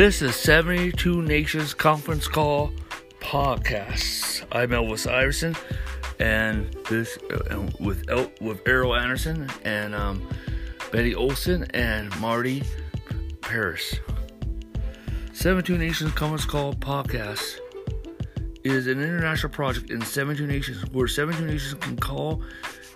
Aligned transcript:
This 0.00 0.22
is 0.22 0.34
72 0.34 1.20
Nations 1.20 1.74
Conference 1.74 2.26
Call 2.26 2.72
Podcast. 3.20 4.46
I'm 4.50 4.70
Elvis 4.70 5.06
Iverson, 5.06 5.54
and 6.18 6.74
this 6.88 7.18
uh, 7.30 7.68
with 7.78 8.08
El, 8.08 8.32
with 8.40 8.64
Erryl 8.64 8.98
Anderson 8.98 9.50
and 9.62 9.94
um, 9.94 10.26
Betty 10.90 11.14
Olson 11.14 11.64
and 11.74 12.18
Marty 12.18 12.62
Paris. 13.42 13.96
72 15.34 15.76
Nations 15.76 16.12
Conference 16.12 16.46
Call 16.46 16.72
Podcast 16.72 17.58
is 18.64 18.86
an 18.86 19.02
international 19.02 19.52
project 19.52 19.90
in 19.90 20.00
72 20.00 20.46
nations 20.46 20.82
where 20.92 21.08
72 21.08 21.44
nations 21.44 21.74
can 21.74 21.98
call 21.98 22.42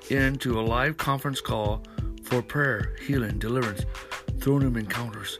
into 0.08 0.58
a 0.58 0.62
live 0.62 0.96
conference 0.96 1.42
call 1.42 1.82
for 2.22 2.40
prayer, 2.40 2.96
healing, 3.06 3.38
deliverance, 3.38 3.84
throne 4.40 4.62
encounters 4.62 5.38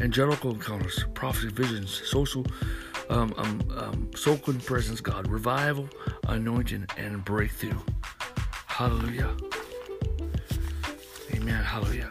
angelical 0.00 0.52
encounters, 0.52 1.04
prophecy, 1.14 1.48
visions, 1.48 2.02
social, 2.06 2.44
um, 3.08 3.34
um, 3.36 3.60
um, 3.76 4.60
presence, 4.60 5.00
God, 5.00 5.28
revival, 5.28 5.88
anointing, 6.28 6.86
and 6.96 7.24
breakthrough. 7.24 7.78
Hallelujah. 8.66 9.36
Amen. 11.34 11.62
Hallelujah. 11.62 12.10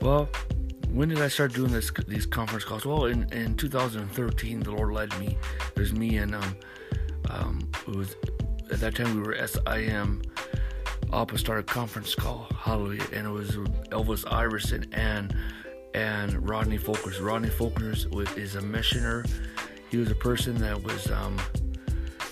Well, 0.00 0.28
when 0.90 1.08
did 1.08 1.20
I 1.20 1.28
start 1.28 1.52
doing 1.52 1.72
this 1.72 1.90
these 2.06 2.26
conference 2.26 2.64
calls? 2.64 2.86
Well, 2.86 3.06
in, 3.06 3.30
in 3.32 3.56
2013, 3.56 4.60
the 4.60 4.70
Lord 4.70 4.92
led 4.92 5.18
me. 5.18 5.36
There's 5.74 5.92
me 5.92 6.18
and 6.18 6.34
um, 6.34 6.56
um, 7.30 7.70
it 7.86 7.96
was 7.96 8.16
at 8.70 8.80
that 8.80 8.94
time 8.94 9.16
we 9.16 9.22
were 9.22 9.46
SIM 9.46 10.22
Apostolic 11.12 11.66
Conference 11.66 12.14
Call. 12.14 12.46
Hallelujah, 12.56 13.06
and 13.12 13.26
it 13.26 13.30
was 13.30 13.56
Elvis 13.90 14.30
Iverson 14.30 14.86
and 14.92 15.34
and 15.98 16.48
Rodney 16.48 16.78
Folkers. 16.78 17.20
Rodney 17.20 17.48
Folkers 17.48 18.06
is 18.38 18.54
a 18.54 18.60
missioner. 18.60 19.24
He 19.90 19.96
was 19.96 20.12
a 20.12 20.14
person 20.14 20.56
that 20.58 20.80
was, 20.80 21.10
um, 21.10 21.36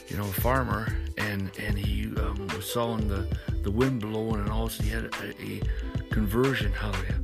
you 0.06 0.16
know, 0.16 0.22
a 0.22 0.38
farmer, 0.46 0.96
and 1.18 1.50
and 1.58 1.76
he 1.76 2.06
um, 2.16 2.46
was 2.54 2.70
sawing 2.72 3.08
the 3.08 3.26
the 3.64 3.70
wind 3.70 4.02
blowing, 4.02 4.40
and 4.40 4.50
also 4.50 4.84
he 4.84 4.90
had 4.90 5.06
a, 5.06 5.42
a 5.42 5.60
conversion. 6.10 6.70
Hallelujah. 6.72 7.20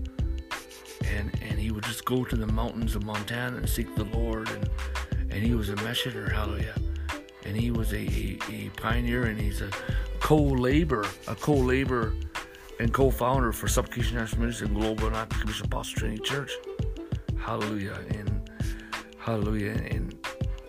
And 1.14 1.30
and 1.42 1.60
he 1.60 1.70
would 1.70 1.84
just 1.84 2.04
go 2.04 2.24
to 2.24 2.34
the 2.34 2.48
mountains 2.48 2.96
of 2.96 3.04
Montana 3.04 3.58
and 3.58 3.68
seek 3.68 3.94
the 3.94 4.04
Lord, 4.06 4.48
and 4.50 4.68
and 5.30 5.44
he 5.44 5.54
was 5.54 5.68
a 5.68 5.76
missioner. 5.76 6.28
Hallelujah. 6.28 6.74
And 7.44 7.56
he 7.56 7.70
was 7.70 7.92
a, 7.92 7.98
a, 7.98 8.38
a 8.50 8.70
pioneer, 8.76 9.24
and 9.24 9.40
he's 9.40 9.60
a 9.62 9.70
co-labor, 10.18 11.04
a 11.28 11.36
co-labor 11.36 12.14
and 12.78 12.92
co-founder 12.92 13.52
for 13.52 13.68
Supplication 13.68 14.16
National 14.16 14.42
Ministry 14.42 14.66
and 14.66 14.76
Global 14.76 15.14
and 15.14 15.30
Commission 15.30 15.66
Apostle 15.66 15.94
Training 15.94 16.22
Church. 16.24 16.52
Hallelujah 17.38 17.98
and 18.10 18.50
hallelujah 19.18 19.72
and 19.72 20.14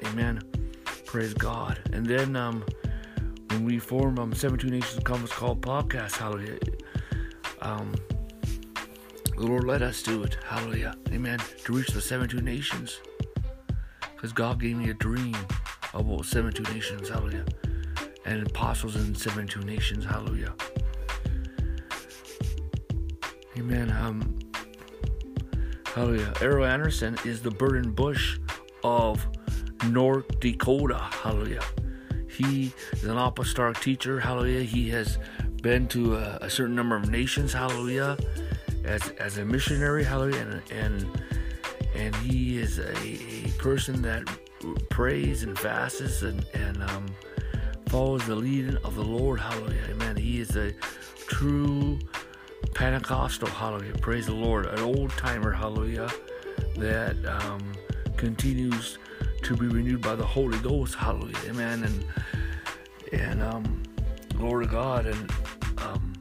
amen. 0.06 0.42
Praise 1.06 1.34
God. 1.34 1.80
And 1.94 2.06
then 2.06 2.36
um, 2.36 2.64
when 3.50 3.66
we 3.66 3.80
formed 3.80 4.20
um, 4.20 4.34
72 4.34 4.70
Nations 4.70 5.04
Conference 5.04 5.32
called 5.32 5.62
podcast, 5.62 6.18
hallelujah. 6.18 6.60
Um, 7.62 7.94
the 9.36 9.46
Lord 9.46 9.64
led 9.64 9.82
us 9.82 10.02
to 10.04 10.24
it, 10.24 10.38
hallelujah, 10.46 10.96
amen, 11.12 11.40
to 11.66 11.74
reach 11.74 11.88
the 11.88 12.02
72 12.02 12.42
nations. 12.42 13.00
Because 14.16 14.32
God 14.32 14.60
gave 14.60 14.78
me 14.78 14.90
a 14.90 14.94
dream 14.94 15.36
about 15.94 16.26
72 16.26 16.72
nations, 16.74 17.10
hallelujah, 17.10 17.46
and 18.26 18.48
apostles 18.48 18.96
in 18.96 19.16
72 19.16 19.62
nations, 19.62 20.06
hallelujah. 20.06 20.54
Amen. 23.58 23.92
Um, 23.92 24.40
hallelujah. 25.86 26.34
Erryl 26.38 26.68
Anderson 26.68 27.18
is 27.24 27.42
the 27.42 27.52
Burden 27.52 27.92
Bush 27.92 28.40
of 28.84 29.26
North 29.88 30.40
Dakota. 30.40 30.98
Hallelujah. 30.98 31.64
He 32.28 32.74
is 32.94 33.04
an 33.04 33.18
apostolic 33.18 33.80
teacher. 33.80 34.20
Hallelujah. 34.20 34.64
He 34.64 34.90
has 34.90 35.20
been 35.62 35.88
to 35.90 36.16
a, 36.16 36.40
a 36.42 36.50
certain 36.50 36.76
number 36.76 36.96
of 36.96 37.10
nations. 37.10 37.54
Hallelujah. 37.54 38.18
As, 38.84 39.10
as 39.20 39.38
a 39.38 39.46
missionary. 39.46 40.04
Hallelujah. 40.04 40.62
And, 40.72 40.72
and, 40.72 41.22
and 41.96 42.16
he 42.18 42.58
is 42.58 42.80
a, 42.80 42.92
a 42.98 43.52
person 43.60 44.02
that 44.02 44.28
prays 44.90 45.44
and 45.44 45.58
fasts 45.58 46.24
and, 46.24 46.44
and 46.56 46.82
um, 46.84 47.06
follows 47.88 48.26
the 48.26 48.36
leading 48.36 48.78
of 48.78 48.96
the 48.96 49.04
Lord. 49.04 49.40
Hallelujah. 49.40 49.84
Amen. 49.92 50.16
He 50.16 50.40
is 50.40 50.56
a 50.56 50.74
true 51.28 52.00
Pentecostal, 52.74 53.48
hallelujah, 53.48 53.94
praise 53.94 54.26
the 54.26 54.34
Lord, 54.34 54.66
an 54.66 54.80
old 54.80 55.12
timer, 55.12 55.52
hallelujah, 55.52 56.10
that 56.78 57.16
um, 57.26 57.72
continues 58.18 58.98
to 59.44 59.56
be 59.56 59.68
renewed 59.68 60.02
by 60.02 60.16
the 60.16 60.26
Holy 60.26 60.58
Ghost, 60.60 60.96
hallelujah, 60.96 61.38
amen, 61.48 61.84
and 61.84 62.06
and 63.12 63.44
um, 63.44 63.84
Lord 64.38 64.64
of 64.64 64.72
God, 64.72 65.06
and 65.06 65.32
um, 65.78 66.14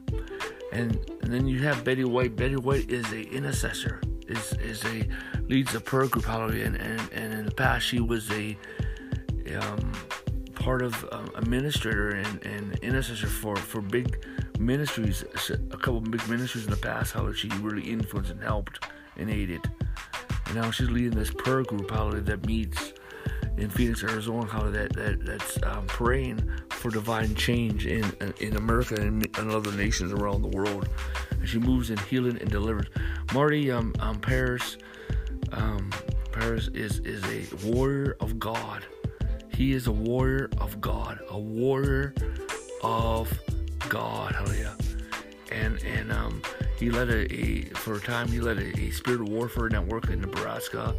and 0.71 0.99
and 1.21 1.33
then 1.33 1.47
you 1.47 1.59
have 1.63 1.83
Betty 1.83 2.03
White. 2.03 2.35
Betty 2.35 2.55
White 2.55 2.89
is 2.89 3.11
a 3.11 3.21
intercessor, 3.31 4.01
is 4.27 4.53
is 4.53 4.85
a 4.85 5.07
leads 5.47 5.73
a 5.73 5.79
prayer 5.79 6.07
group, 6.07 6.25
hallelujah, 6.25 6.65
and 6.65 6.75
and, 6.75 7.01
and 7.13 7.33
in 7.33 7.45
the 7.45 7.51
past 7.51 7.85
she 7.85 7.99
was 7.99 8.29
a 8.31 8.57
um, 9.59 9.91
part 10.55 10.81
of 10.81 11.05
um, 11.11 11.29
administrator 11.35 12.09
and, 12.09 12.45
and 12.45 12.79
intercessor 12.79 13.27
for 13.27 13.55
for 13.55 13.81
big 13.81 14.23
ministries, 14.65 15.23
a 15.49 15.77
couple 15.77 16.01
big 16.01 16.27
ministries 16.27 16.65
in 16.65 16.71
the 16.71 16.77
past, 16.77 17.13
how 17.13 17.31
she 17.33 17.49
really 17.61 17.83
influenced 17.83 18.31
and 18.31 18.41
helped 18.41 18.85
and 19.17 19.29
aided. 19.29 19.61
And 20.47 20.55
now 20.55 20.71
she's 20.71 20.89
leading 20.89 21.11
this 21.11 21.31
prayer 21.31 21.63
group, 21.63 21.91
how 21.91 22.09
that 22.11 22.45
meets 22.45 22.93
in 23.57 23.69
Phoenix, 23.69 24.03
Arizona, 24.03 24.45
how 24.47 24.69
that, 24.69 24.93
that 24.93 25.25
that's 25.25 25.61
um, 25.63 25.85
praying 25.87 26.49
for 26.69 26.89
divine 26.89 27.35
change 27.35 27.85
in 27.85 28.05
in 28.39 28.55
America 28.55 28.95
and 28.95 29.25
in 29.37 29.49
other 29.51 29.71
nations 29.73 30.11
around 30.11 30.41
the 30.41 30.47
world. 30.49 30.89
And 31.31 31.47
she 31.47 31.59
moves 31.59 31.89
in 31.89 31.97
healing 31.97 32.37
and 32.39 32.49
deliverance. 32.49 32.89
Marty 33.33 33.71
um, 33.71 33.93
um 33.99 34.19
Paris 34.19 34.77
um, 35.51 35.91
Paris 36.31 36.69
is 36.73 36.99
is 36.99 37.23
a 37.25 37.67
warrior 37.67 38.17
of 38.19 38.39
God. 38.39 38.85
He 39.49 39.73
is 39.73 39.85
a 39.85 39.91
warrior 39.91 40.49
of 40.57 40.81
God, 40.81 41.19
a 41.29 41.39
warrior 41.39 42.15
of 42.81 43.31
God, 43.89 44.35
hallelujah. 44.35 44.75
And 45.51 45.81
and 45.83 46.11
um, 46.11 46.41
he 46.77 46.89
led 46.89 47.09
a, 47.09 47.31
a, 47.33 47.63
for 47.75 47.95
a 47.95 47.99
time 47.99 48.27
he 48.27 48.39
led 48.39 48.57
a, 48.57 48.79
a 48.79 48.91
spirit 48.91 49.21
warfare 49.21 49.69
network 49.69 50.09
in 50.09 50.21
Nebraska, 50.21 50.95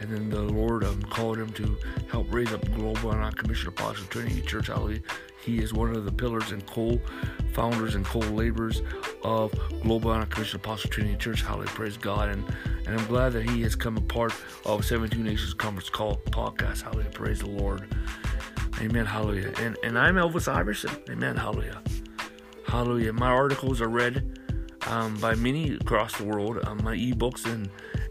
and 0.00 0.10
then 0.10 0.30
the 0.30 0.42
Lord 0.42 0.84
um, 0.84 1.02
called 1.02 1.38
him 1.38 1.52
to 1.54 1.76
help 2.10 2.32
raise 2.32 2.52
up 2.52 2.64
global 2.74 3.12
and 3.12 3.36
commissioned 3.36 3.68
apostle 3.68 4.06
Trinity 4.06 4.40
Church. 4.42 4.68
Hallelujah. 4.68 5.00
He 5.44 5.60
is 5.60 5.72
one 5.72 5.94
of 5.94 6.04
the 6.04 6.12
pillars 6.12 6.52
and 6.52 6.66
co-founders 6.66 7.94
and 7.94 8.04
co-laborers 8.04 8.82
of 9.22 9.52
Global 9.82 10.12
and 10.12 10.28
Commissioned 10.28 10.62
Apostle 10.62 10.90
Trinity 10.90 11.16
Church. 11.16 11.42
Hallelujah. 11.42 11.70
Praise 11.70 11.96
God. 11.96 12.28
And, 12.28 12.44
and 12.86 13.00
I'm 13.00 13.06
glad 13.06 13.32
that 13.32 13.48
he 13.48 13.62
has 13.62 13.74
come 13.74 13.96
a 13.96 14.00
part 14.02 14.34
of 14.66 14.84
72 14.84 15.22
Nations 15.22 15.54
Conference 15.54 15.88
Call 15.88 16.16
podcast. 16.16 16.82
Hallelujah. 16.82 17.10
Praise 17.10 17.38
the 17.38 17.48
Lord. 17.48 17.88
Amen. 18.80 19.06
Hallelujah. 19.06 19.52
And 19.58 19.76
and 19.82 19.98
I'm 19.98 20.14
Elvis 20.16 20.46
Iverson. 20.46 20.90
Amen. 21.10 21.36
Hallelujah. 21.36 21.82
Hallelujah. 22.66 23.12
My 23.12 23.28
articles 23.28 23.80
are 23.80 23.88
read 23.88 24.38
um, 24.86 25.16
by 25.16 25.34
many 25.34 25.74
across 25.74 26.16
the 26.16 26.24
world. 26.24 26.58
Um, 26.64 26.80
my 26.84 26.96
ebooks 26.96 27.44
and 27.46 27.68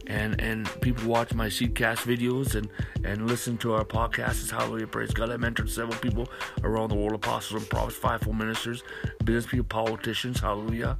and 0.08 0.40
and 0.42 0.70
people 0.82 1.08
watch 1.08 1.34
my 1.34 1.48
seedcast 1.48 2.00
videos 2.00 2.56
and 2.56 2.70
and 3.06 3.28
listen 3.28 3.58
to 3.60 3.74
our 3.74 3.86
podcasts. 3.86 4.50
Hallelujah. 4.52 4.88
Praise 4.88 5.14
God. 5.14 5.30
I 5.30 5.38
mentored 5.38 5.70
several 5.70 5.98
people 6.00 6.28
around 6.64 6.90
the 6.90 6.96
world: 6.96 7.14
apostles 7.14 7.62
and 7.62 7.70
prophets, 7.70 7.98
fivefold 7.98 8.38
ministers, 8.38 8.84
business 9.24 9.50
people, 9.50 9.66
politicians. 9.66 10.40
Hallelujah. 10.40 10.98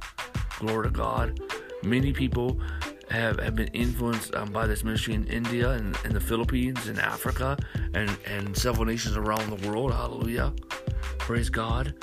Glory 0.58 0.86
to 0.86 0.90
God. 0.90 1.40
Many 1.82 2.12
people 2.12 2.60
have, 3.10 3.40
have 3.40 3.54
been 3.54 3.68
influenced 3.68 4.34
um, 4.34 4.50
by 4.52 4.66
this 4.66 4.84
ministry 4.84 5.14
in 5.14 5.26
India 5.26 5.70
and, 5.70 5.96
and 6.04 6.12
the 6.12 6.20
Philippines 6.20 6.88
and 6.88 6.98
Africa 6.98 7.56
and, 7.94 8.16
and 8.26 8.56
several 8.56 8.84
nations 8.84 9.16
around 9.16 9.50
the 9.50 9.68
world. 9.68 9.92
Hallelujah. 9.92 10.52
Praise 11.18 11.48
God. 11.48 11.94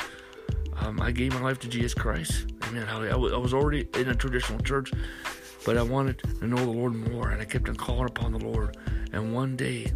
Um, 0.77 0.99
I 1.01 1.11
gave 1.11 1.33
my 1.33 1.41
life 1.41 1.59
to 1.59 1.67
Jesus 1.67 1.93
Christ. 1.93 2.51
Amen. 2.63 2.85
Hallelujah. 2.85 3.33
I, 3.33 3.37
was 3.37 3.53
already 3.53 3.87
in 3.95 4.09
a 4.09 4.15
traditional 4.15 4.59
church, 4.59 4.91
but 5.65 5.77
I 5.77 5.83
wanted 5.83 6.19
to 6.19 6.47
know 6.47 6.57
the 6.57 6.65
Lord 6.65 6.95
more, 6.95 7.29
and 7.29 7.41
I 7.41 7.45
kept 7.45 7.69
on 7.69 7.75
calling 7.75 8.07
upon 8.07 8.33
the 8.33 8.39
Lord. 8.39 8.77
And 9.13 9.33
one 9.33 9.55
day, 9.55 9.91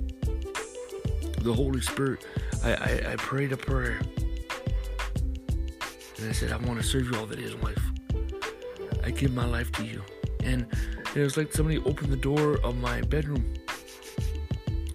the 1.41 1.53
Holy 1.53 1.81
Spirit, 1.81 2.25
I, 2.63 2.73
I, 2.73 3.11
I 3.11 3.15
prayed 3.17 3.51
a 3.51 3.57
prayer, 3.57 3.99
and 6.17 6.29
I 6.29 6.31
said, 6.31 6.51
I 6.51 6.57
want 6.57 6.79
to 6.79 6.85
serve 6.85 7.11
you 7.11 7.17
all 7.17 7.25
the 7.25 7.35
days 7.35 7.53
of 7.53 7.63
life. 7.63 7.83
I 9.03 9.11
give 9.11 9.33
my 9.33 9.45
life 9.45 9.71
to 9.73 9.85
you. 9.85 10.01
And 10.43 10.65
it 11.15 11.21
was 11.21 11.37
like 11.37 11.51
somebody 11.51 11.79
opened 11.79 12.11
the 12.11 12.17
door 12.17 12.59
of 12.63 12.77
my 12.77 13.01
bedroom 13.01 13.53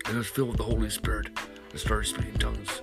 and 0.07 0.15
it 0.15 0.17
was 0.17 0.29
filled 0.29 0.49
with 0.49 0.59
the 0.59 0.65
Holy 0.65 0.91
Spirit 0.91 1.29
and 1.71 1.81
started 1.81 2.07
speaking 2.07 2.35
tongues. 2.35 2.81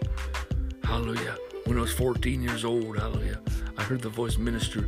Hallelujah. 0.84 1.38
When 1.66 1.78
I 1.78 1.82
was 1.82 1.94
14 1.94 2.42
years 2.42 2.66
old, 2.66 2.98
hallelujah, 2.98 3.40
I 3.78 3.84
heard 3.84 4.02
the 4.02 4.10
voice 4.10 4.38
minister 4.38 4.88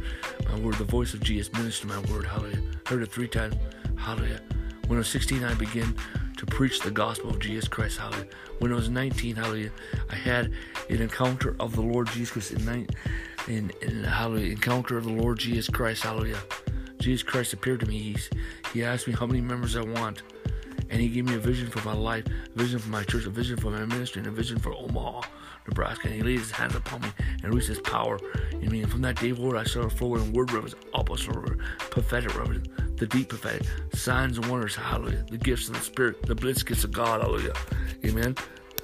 my 0.50 0.60
word, 0.60 0.76
the 0.76 0.84
voice 0.84 1.14
of 1.14 1.22
Jesus 1.22 1.54
minister 1.54 1.88
my 1.88 2.00
word, 2.12 2.26
hallelujah. 2.26 2.62
Heard 2.86 3.02
it 3.02 3.12
three 3.12 3.28
times, 3.28 3.56
hallelujah. 3.98 4.42
When 4.88 4.98
I 4.98 5.00
was 5.00 5.08
16, 5.08 5.44
I 5.44 5.54
began 5.54 5.96
to 6.38 6.46
preach 6.46 6.82
the 6.82 6.92
gospel 6.92 7.30
of 7.30 7.40
Jesus 7.40 7.70
Christ. 7.70 8.00
Hallelujah. 8.00 8.28
When 8.60 8.74
I 8.74 8.76
was 8.76 8.90
19, 8.90 9.38
hallelujah, 9.38 9.72
I 10.10 10.16
had 10.16 10.52
an 10.90 11.02
encounter 11.02 11.56
of 11.60 11.76
the 11.76 11.82
Lord 11.82 12.08
Jesus 12.10 12.32
Christ. 12.32 12.52
In, 12.52 12.88
in, 13.48 13.72
in 13.82 14.04
hallelujah, 14.04 14.52
encounter 14.52 14.98
of 14.98 15.06
the 15.06 15.14
Lord 15.14 15.40
Jesus 15.40 15.70
Christ. 15.70 16.04
Hallelujah. 16.04 16.40
Jesus 17.00 17.24
Christ 17.24 17.54
appeared 17.54 17.82
to 17.82 17.86
me. 17.86 18.00
He's, 18.00 18.30
he 18.74 18.84
asked 18.84 19.08
me 19.08 19.14
how 19.14 19.26
many 19.26 19.42
members 19.42 19.76
I 19.76 19.82
want. 19.82 20.24
And 20.90 21.02
he 21.02 21.10
gave 21.10 21.26
me 21.26 21.36
a 21.36 21.40
vision 21.40 21.70
for 21.70 21.84
my 21.88 21.94
life, 21.94 22.26
a 22.28 22.58
vision 22.58 22.78
for 22.78 22.90
my 22.90 23.04
church, 23.04 23.26
a 23.26 23.30
vision 23.30 23.58
for 23.58 23.72
my 23.72 23.84
ministry, 23.86 24.20
and 24.20 24.28
a 24.28 24.32
vision 24.32 24.60
for 24.60 24.76
Omaha, 24.76 25.22
Nebraska. 25.68 26.08
And 26.08 26.16
he 26.16 26.22
laid 26.22 26.40
his 26.40 26.52
hands 26.52 26.76
upon 26.76 27.02
me 27.02 27.08
and 27.42 27.46
released 27.46 27.70
his 27.70 27.80
power 27.80 28.20
in 28.52 28.70
me. 28.70 28.84
And 28.84 28.92
from 28.92 29.02
that 29.02 29.20
day 29.20 29.32
forward, 29.32 29.58
I 29.58 29.64
started 29.64 29.92
flowing 29.92 30.24
in 30.24 30.34
word 30.34 30.52
reverence, 30.52 30.76
apostle 30.94 31.34
reverence, 31.34 31.64
prophetic 31.80 32.38
reverence, 32.38 32.68
the 32.98 33.08
deep 33.08 33.30
prophetic, 33.30 33.68
signs 33.94 34.38
and 34.38 34.46
wonders, 34.48 34.76
hallelujah, 34.76 35.26
the 35.32 35.38
gifts 35.38 35.68
of 35.68 35.74
the 35.74 35.82
Spirit, 35.82 36.22
the 36.28 36.36
bliss 36.36 36.62
gifts 36.62 36.84
of 36.84 36.92
God, 36.92 37.22
hallelujah. 37.22 37.54
Amen. 38.06 38.36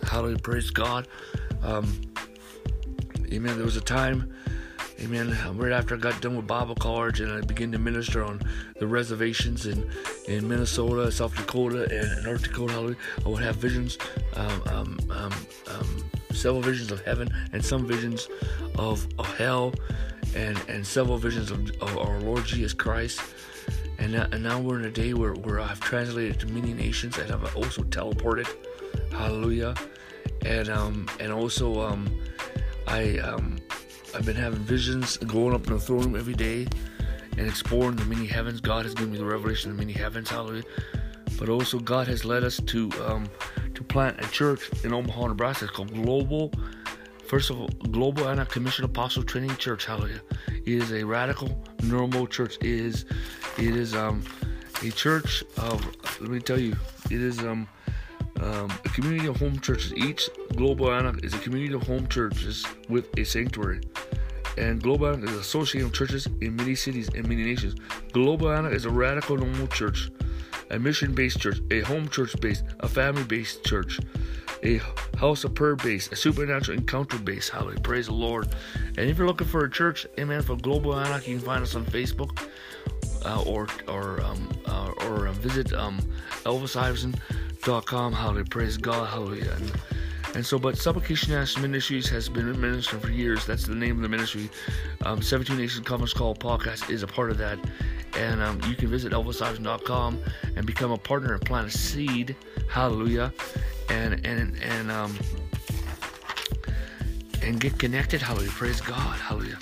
Hallelujah. 0.03 0.39
Praise 0.39 0.71
God. 0.71 1.07
Um, 1.61 2.01
amen. 3.31 3.55
There 3.55 3.65
was 3.65 3.77
a 3.77 3.81
time 3.81 4.33
Amen. 5.01 5.37
Right 5.55 5.71
after 5.71 5.95
I 5.95 5.97
got 5.97 6.19
done 6.21 6.35
with 6.35 6.45
Bible 6.45 6.75
college 6.75 7.21
and 7.21 7.31
I 7.31 7.39
began 7.41 7.71
to 7.71 7.79
minister 7.79 8.21
on 8.23 8.41
the 8.79 8.87
reservations 8.87 9.65
in, 9.65 9.89
in 10.27 10.45
Minnesota, 10.45 11.09
South 11.09 11.35
Dakota, 11.35 11.83
and 11.89 12.23
North 12.25 12.43
Dakota, 12.43 12.97
I 13.25 13.29
would 13.29 13.41
have 13.41 13.55
visions, 13.55 13.97
um, 14.35 14.61
um, 14.67 14.99
um, 15.09 15.33
um, 15.67 16.11
several 16.33 16.61
visions 16.61 16.91
of 16.91 17.01
heaven 17.05 17.29
and 17.53 17.63
some 17.63 17.87
visions 17.87 18.27
of, 18.77 19.07
of 19.17 19.37
hell, 19.37 19.73
and, 20.35 20.59
and 20.67 20.85
several 20.85 21.17
visions 21.17 21.49
of, 21.49 21.69
of 21.81 21.97
our 21.97 22.19
Lord 22.19 22.43
Jesus 22.43 22.73
Christ. 22.73 23.21
And 23.99 24.11
now, 24.11 24.27
and 24.31 24.43
now 24.43 24.59
we're 24.59 24.79
in 24.79 24.85
a 24.85 24.91
day 24.91 25.13
where, 25.13 25.33
where 25.33 25.61
I've 25.61 25.79
translated 25.79 26.39
to 26.41 26.47
many 26.47 26.73
nations 26.73 27.17
and 27.17 27.31
I've 27.31 27.55
also 27.55 27.83
teleported. 27.83 28.47
Hallelujah. 29.11 29.75
And 30.45 30.69
um 30.69 31.09
and 31.19 31.31
also 31.33 31.81
um 31.81 32.09
I 32.87 33.17
um 33.19 33.59
I've 34.15 34.25
been 34.25 34.35
having 34.35 34.59
visions, 34.59 35.17
going 35.17 35.53
up 35.53 35.67
in 35.67 35.73
the 35.73 35.79
throne 35.79 36.01
room 36.01 36.15
every 36.15 36.33
day 36.33 36.67
and 37.37 37.47
exploring 37.47 37.95
the 37.95 38.05
many 38.05 38.25
heavens. 38.25 38.59
God 38.59 38.85
has 38.85 38.93
given 38.93 39.11
me 39.11 39.17
the 39.17 39.25
revelation 39.25 39.71
of 39.71 39.77
the 39.77 39.83
many 39.83 39.93
heavens, 39.93 40.29
hallelujah. 40.29 40.63
But 41.37 41.49
also, 41.49 41.79
God 41.79 42.07
has 42.07 42.25
led 42.25 42.43
us 42.43 42.59
to 42.65 42.91
um, 43.05 43.29
to 43.75 43.83
plant 43.83 44.19
a 44.19 44.27
church 44.29 44.69
in 44.83 44.93
Omaha, 44.93 45.27
Nebraska. 45.27 45.65
It's 45.65 45.73
called 45.73 45.93
Global. 45.93 46.51
First 47.27 47.49
of 47.49 47.59
all, 47.59 47.67
Global 47.91 48.27
Anna 48.27 48.45
Commission 48.45 48.83
Apostle 48.83 49.23
Training 49.23 49.55
Church. 49.57 49.85
Hallelujah! 49.85 50.21
It 50.49 50.67
is 50.67 50.91
a 50.91 51.03
radical, 51.03 51.63
normal 51.83 52.27
church. 52.27 52.57
It 52.57 52.65
is, 52.65 53.05
it 53.57 53.75
is 53.75 53.95
um, 53.95 54.23
a 54.83 54.89
church 54.89 55.43
of. 55.57 55.85
Let 56.19 56.29
me 56.29 56.39
tell 56.39 56.59
you, 56.59 56.75
it 57.05 57.21
is 57.21 57.39
um, 57.39 57.67
um, 58.41 58.71
a 58.85 58.89
community 58.89 59.27
of 59.27 59.37
home 59.37 59.59
churches. 59.59 59.93
Each 59.93 60.29
Global 60.55 60.91
Anna 60.91 61.13
is 61.23 61.33
a 61.33 61.39
community 61.39 61.73
of 61.73 61.83
home 61.83 62.07
churches 62.07 62.65
with 62.87 63.07
a 63.17 63.23
sanctuary. 63.23 63.81
And 64.57 64.81
Global 64.81 65.07
Anna 65.07 65.25
is 65.25 65.37
associated 65.37 65.89
with 65.89 65.95
churches 65.95 66.27
in 66.41 66.55
many 66.55 66.75
cities 66.75 67.09
and 67.15 67.27
many 67.27 67.43
nations. 67.43 67.75
Global 68.11 68.51
Anna 68.51 68.69
is 68.69 68.85
a 68.85 68.89
radical 68.89 69.37
normal 69.37 69.67
church, 69.67 70.11
a 70.71 70.79
mission 70.79 71.13
based 71.13 71.39
church, 71.39 71.59
a 71.71 71.81
home 71.81 72.09
church 72.09 72.39
based, 72.41 72.65
a 72.81 72.87
family 72.87 73.23
based 73.23 73.63
church, 73.63 73.99
a 74.63 74.81
house 75.17 75.43
of 75.43 75.53
prayer 75.53 75.75
based, 75.75 76.11
a 76.11 76.15
supernatural 76.15 76.77
encounter 76.77 77.17
based. 77.17 77.49
Hallelujah. 77.49 77.79
Praise 77.79 78.07
the 78.07 78.13
Lord. 78.13 78.49
And 78.97 79.09
if 79.09 79.17
you're 79.17 79.27
looking 79.27 79.47
for 79.47 79.63
a 79.63 79.69
church, 79.69 80.05
amen, 80.19 80.41
for 80.41 80.55
Global 80.55 80.97
Anna, 80.97 81.21
you 81.25 81.37
can 81.37 81.45
find 81.45 81.63
us 81.63 81.75
on 81.75 81.85
Facebook. 81.85 82.47
Uh, 83.25 83.43
or 83.43 83.67
or 83.89 84.21
um, 84.21 84.49
uh, 84.65 84.91
or 85.01 85.27
uh, 85.27 85.33
visit 85.33 85.73
um, 85.73 85.99
Elvis 86.45 86.77
Iverson 86.77 87.13
com. 87.61 88.13
Hallelujah. 88.13 88.45
Praise 88.45 88.77
God. 88.77 89.07
Hallelujah. 89.07 89.51
And, 89.55 89.71
and 90.35 90.45
so, 90.45 90.59
but 90.59 90.77
Supplication 90.77 91.33
National 91.33 91.63
Ministries 91.63 92.07
has 92.09 92.29
been 92.29 92.59
ministering 92.59 93.01
for 93.01 93.09
years. 93.09 93.45
That's 93.45 93.65
the 93.65 93.75
name 93.75 93.97
of 93.97 94.01
the 94.01 94.09
ministry. 94.09 94.49
Um, 95.05 95.21
17 95.21 95.57
Nations 95.57 95.85
Conference 95.85 96.13
Call 96.13 96.35
podcast 96.35 96.89
is 96.89 97.03
a 97.03 97.07
part 97.07 97.31
of 97.31 97.37
that. 97.37 97.59
And 98.17 98.41
um, 98.41 98.59
you 98.67 98.75
can 98.75 98.89
visit 98.89 99.13
elvisiverson.com 99.13 100.19
and 100.55 100.65
become 100.65 100.91
a 100.91 100.97
partner 100.97 101.33
and 101.33 101.41
plant 101.41 101.67
a 101.67 101.71
seed. 101.71 102.35
Hallelujah. 102.69 103.33
And, 103.89 104.25
and, 104.25 104.55
and, 104.61 104.91
um, 104.91 105.17
and 107.41 107.59
get 107.59 107.77
connected. 107.77 108.21
Hallelujah. 108.21 108.51
Praise 108.51 108.81
God. 108.81 109.19
Hallelujah 109.19 109.57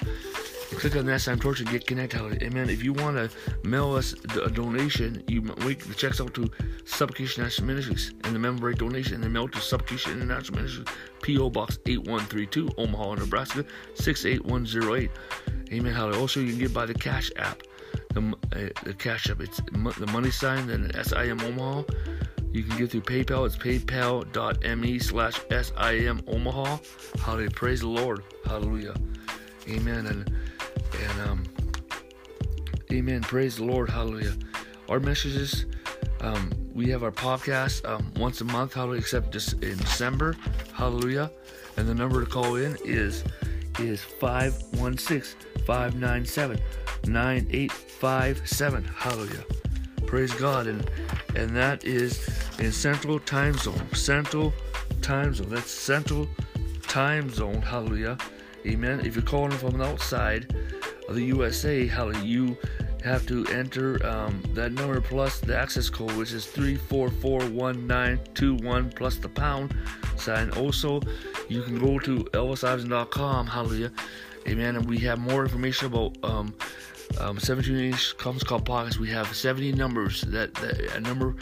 click 0.75 0.95
on 0.95 1.05
that 1.05 1.21
sign 1.21 1.39
torch 1.39 1.59
and 1.59 1.69
get 1.69 1.87
connected. 1.87 2.43
Amen. 2.43 2.69
If 2.69 2.83
you 2.83 2.93
want 2.93 3.17
to 3.17 3.29
mail 3.67 3.93
us 3.95 4.13
a 4.35 4.49
donation, 4.49 5.23
you 5.27 5.41
make 5.41 5.79
the 5.79 5.93
checks 5.93 6.19
out 6.19 6.33
to 6.35 6.49
Supplication 6.85 7.43
National 7.43 7.67
Ministries 7.67 8.13
and 8.23 8.35
the 8.35 8.39
member 8.39 8.67
rate 8.67 8.77
donation 8.77 9.15
and 9.15 9.23
then 9.23 9.31
mail 9.31 9.47
to 9.47 9.59
Supplication 9.59 10.13
International 10.13 10.59
Ministries, 10.59 10.87
P.O. 11.21 11.49
Box 11.49 11.79
8132, 11.85 12.69
Omaha, 12.77 13.15
Nebraska 13.15 13.65
68108. 13.95 15.09
Amen. 15.73 15.93
Hallelujah. 15.93 16.21
Also, 16.21 16.39
you 16.39 16.51
can 16.51 16.59
get 16.59 16.73
by 16.73 16.85
the 16.85 16.93
Cash 16.93 17.31
App. 17.37 17.63
The, 18.13 18.35
uh, 18.53 18.79
the 18.83 18.93
Cash 18.93 19.29
App, 19.29 19.41
it's 19.41 19.61
the 19.71 20.07
money 20.11 20.31
sign, 20.31 20.67
then 20.67 20.91
SIM 21.03 21.39
Omaha. 21.41 21.83
You 22.51 22.63
can 22.63 22.77
get 22.77 22.91
through 22.91 23.01
PayPal. 23.01 23.45
It's 23.45 23.57
paypal.me 23.57 24.99
slash 24.99 25.39
SIM 25.49 26.21
Omaha. 26.27 26.77
Hallelujah. 27.19 27.51
Praise 27.51 27.81
the 27.81 27.87
Lord. 27.87 28.23
Hallelujah. 28.45 28.95
Amen. 29.69 30.07
And 30.07 30.31
and 31.01 31.21
um, 31.29 31.43
amen. 32.91 33.21
Praise 33.21 33.57
the 33.57 33.63
Lord. 33.63 33.89
Hallelujah. 33.89 34.33
Our 34.89 34.99
messages, 34.99 35.65
um, 36.21 36.51
we 36.73 36.89
have 36.89 37.03
our 37.03 37.11
podcast 37.11 37.87
um, 37.87 38.11
once 38.17 38.41
a 38.41 38.45
month. 38.45 38.73
Hallelujah. 38.73 38.99
Except 38.99 39.31
just 39.31 39.53
in 39.63 39.77
December. 39.77 40.35
Hallelujah. 40.73 41.31
And 41.77 41.87
the 41.87 41.93
number 41.93 42.23
to 42.23 42.29
call 42.29 42.55
in 42.55 42.77
is 42.83 43.23
is 43.79 44.01
516 44.01 45.37
597 45.65 46.59
9857. 47.05 48.83
Hallelujah. 48.83 49.43
Praise 50.05 50.33
God. 50.33 50.67
And 50.67 50.89
and 51.35 51.55
that 51.55 51.83
is 51.83 52.27
in 52.59 52.71
Central 52.71 53.19
Time 53.19 53.53
Zone. 53.57 53.93
Central 53.93 54.53
Time 55.01 55.33
Zone. 55.33 55.49
That's 55.49 55.69
Central 55.69 56.27
Time 56.83 57.29
Zone. 57.29 57.61
Hallelujah. 57.61 58.17
Amen. 58.67 59.05
If 59.05 59.15
you're 59.15 59.23
calling 59.23 59.51
from 59.51 59.81
outside, 59.81 60.53
of 61.07 61.15
the 61.15 61.23
USA, 61.23 61.87
how 61.87 62.09
you 62.09 62.55
have 63.03 63.25
to 63.27 63.45
enter 63.47 64.05
um, 64.05 64.43
that 64.53 64.73
number 64.73 64.99
plus 64.99 65.39
the 65.39 65.57
access 65.57 65.89
code, 65.89 66.11
which 66.13 66.33
is 66.33 66.45
3441921 66.45 68.93
plus 68.95 69.15
the 69.17 69.29
pound 69.29 69.73
sign. 70.17 70.49
Also, 70.51 71.01
you 71.47 71.63
can 71.63 71.79
go 71.79 71.97
to 71.99 72.25
elvisiverson.com, 72.25 73.47
hallelujah, 73.47 73.93
amen. 74.47 74.75
And 74.75 74.89
we 74.89 74.97
have 74.99 75.17
more 75.19 75.43
information 75.43 75.87
about 75.87 76.17
um, 76.23 76.53
um, 77.19 77.39
17 77.39 77.73
Nations 77.73 78.13
Conference 78.13 78.43
Call 78.43 78.59
Podcast. 78.59 78.97
We 78.97 79.09
have 79.09 79.33
70 79.33 79.71
numbers 79.73 80.21
that, 80.21 80.53
that 80.55 80.95
a 80.95 80.99
number 80.99 81.35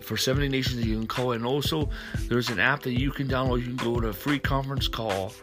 for 0.00 0.16
70 0.16 0.48
nations 0.48 0.76
that 0.76 0.86
you 0.86 0.96
can 0.96 1.06
call. 1.06 1.32
And 1.32 1.44
also, 1.44 1.90
there's 2.28 2.48
an 2.48 2.58
app 2.58 2.80
that 2.84 2.98
you 2.98 3.10
can 3.10 3.28
download. 3.28 3.60
You 3.60 3.66
can 3.66 3.76
go 3.76 4.00
to 4.00 4.14
free 4.14 4.38
conference 4.38 4.88
call 4.88 5.34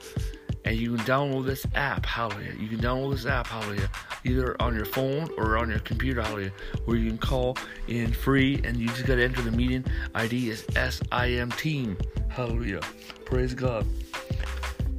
and 0.65 0.77
you 0.77 0.95
can 0.95 1.05
download 1.05 1.45
this 1.45 1.65
app, 1.75 2.05
hallelujah. 2.05 2.53
You 2.59 2.67
can 2.67 2.79
download 2.79 3.11
this 3.13 3.25
app, 3.25 3.47
hallelujah, 3.47 3.89
either 4.23 4.61
on 4.61 4.75
your 4.75 4.85
phone 4.85 5.29
or 5.37 5.57
on 5.57 5.69
your 5.69 5.79
computer, 5.79 6.21
hallelujah, 6.21 6.51
where 6.85 6.97
you 6.97 7.09
can 7.09 7.17
call 7.17 7.57
in 7.87 8.11
free 8.13 8.61
and 8.63 8.77
you 8.77 8.87
just 8.89 9.05
got 9.05 9.15
to 9.15 9.23
enter 9.23 9.41
the 9.41 9.51
meeting 9.51 9.83
ID 10.13 10.49
is 10.49 10.65
SIM 10.75 11.51
Team, 11.51 11.97
hallelujah. 12.29 12.81
Praise 13.25 13.53
God. 13.53 13.85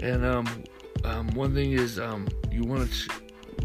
And 0.01 0.25
um, 0.25 0.65
um, 1.05 1.29
one 1.35 1.55
thing 1.55 1.73
is 1.73 1.99
um, 1.99 2.27
you 2.51 2.63
want 2.65 2.91
to, 2.91 2.95
ch- 2.95 3.09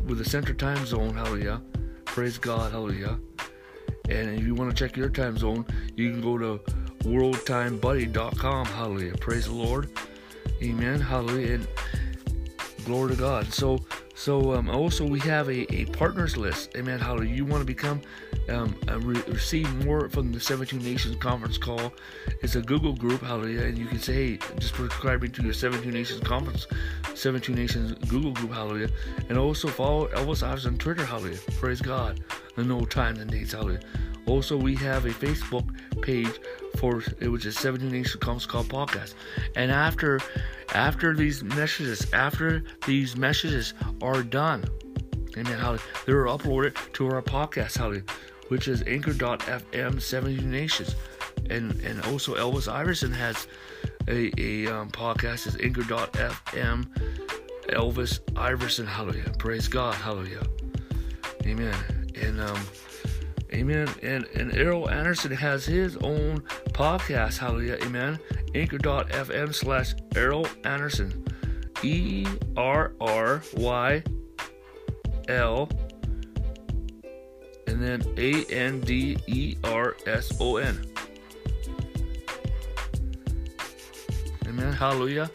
with 0.05 0.19
the 0.19 0.25
center 0.25 0.53
time 0.53 0.85
zone, 0.85 1.15
hallelujah, 1.15 1.61
praise 2.05 2.37
God, 2.37 2.71
hallelujah. 2.71 3.19
And 4.09 4.39
if 4.39 4.45
you 4.45 4.55
want 4.55 4.69
to 4.69 4.75
check 4.75 4.95
your 4.95 5.09
time 5.09 5.37
zone, 5.37 5.65
you 5.95 6.11
can 6.11 6.21
go 6.21 6.37
to 6.37 6.59
worldtimebuddy.com, 7.03 8.65
hallelujah, 8.65 9.13
praise 9.17 9.45
the 9.45 9.53
Lord. 9.53 9.89
Amen. 10.61 10.99
Hallelujah. 10.99 11.55
And 11.55 11.67
glory 12.85 13.11
to 13.15 13.19
God. 13.19 13.53
So, 13.53 13.79
so 14.15 14.53
um, 14.53 14.69
also 14.69 15.05
we 15.05 15.19
have 15.21 15.49
a, 15.49 15.71
a 15.73 15.85
partners 15.85 16.37
list. 16.37 16.75
Amen. 16.75 16.99
Hallelujah. 16.99 17.35
You 17.35 17.45
want 17.45 17.61
to 17.61 17.65
become 17.65 18.01
um, 18.49 18.75
re- 18.99 19.21
receive 19.27 19.71
more 19.85 20.09
from 20.09 20.31
the 20.31 20.39
17 20.39 20.79
Nations 20.79 21.15
conference 21.17 21.57
call. 21.57 21.93
It's 22.41 22.55
a 22.55 22.61
Google 22.61 22.93
group. 22.93 23.21
Hallelujah. 23.21 23.63
And 23.63 23.77
you 23.77 23.85
can 23.85 23.99
say, 23.99 24.13
hey, 24.13 24.39
just 24.57 24.75
subscribing 24.75 25.31
to 25.33 25.43
your 25.43 25.53
17 25.53 25.91
Nations 25.91 26.21
conference, 26.21 26.65
17 27.13 27.55
Nations 27.55 27.93
Google 28.07 28.31
group. 28.31 28.53
Hallelujah. 28.53 28.89
And 29.29 29.37
also 29.37 29.67
follow 29.67 30.07
Elvis 30.07 30.41
Ives 30.41 30.65
on 30.65 30.77
Twitter. 30.77 31.05
Hallelujah. 31.05 31.39
Praise 31.59 31.81
God. 31.81 32.21
And 32.55 32.67
no 32.67 32.85
times 32.85 33.19
and 33.19 33.29
dates. 33.29 33.51
Hallelujah. 33.51 33.81
Also, 34.27 34.57
we 34.57 34.75
have 34.75 35.05
a 35.05 35.09
Facebook 35.09 35.67
page 36.01 36.39
for 36.77 37.01
it 37.19 37.29
which 37.29 37.45
is 37.45 37.57
17 37.57 37.89
Nations 37.89 38.15
Conference 38.15 38.45
Call 38.45 38.63
podcast. 38.63 39.13
And 39.55 39.71
after 39.71 40.19
after 40.73 41.15
these 41.15 41.43
messages, 41.43 42.11
after 42.13 42.63
these 42.85 43.15
messages 43.15 43.73
are 44.01 44.21
done, 44.21 44.65
amen, 45.37 45.57
hallelujah, 45.57 45.81
they're 46.05 46.25
uploaded 46.25 46.75
to 46.93 47.07
our 47.07 47.21
podcast, 47.21 47.77
hallelujah. 47.77 48.03
which 48.49 48.67
is 48.67 48.83
anchor.fm 48.87 50.01
72 50.01 50.45
nations 50.45 50.95
and 51.49 51.79
and 51.81 52.01
also 52.05 52.35
elvis 52.35 52.71
iverson 52.71 53.11
has 53.11 53.47
a, 54.07 54.31
a 54.37 54.67
um, 54.67 54.89
podcast 54.89 55.47
is 55.47 55.57
anchor.fm 55.61 56.85
elvis 57.69 58.19
iverson 58.35 58.85
hallelujah 58.85 59.31
praise 59.37 59.67
god 59.67 59.93
hallelujah 59.95 60.43
amen 61.45 61.75
and 62.15 62.39
um 62.41 62.59
amen 63.53 63.87
and 64.01 64.25
and 64.35 64.51
erryl 64.51 64.91
anderson 64.91 65.31
has 65.31 65.65
his 65.65 65.95
own 65.97 66.39
podcast 66.71 67.37
hallelujah 67.37 67.77
amen 67.83 68.19
anchor.fm 68.55 69.53
slash 69.53 69.93
errol 70.15 70.47
anderson 70.63 71.23
e 71.83 72.25
r 72.55 72.93
r 72.99 73.41
y 73.55 74.03
l 75.29 75.69
and 77.67 77.83
then 77.83 78.01
A 78.17 78.43
N 78.45 78.79
D 78.81 79.17
E 79.27 79.55
R 79.63 79.95
S 80.07 80.35
O 80.39 80.57
N. 80.57 80.83
Amen. 84.47 84.73
Hallelujah. 84.73 85.29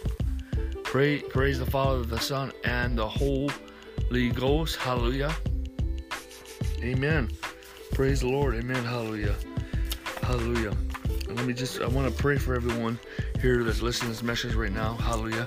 Pray, 0.82 1.20
praise 1.20 1.58
the 1.58 1.66
Father, 1.66 2.02
the 2.02 2.18
Son, 2.18 2.52
and 2.64 2.98
the 2.98 3.08
Holy 3.08 4.30
Ghost. 4.34 4.76
Hallelujah. 4.76 5.34
Amen. 6.82 7.28
Praise 7.92 8.20
the 8.20 8.28
Lord. 8.28 8.54
Amen. 8.54 8.82
Hallelujah. 8.84 9.36
Hallelujah. 10.22 10.70
And 11.28 11.36
let 11.36 11.46
me 11.46 11.52
just, 11.52 11.80
I 11.80 11.86
want 11.86 12.10
to 12.10 12.22
pray 12.22 12.38
for 12.38 12.54
everyone 12.54 12.98
here 13.40 13.62
that's 13.64 13.82
listening 13.82 14.10
to 14.10 14.16
this 14.16 14.22
message 14.22 14.54
right 14.54 14.72
now. 14.72 14.94
Hallelujah. 14.94 15.46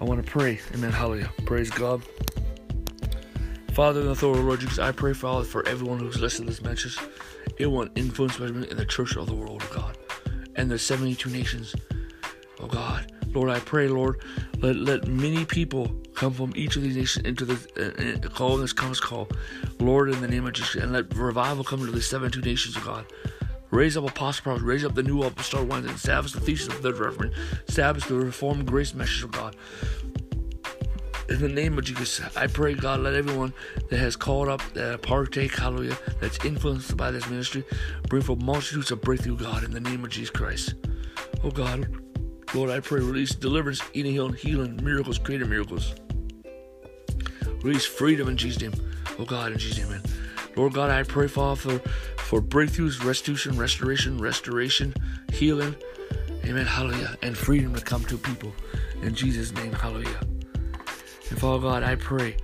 I 0.00 0.04
want 0.04 0.24
to 0.24 0.30
pray. 0.30 0.58
Amen. 0.74 0.92
Hallelujah. 0.92 1.30
Praise 1.44 1.70
God. 1.70 2.02
Father, 3.72 4.02
the 4.02 4.10
authority 4.10 4.42
Lord 4.42 4.60
Jesus, 4.60 4.78
I 4.78 4.92
pray, 4.92 5.12
Father, 5.12 5.44
for 5.44 5.66
everyone 5.68 5.98
who's 5.98 6.20
listening 6.20 6.48
to 6.48 6.54
this 6.54 6.62
message. 6.62 6.98
It 7.58 7.66
will 7.66 7.88
influence 7.96 8.38
in 8.38 8.60
the 8.60 8.86
church 8.86 9.16
of 9.16 9.26
the 9.26 9.34
world, 9.34 9.62
oh 9.64 9.74
God, 9.74 9.98
and 10.56 10.70
the 10.70 10.78
72 10.78 11.28
nations, 11.28 11.76
oh 12.60 12.66
God. 12.66 13.12
Lord, 13.34 13.50
I 13.50 13.60
pray, 13.60 13.88
Lord, 13.88 14.22
let, 14.58 14.76
let 14.76 15.06
many 15.06 15.44
people 15.44 15.92
come 16.18 16.32
from 16.32 16.52
each 16.56 16.74
of 16.74 16.82
these 16.82 16.96
nations 16.96 17.24
into 17.24 17.44
the 17.44 18.22
uh, 18.24 18.28
call 18.30 18.56
this 18.56 18.72
conference 18.72 18.98
call, 18.98 19.28
Lord, 19.78 20.10
in 20.10 20.20
the 20.20 20.26
name 20.26 20.46
of 20.46 20.52
Jesus, 20.52 20.74
and 20.74 20.92
let 20.92 21.14
revival 21.14 21.62
come 21.62 21.80
into 21.80 21.92
the 21.92 22.02
72 22.02 22.40
nations, 22.40 22.76
of 22.76 22.84
God. 22.84 23.06
Raise 23.70 23.96
up 23.96 24.08
apostle 24.08 24.42
prophets, 24.42 24.64
raise 24.64 24.84
up 24.84 24.94
the 24.96 25.02
new 25.02 25.22
apostolic 25.22 25.68
ones, 25.68 25.86
and 25.86 25.94
establish 25.94 26.32
the 26.32 26.40
thesis 26.40 26.66
of 26.68 26.82
the 26.82 26.92
reverend, 26.92 27.34
establish 27.68 28.04
the 28.06 28.16
reformed 28.16 28.66
grace 28.66 28.94
message 28.94 29.22
of 29.22 29.30
God. 29.30 29.54
In 31.28 31.40
the 31.40 31.48
name 31.48 31.78
of 31.78 31.84
Jesus, 31.84 32.20
I 32.36 32.48
pray, 32.48 32.74
God, 32.74 33.00
let 33.00 33.14
everyone 33.14 33.52
that 33.90 33.98
has 33.98 34.16
called 34.16 34.48
up, 34.48 34.62
that 34.72 35.02
partake, 35.02 35.54
hallelujah, 35.54 35.98
that's 36.20 36.44
influenced 36.44 36.96
by 36.96 37.12
this 37.12 37.28
ministry, 37.28 37.62
bring 38.08 38.22
forth 38.22 38.42
multitudes 38.42 38.90
of 38.90 39.02
breakthrough, 39.02 39.36
God, 39.36 39.62
in 39.62 39.70
the 39.70 39.80
name 39.80 40.02
of 40.02 40.10
Jesus 40.10 40.30
Christ. 40.30 40.74
Oh, 41.44 41.50
God, 41.50 41.86
Lord, 42.54 42.70
I 42.70 42.80
pray, 42.80 43.00
release 43.00 43.36
deliverance, 43.36 43.82
healing, 43.92 44.32
healing, 44.32 44.80
miracles, 44.82 45.18
creative 45.18 45.48
miracles. 45.48 45.94
Release 47.62 47.84
freedom 47.84 48.28
in 48.28 48.36
Jesus' 48.36 48.62
name. 48.62 48.72
Oh, 49.18 49.24
God, 49.24 49.52
in 49.52 49.58
Jesus' 49.58 49.88
name. 49.88 50.02
Lord 50.56 50.72
God, 50.72 50.90
I 50.90 51.02
pray, 51.02 51.28
Father, 51.28 51.78
for, 51.78 51.88
for 52.18 52.42
breakthroughs, 52.42 53.04
restitution, 53.04 53.56
restoration, 53.56 54.18
restoration, 54.18 54.94
healing, 55.32 55.76
amen, 56.44 56.66
hallelujah, 56.66 57.16
and 57.22 57.36
freedom 57.36 57.74
to 57.74 57.80
come 57.80 58.04
to 58.06 58.18
people. 58.18 58.52
In 59.02 59.14
Jesus' 59.14 59.52
name, 59.52 59.72
hallelujah. 59.72 60.20
And 61.30 61.38
Father 61.38 61.62
God, 61.62 61.82
I 61.82 61.94
pray, 61.94 62.36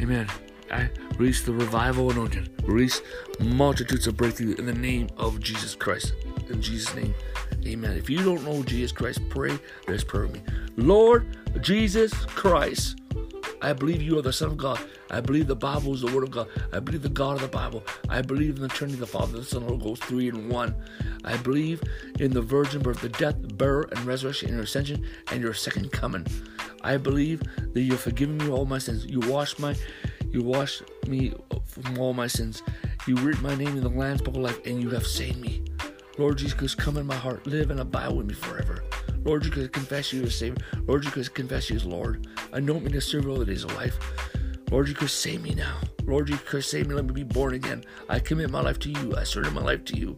amen. 0.00 0.28
I 0.70 0.88
release 1.18 1.42
the 1.42 1.52
revival 1.52 2.10
anointing, 2.10 2.48
release 2.62 3.02
multitudes 3.40 4.06
of 4.06 4.16
breakthrough 4.16 4.54
in 4.54 4.66
the 4.66 4.74
name 4.74 5.08
of 5.16 5.40
Jesus 5.40 5.74
Christ. 5.74 6.14
In 6.48 6.62
Jesus' 6.62 6.94
name, 6.94 7.14
amen. 7.66 7.96
If 7.96 8.08
you 8.08 8.22
don't 8.22 8.44
know 8.44 8.62
Jesus 8.62 8.92
Christ, 8.92 9.20
pray 9.28 9.58
this 9.86 10.04
prayer 10.04 10.26
with 10.26 10.34
me. 10.34 10.40
Lord 10.76 11.36
Jesus 11.60 12.12
Christ, 12.24 13.00
I 13.62 13.72
believe 13.72 14.02
you 14.02 14.18
are 14.18 14.22
the 14.22 14.32
Son 14.32 14.48
of 14.48 14.56
God. 14.56 14.78
I 15.10 15.20
believe 15.20 15.46
the 15.46 15.56
Bible 15.56 15.94
is 15.94 16.02
the 16.02 16.14
Word 16.14 16.24
of 16.24 16.30
God. 16.30 16.48
I 16.72 16.80
believe 16.80 17.02
the 17.02 17.08
God 17.08 17.36
of 17.36 17.42
the 17.42 17.48
Bible. 17.48 17.82
I 18.08 18.22
believe 18.22 18.56
in 18.56 18.62
the 18.62 18.68
Trinity, 18.68 18.98
the 18.98 19.06
Father, 19.06 19.38
the 19.38 19.44
Son, 19.44 19.62
and 19.62 19.70
the 19.70 19.74
Holy 19.74 19.84
Ghost, 19.84 20.04
three 20.04 20.28
in 20.28 20.48
one. 20.48 20.74
I 21.24 21.36
believe 21.38 21.82
in 22.20 22.32
the 22.32 22.42
virgin 22.42 22.82
birth, 22.82 23.00
the 23.00 23.08
death, 23.08 23.36
burial, 23.56 23.90
and 23.90 24.00
resurrection, 24.04 24.48
and 24.48 24.56
your 24.56 24.64
ascension, 24.64 25.04
and 25.30 25.42
your 25.42 25.54
second 25.54 25.92
coming. 25.92 26.26
I 26.82 26.96
believe 26.96 27.42
that 27.72 27.80
you've 27.80 28.00
forgiven 28.00 28.38
me 28.38 28.48
all 28.48 28.66
my 28.66 28.78
sins. 28.78 29.06
You 29.06 29.20
washed 29.20 29.58
my, 29.58 29.74
you 30.30 30.42
washed 30.42 30.82
me 31.06 31.34
from 31.64 31.98
all 31.98 32.12
my 32.12 32.26
sins. 32.26 32.62
You 33.06 33.16
written 33.16 33.42
my 33.42 33.54
name 33.54 33.76
in 33.76 33.82
the 33.82 33.88
Lamb's 33.88 34.22
Book 34.22 34.34
of 34.34 34.42
Life, 34.42 34.64
and 34.66 34.82
you 34.82 34.90
have 34.90 35.06
saved 35.06 35.40
me. 35.40 35.64
Lord 36.18 36.38
Jesus, 36.38 36.74
come 36.74 36.96
in 36.96 37.06
my 37.06 37.14
heart, 37.14 37.46
live 37.46 37.70
and 37.70 37.80
abide 37.80 38.12
with 38.12 38.26
me 38.26 38.34
forever. 38.34 38.82
Lord 39.26 39.42
Jesus, 39.42 39.68
confess 39.68 40.12
you 40.12 40.22
as 40.22 40.36
Savior. 40.36 40.64
Lord 40.86 41.02
Jesus, 41.02 41.28
confess 41.28 41.68
you 41.68 41.74
as 41.76 41.84
Lord. 41.84 42.28
Anoint 42.52 42.84
me 42.84 42.92
to 42.92 43.00
serve 43.00 43.24
you 43.24 43.32
all 43.32 43.38
the 43.38 43.44
days 43.44 43.64
of 43.64 43.74
life. 43.74 43.98
Lord 44.70 44.86
Jesus, 44.86 45.12
save 45.12 45.42
me 45.42 45.52
now. 45.52 45.78
Lord 46.04 46.28
Jesus, 46.28 46.70
save 46.70 46.86
me. 46.86 46.94
Let 46.94 47.06
me 47.06 47.12
be 47.12 47.24
born 47.24 47.54
again. 47.54 47.82
I 48.08 48.20
commit 48.20 48.50
my 48.50 48.60
life 48.60 48.78
to 48.80 48.88
you. 48.88 49.16
I 49.16 49.24
surrender 49.24 49.50
my 49.50 49.62
life 49.66 49.84
to 49.86 49.96
you. 49.96 50.16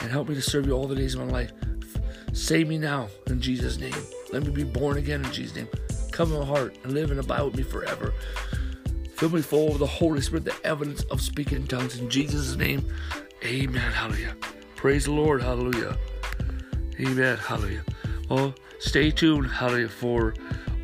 And 0.00 0.12
help 0.12 0.28
me 0.28 0.36
to 0.36 0.42
serve 0.42 0.66
you 0.66 0.74
all 0.74 0.86
the 0.86 0.94
days 0.94 1.16
of 1.16 1.26
my 1.26 1.32
life. 1.32 1.50
Save 2.32 2.68
me 2.68 2.78
now 2.78 3.08
in 3.26 3.40
Jesus' 3.40 3.80
name. 3.80 3.94
Let 4.32 4.44
me 4.44 4.50
be 4.50 4.62
born 4.62 4.98
again 4.98 5.24
in 5.24 5.32
Jesus' 5.32 5.56
name. 5.56 5.68
Come 6.12 6.32
in 6.32 6.38
my 6.38 6.46
heart 6.46 6.78
and 6.84 6.92
live 6.92 7.10
and 7.10 7.18
abide 7.18 7.42
with 7.42 7.56
me 7.56 7.64
forever. 7.64 8.14
Fill 9.16 9.30
me 9.30 9.42
full 9.42 9.72
of 9.72 9.80
the 9.80 9.86
Holy 9.86 10.20
Spirit, 10.20 10.44
the 10.44 10.54
evidence 10.64 11.02
of 11.04 11.20
speaking 11.20 11.56
in 11.56 11.66
tongues. 11.66 11.98
In 11.98 12.08
Jesus' 12.08 12.54
name, 12.54 12.86
amen. 13.44 13.90
Hallelujah. 13.90 14.36
Praise 14.76 15.06
the 15.06 15.12
Lord. 15.12 15.42
Hallelujah. 15.42 15.96
Amen. 17.00 17.36
Hallelujah. 17.36 17.84
Well, 18.28 18.54
stay 18.78 19.10
tuned. 19.10 19.50
Hallelujah. 19.50 19.88
For 19.88 20.34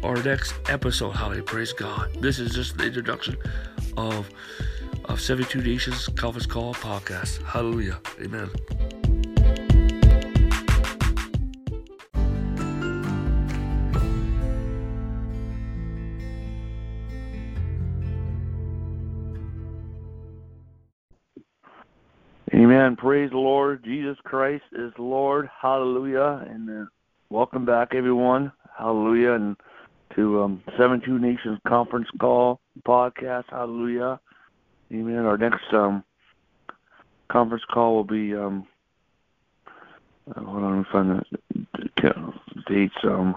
our 0.02 0.22
next 0.22 0.54
episode. 0.68 1.10
Hallelujah. 1.10 1.42
Praise 1.42 1.72
God. 1.72 2.14
This 2.20 2.38
is 2.38 2.54
just 2.54 2.76
the 2.76 2.86
introduction 2.86 3.36
of, 3.96 4.28
of 5.04 5.20
72 5.20 5.62
Nations 5.62 6.08
Conference 6.08 6.46
Call 6.46 6.74
podcast. 6.74 7.42
Hallelujah. 7.42 7.98
Amen. 8.20 9.11
Amen. 22.54 22.96
Praise 22.96 23.30
the 23.30 23.38
Lord. 23.38 23.82
Jesus 23.82 24.18
Christ 24.24 24.64
is 24.72 24.92
Lord. 24.98 25.48
Hallelujah. 25.58 26.46
And 26.50 26.68
uh, 26.68 26.84
welcome 27.30 27.64
back, 27.64 27.94
everyone. 27.94 28.52
Hallelujah. 28.78 29.32
And 29.32 29.56
to 30.16 30.42
um, 30.42 30.62
72 30.76 31.18
Nations 31.18 31.58
Conference 31.66 32.08
Call 32.20 32.60
podcast. 32.86 33.44
Hallelujah. 33.48 34.20
Amen. 34.92 35.24
Our 35.24 35.38
next 35.38 35.62
um, 35.72 36.04
conference 37.30 37.64
call 37.72 37.94
will 37.94 38.04
be, 38.04 38.34
um, 38.34 38.66
uh, 40.36 40.42
hold 40.42 40.62
on, 40.62 40.76
let 40.76 40.78
me 40.78 40.84
find 40.92 41.24
the 41.72 42.52
dates. 42.68 42.94
Um, 43.02 43.34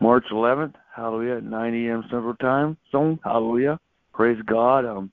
March 0.00 0.26
11th. 0.30 0.74
Hallelujah. 0.94 1.38
At 1.38 1.44
9 1.44 1.74
a.m. 1.74 2.02
Central 2.10 2.34
Time 2.34 2.76
Zone. 2.92 3.18
Hallelujah. 3.24 3.80
Praise 4.12 4.38
God. 4.44 4.84
Um, 4.84 5.10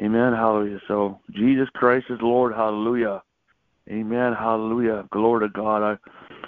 Amen. 0.00 0.32
Hallelujah. 0.32 0.80
So 0.88 1.20
Jesus 1.30 1.68
Christ 1.74 2.06
is 2.08 2.18
Lord. 2.22 2.54
Hallelujah. 2.54 3.22
Amen. 3.90 4.32
Hallelujah. 4.32 5.04
Glory 5.12 5.46
to 5.46 5.52
God. 5.52 5.82
I 5.82 5.96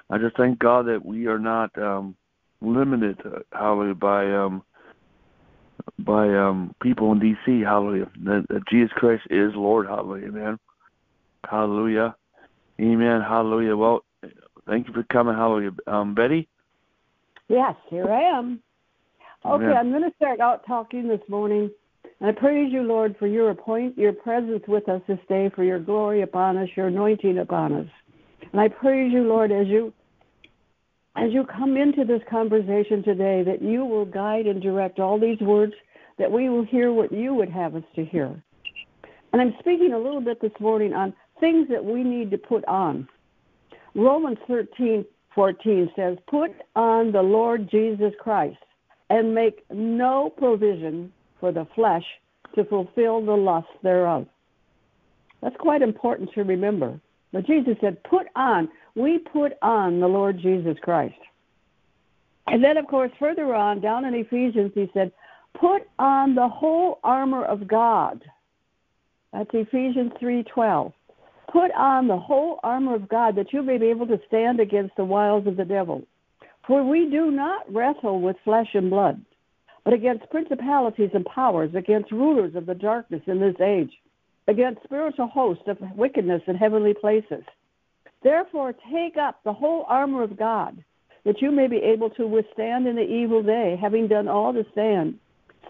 I 0.09 0.19
just 0.19 0.37
thank 0.37 0.59
God 0.59 0.87
that 0.87 1.05
we 1.05 1.27
are 1.27 1.39
not 1.39 1.77
um 1.77 2.17
limited 2.61 3.19
uh, 3.25 3.41
hallelujah 3.53 3.95
by 3.95 4.33
um 4.33 4.63
by 5.99 6.29
um 6.35 6.75
people 6.83 7.13
in 7.13 7.21
DC. 7.21 7.65
Hallelujah. 7.65 8.11
That, 8.25 8.47
that 8.49 8.67
Jesus 8.71 8.93
Christ 8.95 9.25
is 9.29 9.53
Lord. 9.55 9.87
Hallelujah. 9.87 10.29
Amen. 10.29 10.59
Hallelujah. 11.49 12.17
Amen. 12.81 13.21
Hallelujah. 13.21 13.77
Well, 13.77 14.05
thank 14.67 14.87
you 14.89 14.95
for 14.95 15.03
coming. 15.13 15.35
Hallelujah. 15.35 15.73
Um 15.87 16.15
Betty? 16.15 16.49
Yes, 17.49 17.75
here 17.91 18.11
I 18.11 18.39
am. 18.39 18.63
Okay, 19.45 19.65
Amen. 19.65 19.77
I'm 19.77 19.91
going 19.91 20.09
to 20.09 20.17
start 20.17 20.41
out 20.41 20.65
talking 20.67 21.09
this 21.09 21.21
morning 21.29 21.69
I 22.23 22.31
praise 22.31 22.73
you, 22.73 22.83
Lord, 22.83 23.17
for 23.19 23.27
your 23.27 23.51
appoint 23.51 23.99
your 23.99 24.13
presence 24.13 24.63
with 24.69 24.89
us 24.89 25.03
this 25.09 25.19
day, 25.29 25.51
for 25.55 25.65
your 25.65 25.81
glory 25.81 26.23
upon 26.23 26.57
us, 26.57 26.69
your 26.77 26.87
anointing 26.87 27.39
upon 27.39 27.73
us. 27.73 27.87
And 28.53 28.61
I 28.61 28.69
praise 28.69 29.13
you, 29.13 29.25
Lord, 29.25 29.51
as 29.51 29.67
you 29.67 29.93
as 31.17 31.33
you 31.33 31.45
come 31.45 31.77
into 31.77 32.05
this 32.05 32.23
conversation 32.31 33.03
today, 33.03 33.43
that 33.43 33.61
you 33.61 33.85
will 33.85 34.05
guide 34.05 34.47
and 34.47 34.63
direct 34.63 34.99
all 34.99 35.19
these 35.19 35.41
words, 35.41 35.75
that 36.19 36.31
we 36.31 36.49
will 36.49 36.65
hear 36.65 36.93
what 36.93 37.13
you 37.13 37.35
would 37.35 37.51
have 37.51 37.75
us 37.75 37.83
to 37.97 38.05
hear. 38.05 38.43
And 39.33 39.43
I'm 39.43 39.55
speaking 39.59 39.93
a 39.93 39.99
little 39.99 40.21
bit 40.21 40.41
this 40.41 40.53
morning 40.61 40.95
on 40.95 41.13
things 41.41 41.69
that 41.69 41.85
we 41.85 42.03
need 42.03 42.31
to 42.31 42.39
put 42.39 42.65
on. 42.67 43.09
Romans 43.95 44.39
13, 44.47 45.05
14 45.35 45.91
says, 45.97 46.17
Put 46.29 46.53
on 46.77 47.13
the 47.13 47.23
Lord 47.23 47.71
Jesus 47.71 48.13
Christ 48.19 48.59
and 49.11 49.35
make 49.35 49.65
no 49.71 50.31
provision 50.31 51.13
for 51.43 51.51
the 51.51 51.67
flesh 51.75 52.05
to 52.55 52.65
fulfill 52.67 53.21
the 53.21 53.33
lust 53.33 53.67
thereof. 53.83 54.29
That's 55.43 55.57
quite 55.59 55.83
important 55.83 56.31
to 56.35 56.45
remember. 56.45 57.01
But 57.33 57.47
Jesus 57.47 57.75
said, 57.81 58.01
put 58.05 58.29
on, 58.37 58.69
we 58.95 59.19
put 59.19 59.55
on 59.61 59.99
the 59.99 60.07
Lord 60.07 60.39
Jesus 60.41 60.77
Christ. 60.81 61.19
And 62.47 62.63
then, 62.63 62.77
of 62.77 62.87
course, 62.87 63.11
further 63.19 63.53
on, 63.57 63.81
down 63.81 64.05
in 64.05 64.15
Ephesians, 64.15 64.71
he 64.77 64.89
said, 64.95 65.11
put 65.59 65.83
on 65.99 66.37
the 66.37 66.49
whole 66.49 67.01
armor 67.03 67.45
of 67.45 67.67
God. 67.67 68.23
That's 69.33 69.51
Ephesians 69.53 70.13
3.12. 70.23 70.93
Put 71.53 71.73
on 71.73 72.07
the 72.07 72.19
whole 72.19 72.61
armor 72.63 72.95
of 72.95 73.09
God 73.09 73.35
that 73.35 73.53
you 73.53 73.63
may 73.63 73.79
be 73.79 73.87
able 73.87 74.07
to 74.07 74.21
stand 74.29 74.61
against 74.61 74.95
the 74.95 75.05
wiles 75.05 75.49
of 75.49 75.57
the 75.57 75.65
devil. 75.65 76.03
For 76.69 76.85
we 76.85 77.11
do 77.11 77.33
not 77.33 77.73
wrestle 77.73 78.21
with 78.21 78.37
flesh 78.45 78.69
and 78.75 78.91
blood, 78.91 79.21
but 79.85 79.95
against 79.95 80.31
principalities 80.31 81.11
and 81.15 81.25
powers, 81.27 81.75
against 81.75 82.13
rulers 82.13 82.55
of 82.55 82.67
the 82.67 82.75
darkness 82.75 83.23
in 83.27 83.41
this 83.41 83.57
age, 83.61 83.91
against 84.49 84.83
spiritual 84.85 85.27
hosts 85.27 85.65
of 85.67 85.79
wickedness 85.97 86.43
in 86.47 86.57
heavenly 86.57 86.95
places. 86.95 87.45
Therefore, 88.23 88.75
take 88.93 89.17
up 89.17 89.43
the 89.45 89.53
whole 89.53 89.85
armor 89.89 90.23
of 90.23 90.39
God, 90.39 90.83
that 91.25 91.41
you 91.43 91.51
may 91.51 91.67
be 91.67 91.79
able 91.79 92.11
to 92.11 92.27
withstand 92.27 92.87
in 92.87 92.97
the 92.97 93.03
evil 93.03 93.43
day, 93.43 93.77
having 93.81 94.09
done 94.09 94.29
all 94.29 94.53
to 94.53 94.65
stand. 94.73 95.19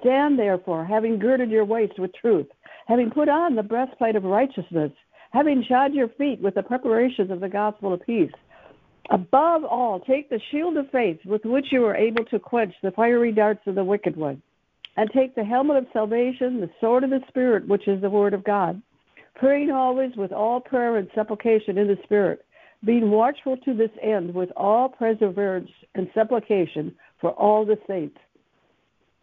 Stand 0.01 0.39
therefore, 0.39 0.85
having 0.85 1.19
girded 1.19 1.51
your 1.51 1.65
waist 1.65 1.99
with 1.99 2.15
truth, 2.15 2.47
having 2.87 3.11
put 3.11 3.29
on 3.29 3.55
the 3.55 3.63
breastplate 3.63 4.17
of 4.17 4.25
righteousness, 4.25 4.93
having 5.31 5.65
shod 5.67 5.95
your 5.95 6.09
feet 6.09 6.41
with 6.41 6.55
the 6.55 6.63
preparations 6.63 7.31
of 7.31 7.41
the 7.41 7.49
gospel 7.49 7.93
of 7.93 8.03
peace. 8.05 8.33
Above 9.11 9.65
all, 9.65 10.01
take 10.01 10.31
the 10.31 10.41
shield 10.51 10.77
of 10.77 10.91
faith 10.91 11.19
with 11.25 11.45
which 11.45 11.67
you 11.73 11.85
are 11.85 11.97
able 11.97 12.25
to 12.27 12.39
quench 12.39 12.75
the 12.83 12.93
fiery 12.93 13.33
darts 13.33 13.67
of 13.67 13.75
the 13.75 13.85
wicked 13.85 14.17
one 14.17 14.41
and 14.97 15.11
take 15.11 15.35
the 15.35 15.45
helmet 15.45 15.77
of 15.77 15.87
salvation, 15.93 16.61
the 16.61 16.71
sword 16.81 17.05
of 17.05 17.11
the 17.11 17.21
Spirit, 17.29 17.67
which 17.67 17.89
is 17.89 18.01
the 18.01 18.11
Word 18.11 18.35
of 18.35 18.45
God, 18.45 18.81
praying 19.35 19.71
always 19.71 20.15
with 20.17 20.33
all 20.33 20.61
prayer 20.61 20.97
and 20.99 21.09
supplication 21.15 21.79
in 21.79 21.89
the 21.89 21.99
Spirit, 22.05 22.45
being 22.85 23.11
watchful 23.11 23.57
to 23.59 23.75
this 23.75 23.91
end 24.03 24.35
with 24.35 24.51
all 24.57 24.89
perseverance 24.89 25.71
and 25.95 26.09
supplication 26.15 26.95
for 27.21 27.31
all 27.31 27.65
the 27.65 27.79
saints. 27.87 28.19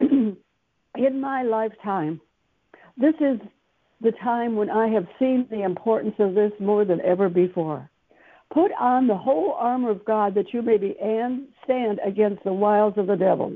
in 0.00 1.20
my 1.20 1.42
lifetime, 1.42 2.20
this 2.96 3.14
is 3.20 3.38
the 4.00 4.12
time 4.12 4.56
when 4.56 4.70
I 4.70 4.88
have 4.88 5.06
seen 5.18 5.46
the 5.50 5.62
importance 5.62 6.14
of 6.18 6.34
this 6.34 6.52
more 6.58 6.84
than 6.84 7.00
ever 7.02 7.28
before. 7.28 7.88
Put 8.52 8.72
on 8.78 9.06
the 9.06 9.16
whole 9.16 9.52
armor 9.52 9.90
of 9.90 10.04
God 10.04 10.34
that 10.34 10.52
you 10.52 10.62
may 10.62 10.76
be 10.76 10.96
and 11.00 11.46
stand 11.64 12.00
against 12.04 12.42
the 12.44 12.52
wiles 12.52 12.94
of 12.96 13.06
the 13.06 13.16
devil. 13.16 13.52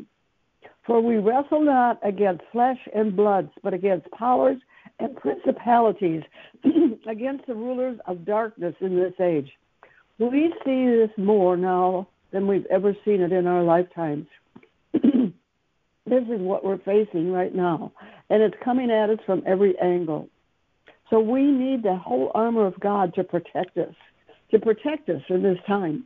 For 0.86 1.00
we 1.00 1.16
wrestle 1.16 1.62
not 1.62 1.98
against 2.06 2.44
flesh 2.52 2.78
and 2.94 3.16
blood, 3.16 3.50
but 3.62 3.74
against 3.74 4.10
powers 4.12 4.58
and 5.00 5.16
principalities, 5.16 6.22
against 7.08 7.46
the 7.46 7.54
rulers 7.54 7.98
of 8.06 8.24
darkness 8.24 8.74
in 8.80 8.96
this 8.96 9.14
age. 9.20 9.50
We 10.18 10.52
see 10.64 10.86
this 10.86 11.10
more 11.16 11.56
now 11.56 12.08
than 12.32 12.46
we've 12.46 12.66
ever 12.66 12.94
seen 13.04 13.20
it 13.20 13.32
in 13.32 13.46
our 13.46 13.62
lifetimes. 13.62 14.26
this 14.92 15.02
is 16.06 16.40
what 16.40 16.64
we're 16.64 16.78
facing 16.78 17.32
right 17.32 17.54
now, 17.54 17.92
and 18.30 18.42
it's 18.42 18.56
coming 18.64 18.90
at 18.90 19.10
us 19.10 19.18
from 19.26 19.42
every 19.46 19.76
angle. 19.80 20.28
So 21.10 21.18
we 21.18 21.42
need 21.42 21.82
the 21.82 21.96
whole 21.96 22.30
armor 22.34 22.66
of 22.66 22.78
God 22.78 23.14
to 23.14 23.24
protect 23.24 23.76
us, 23.78 23.94
to 24.54 24.60
protect 24.60 25.08
us 25.08 25.20
in 25.28 25.42
this 25.42 25.58
time, 25.66 26.04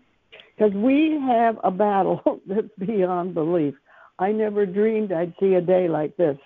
because 0.56 0.72
we 0.72 1.20
have 1.20 1.58
a 1.62 1.70
battle 1.70 2.40
that's 2.48 2.68
beyond 2.78 3.34
belief. 3.34 3.74
I 4.18 4.32
never 4.32 4.64
dreamed 4.64 5.12
I'd 5.12 5.34
see 5.38 5.54
a 5.54 5.60
day 5.60 5.86
like 5.86 6.16
this. 6.16 6.38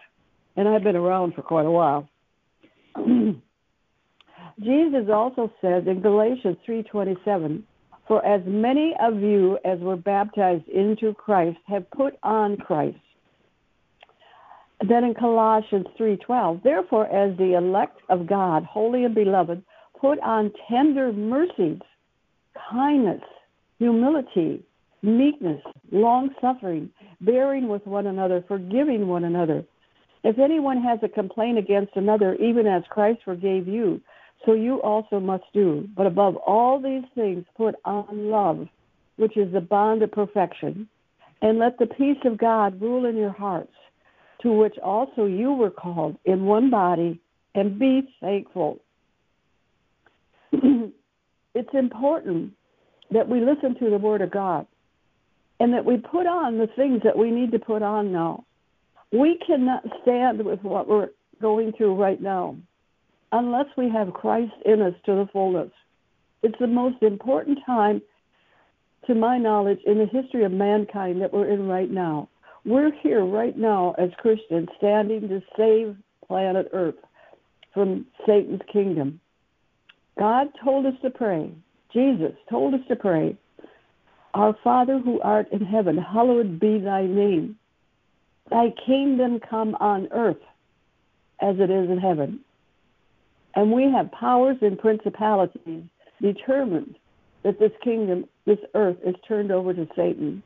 And 0.57 0.69
I've 0.69 0.83
been 0.83 0.97
around 0.97 1.35
for 1.35 1.43
quite 1.43 1.65
a 1.65 1.71
while. 1.71 2.09
Jesus 4.61 5.09
also 5.11 5.51
says 5.63 5.85
in 5.87 6.03
Galatians 6.03 6.59
3:27, 6.69 7.63
"For 8.07 8.25
as 8.27 8.43
many 8.45 8.95
of 9.01 9.23
you 9.23 9.59
as 9.65 9.79
were 9.79 9.97
baptized 9.97 10.69
into 10.69 11.15
Christ 11.15 11.59
have 11.67 11.91
put 11.93 12.19
on 12.23 12.57
Christ." 12.57 12.99
Then 14.87 15.05
in 15.05 15.15
Colossians 15.15 15.87
3:12, 15.97 16.63
"Therefore 16.63 17.07
as 17.07 17.35
the 17.39 17.55
elect 17.55 17.99
of 18.11 18.27
God, 18.27 18.65
holy 18.65 19.05
and 19.05 19.15
beloved, 19.15 19.63
put 19.99 20.19
on 20.19 20.53
tender 20.69 21.13
mercies, 21.13 21.81
kindness, 22.71 23.23
humility, 23.79 24.63
meekness, 25.03 25.63
long 25.91 26.31
suffering, 26.41 26.91
bearing 27.21 27.69
with 27.69 27.87
one 27.87 28.07
another, 28.07 28.45
forgiving 28.47 29.09
one 29.09 29.25
another. 29.25 29.65
If 30.25 30.39
anyone 30.39 30.81
has 30.83 31.01
a 31.03 31.09
complaint 31.09 31.59
against 31.59 31.97
another, 31.97 32.35
even 32.37 32.67
as 32.67 32.83
Christ 32.91 33.21
forgave 33.25 33.67
you, 33.67 34.01
so 34.47 34.55
you 34.55 34.81
also 34.83 35.21
must 35.21 35.45
do. 35.53 35.89
But 35.97 36.07
above 36.07 36.37
all 36.37 36.81
these 36.81 37.05
things, 37.15 37.45
put 37.57 37.75
on 37.85 38.31
love, 38.31 38.69
which 39.17 39.37
is 39.37 39.53
the 39.53 39.61
bond 39.61 40.03
of 40.03 40.13
perfection. 40.13 40.89
And 41.41 41.59
let 41.59 41.79
the 41.79 41.87
peace 41.87 42.19
of 42.25 42.39
God 42.39 42.81
rule 42.81 43.05
in 43.05 43.17
your 43.17 43.33
hearts, 43.33 43.73
to 44.43 44.53
which 44.53 44.79
also 44.79 45.27
you 45.27 45.53
were 45.53 45.71
called 45.71 46.17
in 46.25 46.45
one 46.45 46.71
body, 46.71 47.21
and 47.55 47.79
be 47.79 48.09
thankful. 48.21 48.81
it's 51.55 51.75
important 51.75 52.53
that 53.11 53.29
we 53.29 53.41
listen 53.41 53.79
to 53.79 53.91
the 53.91 53.99
Word 53.99 54.23
of 54.23 54.31
God 54.31 54.67
and 55.61 55.73
that 55.75 55.85
we 55.85 55.97
put 55.99 56.27
on 56.27 56.59
the 56.59 56.69
things 56.77 57.03
that 57.05 57.17
we 57.17 57.31
need 57.31 57.53
to 57.53 57.59
put 57.59 57.83
on 57.83 58.13
now. 58.13 58.45
We 59.13 59.39
cannot 59.47 59.85
stand 60.03 60.45
with 60.45 60.63
what 60.63 60.89
we're 60.89 61.11
going 61.41 61.73
through 61.73 61.95
right 61.95 62.21
now 62.21 62.57
unless 63.33 63.67
we 63.77 63.91
have 63.91 64.13
Christ 64.13 64.53
in 64.65 64.81
us 64.83 64.95
to 65.07 65.15
the 65.15 65.29
fullness. 65.33 65.71
It's 66.43 66.59
the 66.59 66.67
most 66.67 67.03
important 67.03 67.59
time, 67.65 68.03
to 69.07 69.15
my 69.15 69.39
knowledge, 69.39 69.81
in 69.87 69.99
the 69.99 70.07
history 70.07 70.45
of 70.45 70.53
mankind 70.53 71.21
that 71.23 71.33
we're 71.33 71.49
in 71.49 71.69
right 71.69 71.91
now. 71.91 72.29
We're 72.65 72.93
here 73.03 73.25
right 73.25 73.57
now 73.57 73.95
as 73.99 74.11
Christians 74.19 74.69
standing 74.79 75.29
to 75.29 75.43
save 75.57 75.97
planet 76.27 76.69
Earth 76.73 76.95
from 77.75 78.07
Satan's 78.27 78.61
kingdom. 78.73 79.21
God 80.19 80.49
told 80.63 80.87
us 80.87 80.95
to 81.03 81.11
pray. 81.11 81.51
Jesus 81.93 82.33
told 82.49 82.75
us 82.75 82.81
to 82.89 82.97
pray 82.97 83.37
our 84.35 84.57
Father 84.65 84.99
who 84.99 85.21
art 85.21 85.53
in 85.53 85.61
heaven, 85.61 85.99
hallowed 85.99 86.59
be 86.59 86.79
thy 86.79 87.03
name. 87.03 87.57
Thy 88.51 88.73
kingdom 88.87 89.41
come 89.41 89.75
on 89.79 90.09
earth 90.11 90.41
as 91.41 91.57
it 91.59 91.71
is 91.71 91.91
in 91.91 91.99
heaven. 91.99 92.41
And 93.55 93.73
we 93.73 93.91
have 93.91 94.11
powers 94.13 94.57
and 94.63 94.79
principalities 94.79 95.85
determined 96.21 96.97
that 97.45 97.59
this 97.59 97.73
kingdom, 97.83 98.25
this 98.47 98.59
earth, 98.75 98.97
is 99.05 99.15
turned 99.27 99.53
over 99.53 99.75
to 99.75 99.87
Satan. 99.95 100.43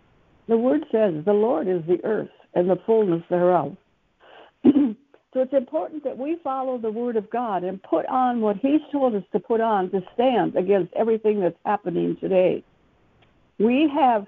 The 0.49 0.57
word 0.57 0.85
says, 0.91 1.25
the 1.25 1.33
Lord 1.33 1.69
is 1.69 1.83
the 1.87 2.05
earth 2.05 2.31
and 2.55 2.69
the 2.69 2.81
fullness 2.87 3.23
thereof. 3.31 3.77
so 5.37 5.43
it's 5.43 5.53
important 5.53 6.03
that 6.05 6.17
we 6.17 6.39
follow 6.43 6.79
the 6.79 6.91
word 6.91 7.15
of 7.15 7.29
God 7.29 7.63
and 7.63 7.83
put 7.83 8.07
on 8.07 8.41
what 8.41 8.57
he's 8.57 8.81
told 8.91 9.15
us 9.15 9.23
to 9.33 9.39
put 9.39 9.61
on 9.61 9.91
to 9.91 10.01
stand 10.15 10.57
against 10.57 10.95
everything 10.95 11.41
that's 11.41 11.59
happening 11.67 12.17
today. 12.19 12.65
We 13.59 13.87
have 13.95 14.27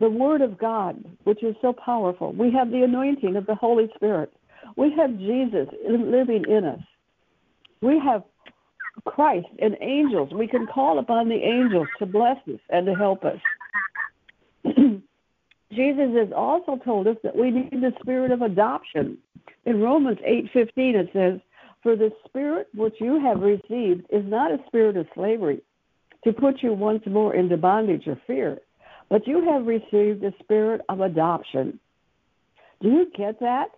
the 0.00 0.10
Word 0.10 0.42
of 0.42 0.58
God, 0.58 1.02
which 1.24 1.42
is 1.42 1.56
so 1.62 1.72
powerful. 1.72 2.34
We 2.34 2.52
have 2.52 2.70
the 2.70 2.82
anointing 2.82 3.36
of 3.36 3.46
the 3.46 3.54
Holy 3.54 3.88
Spirit. 3.94 4.34
We 4.76 4.92
have 4.98 5.16
Jesus 5.16 5.68
living 5.88 6.44
in 6.46 6.66
us. 6.66 6.80
We 7.80 7.98
have 7.98 8.22
Christ 9.06 9.48
and 9.60 9.78
angels. 9.80 10.30
We 10.34 10.46
can 10.46 10.66
call 10.66 10.98
upon 10.98 11.30
the 11.30 11.36
angels 11.36 11.88
to 12.00 12.06
bless 12.06 12.36
us 12.46 12.60
and 12.68 12.84
to 12.84 12.94
help 12.94 13.24
us. 13.24 13.40
Jesus 15.72 16.14
has 16.16 16.32
also 16.34 16.76
told 16.84 17.06
us 17.06 17.16
that 17.22 17.36
we 17.36 17.50
need 17.50 17.80
the 17.80 17.92
spirit 18.00 18.30
of 18.30 18.42
adoption. 18.42 19.18
In 19.64 19.80
Romans 19.80 20.18
8:15 20.24 20.96
it 20.96 21.12
says, 21.12 21.40
"For 21.82 21.96
the 21.96 22.12
spirit 22.24 22.68
which 22.74 23.00
you 23.00 23.18
have 23.20 23.42
received 23.42 24.06
is 24.10 24.24
not 24.26 24.52
a 24.52 24.64
spirit 24.66 24.96
of 24.96 25.06
slavery, 25.14 25.62
to 26.24 26.32
put 26.32 26.62
you 26.62 26.72
once 26.72 27.04
more 27.06 27.34
into 27.34 27.56
bondage 27.56 28.06
or 28.06 28.16
fear, 28.26 28.60
but 29.08 29.26
you 29.26 29.42
have 29.42 29.66
received 29.66 30.20
the 30.20 30.34
spirit 30.40 30.80
of 30.88 31.00
adoption. 31.00 31.78
Do 32.80 32.88
you 32.88 33.10
get 33.16 33.40
that? 33.40 33.70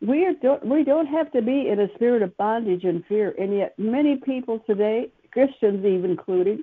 We, 0.00 0.36
don't, 0.40 0.64
we 0.64 0.84
don't 0.84 1.06
have 1.06 1.32
to 1.32 1.42
be 1.42 1.68
in 1.68 1.80
a 1.80 1.92
spirit 1.94 2.22
of 2.22 2.36
bondage 2.36 2.84
and 2.84 3.04
fear, 3.06 3.34
and 3.38 3.56
yet 3.56 3.76
many 3.78 4.16
people 4.16 4.60
today, 4.60 5.10
Christians 5.32 5.84
even 5.84 6.10
included, 6.12 6.60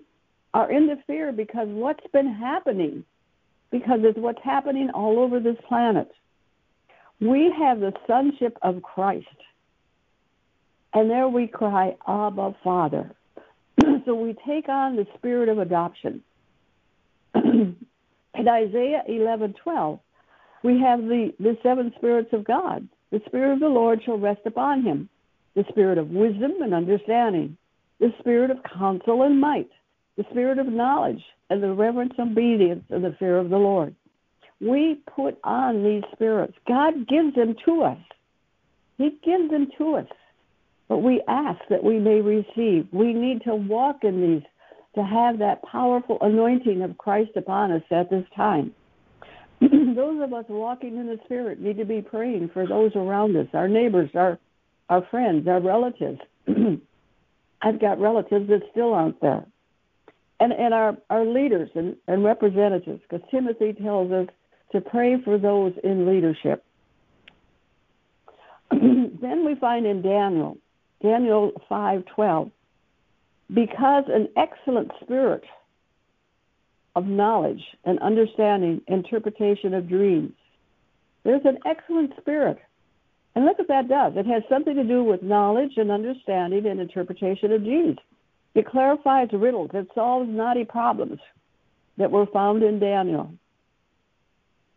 are 0.53 0.71
in 0.71 0.87
the 0.87 0.97
fear 1.05 1.33
because 1.33 1.67
what's 1.67 2.05
been 2.13 2.33
happening, 2.33 3.03
because 3.71 3.99
it's 4.03 4.17
what's 4.17 4.41
happening 4.43 4.89
all 4.93 5.19
over 5.19 5.39
this 5.39 5.57
planet. 5.67 6.11
We 7.19 7.53
have 7.57 7.79
the 7.79 7.93
sonship 8.07 8.57
of 8.61 8.81
Christ, 8.81 9.27
and 10.93 11.09
there 11.09 11.27
we 11.27 11.47
cry, 11.47 11.95
Abba, 12.07 12.55
Father. 12.63 13.15
so 14.05 14.15
we 14.15 14.35
take 14.45 14.69
on 14.69 14.95
the 14.95 15.07
spirit 15.17 15.49
of 15.49 15.59
adoption. 15.59 16.23
In 17.35 17.77
Isaiah 18.35 19.03
11:12, 19.09 19.99
we 20.63 20.79
have 20.81 20.99
the, 21.01 21.33
the 21.39 21.57
seven 21.63 21.93
spirits 21.97 22.33
of 22.33 22.43
God. 22.43 22.87
The 23.11 23.21
Spirit 23.27 23.53
of 23.53 23.59
the 23.59 23.69
Lord 23.69 24.01
shall 24.03 24.17
rest 24.17 24.41
upon 24.45 24.81
him 24.81 25.09
the 25.55 25.65
spirit 25.69 25.97
of 25.97 26.09
wisdom 26.09 26.51
and 26.61 26.73
understanding, 26.73 27.57
the 27.99 28.13
spirit 28.19 28.51
of 28.51 28.57
counsel 28.77 29.23
and 29.23 29.39
might, 29.39 29.69
the 30.17 30.25
spirit 30.31 30.59
of 30.59 30.67
knowledge, 30.67 31.21
and 31.49 31.61
the 31.61 31.73
reverence, 31.73 32.13
obedience, 32.17 32.83
and 32.89 33.03
the 33.03 33.15
fear 33.19 33.37
of 33.37 33.49
the 33.49 33.57
Lord. 33.57 33.95
We 34.61 35.01
put 35.13 35.37
on 35.43 35.83
these 35.83 36.03
spirits. 36.13 36.53
God 36.67 37.07
gives 37.07 37.35
them 37.35 37.55
to 37.65 37.83
us. 37.83 37.97
He 38.97 39.17
gives 39.23 39.49
them 39.51 39.67
to 39.77 39.95
us. 39.95 40.07
But 40.87 40.99
we 40.99 41.21
ask 41.27 41.59
that 41.69 41.83
we 41.83 41.99
may 41.99 42.21
receive. 42.21 42.87
We 42.91 43.13
need 43.13 43.43
to 43.43 43.55
walk 43.55 44.03
in 44.03 44.21
these 44.21 44.43
to 44.95 45.03
have 45.03 45.39
that 45.39 45.61
powerful 45.63 46.17
anointing 46.21 46.81
of 46.81 46.97
Christ 46.97 47.31
upon 47.35 47.71
us 47.71 47.83
at 47.91 48.09
this 48.09 48.25
time. 48.35 48.73
those 49.61 50.23
of 50.23 50.33
us 50.33 50.45
walking 50.47 50.97
in 50.97 51.07
the 51.07 51.19
Spirit 51.25 51.59
need 51.59 51.77
to 51.77 51.85
be 51.85 52.01
praying 52.01 52.49
for 52.53 52.65
those 52.65 52.91
around 52.95 53.35
us, 53.35 53.47
our 53.53 53.67
neighbors, 53.67 54.09
our, 54.15 54.39
our 54.89 55.05
friends, 55.11 55.47
our 55.47 55.59
relatives. 55.61 56.19
I've 57.61 57.81
got 57.81 57.99
relatives 57.99 58.47
that 58.49 58.61
still 58.71 58.93
aren't 58.93 59.19
there. 59.21 59.45
And, 60.39 60.51
and 60.51 60.73
our, 60.73 60.97
our 61.09 61.25
leaders 61.25 61.69
and, 61.75 61.95
and 62.07 62.23
representatives, 62.23 63.01
because 63.09 63.25
Timothy 63.31 63.73
tells 63.73 64.11
us 64.11 64.27
to 64.73 64.81
pray 64.81 65.21
for 65.23 65.37
those 65.37 65.73
in 65.83 66.05
leadership. 66.05 66.63
then 68.71 69.45
we 69.45 69.55
find 69.55 69.85
in 69.85 70.01
Daniel, 70.01 70.57
Daniel 71.01 71.51
5:12, 71.69 72.51
because 73.53 74.03
an 74.07 74.27
excellent 74.35 74.91
spirit 75.01 75.43
of 76.95 77.05
knowledge 77.05 77.61
and 77.83 77.99
understanding, 77.99 78.81
interpretation 78.87 79.73
of 79.73 79.87
dreams. 79.87 80.33
There's 81.23 81.45
an 81.45 81.59
excellent 81.65 82.13
spirit. 82.17 82.57
And 83.35 83.43
look 83.43 83.59
what 83.59 83.67
that 83.67 83.89
does. 83.89 84.13
It 84.15 84.25
has 84.27 84.43
something 84.47 84.75
to 84.75 84.83
do 84.83 85.03
with 85.03 85.21
knowledge 85.21 85.73
and 85.75 85.91
understanding 85.91 86.65
and 86.65 86.79
interpretation 86.79 87.51
of 87.51 87.63
dreams. 87.63 87.97
It 88.55 88.65
clarifies 88.65 89.27
riddles. 89.33 89.71
It 89.73 89.89
solves 89.93 90.29
knotty 90.29 90.63
problems 90.63 91.19
that 91.97 92.09
were 92.09 92.25
found 92.27 92.63
in 92.63 92.79
Daniel. 92.79 93.31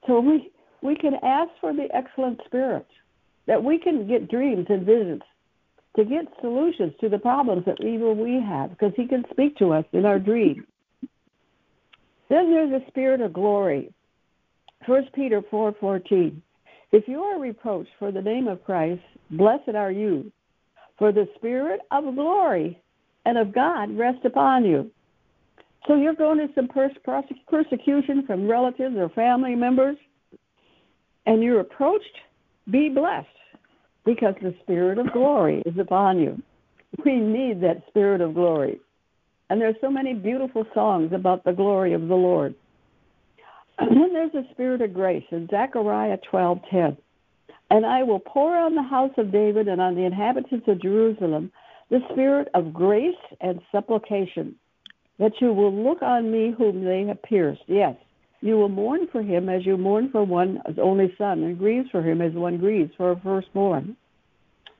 So 0.06 0.20
we, 0.20 0.50
we 0.82 0.96
can 0.96 1.14
ask 1.22 1.50
for 1.60 1.72
the 1.72 1.88
excellent 1.94 2.40
spirit, 2.44 2.86
that 3.46 3.62
we 3.62 3.78
can 3.78 4.08
get 4.08 4.28
dreams 4.28 4.66
and 4.68 4.84
visions 4.84 5.22
to 5.96 6.04
get 6.04 6.26
solutions 6.40 6.92
to 7.00 7.08
the 7.08 7.18
problems 7.18 7.64
that 7.66 7.82
even 7.84 8.18
we 8.18 8.40
have, 8.40 8.70
because 8.70 8.92
he 8.96 9.06
can 9.06 9.24
speak 9.30 9.56
to 9.56 9.72
us 9.72 9.84
in 9.92 10.04
our 10.04 10.18
dreams. 10.18 10.64
Then 12.28 12.50
there's 12.50 12.82
a 12.82 12.86
spirit 12.88 13.20
of 13.20 13.32
glory. 13.32 13.92
1 14.86 15.08
Peter 15.14 15.40
4:14. 15.42 16.40
if 16.92 17.06
you 17.08 17.22
are 17.22 17.38
reproached 17.38 17.90
for 17.98 18.12
the 18.12 18.22
name 18.22 18.48
of 18.48 18.64
Christ, 18.64 19.02
blessed 19.30 19.74
are 19.74 19.90
you, 19.90 20.30
for 20.98 21.12
the 21.12 21.28
spirit 21.36 21.80
of 21.90 22.14
glory 22.14 22.80
and 23.28 23.36
of 23.36 23.52
God 23.52 23.94
rest 23.94 24.24
upon 24.24 24.64
you. 24.64 24.90
So 25.86 25.96
you're 25.96 26.14
going 26.14 26.38
to 26.38 26.48
some 26.54 26.66
persecution 26.66 28.26
from 28.26 28.48
relatives 28.48 28.96
or 28.96 29.10
family 29.10 29.54
members, 29.54 29.98
and 31.26 31.42
you're 31.42 31.60
approached, 31.60 32.16
be 32.70 32.88
blessed, 32.88 33.28
because 34.06 34.34
the 34.40 34.54
spirit 34.62 34.96
of 34.96 35.12
glory 35.12 35.62
is 35.66 35.78
upon 35.78 36.18
you. 36.18 36.40
We 37.04 37.16
need 37.16 37.60
that 37.60 37.82
spirit 37.88 38.22
of 38.22 38.32
glory. 38.32 38.80
And 39.50 39.60
there's 39.60 39.76
so 39.82 39.90
many 39.90 40.14
beautiful 40.14 40.64
songs 40.72 41.12
about 41.12 41.44
the 41.44 41.52
glory 41.52 41.92
of 41.92 42.08
the 42.08 42.14
Lord. 42.14 42.54
And 43.78 43.90
then 43.90 44.12
there's 44.12 44.34
a 44.34 44.50
spirit 44.52 44.80
of 44.80 44.94
grace 44.94 45.24
in 45.30 45.48
Zechariah 45.48 46.18
12:10. 46.32 46.96
And 47.70 47.86
I 47.86 48.02
will 48.02 48.18
pour 48.18 48.56
on 48.56 48.74
the 48.74 48.82
house 48.82 49.12
of 49.18 49.30
David 49.30 49.68
and 49.68 49.80
on 49.80 49.94
the 49.94 50.04
inhabitants 50.04 50.66
of 50.66 50.80
Jerusalem 50.80 51.52
the 51.90 52.00
spirit 52.12 52.48
of 52.54 52.72
grace 52.72 53.14
and 53.40 53.60
supplication, 53.72 54.54
that 55.18 55.32
you 55.40 55.52
will 55.52 55.74
look 55.74 56.02
on 56.02 56.30
me 56.30 56.54
whom 56.56 56.84
they 56.84 57.04
have 57.06 57.22
pierced. 57.22 57.62
Yes, 57.66 57.96
you 58.40 58.56
will 58.56 58.68
mourn 58.68 59.08
for 59.10 59.22
him 59.22 59.48
as 59.48 59.66
you 59.66 59.76
mourn 59.76 60.10
for 60.10 60.24
one 60.24 60.60
only 60.80 61.14
son, 61.18 61.42
and 61.42 61.58
grieves 61.58 61.90
for 61.90 62.02
him 62.02 62.20
as 62.20 62.32
one 62.32 62.58
grieves 62.58 62.92
for 62.96 63.12
a 63.12 63.20
firstborn. 63.20 63.96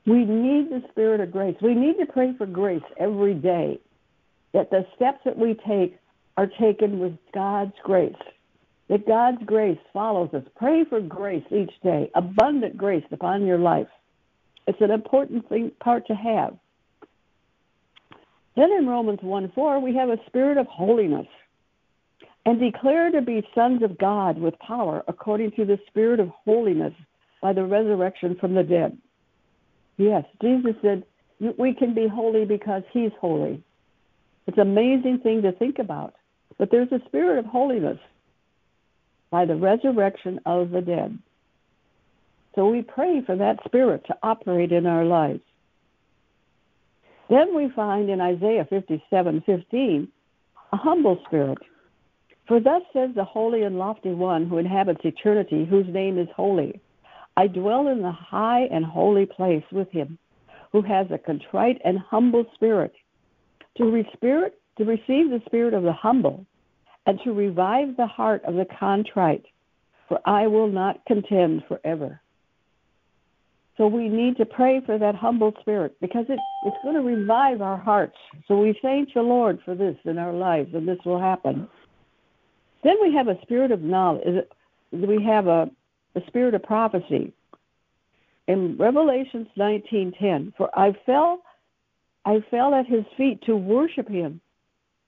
We 0.07 0.25
need 0.25 0.71
the 0.71 0.83
spirit 0.91 1.21
of 1.21 1.33
grace. 1.33 1.57
We 1.61 1.75
need 1.75 1.97
to 1.99 2.07
pray 2.07 2.35
for 2.39 2.47
grace 2.47 2.83
every 2.99 3.35
day 3.35 3.79
that 4.55 4.71
the 4.71 4.87
steps 4.97 5.19
that 5.25 5.37
we 5.37 5.55
take 5.67 5.99
are 6.37 6.47
taken 6.47 6.99
with 6.99 7.13
God's 7.35 7.75
grace. 7.83 8.15
That 8.89 9.07
God's 9.07 9.43
grace 9.45 9.79
follows 9.93 10.31
us. 10.33 10.45
Pray 10.57 10.85
for 10.89 11.01
grace 11.01 11.45
each 11.51 11.73
day, 11.83 12.11
abundant 12.15 12.77
grace 12.79 13.05
upon 13.11 13.45
your 13.45 13.59
life. 13.59 13.89
It's 14.67 14.81
an 14.81 14.91
important 14.91 15.47
thing, 15.49 15.73
part 15.81 16.07
to 16.07 16.15
have. 16.15 16.57
Then 18.59 18.73
in 18.73 18.89
Romans 18.89 19.21
1 19.23 19.53
4, 19.55 19.79
we 19.79 19.95
have 19.95 20.09
a 20.09 20.19
spirit 20.27 20.59
of 20.59 20.67
holiness 20.67 21.29
and 22.45 22.59
declare 22.59 23.09
to 23.13 23.23
be 23.23 23.47
sons 23.55 23.85
of 23.85 23.97
God 23.99 24.37
with 24.37 24.59
power 24.59 25.05
according 25.07 25.53
to 25.53 25.65
the 25.65 25.79
spirit 25.87 26.19
of 26.19 26.31
holiness 26.45 26.93
by 27.41 27.53
the 27.53 27.65
resurrection 27.65 28.37
from 28.41 28.55
the 28.57 28.65
dead. 28.65 28.99
Yes, 29.97 30.25
Jesus 30.43 30.75
said 30.83 31.05
we 31.57 31.73
can 31.73 31.95
be 31.95 32.09
holy 32.09 32.47
because 32.47 32.83
he's 32.93 33.13
holy. 33.21 33.63
It's 34.49 34.59
an 34.59 34.63
amazing 34.63 35.21
thing 35.23 35.43
to 35.43 35.53
think 35.53 35.79
about. 35.79 36.15
But 36.59 36.73
there's 36.73 36.91
a 36.91 37.07
spirit 37.07 37.39
of 37.39 37.45
holiness 37.45 37.99
by 39.31 39.45
the 39.45 39.55
resurrection 39.55 40.41
of 40.47 40.71
the 40.71 40.81
dead. 40.81 41.17
So 42.57 42.69
we 42.69 42.83
pray 42.83 43.23
for 43.25 43.37
that 43.37 43.61
spirit 43.67 44.05
to 44.09 44.17
operate 44.21 44.73
in 44.73 44.85
our 44.85 45.05
lives. 45.05 45.43
Then 47.29 47.55
we 47.55 47.69
find 47.71 48.09
in 48.09 48.21
Isaiah 48.21 48.65
57:15 48.65 50.09
a 50.73 50.77
humble 50.77 51.19
spirit. 51.27 51.59
For 52.47 52.61
thus 52.61 52.83
says 52.93 53.11
the 53.15 53.25
holy 53.25 53.63
and 53.63 53.79
lofty 53.79 54.13
one 54.13 54.47
who 54.47 54.57
inhabits 54.57 55.05
eternity, 55.05 55.67
whose 55.67 55.87
name 55.89 56.19
is 56.19 56.29
holy. 56.35 56.81
I 57.37 57.47
dwell 57.47 57.89
in 57.89 58.03
the 58.03 58.13
high 58.13 58.63
and 58.63 58.85
holy 58.85 59.27
place 59.27 59.65
with 59.71 59.91
him, 59.91 60.19
who 60.73 60.83
has 60.83 61.07
a 61.11 61.19
contrite 61.19 61.81
and 61.85 61.99
humble 61.99 62.47
spirit, 62.55 62.95
to, 63.77 64.05
spirit, 64.15 64.59
to 64.79 64.85
receive 64.85 65.31
the 65.31 65.43
spirit 65.47 65.75
of 65.75 65.83
the 65.83 65.93
humble, 65.93 66.47
and 67.07 67.21
to 67.25 67.33
revive 67.33 67.97
the 67.97 68.07
heart 68.07 68.43
of 68.45 68.55
the 68.55 68.67
contrite, 68.79 69.45
for 70.09 70.19
I 70.25 70.47
will 70.47 70.69
not 70.69 71.05
contend 71.07 71.65
forever. 71.69 72.21
So 73.79 73.87
we 73.87 74.09
need 74.09 74.37
to 74.39 74.45
pray 74.45 74.81
for 74.85 74.99
that 74.99 75.15
humble 75.15 75.55
spirit 75.61 75.95
because 76.01 76.27
it, 76.29 76.41
it's 76.65 76.77
going 76.83 76.97
to 76.97 77.01
revive 77.01 77.63
our 77.63 77.77
hearts. 77.77 78.17
So 78.49 78.59
we 78.59 78.77
thank 78.83 79.15
the 79.15 79.23
Lord 79.23 79.61
for 79.65 79.77
this 79.77 79.97
in 80.05 80.19
our 80.19 80.33
lives, 80.33 80.75
and 80.75 80.87
this 80.87 80.99
will 81.05 81.21
happen. 81.21 81.69
Then 82.83 82.97
we 83.01 83.15
have 83.15 83.29
a 83.29 83.41
spirit 83.43 83.71
of 83.71 83.81
knowledge. 83.81 84.45
We 84.91 85.23
have 85.23 85.47
a, 85.47 85.71
a 86.17 86.21
spirit 86.27 86.55
of 86.55 86.65
prophecy. 86.65 87.33
In 88.49 88.77
Revelations 88.77 89.47
19:10, 89.57 90.55
for 90.57 90.77
I 90.77 90.93
fell 91.07 91.43
I 92.25 92.45
fell 92.51 92.75
at 92.75 92.87
his 92.87 93.05
feet 93.17 93.43
to 93.43 93.57
worship 93.57 94.09
him. 94.09 94.41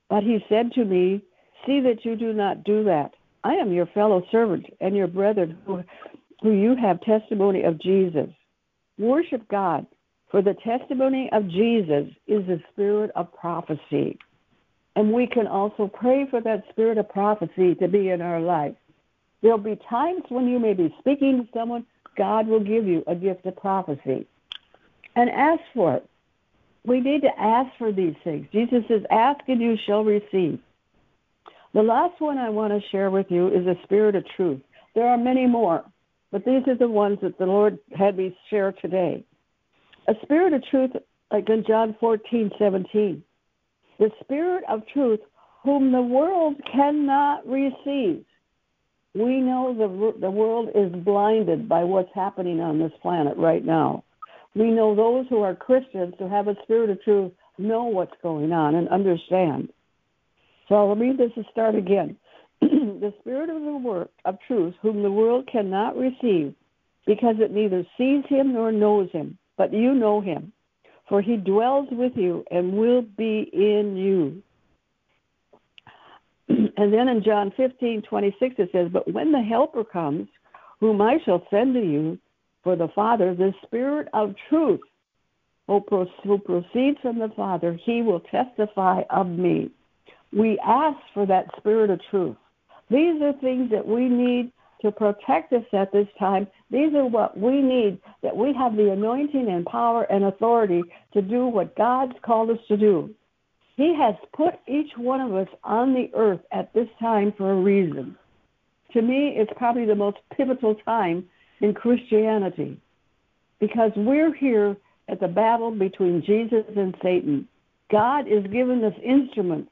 But 0.08 0.22
he 0.22 0.44
said 0.48 0.72
to 0.72 0.84
me, 0.84 1.22
See 1.66 1.80
that 1.80 2.04
you 2.04 2.16
do 2.16 2.32
not 2.32 2.64
do 2.64 2.84
that. 2.84 3.14
I 3.44 3.54
am 3.54 3.72
your 3.72 3.86
fellow 3.86 4.22
servant 4.30 4.66
and 4.80 4.96
your 4.96 5.06
brethren 5.06 5.58
who, 5.66 5.82
who 6.42 6.52
you 6.52 6.76
have 6.76 7.00
testimony 7.02 7.64
of 7.64 7.80
Jesus. 7.80 8.30
Worship 9.00 9.48
God, 9.48 9.86
for 10.30 10.42
the 10.42 10.52
testimony 10.62 11.30
of 11.32 11.48
Jesus 11.48 12.08
is 12.26 12.46
the 12.46 12.60
spirit 12.70 13.10
of 13.16 13.32
prophecy. 13.32 14.18
And 14.94 15.14
we 15.14 15.26
can 15.26 15.46
also 15.46 15.88
pray 15.88 16.26
for 16.28 16.42
that 16.42 16.64
spirit 16.68 16.98
of 16.98 17.08
prophecy 17.08 17.74
to 17.76 17.88
be 17.88 18.10
in 18.10 18.20
our 18.20 18.40
life. 18.40 18.74
There'll 19.40 19.56
be 19.56 19.78
times 19.88 20.24
when 20.28 20.46
you 20.48 20.58
may 20.58 20.74
be 20.74 20.94
speaking 20.98 21.46
to 21.46 21.58
someone, 21.58 21.86
God 22.18 22.46
will 22.46 22.60
give 22.60 22.86
you 22.86 23.02
a 23.06 23.14
gift 23.14 23.46
of 23.46 23.56
prophecy. 23.56 24.26
And 25.16 25.30
ask 25.30 25.62
for 25.72 25.94
it. 25.94 26.06
We 26.84 27.00
need 27.00 27.22
to 27.22 27.40
ask 27.40 27.70
for 27.78 27.92
these 27.92 28.16
things. 28.22 28.48
Jesus 28.52 28.84
says, 28.86 29.00
Ask 29.10 29.40
and 29.48 29.62
you 29.62 29.78
shall 29.86 30.04
receive. 30.04 30.58
The 31.72 31.82
last 31.82 32.20
one 32.20 32.36
I 32.36 32.50
want 32.50 32.74
to 32.74 32.86
share 32.90 33.10
with 33.10 33.30
you 33.30 33.48
is 33.48 33.64
the 33.64 33.76
spirit 33.84 34.14
of 34.14 34.24
truth. 34.36 34.60
There 34.94 35.06
are 35.06 35.16
many 35.16 35.46
more, 35.46 35.84
but 36.32 36.44
these 36.44 36.62
are 36.68 36.76
the 36.76 36.88
ones 36.88 37.18
that 37.22 37.38
the 37.38 37.46
Lord 37.46 37.78
had 37.96 38.16
me 38.16 38.36
share 38.48 38.72
today. 38.72 39.24
A 40.08 40.14
spirit 40.22 40.52
of 40.52 40.62
truth, 40.70 40.90
like 41.32 41.48
in 41.48 41.64
John 41.66 41.96
14, 42.00 42.50
17. 42.58 43.22
The 43.98 44.10
spirit 44.20 44.64
of 44.68 44.82
truth, 44.92 45.20
whom 45.62 45.92
the 45.92 46.00
world 46.00 46.56
cannot 46.72 47.46
receive. 47.46 48.24
We 49.14 49.40
know 49.40 49.74
the, 49.76 50.20
the 50.20 50.30
world 50.30 50.68
is 50.74 50.92
blinded 51.04 51.68
by 51.68 51.84
what's 51.84 52.14
happening 52.14 52.60
on 52.60 52.78
this 52.78 52.92
planet 53.02 53.36
right 53.36 53.64
now. 53.64 54.04
We 54.54 54.70
know 54.70 54.94
those 54.94 55.26
who 55.28 55.42
are 55.42 55.54
Christians 55.54 56.14
who 56.18 56.28
have 56.28 56.48
a 56.48 56.56
spirit 56.62 56.90
of 56.90 57.02
truth 57.02 57.32
know 57.58 57.84
what's 57.84 58.14
going 58.22 58.52
on 58.52 58.74
and 58.74 58.88
understand. 58.88 59.70
So 60.68 60.76
I'll 60.76 60.96
read 60.96 61.18
this 61.18 61.32
and 61.36 61.44
start 61.50 61.74
again. 61.74 62.16
The 62.60 63.14
spirit 63.20 63.50
of 63.50 63.62
the 63.62 63.76
work 63.76 64.10
of 64.24 64.38
truth, 64.46 64.74
whom 64.82 65.02
the 65.02 65.10
world 65.10 65.48
cannot 65.50 65.96
receive, 65.96 66.54
because 67.06 67.36
it 67.38 67.50
neither 67.50 67.84
sees 67.96 68.24
him 68.28 68.52
nor 68.52 68.70
knows 68.72 69.10
him, 69.12 69.38
but 69.56 69.72
you 69.72 69.94
know 69.94 70.20
him. 70.20 70.52
for 71.10 71.20
he 71.20 71.36
dwells 71.36 71.88
with 71.90 72.12
you 72.14 72.44
and 72.52 72.72
will 72.72 73.02
be 73.02 73.50
in 73.52 73.96
you. 73.96 74.42
And 76.76 76.92
then 76.94 77.08
in 77.08 77.22
John 77.22 77.52
15, 77.56 78.02
26, 78.02 78.54
it 78.58 78.70
says, 78.72 78.88
But 78.92 79.12
when 79.12 79.32
the 79.32 79.42
Helper 79.42 79.84
comes, 79.84 80.28
whom 80.78 81.02
I 81.02 81.18
shall 81.24 81.46
send 81.50 81.74
to 81.74 81.80
you 81.80 82.18
for 82.62 82.76
the 82.76 82.88
Father, 82.94 83.34
the 83.34 83.52
Spirit 83.64 84.08
of 84.14 84.34
truth, 84.48 84.80
who 85.66 85.80
proceeds 86.38 86.98
from 87.02 87.18
the 87.18 87.30
Father, 87.36 87.78
he 87.84 88.02
will 88.02 88.20
testify 88.20 89.02
of 89.10 89.26
me. 89.26 89.70
We 90.32 90.58
ask 90.64 90.98
for 91.12 91.26
that 91.26 91.46
Spirit 91.58 91.90
of 91.90 92.00
truth. 92.10 92.36
These 92.90 93.22
are 93.22 93.32
things 93.34 93.70
that 93.70 93.86
we 93.86 94.08
need 94.08 94.52
to 94.82 94.90
protect 94.90 95.52
us 95.52 95.64
at 95.72 95.92
this 95.92 96.08
time. 96.18 96.46
These 96.70 96.94
are 96.94 97.06
what 97.06 97.38
we 97.38 97.60
need, 97.60 98.00
that 98.22 98.36
we 98.36 98.52
have 98.54 98.76
the 98.76 98.90
anointing 98.90 99.48
and 99.48 99.64
power 99.66 100.04
and 100.04 100.24
authority 100.24 100.82
to 101.12 101.22
do 101.22 101.46
what 101.46 101.76
God's 101.76 102.14
called 102.22 102.50
us 102.50 102.58
to 102.68 102.76
do. 102.76 103.14
He 103.76 103.94
has 103.94 104.14
put 104.34 104.54
each 104.66 104.90
one 104.96 105.20
of 105.20 105.34
us 105.34 105.48
on 105.64 105.94
the 105.94 106.10
earth 106.14 106.40
at 106.52 106.72
this 106.74 106.88
time 106.98 107.32
for 107.36 107.52
a 107.52 107.56
reason. 107.56 108.16
To 108.92 109.02
me, 109.02 109.34
it's 109.36 109.52
probably 109.56 109.84
the 109.84 109.94
most 109.94 110.18
pivotal 110.36 110.74
time 110.84 111.28
in 111.60 111.74
Christianity 111.74 112.80
because 113.60 113.92
we're 113.94 114.34
here 114.34 114.76
at 115.08 115.20
the 115.20 115.28
battle 115.28 115.70
between 115.70 116.22
Jesus 116.24 116.64
and 116.76 116.94
Satan. 117.02 117.46
God 117.90 118.26
is 118.26 118.44
giving 118.44 118.82
us 118.84 118.94
instruments 119.04 119.70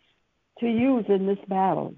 to 0.60 0.66
use 0.66 1.04
in 1.08 1.26
this 1.26 1.38
battle. 1.48 1.94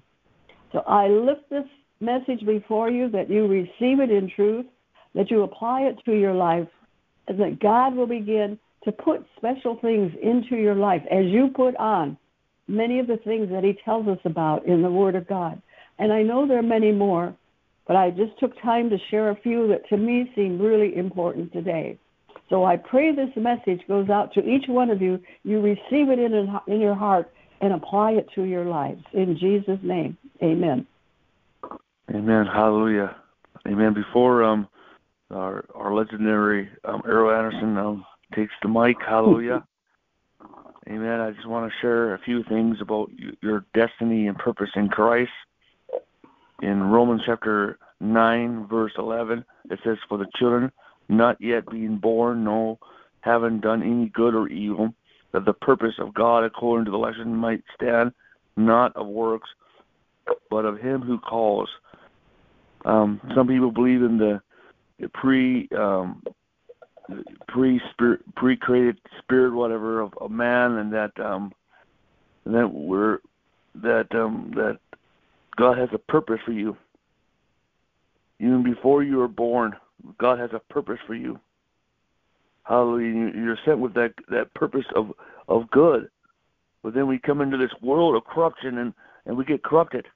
So 0.71 0.79
I 0.79 1.07
lift 1.07 1.49
this 1.49 1.65
message 1.99 2.45
before 2.45 2.89
you 2.89 3.09
that 3.09 3.29
you 3.29 3.47
receive 3.47 3.99
it 3.99 4.11
in 4.11 4.31
truth, 4.35 4.65
that 5.15 5.29
you 5.29 5.43
apply 5.43 5.81
it 5.81 5.97
to 6.05 6.13
your 6.13 6.33
life, 6.33 6.67
and 7.27 7.39
that 7.39 7.59
God 7.59 7.95
will 7.95 8.07
begin 8.07 8.57
to 8.83 8.91
put 8.91 9.25
special 9.37 9.77
things 9.81 10.11
into 10.21 10.55
your 10.55 10.75
life 10.75 11.03
as 11.11 11.25
you 11.25 11.49
put 11.53 11.75
on 11.75 12.17
many 12.67 12.99
of 12.99 13.07
the 13.07 13.17
things 13.17 13.49
that 13.51 13.63
He 13.63 13.77
tells 13.85 14.07
us 14.07 14.17
about 14.25 14.65
in 14.65 14.81
the 14.81 14.89
Word 14.89 15.15
of 15.15 15.27
God. 15.27 15.61
And 15.99 16.11
I 16.11 16.23
know 16.23 16.47
there 16.47 16.59
are 16.59 16.63
many 16.63 16.91
more, 16.91 17.35
but 17.87 17.95
I 17.95 18.09
just 18.09 18.39
took 18.39 18.59
time 18.61 18.89
to 18.89 18.97
share 19.09 19.29
a 19.29 19.35
few 19.41 19.67
that 19.67 19.87
to 19.89 19.97
me 19.97 20.31
seem 20.35 20.59
really 20.59 20.95
important 20.95 21.51
today. 21.53 21.99
So 22.49 22.65
I 22.65 22.77
pray 22.77 23.15
this 23.15 23.29
message 23.35 23.81
goes 23.87 24.09
out 24.09 24.33
to 24.33 24.41
each 24.41 24.65
one 24.67 24.89
of 24.89 25.01
you. 25.01 25.19
You 25.43 25.61
receive 25.61 26.09
it 26.09 26.19
in, 26.19 26.49
in 26.67 26.81
your 26.81 26.95
heart 26.95 27.31
and 27.61 27.73
apply 27.73 28.11
it 28.11 28.27
to 28.35 28.43
your 28.43 28.65
lives. 28.65 29.03
In 29.13 29.37
Jesus' 29.39 29.79
name, 29.83 30.17
amen. 30.43 30.85
Amen. 32.13 32.45
Hallelujah. 32.45 33.15
Amen. 33.67 33.93
Before 33.93 34.43
um, 34.43 34.67
our 35.29 35.65
our 35.75 35.93
legendary 35.93 36.69
um, 36.85 37.01
Erryl 37.03 37.35
Anderson 37.37 37.77
um, 37.77 38.05
takes 38.35 38.53
the 38.61 38.69
mic, 38.69 38.97
hallelujah. 39.05 39.63
Amen. 40.89 41.19
I 41.19 41.31
just 41.31 41.47
want 41.47 41.71
to 41.71 41.77
share 41.79 42.15
a 42.15 42.19
few 42.19 42.43
things 42.43 42.77
about 42.81 43.11
your 43.41 43.65
destiny 43.73 44.27
and 44.27 44.37
purpose 44.37 44.69
in 44.75 44.89
Christ. 44.89 45.31
In 46.61 46.83
Romans 46.83 47.21
chapter 47.25 47.77
9, 47.99 48.67
verse 48.67 48.91
11, 48.97 49.45
it 49.69 49.79
says, 49.83 49.97
For 50.09 50.17
the 50.17 50.25
children 50.35 50.71
not 51.07 51.39
yet 51.39 51.69
being 51.69 51.97
born, 51.97 52.43
no, 52.43 52.79
having 53.21 53.59
done 53.59 53.83
any 53.83 54.09
good 54.09 54.33
or 54.33 54.47
evil, 54.47 54.93
that 55.33 55.45
the 55.45 55.53
purpose 55.53 55.95
of 55.99 56.13
God 56.13 56.43
according 56.43 56.85
to 56.85 56.91
the 56.91 56.97
election 56.97 57.35
might 57.35 57.63
stand, 57.75 58.11
not 58.57 58.95
of 58.95 59.07
works, 59.07 59.49
but 60.49 60.65
of 60.65 60.79
him 60.79 61.01
who 61.01 61.17
calls. 61.19 61.69
Um, 62.85 63.21
some 63.35 63.47
people 63.47 63.71
believe 63.71 64.01
in 64.01 64.17
the 64.17 64.41
pre 65.13 65.67
um, 65.77 66.23
pre 67.47 67.81
pre 68.35 68.57
created 68.57 68.97
spirit 69.19 69.53
whatever 69.53 70.01
of, 70.01 70.13
of 70.19 70.31
man, 70.31 70.73
and 70.73 70.93
that 70.93 71.11
um, 71.19 71.51
that 72.45 72.67
we're 72.67 73.19
that 73.75 74.07
um, 74.13 74.51
that 74.55 74.79
God 75.57 75.77
has 75.77 75.89
a 75.93 75.97
purpose 75.97 76.39
for 76.45 76.51
you. 76.51 76.75
Even 78.39 78.63
before 78.63 79.03
you 79.03 79.17
were 79.17 79.27
born, 79.27 79.75
God 80.17 80.39
has 80.39 80.49
a 80.53 80.73
purpose 80.73 80.97
for 81.05 81.13
you. 81.13 81.39
Hallelujah! 82.63 83.31
You're 83.35 83.59
sent 83.65 83.79
with 83.79 83.93
that 83.95 84.13
that 84.29 84.53
purpose 84.53 84.85
of 84.95 85.11
of 85.47 85.69
good, 85.71 86.09
but 86.83 86.93
then 86.93 87.07
we 87.07 87.19
come 87.19 87.41
into 87.41 87.57
this 87.57 87.73
world 87.81 88.15
of 88.15 88.25
corruption 88.25 88.79
and 88.79 88.93
and 89.25 89.37
we 89.37 89.45
get 89.45 89.63
corrupted. 89.63 90.07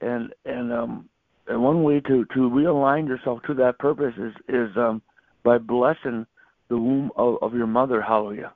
And 0.00 0.32
and 0.44 0.72
um 0.72 1.08
and 1.46 1.62
one 1.62 1.82
way 1.82 2.00
to 2.00 2.24
to 2.26 2.38
realign 2.38 3.08
yourself 3.08 3.40
to 3.46 3.54
that 3.54 3.78
purpose 3.78 4.14
is 4.18 4.32
is 4.48 4.76
um 4.76 5.02
by 5.44 5.58
blessing 5.58 6.26
the 6.68 6.76
womb 6.76 7.10
of, 7.16 7.36
of 7.42 7.54
your 7.54 7.66
mother. 7.66 8.00
Hallelujah. 8.02 8.52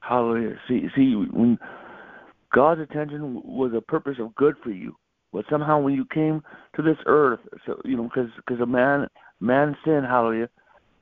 Hallelujah. 0.00 0.56
See 0.68 0.86
see 0.94 1.14
when 1.14 1.58
God's 2.54 2.80
intention 2.80 3.42
was 3.44 3.72
a 3.76 3.80
purpose 3.80 4.16
of 4.20 4.34
good 4.34 4.54
for 4.62 4.70
you, 4.70 4.96
but 5.32 5.44
somehow 5.50 5.80
when 5.80 5.94
you 5.94 6.06
came 6.06 6.42
to 6.76 6.82
this 6.82 6.96
earth, 7.06 7.40
so 7.66 7.80
you 7.84 7.96
know, 7.96 8.04
because 8.04 8.30
because 8.36 8.60
a 8.60 8.66
man 8.66 9.08
man 9.40 9.76
sin, 9.84 10.02
hallelujah, 10.08 10.48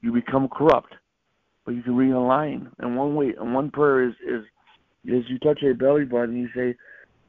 you 0.01 0.13
become 0.13 0.49
corrupt, 0.49 0.95
but 1.65 1.73
you 1.73 1.83
can 1.83 1.95
realign. 1.95 2.69
And 2.79 2.97
one 2.97 3.15
way, 3.15 3.35
and 3.39 3.55
one 3.55 3.71
prayer 3.71 4.09
is 4.09 4.15
is 4.27 4.45
is 5.05 5.25
you 5.29 5.39
touch 5.41 5.59
your 5.61 5.75
belly 5.75 6.05
button 6.05 6.31
and 6.31 6.39
you 6.39 6.49
say, 6.55 6.77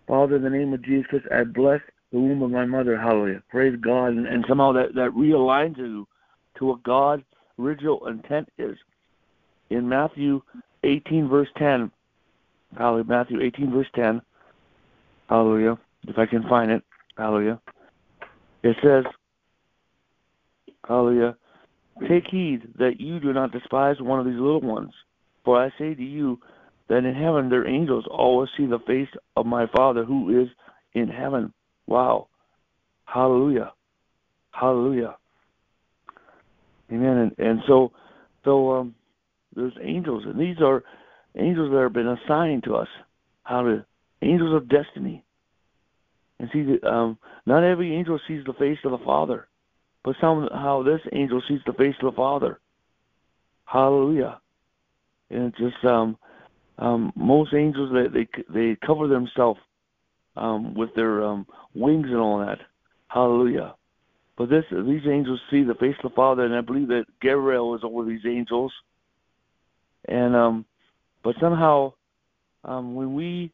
Father, 0.08 0.36
in 0.36 0.44
the 0.44 0.50
name 0.50 0.74
of 0.74 0.84
Jesus 0.84 1.22
I 1.34 1.44
bless 1.44 1.82
the 2.12 2.20
womb 2.20 2.41
of 2.44 2.52
my 2.52 2.65
mother. 2.65 2.98
Hallelujah. 2.98 3.41
Praise 3.50 3.78
God. 3.82 4.08
And, 4.08 4.28
and 4.28 4.46
somehow 4.48 4.72
that, 4.74 4.94
that 4.96 5.12
realigns 5.12 5.78
you 5.78 6.08
to 6.58 6.65
what 6.65 6.84
God's 6.84 7.24
original 7.60 8.08
intent 8.08 8.50
is. 8.58 8.78
In 9.70 9.89
Matthew 9.89 10.41
18, 10.84 11.28
verse 11.28 11.48
10, 11.58 11.91
hallelujah, 12.78 13.04
Matthew 13.06 13.41
18, 13.41 13.72
verse 13.72 13.88
10, 13.96 14.22
hallelujah, 15.28 15.78
if 16.08 16.18
I 16.18 16.26
can 16.26 16.44
find 16.48 16.72
it, 16.72 16.84
hallelujah, 17.18 17.60
it 18.63 18.76
says, 18.84 19.06
hallelujah, 20.88 21.36
take 22.08 22.28
heed 22.30 22.74
that 22.78 23.00
you 23.00 23.20
do 23.20 23.34
not 23.34 23.52
despise 23.52 24.00
one 24.00 24.20
of 24.20 24.26
these 24.26 24.36
little 24.36 24.62
ones, 24.62 24.91
for 25.44 25.62
I 25.62 25.70
say 25.80 25.96
to 25.96 26.04
you 26.04 26.39
that 26.88 27.06
in 27.06 27.15
heaven 27.15 27.50
their 27.50 27.67
angels 27.67 28.06
always 28.10 28.50
see 28.58 28.65
the 28.65 28.80
face 28.80 29.10
of 29.36 29.45
my 29.45 29.65
Father 29.76 30.04
who 30.04 30.41
is 30.41 30.48
in 30.93 31.08
heaven. 31.08 31.54
Wow. 31.88 32.28
Hallelujah. 33.06 33.74
Hallelujah. 34.52 35.15
Amen. 36.91 37.17
And, 37.17 37.36
and 37.38 37.60
so, 37.67 37.91
so 38.43 38.71
um, 38.71 38.95
there's 39.56 39.74
angels, 39.82 40.24
and 40.26 40.39
these 40.39 40.62
are 40.62 40.84
angels 41.36 41.71
that 41.71 41.82
have 41.82 41.93
been 41.93 42.08
assigned 42.08 42.63
to 42.65 42.76
us. 42.76 42.88
How 43.43 43.63
to 43.63 43.86
angels 44.21 44.56
of 44.56 44.69
destiny. 44.69 45.24
And 46.39 46.50
see, 46.52 46.65
um, 46.88 47.17
not 47.45 47.63
every 47.63 47.95
angel 47.95 48.19
sees 48.28 48.43
the 48.45 48.54
face 48.54 48.80
of 48.84 48.91
the 48.91 49.06
Father, 49.06 49.48
but 50.04 50.15
somehow 50.19 50.84
this 50.84 51.02
angel 51.13 51.41
sees 51.48 51.60
the 51.65 51.74
face 51.74 51.95
of 52.02 52.12
the 52.12 52.15
Father. 52.15 52.60
Hallelujah. 53.65 54.39
And 55.30 55.48
it's 55.48 55.58
just 55.58 55.84
um, 55.86 56.17
um, 56.78 57.14
most 57.16 57.54
angels 57.54 57.92
they 57.94 58.08
they 58.08 58.44
they 58.54 58.78
cover 58.86 59.08
themselves 59.08 59.60
um, 60.36 60.74
with 60.74 60.94
their 60.96 61.24
um, 61.24 61.46
wings 61.74 62.08
and 62.08 62.18
all 62.18 62.40
that. 62.40 62.60
Hallelujah. 63.08 63.76
But 64.38 64.50
this 64.50 64.66
these 64.70 65.08
angels 65.10 65.40
see 65.50 65.64
the 65.64 65.76
face 65.76 65.96
of 66.04 66.12
the 66.12 66.16
Father, 66.16 66.44
and 66.44 66.56
I 66.56 66.62
believe 66.62 66.90
that 66.90 67.06
Gabriel 67.22 67.76
is 67.76 67.82
over 67.84 68.04
these 68.04 68.26
angels. 68.26 68.72
And 70.08 70.36
um, 70.36 70.66
but 71.24 71.36
somehow, 71.40 71.94
um, 72.66 72.96
when 72.96 73.14
we 73.14 73.52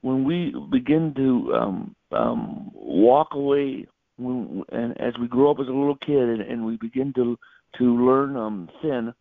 when 0.00 0.24
we 0.24 0.54
begin 0.70 1.14
to 1.16 1.54
um, 1.54 1.96
um, 2.12 2.70
walk 2.74 3.28
away, 3.32 3.86
when, 4.16 4.64
and 4.72 4.98
as 5.00 5.12
we 5.20 5.28
grow 5.28 5.50
up 5.50 5.58
as 5.60 5.68
a 5.68 5.72
little 5.72 5.96
kid, 5.96 6.16
and, 6.16 6.40
and 6.40 6.64
we 6.64 6.76
begin 6.78 7.12
to 7.14 7.38
to 7.78 8.04
learn 8.06 8.36
um, 8.36 8.70
sin, 8.80 9.12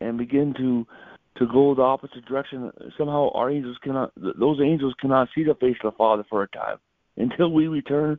and 0.00 0.16
begin 0.16 0.54
to 0.56 0.86
to 1.36 1.46
go 1.46 1.74
the 1.74 1.82
opposite 1.82 2.24
direction. 2.26 2.70
Somehow 2.98 3.30
our 3.34 3.50
angels 3.50 3.76
cannot, 3.82 4.12
those 4.16 4.60
angels 4.60 4.94
cannot 5.00 5.28
see 5.34 5.44
the 5.44 5.54
face 5.54 5.76
of 5.84 5.92
the 5.92 5.96
Father 5.96 6.24
for 6.28 6.42
a 6.42 6.48
time 6.48 6.78
until 7.16 7.52
we 7.52 7.68
return 7.68 8.18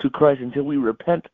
to 0.00 0.10
Christ, 0.10 0.40
until 0.42 0.64
we 0.64 0.76
repent, 0.76 1.26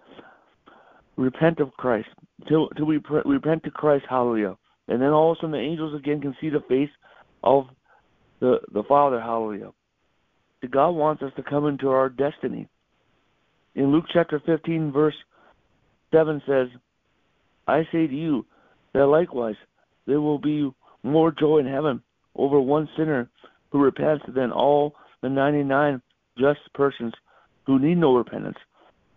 repent 1.17 1.61
of 1.61 1.73
Christ, 1.73 2.09
until, 2.41 2.69
until 2.71 2.87
we 2.87 2.99
pre- 2.99 3.23
repent 3.25 3.65
to 3.65 3.71
Christ. 3.71 4.05
Hallelujah. 4.09 4.57
And 4.89 5.01
then 5.01 5.11
all 5.11 5.33
of 5.33 5.39
a 5.39 5.41
sudden 5.41 5.53
the 5.53 5.59
angels 5.59 5.95
again 5.95 6.21
can 6.21 6.37
see 6.41 6.49
the 6.49 6.65
face 6.69 6.91
of 7.45 7.67
the 8.41 8.59
the 8.73 8.83
Father. 8.89 9.21
Hallelujah. 9.21 9.71
God 10.69 10.91
wants 10.91 11.23
us 11.23 11.33
to 11.37 11.43
come 11.43 11.67
into 11.67 11.89
our 11.89 12.09
destiny. 12.09 12.69
In 13.75 13.93
Luke 13.93 14.05
chapter 14.13 14.43
15, 14.45 14.93
verse 14.93 15.15
7 16.13 16.43
says, 16.47 16.69
I 17.67 17.85
say 17.93 18.07
to 18.07 18.15
you 18.15 18.45
that 18.93 19.07
likewise 19.07 19.55
there 20.07 20.21
will 20.21 20.39
be 20.39 20.71
more 21.03 21.33
joy 21.33 21.59
in 21.59 21.67
heaven 21.67 22.03
over 22.35 22.61
one 22.61 22.89
sinner 22.97 23.29
who 23.71 23.81
repents 23.81 24.25
than 24.35 24.53
all 24.53 24.95
the 25.23 25.29
99 25.29 26.01
just 26.39 26.61
persons 26.75 27.13
who 27.67 27.79
need 27.79 27.99
no 27.99 28.17
repentance. 28.17 28.59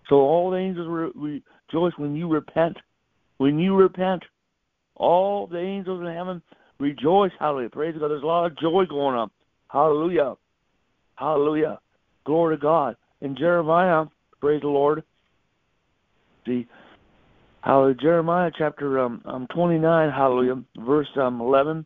So 0.10 0.16
all 0.16 0.52
the 0.52 0.58
angels 0.58 0.88
re- 0.90 1.42
rejoice 1.72 1.94
when 1.98 2.16
you 2.16 2.28
repent. 2.28 2.78
When 3.38 3.60
you 3.60 3.76
repent, 3.76 4.24
All 4.96 5.48
the 5.48 5.60
angels 5.60 6.02
in 6.02 6.14
heaven 6.14 6.42
rejoice. 6.80 7.32
Hallelujah. 7.40 7.70
Praise 7.70 7.96
God. 8.00 8.10
There's 8.10 8.24
a 8.24 8.28
lot 8.28 8.46
of 8.46 8.58
joy 8.58 8.86
going 8.86 9.16
on. 9.16 9.32
Hallelujah. 9.70 10.36
Hallelujah. 11.16 11.80
Glory 12.26 12.58
to 12.58 12.62
God. 12.62 12.96
In 13.22 13.36
Jeremiah, 13.36 14.06
praise 14.40 14.62
the 14.62 14.68
Lord. 14.68 15.04
See, 16.46 16.68
hallelujah. 17.64 17.96
Jeremiah 17.96 18.52
chapter 18.58 19.00
um, 19.00 19.22
um 19.26 19.48
29, 19.54 20.10
hallelujah, 20.10 20.64
verse 20.78 21.08
um 21.18 21.42
11, 21.42 21.86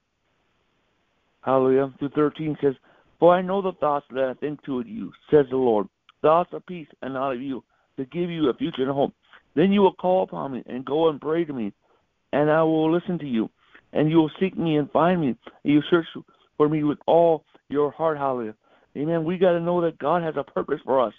hallelujah, 1.41 1.93
through 1.99 2.09
13 2.09 2.57
says, 2.61 2.73
For 3.19 3.33
I 3.33 3.41
know 3.41 3.61
the 3.61 3.73
thoughts 3.73 4.05
that 4.11 4.25
I 4.25 4.33
think 4.35 4.63
toward 4.63 4.87
you, 4.87 5.11
says 5.31 5.45
the 5.49 5.57
Lord, 5.57 5.87
thoughts 6.21 6.49
of 6.53 6.65
peace 6.65 6.87
and 7.01 7.13
not 7.13 7.33
of 7.33 7.41
you, 7.41 7.63
to 7.97 8.05
give 8.05 8.29
you 8.29 8.49
a 8.49 8.53
future 8.53 8.81
and 8.81 8.91
a 8.91 8.93
hope. 8.93 9.13
Then 9.55 9.71
you 9.71 9.81
will 9.81 9.93
call 9.93 10.23
upon 10.23 10.53
me 10.53 10.63
and 10.67 10.85
go 10.85 11.09
and 11.09 11.19
pray 11.19 11.45
to 11.45 11.53
me, 11.53 11.73
and 12.33 12.49
I 12.49 12.61
will 12.63 12.93
listen 12.93 13.17
to 13.19 13.25
you. 13.25 13.49
And 13.93 14.11
you 14.11 14.17
will 14.17 14.31
seek 14.39 14.57
me 14.57 14.75
and 14.75 14.91
find 14.91 15.21
me, 15.21 15.27
and 15.27 15.37
you 15.63 15.81
search 15.89 16.05
for 16.57 16.67
me 16.67 16.83
with 16.83 16.99
all 17.07 17.45
your 17.69 17.89
heart. 17.91 18.17
Hallelujah. 18.17 18.53
Amen. 18.95 19.23
We 19.23 19.37
got 19.37 19.53
to 19.53 19.59
know 19.59 19.81
that 19.81 19.97
God 19.97 20.21
has 20.23 20.35
a 20.37 20.43
purpose 20.43 20.79
for 20.83 21.01
us, 21.01 21.13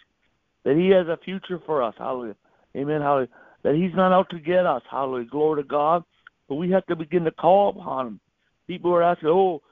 that 0.64 0.77
He 0.77 0.90
has 0.90 1.07
a 1.07 1.18
future 1.25 1.61
for 1.64 1.83
us. 1.83 1.94
Hallelujah. 1.99 2.37
Amen. 2.77 3.01
Hallelujah. 3.01 3.29
That 3.62 3.75
He's 3.75 3.94
not 3.94 4.12
out 4.12 4.31
to 4.31 4.38
get 4.38 4.66
us. 4.66 4.83
Hallelujah. 4.90 5.27
Glory 5.27 5.62
to 5.62 5.68
God. 5.68 6.05
But 6.49 6.57
we 6.57 6.71
have 6.71 6.87
to 6.87 6.97
begin 6.97 7.25
to 7.25 7.31
call 7.31 7.71
upon 7.71 8.07
Him. 8.07 8.21
People 8.66 8.92
are 8.94 9.03
asking, 9.03 9.29
"Oh, 9.29 9.62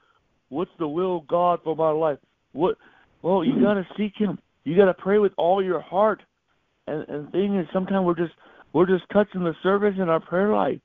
what's 0.48 0.70
the 0.78 0.88
will 0.88 1.18
of 1.18 1.26
God 1.26 1.60
for 1.64 1.76
my 1.76 1.90
life?" 1.90 2.18
What? 2.52 2.76
Well, 3.22 3.44
you 3.44 3.60
got 3.62 3.74
to 3.74 3.86
seek 3.96 4.12
Him. 4.16 4.38
You 4.64 4.76
got 4.76 4.86
to 4.86 4.94
pray 4.94 5.18
with 5.18 5.32
all 5.36 5.62
your 5.62 5.80
heart. 5.80 6.22
And 6.86 7.08
and 7.08 7.26
the 7.26 7.30
thing 7.30 7.56
is, 7.56 7.66
sometimes 7.72 8.04
we're 8.04 8.14
just 8.14 8.34
we're 8.72 8.86
just 8.86 9.04
touching 9.12 9.44
the 9.44 9.54
surface 9.62 9.94
in 9.96 10.08
our 10.08 10.20
prayer 10.20 10.52
life. 10.52 10.80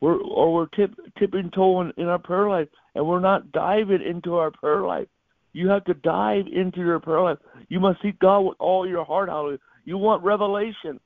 We're 0.00 0.20
or 0.20 0.52
we're 0.52 0.66
tip, 0.66 0.94
tipping 1.18 1.50
toeing 1.54 1.92
in 1.96 2.06
our 2.06 2.18
prayer 2.18 2.48
life, 2.48 2.68
and 2.94 3.06
we're 3.06 3.20
not 3.20 3.52
diving 3.52 4.02
into 4.02 4.34
our 4.34 4.50
prayer 4.50 4.82
life. 4.82 5.06
You 5.52 5.68
have 5.68 5.84
to 5.84 5.94
dive 5.94 6.46
into 6.52 6.80
your 6.80 6.98
prayer 6.98 7.20
life. 7.20 7.38
You 7.68 7.78
must 7.78 8.02
seek 8.02 8.18
God 8.18 8.40
with 8.40 8.56
all 8.58 8.88
your 8.88 9.04
heart. 9.04 9.28
Hallelujah. 9.28 9.58
You 9.84 9.98
want 9.98 10.24
revelation. 10.24 10.98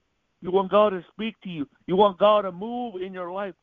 You 0.42 0.50
want 0.50 0.70
God 0.70 0.90
to 0.90 1.04
speak 1.12 1.34
to 1.42 1.48
you. 1.48 1.66
You 1.86 1.96
want 1.96 2.18
God 2.18 2.42
to 2.42 2.52
move 2.52 2.96
in 3.00 3.12
your 3.12 3.32
life. 3.32 3.54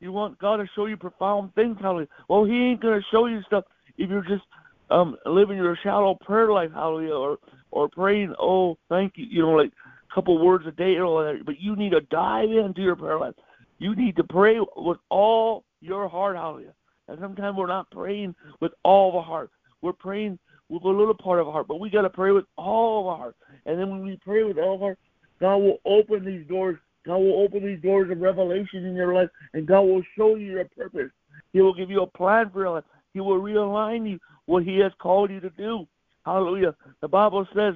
You 0.00 0.12
want 0.12 0.38
God 0.38 0.56
to 0.56 0.66
show 0.74 0.86
you 0.86 0.96
profound 0.96 1.54
things. 1.54 1.76
Hallelujah. 1.80 2.08
Well, 2.28 2.44
He 2.44 2.54
ain't 2.54 2.80
gonna 2.80 3.00
show 3.10 3.26
you 3.26 3.42
stuff 3.46 3.64
if 3.98 4.10
you're 4.10 4.22
just 4.22 4.42
um 4.90 5.16
living 5.26 5.56
your 5.56 5.78
shallow 5.82 6.18
prayer 6.22 6.50
life. 6.50 6.70
Hallelujah. 6.74 7.14
Or 7.14 7.38
or 7.70 7.88
praying. 7.88 8.34
Oh, 8.40 8.76
thank 8.88 9.12
you. 9.16 9.26
You 9.30 9.42
know, 9.42 9.50
like 9.50 9.70
a 9.70 10.14
couple 10.14 10.44
words 10.44 10.66
a 10.66 10.72
day 10.72 10.96
or 10.96 11.12
whatever. 11.14 11.44
But 11.44 11.60
you 11.60 11.76
need 11.76 11.90
to 11.90 12.00
dive 12.00 12.50
into 12.50 12.82
your 12.82 12.96
prayer 12.96 13.18
life. 13.18 13.34
You 13.78 13.94
need 13.94 14.16
to 14.16 14.24
pray 14.24 14.58
with 14.76 14.98
all 15.08 15.64
your 15.80 16.08
heart. 16.08 16.36
Hallelujah. 16.36 16.74
And 17.08 17.18
sometimes 17.20 17.56
we're 17.56 17.66
not 17.66 17.90
praying 17.90 18.34
with 18.60 18.72
all 18.84 19.12
the 19.12 19.22
heart. 19.22 19.50
We're 19.82 19.92
praying 19.92 20.38
with 20.68 20.84
a 20.84 20.88
little 20.88 21.14
part 21.14 21.40
of 21.40 21.46
our 21.46 21.52
heart, 21.52 21.68
but 21.68 21.80
we 21.80 21.90
got 21.90 22.02
to 22.02 22.10
pray 22.10 22.30
with 22.30 22.46
all 22.56 23.00
of 23.00 23.06
our 23.08 23.16
heart. 23.18 23.36
And 23.66 23.78
then 23.78 23.90
when 23.90 24.04
we 24.04 24.18
pray 24.24 24.44
with 24.44 24.56
all 24.56 24.76
of 24.76 24.82
our 24.82 24.88
heart, 24.88 24.98
God 25.42 25.56
will 25.56 25.78
open 25.84 26.24
these 26.24 26.46
doors. 26.46 26.78
God 27.04 27.16
will 27.16 27.42
open 27.42 27.66
these 27.66 27.82
doors 27.82 28.08
of 28.12 28.20
revelation 28.20 28.86
in 28.86 28.94
your 28.94 29.12
life, 29.12 29.28
and 29.54 29.66
God 29.66 29.80
will 29.80 30.02
show 30.16 30.36
you 30.36 30.52
your 30.52 30.64
purpose. 30.66 31.10
He 31.52 31.60
will 31.60 31.74
give 31.74 31.90
you 31.90 32.02
a 32.02 32.06
plan 32.06 32.48
for 32.52 32.60
your 32.60 32.70
life. 32.70 32.84
He 33.12 33.18
will 33.18 33.40
realign 33.40 34.08
you 34.08 34.20
what 34.46 34.62
He 34.62 34.78
has 34.78 34.92
called 35.00 35.32
you 35.32 35.40
to 35.40 35.50
do. 35.50 35.84
Hallelujah. 36.24 36.76
The 37.00 37.08
Bible 37.08 37.44
says 37.56 37.74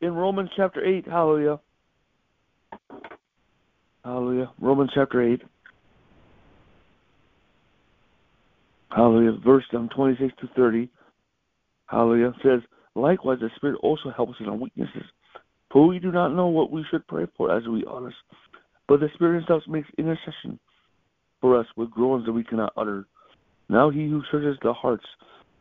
in 0.00 0.14
Romans 0.14 0.50
chapter 0.56 0.84
8, 0.84 1.06
hallelujah. 1.06 1.60
Hallelujah. 4.04 4.50
Romans 4.60 4.90
chapter 4.92 5.22
8. 5.22 5.42
Hallelujah. 8.90 9.38
Verse 9.44 9.64
um, 9.74 9.88
26 9.94 10.32
to 10.40 10.48
30. 10.56 10.88
Hallelujah. 11.86 12.32
Says, 12.42 12.62
likewise, 12.96 13.38
the 13.40 13.50
Spirit 13.54 13.78
also 13.80 14.10
helps 14.10 14.32
us 14.32 14.38
in 14.40 14.48
our 14.48 14.56
weaknesses. 14.56 15.04
For 15.72 15.86
we 15.86 15.98
do 15.98 16.10
not 16.10 16.34
know 16.34 16.48
what 16.48 16.70
we 16.70 16.84
should 16.90 17.06
pray 17.06 17.26
for 17.36 17.56
as 17.56 17.66
we 17.68 17.84
ought. 17.84 18.12
But 18.88 19.00
the 19.00 19.08
Spirit 19.14 19.38
Himself 19.38 19.62
makes 19.68 19.88
intercession 19.98 20.58
for 21.40 21.58
us 21.58 21.66
with 21.76 21.90
groans 21.90 22.26
that 22.26 22.32
we 22.32 22.44
cannot 22.44 22.72
utter. 22.76 23.06
Now 23.68 23.88
He 23.90 24.08
who 24.08 24.22
searches 24.30 24.58
the 24.62 24.72
hearts 24.72 25.06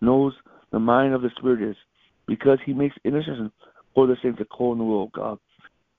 knows 0.01 0.33
the 0.71 0.79
mind 0.79 1.13
of 1.13 1.21
the 1.21 1.29
Spirit 1.37 1.61
is, 1.61 1.75
because 2.27 2.57
He 2.65 2.73
makes 2.73 2.95
intercession 3.05 3.51
for 3.93 4.07
the 4.07 4.15
saints 4.23 4.39
according 4.41 4.79
to 4.79 4.85
the 4.85 4.89
will 4.89 5.03
of 5.03 5.11
God. 5.11 5.37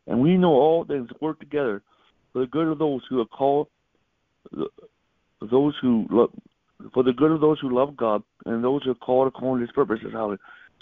And 0.06 0.20
we 0.20 0.36
know 0.36 0.52
all 0.52 0.84
things 0.84 1.08
work 1.20 1.38
together 1.38 1.82
for 2.32 2.40
the 2.40 2.46
good 2.46 2.66
of 2.66 2.78
those 2.78 3.02
who 3.08 3.20
are 3.20 3.26
called, 3.26 3.68
those 4.52 5.74
who 5.80 6.06
love, 6.10 6.30
for 6.94 7.02
the 7.02 7.12
good 7.12 7.30
of 7.30 7.40
those 7.40 7.60
who 7.60 7.74
love 7.74 7.96
God 7.96 8.22
and 8.46 8.64
those 8.64 8.82
who 8.84 8.90
are 8.90 8.94
called 8.94 9.28
according 9.28 9.60
to 9.60 9.66
His 9.68 9.74
purposes. 9.74 10.12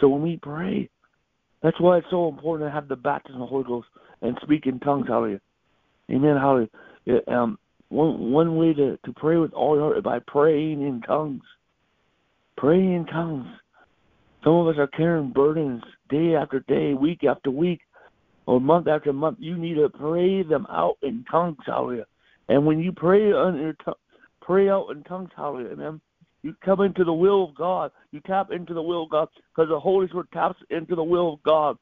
So 0.00 0.08
when 0.08 0.22
we 0.22 0.38
pray, 0.40 0.88
that's 1.62 1.80
why 1.80 1.98
it's 1.98 2.06
so 2.10 2.28
important 2.28 2.68
to 2.68 2.72
have 2.72 2.88
the 2.88 2.96
baptism 2.96 3.42
of 3.42 3.48
the 3.48 3.50
Holy 3.50 3.64
Ghost 3.64 3.88
and 4.22 4.36
speak 4.42 4.66
in 4.66 4.78
tongues. 4.80 5.06
Hallelujah. 5.08 5.40
Amen. 6.10 6.36
Hallelujah. 6.36 6.68
Um, 7.26 7.58
one 7.88 8.30
one 8.30 8.56
way 8.56 8.74
to, 8.74 8.98
to 9.04 9.12
pray 9.14 9.36
with 9.36 9.52
all 9.52 9.74
your 9.74 9.84
heart 9.84 9.98
is 9.98 10.04
by 10.04 10.18
praying 10.26 10.82
in 10.82 11.00
tongues. 11.02 11.42
Praying 12.56 12.92
in 12.92 13.06
tongues. 13.06 13.46
Some 14.44 14.54
of 14.54 14.68
us 14.68 14.76
are 14.78 14.86
carrying 14.86 15.32
burdens 15.32 15.82
day 16.08 16.34
after 16.34 16.60
day, 16.60 16.94
week 16.94 17.24
after 17.24 17.50
week, 17.50 17.80
or 18.46 18.60
month 18.60 18.86
after 18.88 19.12
month. 19.12 19.38
You 19.40 19.56
need 19.56 19.74
to 19.74 19.88
pray 19.88 20.42
them 20.42 20.66
out 20.70 20.96
in 21.02 21.24
tongues. 21.30 21.58
Hallelujah. 21.66 22.06
And 22.48 22.64
when 22.64 22.78
you 22.78 22.92
pray 22.92 23.32
on 23.32 23.58
your 23.58 23.74
tongue, 23.84 23.94
pray 24.40 24.68
out 24.68 24.88
in 24.90 25.02
tongues. 25.04 25.30
Hallelujah. 25.36 25.72
Amen. 25.72 26.00
You 26.42 26.54
come 26.64 26.80
into 26.80 27.04
the 27.04 27.12
will 27.12 27.44
of 27.44 27.54
God. 27.54 27.90
You 28.12 28.20
tap 28.20 28.52
into 28.52 28.74
the 28.74 28.82
will 28.82 29.04
of 29.04 29.10
God 29.10 29.28
because 29.54 29.68
the 29.68 29.80
Holy 29.80 30.06
Spirit 30.08 30.30
taps 30.32 30.58
into 30.70 30.94
the 30.94 31.02
will 31.02 31.34
of 31.34 31.42
God. 31.42 31.76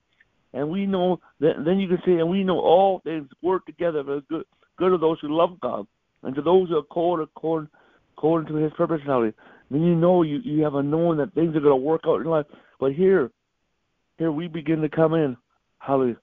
And 0.53 0.71
we 0.71 0.87
know 0.87 1.21
that 1.41 1.65
then 1.65 1.79
you 1.79 1.89
can 1.89 1.99
say, 2.07 2.13
and 2.13 2.31
we 2.31 2.43
know 2.43 2.59
all 2.59 3.01
things 3.01 3.29
work 3.43 3.67
together 3.67 4.03
for 4.03 4.17
the 4.17 4.21
good, 4.23 4.45
good 4.79 4.93
of 4.93 5.01
those 5.01 5.19
who 5.21 5.37
love 5.37 5.61
God 5.61 5.87
and 6.23 6.35
to 6.35 6.43
those 6.43 6.69
who 6.69 6.79
are 6.79 6.83
called 6.83 7.21
according, 7.21 7.69
according 8.17 8.49
to 8.49 8.55
His 8.55 8.73
purpose. 8.73 9.03
Then 9.07 9.33
you 9.71 9.95
know 9.95 10.23
you, 10.23 10.39
you 10.39 10.63
have 10.65 10.75
a 10.75 10.83
knowing 10.83 11.19
that 11.19 11.35
things 11.35 11.55
are 11.57 11.61
going 11.61 11.73
to 11.73 11.77
work 11.77 12.03
out 12.07 12.21
in 12.21 12.27
life. 12.27 12.47
But 12.81 12.93
here, 12.93 13.31
here 14.17 14.33
we 14.33 14.49
begin 14.49 14.81
to 14.81 14.89
come 14.89 15.13
in, 15.15 15.37
hallelujah, 15.79 16.17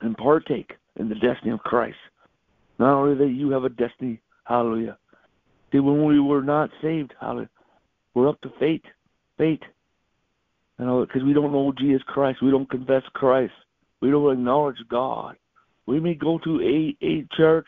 and 0.00 0.16
partake 0.16 0.72
in 0.96 1.08
the 1.08 1.14
destiny 1.16 1.52
of 1.52 1.60
Christ. 1.60 1.96
Not 2.78 2.94
only 2.94 3.14
that 3.16 3.32
you 3.32 3.50
have 3.50 3.64
a 3.64 3.68
destiny, 3.68 4.20
hallelujah, 4.44 4.96
See, 5.72 5.80
when 5.80 6.04
we 6.04 6.20
were 6.20 6.42
not 6.42 6.70
saved, 6.82 7.14
hallelujah, 7.18 7.48
we're 8.12 8.28
up 8.28 8.40
to 8.42 8.52
fate, 8.60 8.84
fate. 9.38 9.62
You 10.78 10.84
know, 10.84 11.06
because 11.06 11.22
we 11.22 11.32
don't 11.32 11.52
know 11.52 11.72
Jesus 11.78 12.02
Christ, 12.06 12.42
we 12.42 12.50
don't 12.50 12.68
confess 12.68 13.02
Christ, 13.14 13.54
we 14.00 14.10
don't 14.10 14.32
acknowledge 14.32 14.76
God. 14.90 15.36
We 15.86 15.98
may 15.98 16.14
go 16.14 16.38
to 16.38 16.60
a 16.60 17.04
a 17.04 17.26
church, 17.36 17.66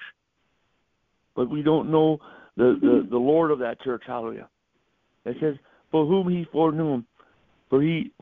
but 1.35 1.49
we 1.49 1.63
don't 1.63 1.91
know 1.91 2.19
the 2.57 2.79
the, 2.81 2.87
mm-hmm. 2.87 3.11
the 3.11 3.19
Lord 3.19 3.51
of 3.51 3.59
that 3.61 3.81
church. 3.81 4.03
Hallelujah. 4.07 4.49
It 5.25 5.37
says, 5.41 5.57
"For 5.91 6.07
whom 6.07 6.29
He 6.29 6.47
foreknew, 6.53 7.03
for 7.71 7.81
He, 7.81 8.13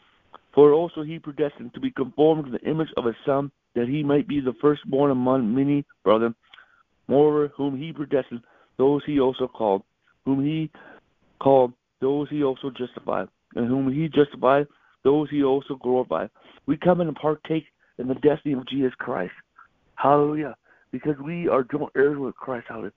for 0.54 0.72
also 0.72 1.02
He 1.02 1.18
predestined 1.18 1.74
to 1.74 1.80
be 1.80 1.90
conformed 1.90 2.44
to 2.44 2.50
the 2.52 2.70
image 2.70 2.88
of 2.96 3.04
His 3.04 3.16
Son, 3.26 3.50
that 3.74 3.88
He 3.88 4.04
might 4.04 4.28
be 4.28 4.40
the 4.40 4.54
firstborn 4.60 5.10
among 5.10 5.52
many 5.54 5.84
brethren. 6.04 6.34
Moreover, 7.08 7.52
whom 7.56 7.76
He 7.76 7.92
predestined." 7.92 8.42
Those 8.82 9.02
he 9.06 9.20
also 9.20 9.46
called. 9.46 9.82
Whom 10.24 10.44
he 10.44 10.68
called, 11.40 11.72
those 12.00 12.28
he 12.30 12.42
also 12.42 12.68
justified. 12.68 13.28
And 13.54 13.68
whom 13.68 13.92
he 13.92 14.08
justified, 14.08 14.66
those 15.04 15.30
he 15.30 15.44
also 15.44 15.76
glorified. 15.76 16.30
We 16.66 16.76
come 16.76 17.00
in 17.00 17.06
and 17.06 17.16
partake 17.16 17.66
in 17.98 18.08
the 18.08 18.16
destiny 18.16 18.54
of 18.54 18.66
Jesus 18.66 18.92
Christ. 18.98 19.34
Hallelujah. 19.94 20.56
Because 20.90 21.14
we 21.24 21.48
are 21.48 21.62
joint 21.62 21.92
heirs 21.96 22.18
with 22.18 22.34
Christ. 22.34 22.66
Hallelujah. 22.68 22.92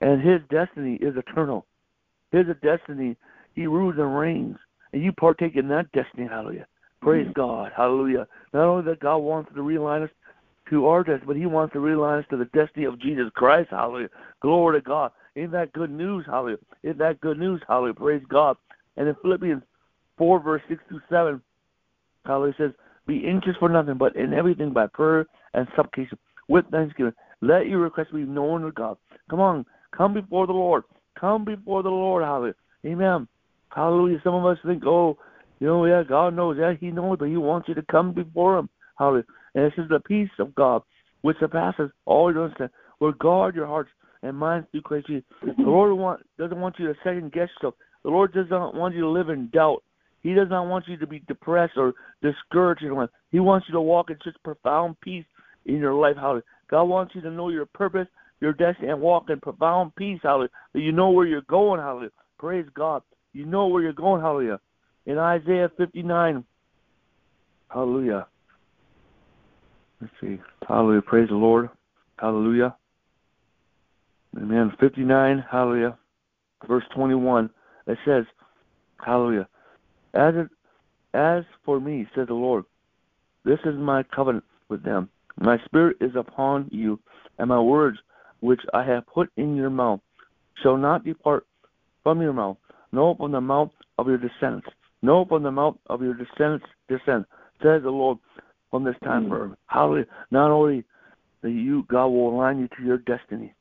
And 0.00 0.22
his 0.22 0.40
destiny 0.50 0.94
is 1.02 1.14
eternal. 1.18 1.66
His 2.32 2.46
destiny, 2.62 3.14
he 3.54 3.66
rules 3.66 3.96
and 3.98 4.16
reigns. 4.16 4.56
And 4.94 5.02
you 5.02 5.12
partake 5.12 5.56
in 5.56 5.68
that 5.68 5.92
destiny. 5.92 6.26
Hallelujah. 6.26 6.66
Praise 7.02 7.26
mm-hmm. 7.26 7.40
God. 7.40 7.72
Hallelujah. 7.76 8.26
Not 8.54 8.64
only 8.64 8.84
that 8.90 9.00
God 9.00 9.18
wants 9.18 9.50
to 9.54 9.60
realign 9.60 10.04
us 10.04 10.10
to 10.70 10.86
our 10.86 11.04
destiny, 11.04 11.26
but 11.26 11.36
he 11.36 11.44
wants 11.44 11.74
to 11.74 11.78
realign 11.78 12.20
us 12.20 12.26
to 12.30 12.38
the 12.38 12.46
destiny 12.46 12.86
of 12.86 12.98
Jesus 13.00 13.26
Christ. 13.34 13.68
Hallelujah. 13.70 14.08
Glory 14.40 14.80
to 14.80 14.84
God. 14.84 15.12
Isn't 15.36 15.52
that 15.52 15.72
good 15.74 15.90
news? 15.90 16.24
Holly? 16.26 16.54
Isn't 16.82 16.98
that 16.98 17.20
good 17.20 17.38
news? 17.38 17.60
Holly? 17.68 17.92
Praise 17.92 18.22
God. 18.28 18.56
And 18.96 19.06
in 19.06 19.14
Philippians 19.20 19.62
4, 20.16 20.42
verse 20.42 20.62
6 20.68 20.82
to 20.88 21.00
7, 21.10 21.42
Holly 22.24 22.54
says, 22.56 22.70
Be 23.06 23.26
anxious 23.28 23.54
for 23.58 23.68
nothing, 23.68 23.98
but 23.98 24.16
in 24.16 24.32
everything 24.32 24.72
by 24.72 24.86
prayer 24.86 25.26
and 25.52 25.68
supplication 25.76 26.18
with 26.48 26.64
thanksgiving. 26.70 27.12
Let 27.42 27.66
your 27.66 27.80
requests 27.80 28.12
be 28.14 28.22
known 28.22 28.62
to 28.62 28.72
God. 28.72 28.96
Come 29.28 29.40
on. 29.40 29.66
Come 29.94 30.14
before 30.14 30.46
the 30.46 30.54
Lord. 30.54 30.84
Come 31.20 31.44
before 31.44 31.82
the 31.82 31.90
Lord. 31.90 32.24
Holly. 32.24 32.52
Amen. 32.86 33.28
Hallelujah. 33.68 34.20
Some 34.24 34.34
of 34.34 34.46
us 34.46 34.56
think, 34.64 34.84
oh, 34.86 35.18
you 35.60 35.66
know, 35.66 35.84
yeah, 35.84 36.02
God 36.02 36.34
knows. 36.34 36.56
Yeah, 36.58 36.72
He 36.80 36.90
knows, 36.90 37.18
but 37.18 37.28
He 37.28 37.36
wants 37.36 37.68
you 37.68 37.74
to 37.74 37.82
come 37.90 38.14
before 38.14 38.58
Him. 38.58 38.70
Hallelujah. 38.98 39.24
And 39.54 39.66
this 39.66 39.74
is 39.76 39.88
the 39.90 40.00
peace 40.00 40.30
of 40.38 40.54
God, 40.54 40.80
which 41.20 41.36
surpasses 41.40 41.90
all 42.06 42.32
your 42.32 42.44
understanding, 42.44 42.74
will 43.00 43.12
guard 43.12 43.54
your 43.54 43.66
hearts 43.66 43.90
and 44.26 44.36
minds 44.36 44.66
through 44.70 44.82
Christ 44.82 45.06
Jesus. 45.06 45.24
The 45.42 45.62
Lord 45.62 45.96
want, 45.96 46.20
doesn't 46.38 46.60
want 46.60 46.76
you 46.78 46.86
to 46.86 46.94
second 47.04 47.32
guess 47.32 47.48
yourself. 47.56 47.74
The 48.02 48.10
Lord 48.10 48.32
does 48.32 48.46
not 48.50 48.74
want 48.74 48.94
you 48.94 49.02
to 49.02 49.08
live 49.08 49.28
in 49.28 49.48
doubt. 49.48 49.82
He 50.22 50.34
does 50.34 50.48
not 50.50 50.66
want 50.66 50.88
you 50.88 50.96
to 50.96 51.06
be 51.06 51.20
depressed 51.28 51.74
or 51.76 51.94
discouraged. 52.22 52.82
He 53.30 53.40
wants 53.40 53.66
you 53.68 53.72
to 53.72 53.80
walk 53.80 54.10
in 54.10 54.16
such 54.24 54.34
profound 54.42 55.00
peace 55.00 55.24
in 55.66 55.76
your 55.76 55.94
life. 55.94 56.16
God 56.68 56.84
wants 56.84 57.14
you 57.14 57.20
to 57.22 57.30
know 57.30 57.48
your 57.48 57.66
purpose, 57.66 58.08
your 58.40 58.52
destiny, 58.52 58.88
and 58.88 59.00
walk 59.00 59.30
in 59.30 59.40
profound 59.40 59.94
peace. 59.94 60.20
Hallelujah. 60.22 60.50
That 60.74 60.80
you 60.80 60.92
know 60.92 61.10
where 61.10 61.26
you're 61.26 61.42
going. 61.42 61.80
Hallelujah. 61.80 62.10
Praise 62.38 62.66
God. 62.74 63.02
You 63.32 63.46
know 63.46 63.68
where 63.68 63.82
you're 63.82 63.92
going. 63.92 64.20
Hallelujah. 64.20 64.60
In 65.06 65.18
Isaiah 65.18 65.70
59. 65.76 66.44
Hallelujah. 67.68 68.26
Let's 70.00 70.12
see. 70.20 70.38
Hallelujah. 70.66 71.02
Praise 71.02 71.28
the 71.28 71.36
Lord. 71.36 71.70
Hallelujah. 72.18 72.76
Amen. 74.36 74.72
59. 74.78 75.44
Hallelujah. 75.50 75.96
Verse 76.68 76.84
21. 76.94 77.50
It 77.86 77.98
says, 78.04 78.24
Hallelujah. 79.04 79.48
As 80.14 80.34
it, 80.34 80.48
as 81.14 81.44
for 81.64 81.80
me, 81.80 82.06
says 82.14 82.28
the 82.28 82.34
Lord, 82.34 82.64
this 83.44 83.58
is 83.64 83.74
my 83.76 84.02
covenant 84.02 84.44
with 84.68 84.82
them. 84.82 85.08
My 85.38 85.58
spirit 85.64 85.96
is 86.00 86.12
upon 86.16 86.68
you, 86.72 86.98
and 87.38 87.48
my 87.48 87.60
words 87.60 87.98
which 88.40 88.60
I 88.74 88.84
have 88.84 89.06
put 89.06 89.30
in 89.36 89.56
your 89.56 89.70
mouth 89.70 90.00
shall 90.62 90.76
not 90.76 91.04
depart 91.04 91.46
from 92.02 92.20
your 92.22 92.32
mouth, 92.32 92.56
nor 92.92 93.16
from 93.16 93.32
the 93.32 93.40
mouth 93.40 93.70
of 93.98 94.08
your 94.08 94.18
descendants, 94.18 94.68
nor 95.02 95.26
from 95.26 95.42
the 95.42 95.50
mouth 95.50 95.76
of 95.86 96.02
your 96.02 96.14
descendants' 96.14 96.66
descendants, 96.88 97.30
says 97.62 97.82
the 97.82 97.90
Lord, 97.90 98.18
from 98.70 98.84
this 98.84 98.96
time 99.04 99.24
hmm. 99.24 99.28
forward. 99.28 99.56
Hallelujah. 99.66 100.06
Not 100.30 100.50
only 100.50 100.84
that 101.42 101.50
you, 101.50 101.84
God 101.88 102.08
will 102.08 102.34
align 102.34 102.58
you 102.58 102.68
to 102.68 102.84
your 102.84 102.98
destiny 102.98 103.54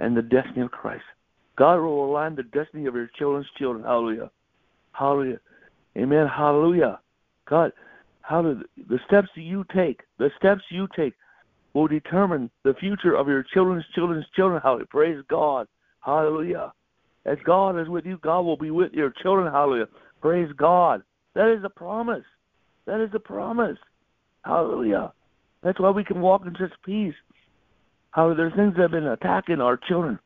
and 0.00 0.16
the 0.16 0.22
destiny 0.22 0.62
of 0.62 0.70
Christ. 0.70 1.04
God 1.56 1.78
will 1.80 2.04
align 2.10 2.34
the 2.34 2.42
destiny 2.42 2.86
of 2.86 2.94
your 2.94 3.10
children's 3.18 3.46
children. 3.58 3.84
Hallelujah. 3.84 4.30
Hallelujah. 4.92 5.38
Amen. 5.96 6.26
Hallelujah. 6.26 7.00
God, 7.48 7.72
how 8.22 8.42
do 8.42 8.62
the 8.88 8.98
steps 9.06 9.28
you 9.34 9.64
take, 9.74 10.00
the 10.18 10.30
steps 10.38 10.62
you 10.70 10.88
take 10.96 11.14
will 11.74 11.86
determine 11.86 12.50
the 12.64 12.74
future 12.74 13.14
of 13.14 13.28
your 13.28 13.42
children's 13.42 13.84
children's 13.94 14.26
children. 14.34 14.60
Hallelujah. 14.62 14.86
Praise 14.86 15.22
God. 15.28 15.68
Hallelujah. 16.00 16.72
As 17.26 17.38
God 17.44 17.78
is 17.78 17.88
with 17.88 18.06
you, 18.06 18.18
God 18.22 18.40
will 18.42 18.56
be 18.56 18.70
with 18.70 18.92
your 18.92 19.12
children. 19.22 19.52
Hallelujah. 19.52 19.88
Praise 20.20 20.50
God. 20.56 21.02
That 21.34 21.52
is 21.52 21.62
a 21.64 21.68
promise. 21.68 22.24
That 22.86 23.00
is 23.00 23.10
a 23.14 23.20
promise. 23.20 23.78
Hallelujah. 24.44 25.12
That's 25.62 25.78
why 25.78 25.90
we 25.90 26.04
can 26.04 26.20
walk 26.20 26.46
in 26.46 26.56
such 26.58 26.72
peace. 26.84 27.14
How 28.10 28.34
there's 28.34 28.54
things 28.54 28.74
that 28.74 28.82
have 28.82 28.90
been 28.90 29.06
attacking 29.06 29.60
our 29.60 29.76
children. 29.76 30.18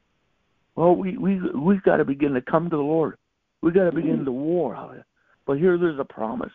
Well, 0.77 0.97
we 0.97 1.17
we 1.17 1.41
we've 1.51 1.83
got 1.83 1.99
to 1.99 2.05
begin 2.05 2.33
to 2.35 2.41
come 2.41 2.71
to 2.71 2.77
the 2.77 2.83
Lord. 2.83 3.17
We've 3.63 3.75
got 3.75 3.85
to 3.85 3.93
begin 3.93 4.17
mm-hmm. 4.17 4.25
the 4.25 4.33
war. 4.33 4.75
Hallelujah. 4.75 5.05
But 5.47 5.59
here 5.59 5.79
there's 5.79 5.99
a 5.99 6.05
promise 6.05 6.53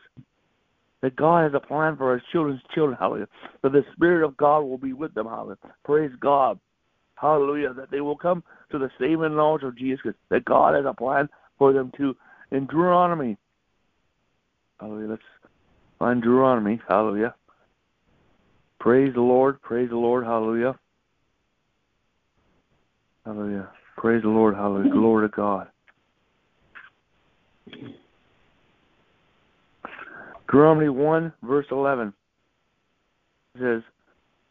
that 1.01 1.15
God 1.15 1.43
has 1.43 1.53
a 1.53 1.65
plan 1.65 1.95
for 1.95 2.13
His 2.13 2.23
children's 2.31 2.61
children. 2.73 2.97
Hallelujah. 2.99 3.27
That 3.63 3.71
the 3.71 3.85
Spirit 3.95 4.25
of 4.25 4.35
God 4.37 4.61
will 4.61 4.77
be 4.77 4.93
with 4.93 5.13
them. 5.13 5.27
Hallelujah. 5.27 5.57
Praise 5.85 6.11
God. 6.19 6.59
Hallelujah. 7.15 7.73
That 7.73 7.91
they 7.91 8.01
will 8.01 8.17
come 8.17 8.43
to 8.71 8.79
the 8.79 8.89
saving 8.99 9.35
knowledge 9.35 9.63
of 9.63 9.77
Jesus. 9.77 10.13
That 10.29 10.45
God 10.45 10.75
has 10.75 10.85
a 10.85 10.93
plan 10.93 11.29
for 11.57 11.73
them 11.73 11.91
too. 11.95 12.15
In 12.51 12.65
Deuteronomy. 12.65 13.37
Hallelujah. 14.79 15.09
Let's 15.11 15.21
find 15.99 16.21
Deuteronomy. 16.21 16.81
Hallelujah. 16.87 17.35
Praise 18.79 19.13
the 19.13 19.21
Lord. 19.21 19.61
Praise 19.61 19.89
the 19.89 19.97
Lord. 19.97 20.25
Hallelujah. 20.25 20.77
Hallelujah. 23.25 23.69
Praise 23.97 24.21
the 24.23 24.29
Lord. 24.29 24.55
Hallelujah. 24.55 24.91
Glory 24.91 25.29
to 25.29 25.35
God. 25.35 25.67
Deuteronomy 30.47 30.89
1, 30.89 31.33
verse 31.43 31.67
11 31.69 32.13
says, 33.59 33.81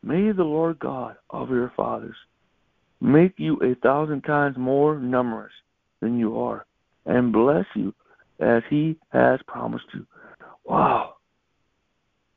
May 0.02 0.30
the 0.30 0.44
Lord 0.44 0.78
God 0.78 1.16
of 1.30 1.50
your 1.50 1.72
fathers 1.76 2.14
make 3.00 3.34
you 3.36 3.56
a 3.62 3.74
thousand 3.82 4.22
times 4.22 4.56
more 4.56 4.98
numerous 4.98 5.52
than 6.00 6.18
you 6.18 6.38
are, 6.38 6.66
and 7.06 7.32
bless 7.32 7.64
you 7.74 7.92
as 8.38 8.62
he 8.70 8.96
has 9.12 9.40
promised 9.48 9.86
you. 9.92 10.06
Wow. 10.64 11.14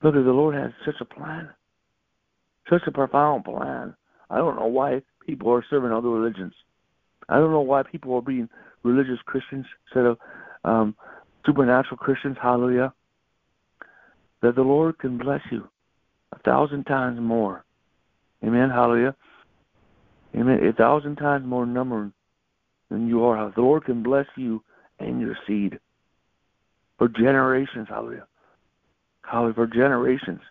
Look 0.04 0.16
the 0.16 0.22
Lord 0.22 0.56
has 0.56 0.72
such 0.86 0.96
a 1.00 1.06
plan. 1.06 1.50
Such 2.70 2.82
a 2.88 2.92
profound 2.92 3.44
plan. 3.44 3.96
I 4.30 4.38
don't 4.38 4.56
know 4.56 4.68
why 4.68 5.02
people 5.26 5.52
are 5.52 5.66
serving 5.70 5.92
other 5.92 6.10
religions. 6.10 6.54
I 7.30 7.36
don't 7.36 7.52
know 7.52 7.62
why 7.62 7.84
people 7.84 8.16
are 8.16 8.22
being 8.22 8.50
religious 8.84 9.20
Christians 9.26 9.66
instead 9.88 10.06
of 10.06 10.18
um, 10.64 10.96
supernatural 11.46 11.98
Christians. 11.98 12.38
Hallelujah 12.42 12.94
that 14.42 14.56
the 14.56 14.62
Lord 14.62 14.98
can 15.00 15.18
bless 15.18 15.42
you 15.52 15.68
a 16.34 16.40
thousand 16.40 16.86
times 16.86 17.20
more. 17.20 17.64
Amen. 18.44 18.70
Hallelujah. 18.70 19.16
Amen. 20.36 20.66
A 20.66 20.74
thousand 20.74 21.18
times 21.18 21.46
more 21.46 21.66
number 21.66 22.12
than 22.90 23.08
you 23.08 23.24
are. 23.24 23.52
The 23.56 23.62
Lord 23.62 23.86
can 23.86 24.02
bless 24.02 24.26
you 24.36 24.64
and 25.00 25.22
your 25.22 25.38
seed 25.48 25.80
for 26.98 27.08
generations. 27.08 27.88
Hallelujah. 27.90 28.28
Hallelujah. 29.24 29.54
For 29.54 29.68
generations. 29.68 30.42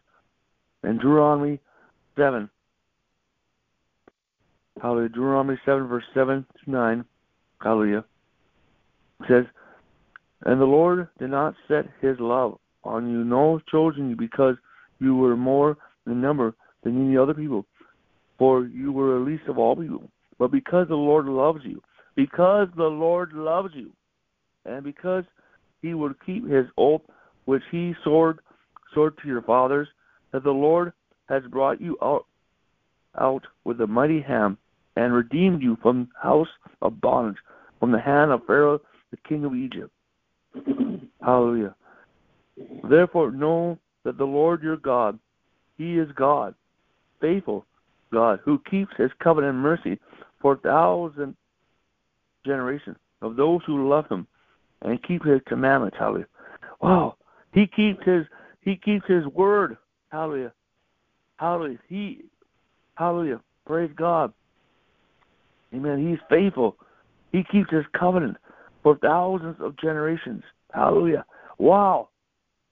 And 0.83 0.99
Deuteronomy 0.99 1.59
7. 2.17 2.49
Hallelujah. 4.81 5.09
Deuteronomy 5.09 5.59
7, 5.65 5.87
verse 5.87 6.05
7 6.15 6.47
to 6.65 6.71
9. 6.71 7.05
Hallelujah. 7.63 8.05
says, 9.29 9.45
And 10.45 10.61
the 10.61 10.65
Lord 10.65 11.09
did 11.19 11.31
not 11.31 11.55
set 11.69 11.87
his 12.01 12.17
love 12.19 12.59
on 12.85 13.11
you, 13.11 13.25
nor 13.25 13.61
chosen 13.71 14.11
you, 14.11 14.17
because 14.17 14.57
you 14.99 15.17
were 15.17 15.37
more 15.37 15.77
in 16.07 16.21
number 16.21 16.55
than 16.83 17.07
any 17.07 17.17
other 17.17 17.35
people, 17.35 17.67
for 18.39 18.65
you 18.65 18.93
were 18.93 19.19
the 19.19 19.25
least 19.25 19.45
of 19.49 19.59
all 19.59 19.77
people. 19.77 20.11
But 20.39 20.51
because 20.51 20.89
the 20.89 20.95
Lord 20.95 21.27
loves 21.27 21.61
you, 21.65 21.83
because 22.17 22.69
the 22.77 22.85
Lord 22.85 23.33
loves 23.33 23.75
you, 23.75 23.93
and 24.65 24.83
because 24.83 25.25
he 25.83 25.95
would 25.95 26.15
keep 26.25 26.49
his 26.49 26.67
oath 26.79 27.03
which 27.45 27.63
he 27.71 27.95
swore, 28.05 28.37
swore 28.93 29.11
to 29.11 29.29
your 29.29 29.43
fathers, 29.43 29.89
that 30.33 30.45
the 30.45 30.51
Lord 30.51 30.93
has 31.29 31.43
brought 31.51 31.81
you 31.81 31.97
out, 32.03 32.27
out 33.19 33.43
with 33.65 33.81
a 33.81 33.87
mighty 33.87 34.21
hand 34.21 34.57
and 34.97 35.13
redeemed 35.13 35.63
you 35.63 35.77
from 35.83 36.09
house 36.21 36.49
of 36.83 37.01
bondage, 37.01 37.39
from 37.79 37.93
the 37.93 38.01
hand 38.01 38.31
of 38.31 38.45
Pharaoh, 38.47 38.81
the 39.11 39.17
king 39.29 39.45
of 39.45 39.55
Egypt. 39.55 39.91
Hallelujah. 41.23 41.75
Therefore, 42.89 43.31
know 43.31 43.79
that 44.05 44.19
the 44.19 44.25
Lord 44.25 44.63
your 44.63 44.77
God, 44.77 45.19
He 45.79 45.99
is 45.99 46.09
God, 46.15 46.55
faithful 47.21 47.67
God, 48.13 48.41
who 48.45 48.61
keeps 48.71 48.93
His 48.97 49.11
covenant 49.23 49.55
and 49.55 49.63
mercy 49.63 49.99
for 50.41 50.55
a 50.55 50.59
thousand 50.59 51.37
generations 52.45 52.97
of 53.23 53.37
those 53.37 53.61
who 53.67 53.89
love 53.89 54.07
Him 54.11 54.27
and 54.83 55.03
keep 55.03 55.25
His 55.25 55.41
commandments. 55.47 55.97
Hallelujah! 55.99 56.27
Wow, 56.81 57.17
He 57.53 57.67
keeps 57.67 58.05
His 58.05 58.27
He 58.63 58.77
keeps 58.77 59.07
His 59.07 59.27
word. 59.27 59.77
Hallelujah! 60.11 60.53
Hallelujah! 61.37 61.79
He 61.89 62.25
Hallelujah! 63.01 63.41
Praise 63.67 63.91
God. 63.97 64.33
Amen. 65.75 66.09
He's 66.09 66.19
faithful. 66.29 66.77
He 67.33 67.43
keeps 67.51 67.71
His 67.71 67.85
covenant 67.99 68.37
for 68.85 68.97
thousands 68.99 69.57
of 69.59 69.77
generations. 69.79 70.45
Hallelujah! 70.73 71.25
Wow 71.59 72.11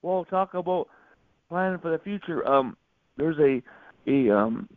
well, 0.02 0.24
talk 0.24 0.54
about 0.54 0.88
planning 1.48 1.78
for 1.80 1.90
the 1.90 1.98
future. 1.98 2.46
Um, 2.46 2.76
there's 3.16 3.38
a 3.38 3.62
a 4.10 4.34
um 4.34 4.68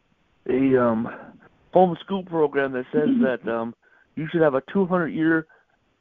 a 0.49 0.81
um 0.81 1.07
homeschool 1.73 2.27
program 2.27 2.73
that 2.73 2.85
says 2.91 3.07
mm-hmm. 3.07 3.23
that 3.23 3.51
um 3.51 3.75
you 4.15 4.27
should 4.31 4.41
have 4.41 4.55
a 4.55 4.63
200 4.73 5.07
year 5.09 5.47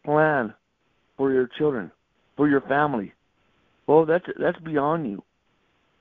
plan 0.05 0.55
for 1.16 1.32
your 1.32 1.48
children, 1.59 1.90
for 2.36 2.48
your 2.48 2.62
family. 2.62 3.12
Well, 3.86 4.07
that's 4.07 4.24
that's 4.38 4.59
beyond 4.61 5.09
you. 5.09 5.22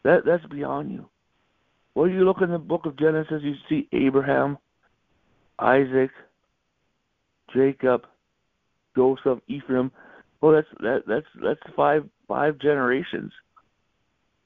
That 0.03 0.21
that's 0.25 0.45
beyond 0.45 0.91
you. 0.91 1.09
Well, 1.95 2.07
you 2.07 2.23
look 2.23 2.37
in 2.41 2.51
the 2.51 2.57
book 2.57 2.85
of 2.85 2.97
Genesis, 2.97 3.41
you 3.41 3.55
see 3.67 3.87
Abraham, 3.91 4.57
Isaac, 5.57 6.11
Jacob, 7.53 8.05
Joseph, 8.95 9.39
Ephraim. 9.47 9.91
Well, 10.41 10.53
that's 10.53 10.67
that 10.79 11.03
that's 11.07 11.25
that's 11.43 11.75
five 11.75 12.07
five 12.27 12.59
generations. 12.59 13.31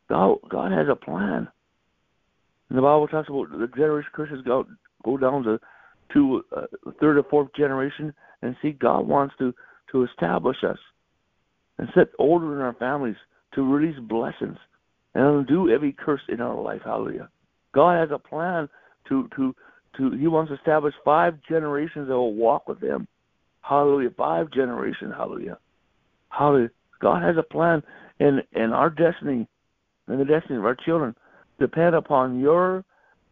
God, 0.10 0.38
God 0.50 0.72
has 0.72 0.88
a 0.90 0.96
plan. 0.96 1.48
And 2.70 2.78
the 2.78 2.82
Bible 2.82 3.08
talks 3.08 3.30
about 3.30 3.52
the 3.52 3.68
generation 3.68 4.10
Christians 4.14 4.44
go 4.46 4.66
go 5.04 5.18
down 5.18 5.44
to 5.44 5.60
to 6.14 6.44
uh, 6.56 6.66
third 7.00 7.18
or 7.18 7.24
fourth 7.30 7.50
generation 7.56 8.14
and 8.42 8.56
see 8.62 8.72
God 8.72 9.08
wants 9.08 9.36
to 9.40 9.54
to 9.92 10.04
establish 10.04 10.58
us 10.64 10.78
and 11.78 11.88
set 11.94 12.08
order 12.18 12.56
in 12.56 12.62
our 12.62 12.74
families 12.74 13.16
to 13.54 13.62
release 13.62 14.00
blessings 14.00 14.58
and 15.16 15.26
undo 15.26 15.70
every 15.70 15.94
curse 15.94 16.22
in 16.30 16.42
our 16.42 16.60
life. 16.60 16.82
Hallelujah. 16.84 17.30
God 17.74 18.00
has 18.00 18.10
a 18.12 18.20
plan 18.20 18.70
to 19.10 19.28
to 19.36 19.56
to 19.98 20.12
He 20.12 20.28
wants 20.28 20.50
to 20.52 20.56
establish 20.56 20.94
five 21.06 21.36
generations 21.48 22.08
that 22.08 22.16
will 22.16 22.34
walk 22.34 22.68
with 22.68 22.82
Him. 22.82 23.08
Hallelujah. 23.62 24.10
Five 24.18 24.52
generations. 24.52 25.14
Hallelujah. 25.16 25.58
Hallelujah. 26.30 26.72
God 27.02 27.22
has 27.22 27.36
a 27.38 27.44
plan, 27.44 27.84
and 28.20 28.42
and 28.54 28.74
our 28.74 28.90
destiny, 28.90 29.48
and 30.08 30.20
the 30.20 30.26
destiny 30.26 30.58
of 30.58 30.66
our 30.66 30.78
children, 30.86 31.16
depend 31.60 31.96
upon 31.96 32.40
your 32.40 32.84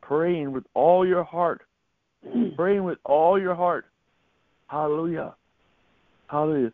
praying 0.02 0.52
with 0.52 0.66
all 0.74 1.08
your 1.08 1.24
heart, 1.24 1.62
praying 2.56 2.84
with 2.84 2.98
all 3.06 3.40
your 3.40 3.56
heart. 3.56 3.86
Hallelujah. 4.68 5.36
Hallelujah. 6.28 6.72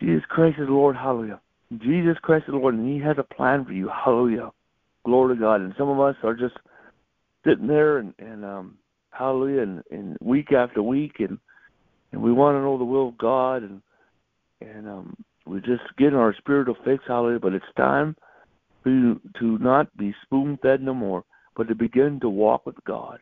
Jesus 0.00 0.24
Christ 0.28 0.58
is 0.58 0.68
Lord. 0.68 0.96
Hallelujah. 0.96 1.40
Jesus 1.78 2.16
Christ 2.22 2.44
is 2.48 2.54
Lord, 2.54 2.74
and 2.74 2.88
He 2.88 3.00
has 3.04 3.16
a 3.18 3.34
plan 3.34 3.64
for 3.64 3.72
you. 3.72 3.88
Hallelujah. 3.88 4.50
Glory 5.04 5.36
to 5.36 5.40
God. 5.40 5.60
And 5.60 5.74
some 5.78 5.88
of 5.88 6.00
us 6.00 6.16
are 6.22 6.34
just 6.34 6.54
sitting 7.44 7.66
there 7.66 7.98
and, 7.98 8.12
and 8.18 8.44
um, 8.44 8.78
hallelujah, 9.10 9.62
and, 9.62 9.82
and 9.90 10.16
week 10.20 10.52
after 10.52 10.82
week, 10.82 11.16
and 11.20 11.38
and 12.12 12.20
we 12.20 12.32
want 12.32 12.56
to 12.56 12.60
know 12.60 12.76
the 12.76 12.84
will 12.84 13.08
of 13.08 13.18
God, 13.18 13.62
and 13.62 13.80
and 14.60 14.88
um, 14.88 15.16
we 15.46 15.60
just 15.60 15.82
get 15.96 16.14
our 16.14 16.34
spiritual 16.38 16.76
fix, 16.84 17.04
hallelujah. 17.06 17.40
But 17.40 17.54
it's 17.54 17.64
time 17.76 18.16
you 18.84 19.20
to 19.38 19.58
not 19.58 19.94
be 19.96 20.14
spoon 20.22 20.58
fed 20.62 20.82
no 20.82 20.94
more, 20.94 21.24
but 21.56 21.68
to 21.68 21.74
begin 21.74 22.18
to 22.20 22.28
walk 22.28 22.66
with 22.66 22.76
God. 22.84 23.18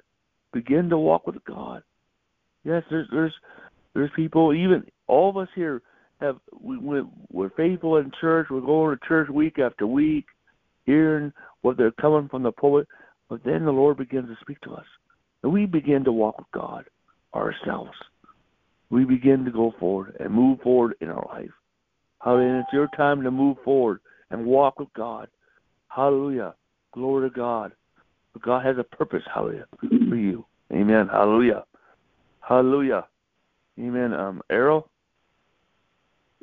Begin 0.53 0.89
to 0.91 0.99
walk 0.99 1.27
with 1.27 1.45
God. 1.45 1.83
Yes, 2.65 2.83
there's 2.91 3.09
there's 3.13 3.35
there's 3.95 4.11
people, 4.17 4.55
even 4.55 4.85
all 5.07 5.31
of 5.31 5.37
us 5.37 5.49
here 5.55 5.83
have 6.21 6.39
we, 6.61 7.03
we're 7.31 7.51
faithful 7.51 7.97
in 7.97 8.11
church. 8.21 8.49
We're 8.51 8.61
going 8.61 8.97
to 8.97 9.09
church 9.09 9.29
week 9.29 9.59
after 9.59 9.87
week, 9.87 10.27
hearing 10.85 11.33
what 11.63 11.77
they're 11.77 11.93
coming 11.93 12.29
from 12.29 12.43
the 12.43 12.53
pulpit. 12.53 12.89
But 13.29 13.45
then 13.45 13.65
the 13.65 13.73
Lord 13.73 13.99
begins 13.99 14.29
to 14.29 14.37
speak 14.41 14.61
to 14.63 14.73
us, 14.73 14.87
and 15.43 15.53
we 15.53 15.67
begin 15.67 16.05
to 16.05 16.13
walk 16.13 16.39
with 16.39 16.51
God 16.53 16.87
ourselves. 17.35 17.93
We 18.91 19.05
begin 19.05 19.45
to 19.45 19.51
go 19.51 19.75
forward 19.79 20.17
and 20.19 20.33
move 20.33 20.61
forward 20.63 20.95
in 21.01 21.09
our 21.09 21.27
life. 21.33 21.51
Hallelujah! 22.23 22.61
It's 22.61 22.73
your 22.73 22.89
time 22.97 23.23
to 23.23 23.31
move 23.31 23.59
forward 23.65 24.01
and 24.31 24.47
walk 24.47 24.79
with 24.79 24.93
God. 24.95 25.29
Hallelujah! 25.89 26.55
Glory 26.95 27.29
to 27.29 27.35
God. 27.35 27.73
But 28.33 28.43
God 28.43 28.65
has 28.65 28.77
a 28.79 28.85
purpose. 28.85 29.23
Hallelujah 29.33 29.67
for 29.81 30.17
you. 30.17 30.47
Amen. 30.73 31.09
Hallelujah. 31.09 31.65
Hallelujah. 32.41 33.07
Amen. 33.79 34.13
Um, 34.13 34.43
Erryl. 34.51 34.85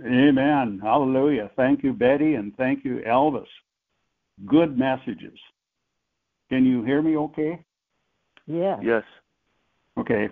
Amen. 0.03 0.79
Hallelujah. 0.83 1.49
Thank 1.55 1.83
you, 1.83 1.93
Betty, 1.93 2.35
and 2.35 2.55
thank 2.57 2.83
you, 2.83 3.01
Elvis. 3.07 3.45
Good 4.45 4.77
messages. 4.77 5.37
Can 6.49 6.65
you 6.65 6.83
hear 6.83 7.01
me 7.01 7.15
okay? 7.17 7.63
Yeah. 8.45 8.77
Yes. 8.81 9.03
Okay. 9.97 10.29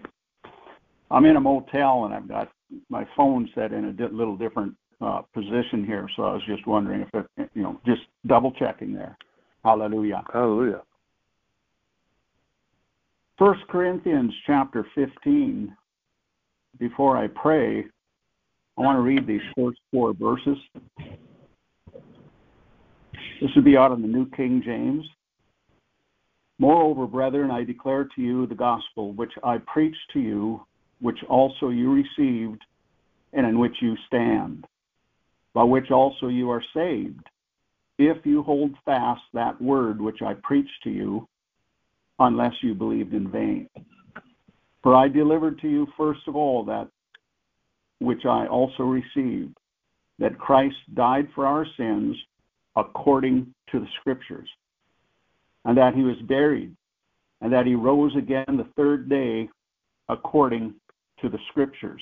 I'm 1.09 1.25
in 1.25 1.37
a 1.37 1.41
motel 1.41 2.05
and 2.05 2.13
I've 2.13 2.27
got 2.27 2.51
my 2.89 3.07
phone 3.15 3.49
set 3.55 3.71
in 3.71 3.85
a 3.85 3.93
di- 3.93 4.07
little 4.11 4.35
different 4.35 4.75
uh, 4.99 5.21
position 5.33 5.85
here, 5.85 6.07
so 6.15 6.23
I 6.23 6.33
was 6.33 6.41
just 6.47 6.65
wondering 6.67 7.01
if 7.01 7.25
it, 7.37 7.49
you 7.53 7.63
know, 7.63 7.79
just 7.85 8.01
double 8.27 8.51
checking 8.53 8.93
there. 8.93 9.17
Hallelujah. 9.63 10.23
Hallelujah. 10.31 10.81
First 13.37 13.61
Corinthians 13.69 14.33
chapter 14.45 14.85
15. 14.95 15.75
Before 16.79 17.17
I 17.17 17.27
pray, 17.27 17.85
I 18.77 18.81
want 18.81 18.97
to 18.97 19.01
read 19.01 19.27
these 19.27 19.41
first 19.55 19.79
four 19.91 20.13
verses. 20.13 20.57
This 23.41 23.51
would 23.55 23.65
be 23.65 23.77
out 23.77 23.91
of 23.91 24.01
the 24.01 24.07
New 24.07 24.29
King 24.31 24.61
James. 24.65 25.05
Moreover, 26.59 27.05
brethren, 27.05 27.51
I 27.51 27.63
declare 27.63 28.07
to 28.15 28.21
you 28.21 28.47
the 28.47 28.55
gospel 28.55 29.13
which 29.13 29.31
I 29.43 29.57
preached 29.59 30.11
to 30.13 30.19
you, 30.19 30.65
which 31.01 31.17
also 31.29 31.69
you 31.69 31.91
received, 31.91 32.61
and 33.33 33.45
in 33.45 33.59
which 33.59 33.75
you 33.81 33.95
stand, 34.07 34.65
by 35.53 35.63
which 35.63 35.91
also 35.91 36.27
you 36.27 36.49
are 36.49 36.63
saved, 36.73 37.27
if 37.99 38.25
you 38.25 38.41
hold 38.43 38.71
fast 38.85 39.21
that 39.33 39.61
word 39.61 40.01
which 40.01 40.21
I 40.21 40.33
preached 40.41 40.83
to 40.83 40.89
you, 40.89 41.27
unless 42.19 42.53
you 42.61 42.73
believed 42.73 43.13
in 43.13 43.29
vain. 43.29 43.69
For 44.81 44.95
I 44.95 45.07
delivered 45.07 45.59
to 45.61 45.69
you 45.69 45.87
first 45.97 46.21
of 46.27 46.35
all 46.35 46.63
that 46.65 46.87
which 48.03 48.25
I 48.25 48.47
also 48.47 48.83
received, 48.83 49.57
that 50.19 50.37
Christ 50.37 50.75
died 50.93 51.27
for 51.33 51.47
our 51.47 51.65
sins 51.77 52.15
according 52.75 53.53
to 53.71 53.79
the 53.79 53.87
Scriptures, 53.99 54.49
and 55.65 55.77
that 55.77 55.95
he 55.95 56.03
was 56.03 56.17
buried, 56.27 56.75
and 57.41 57.51
that 57.53 57.65
he 57.65 57.75
rose 57.75 58.15
again 58.17 58.45
the 58.47 58.67
third 58.75 59.09
day 59.09 59.49
according 60.09 60.73
to 61.21 61.29
the 61.29 61.39
Scriptures. 61.49 62.01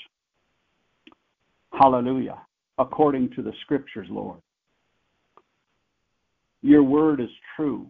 Hallelujah. 1.74 2.40
According 2.78 3.30
to 3.36 3.42
the 3.42 3.54
Scriptures, 3.62 4.08
Lord. 4.10 4.40
Your 6.64 6.84
word 6.84 7.20
is 7.22 7.30
true. 7.56 7.88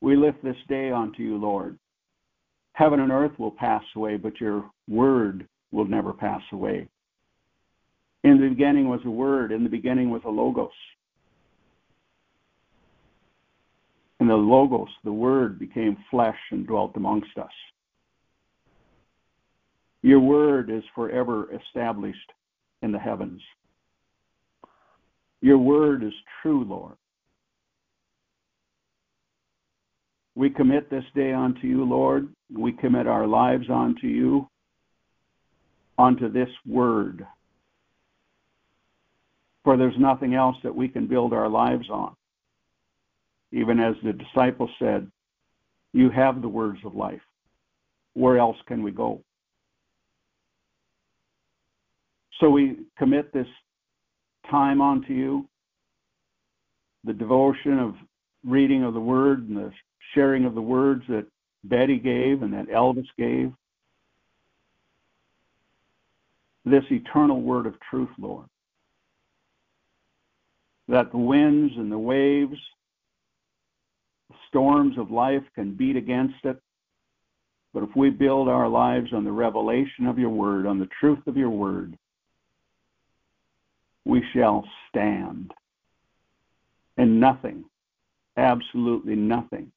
We 0.00 0.16
lift 0.16 0.42
this 0.42 0.56
day 0.68 0.90
unto 0.90 1.22
you, 1.22 1.36
Lord. 1.36 1.78
Heaven 2.72 3.00
and 3.00 3.12
earth 3.12 3.38
will 3.38 3.50
pass 3.50 3.82
away, 3.94 4.16
but 4.16 4.40
your 4.40 4.70
word 4.88 5.46
will 5.72 5.86
never 5.86 6.12
pass 6.12 6.42
away. 6.52 6.86
In 8.22 8.40
the 8.40 8.48
beginning 8.48 8.88
was 8.88 9.00
a 9.04 9.10
word, 9.10 9.50
in 9.50 9.64
the 9.64 9.70
beginning 9.70 10.10
was 10.10 10.22
a 10.24 10.30
logos. 10.30 10.70
And 14.20 14.30
the 14.30 14.34
logos, 14.36 14.88
the 15.02 15.12
word, 15.12 15.58
became 15.58 15.96
flesh 16.10 16.38
and 16.52 16.64
dwelt 16.64 16.92
amongst 16.94 17.36
us. 17.38 17.50
Your 20.02 20.20
word 20.20 20.70
is 20.70 20.84
forever 20.94 21.48
established 21.52 22.32
in 22.82 22.92
the 22.92 22.98
heavens. 22.98 23.40
Your 25.40 25.58
word 25.58 26.04
is 26.04 26.12
true, 26.40 26.64
Lord. 26.64 26.94
We 30.36 30.50
commit 30.50 30.88
this 30.88 31.04
day 31.14 31.32
unto 31.32 31.66
you, 31.66 31.84
Lord. 31.84 32.28
We 32.56 32.72
commit 32.72 33.06
our 33.06 33.26
lives 33.26 33.66
unto 33.68 34.06
you 34.06 34.48
onto 36.02 36.28
this 36.28 36.48
word. 36.66 37.24
For 39.62 39.76
there's 39.76 39.98
nothing 39.98 40.34
else 40.34 40.56
that 40.64 40.74
we 40.74 40.88
can 40.88 41.06
build 41.06 41.32
our 41.32 41.48
lives 41.48 41.88
on. 41.90 42.16
Even 43.52 43.78
as 43.78 43.94
the 44.02 44.12
disciple 44.12 44.68
said, 44.80 45.08
You 45.92 46.10
have 46.10 46.42
the 46.42 46.48
words 46.48 46.80
of 46.84 46.96
life. 46.96 47.20
Where 48.14 48.38
else 48.38 48.56
can 48.66 48.82
we 48.82 48.90
go? 48.90 49.22
So 52.40 52.50
we 52.50 52.78
commit 52.98 53.32
this 53.32 53.46
time 54.50 54.80
onto 54.80 55.12
you, 55.12 55.48
the 57.04 57.12
devotion 57.12 57.78
of 57.78 57.94
reading 58.44 58.82
of 58.82 58.94
the 58.94 59.00
word 59.00 59.48
and 59.48 59.56
the 59.56 59.70
sharing 60.14 60.46
of 60.46 60.56
the 60.56 60.62
words 60.62 61.04
that 61.08 61.26
Betty 61.62 61.98
gave 61.98 62.42
and 62.42 62.52
that 62.54 62.66
Elvis 62.66 63.06
gave 63.16 63.52
this 66.64 66.84
eternal 66.90 67.40
word 67.40 67.66
of 67.66 67.74
truth, 67.90 68.10
Lord. 68.18 68.46
That 70.88 71.10
the 71.10 71.18
winds 71.18 71.72
and 71.76 71.90
the 71.90 71.98
waves, 71.98 72.58
the 74.28 74.36
storms 74.48 74.98
of 74.98 75.10
life 75.10 75.42
can 75.54 75.74
beat 75.74 75.96
against 75.96 76.44
it. 76.44 76.60
But 77.74 77.82
if 77.82 77.90
we 77.96 78.10
build 78.10 78.48
our 78.48 78.68
lives 78.68 79.12
on 79.12 79.24
the 79.24 79.32
revelation 79.32 80.06
of 80.06 80.18
your 80.18 80.30
word, 80.30 80.66
on 80.66 80.78
the 80.78 80.88
truth 81.00 81.26
of 81.26 81.36
your 81.36 81.50
word, 81.50 81.96
we 84.04 84.22
shall 84.34 84.64
stand. 84.88 85.52
And 86.98 87.18
nothing, 87.18 87.64
absolutely 88.36 89.16
nothing, 89.16 89.72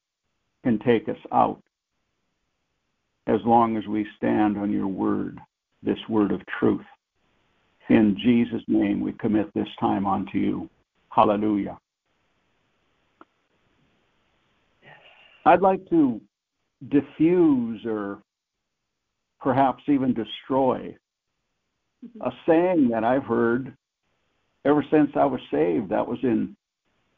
can 0.63 0.79
take 0.79 1.07
us 1.07 1.17
out 1.31 1.61
as 3.27 3.39
long 3.45 3.77
as 3.77 3.87
we 3.87 4.05
stand 4.17 4.57
on 4.57 4.71
your 4.71 4.87
word 4.87 5.39
this 5.85 5.99
word 6.09 6.31
of 6.31 6.41
truth. 6.59 6.85
In 7.89 8.17
Jesus' 8.21 8.63
name, 8.67 9.01
we 9.01 9.13
commit 9.13 9.53
this 9.53 9.67
time 9.79 10.05
unto 10.07 10.37
you. 10.37 10.69
Hallelujah. 11.09 11.77
I'd 15.45 15.61
like 15.61 15.87
to 15.89 16.19
diffuse 16.89 17.85
or 17.85 18.21
perhaps 19.39 19.83
even 19.87 20.13
destroy 20.13 20.97
mm-hmm. 22.03 22.21
a 22.21 22.31
saying 22.47 22.89
that 22.89 23.03
I've 23.03 23.25
heard 23.25 23.75
ever 24.65 24.83
since 24.89 25.11
I 25.15 25.25
was 25.25 25.39
saved. 25.51 25.89
That 25.89 26.07
was 26.07 26.17
in 26.23 26.55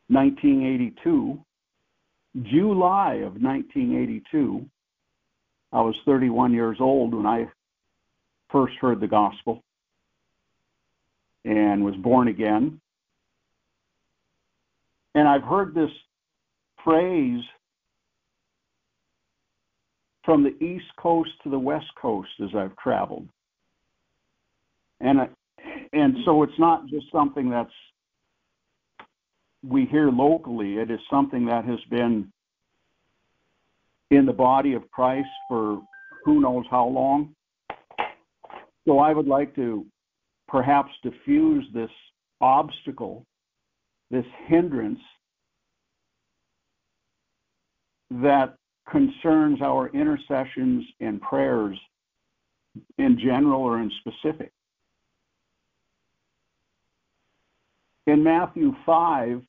1982, 0.09 1.39
July 2.43 3.13
of 3.15 3.41
1982. 3.41 4.65
I 5.71 5.81
was 5.81 5.95
31 6.05 6.53
years 6.53 6.77
old 6.79 7.13
when 7.13 7.25
I 7.25 7.45
first 8.51 8.75
heard 8.79 8.99
the 8.99 9.07
gospel 9.07 9.63
and 11.45 11.83
was 11.83 11.95
born 11.95 12.27
again. 12.27 12.79
And 15.15 15.27
I've 15.27 15.43
heard 15.43 15.73
this 15.73 15.89
phrase 16.83 17.41
from 20.23 20.43
the 20.43 20.61
East 20.63 20.85
Coast 20.97 21.31
to 21.43 21.49
the 21.49 21.59
West 21.59 21.87
Coast 21.99 22.29
as 22.43 22.49
I've 22.55 22.75
traveled. 22.77 23.27
And, 24.99 25.19
and 25.93 26.17
so 26.25 26.43
it's 26.43 26.59
not 26.59 26.87
just 26.87 27.05
something 27.11 27.49
that's 27.49 27.71
we 29.63 29.85
hear 29.85 30.09
locally, 30.09 30.77
it 30.77 30.91
is 30.91 30.99
something 31.09 31.45
that 31.45 31.65
has 31.65 31.79
been 31.89 32.31
in 34.11 34.25
the 34.25 34.33
body 34.33 34.73
of 34.73 34.89
Christ 34.91 35.29
for 35.47 35.81
who 36.23 36.41
knows 36.41 36.65
how 36.69 36.87
long. 36.87 37.35
So 38.87 38.99
I 38.99 39.11
would 39.11 39.27
like 39.27 39.53
to 39.55 39.85
perhaps 40.47 40.91
diffuse 41.03 41.65
this 41.73 41.89
obstacle, 42.39 43.25
this 44.09 44.25
hindrance 44.47 44.99
that 48.09 48.55
concerns 48.89 49.61
our 49.61 49.89
intercessions 49.89 50.85
and 51.01 51.21
prayers 51.21 51.77
in 52.97 53.19
general 53.19 53.61
or 53.61 53.81
in 53.81 53.91
specific. 53.99 54.51
In 58.05 58.23
Matthew 58.23 58.73
5, 58.85 59.41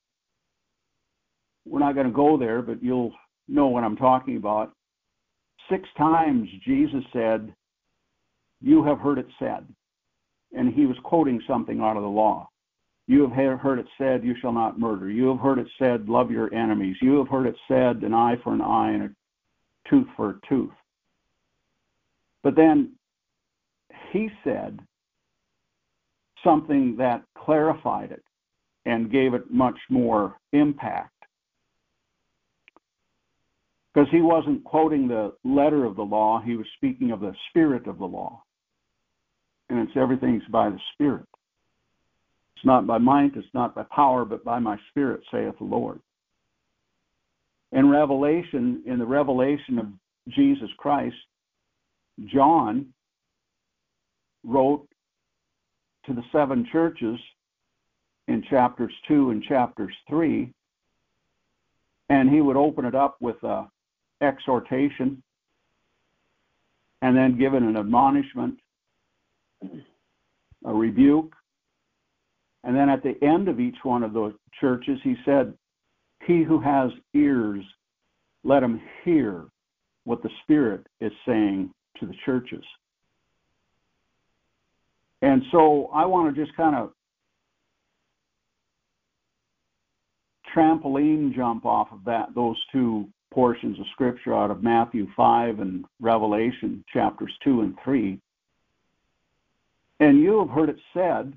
we're 1.64 1.78
not 1.78 1.94
going 1.94 2.08
to 2.08 2.12
go 2.12 2.36
there, 2.36 2.60
but 2.60 2.82
you'll 2.82 3.12
know 3.46 3.68
what 3.68 3.84
I'm 3.84 3.96
talking 3.96 4.36
about. 4.36 4.72
Six 5.70 5.88
times 5.96 6.48
Jesus 6.64 7.04
said, 7.12 7.54
You 8.60 8.84
have 8.84 8.98
heard 8.98 9.18
it 9.18 9.28
said. 9.38 9.66
And 10.56 10.72
he 10.72 10.86
was 10.86 10.96
quoting 11.04 11.40
something 11.46 11.80
out 11.80 11.96
of 11.96 12.02
the 12.02 12.08
law. 12.08 12.48
You 13.06 13.28
have 13.28 13.60
heard 13.60 13.78
it 13.78 13.86
said, 13.96 14.22
You 14.24 14.34
shall 14.40 14.52
not 14.52 14.78
murder. 14.78 15.10
You 15.10 15.28
have 15.28 15.40
heard 15.40 15.58
it 15.58 15.68
said, 15.78 16.08
Love 16.08 16.30
your 16.30 16.52
enemies. 16.52 16.96
You 17.00 17.18
have 17.18 17.28
heard 17.28 17.46
it 17.46 17.56
said, 17.66 18.02
An 18.02 18.12
eye 18.12 18.36
for 18.42 18.52
an 18.52 18.60
eye 18.60 18.92
and 18.92 19.02
a 19.04 19.10
tooth 19.88 20.06
for 20.16 20.30
a 20.30 20.46
tooth. 20.48 20.72
But 22.42 22.54
then 22.54 22.92
he 24.12 24.28
said 24.44 24.78
something 26.44 26.96
that 26.98 27.22
clarified 27.36 28.12
it 28.12 28.22
and 28.84 29.10
gave 29.10 29.34
it 29.34 29.50
much 29.50 29.78
more 29.90 30.36
impact. 30.52 31.12
Because 33.92 34.08
he 34.10 34.20
wasn't 34.20 34.64
quoting 34.64 35.08
the 35.08 35.32
letter 35.44 35.84
of 35.84 35.96
the 35.96 36.02
law, 36.02 36.40
he 36.40 36.56
was 36.56 36.66
speaking 36.76 37.10
of 37.10 37.20
the 37.20 37.34
spirit 37.48 37.86
of 37.86 37.98
the 37.98 38.04
law. 38.04 38.42
And 39.70 39.78
it's 39.80 39.96
everything's 39.96 40.44
by 40.50 40.70
the 40.70 40.80
spirit. 40.94 41.26
It's 42.56 42.64
not 42.64 42.86
by 42.86 42.98
might, 42.98 43.36
it's 43.36 43.46
not 43.54 43.74
by 43.74 43.84
power, 43.94 44.24
but 44.24 44.44
by 44.44 44.58
my 44.58 44.78
spirit, 44.90 45.20
saith 45.30 45.56
the 45.58 45.64
Lord. 45.64 46.00
In 47.72 47.88
Revelation, 47.88 48.82
in 48.86 48.98
the 48.98 49.06
revelation 49.06 49.78
of 49.78 49.86
Jesus 50.28 50.70
Christ, 50.78 51.16
John 52.24 52.86
wrote 54.44 54.88
to 56.06 56.14
the 56.14 56.24
seven 56.32 56.66
churches 56.72 57.18
in 58.26 58.42
chapters 58.48 58.92
2 59.06 59.30
and 59.30 59.42
chapters 59.42 59.94
3, 60.08 60.52
and 62.08 62.30
he 62.30 62.40
would 62.40 62.56
open 62.56 62.84
it 62.84 62.94
up 62.94 63.16
with 63.20 63.42
a 63.42 63.68
exhortation 64.20 65.22
and 67.02 67.16
then 67.16 67.38
given 67.38 67.62
an 67.62 67.76
admonishment, 67.76 68.58
a 70.64 70.72
rebuke. 70.72 71.34
And 72.64 72.76
then 72.76 72.88
at 72.88 73.02
the 73.02 73.14
end 73.24 73.48
of 73.48 73.60
each 73.60 73.78
one 73.82 74.02
of 74.02 74.12
those 74.12 74.34
churches, 74.60 74.98
he 75.02 75.14
said, 75.24 75.54
He 76.24 76.42
who 76.42 76.60
has 76.60 76.90
ears, 77.14 77.64
let 78.44 78.62
him 78.62 78.80
hear 79.04 79.46
what 80.04 80.22
the 80.22 80.30
Spirit 80.42 80.86
is 81.00 81.12
saying 81.26 81.70
to 82.00 82.06
the 82.06 82.14
churches. 82.24 82.64
And 85.22 85.42
so 85.50 85.90
I 85.92 86.06
want 86.06 86.34
to 86.34 86.44
just 86.44 86.56
kind 86.56 86.76
of 86.76 86.92
trampoline 90.54 91.34
jump 91.34 91.66
off 91.66 91.88
of 91.92 92.04
that 92.04 92.34
those 92.34 92.56
two 92.72 93.08
portions 93.32 93.78
of 93.78 93.86
scripture 93.92 94.34
out 94.34 94.50
of 94.50 94.62
Matthew 94.62 95.06
5 95.16 95.60
and 95.60 95.84
Revelation 96.00 96.84
chapters 96.92 97.32
2 97.44 97.60
and 97.60 97.74
3. 97.84 98.18
And 100.00 100.20
you 100.20 100.38
have 100.38 100.50
heard 100.50 100.68
it 100.68 100.78
said 100.94 101.32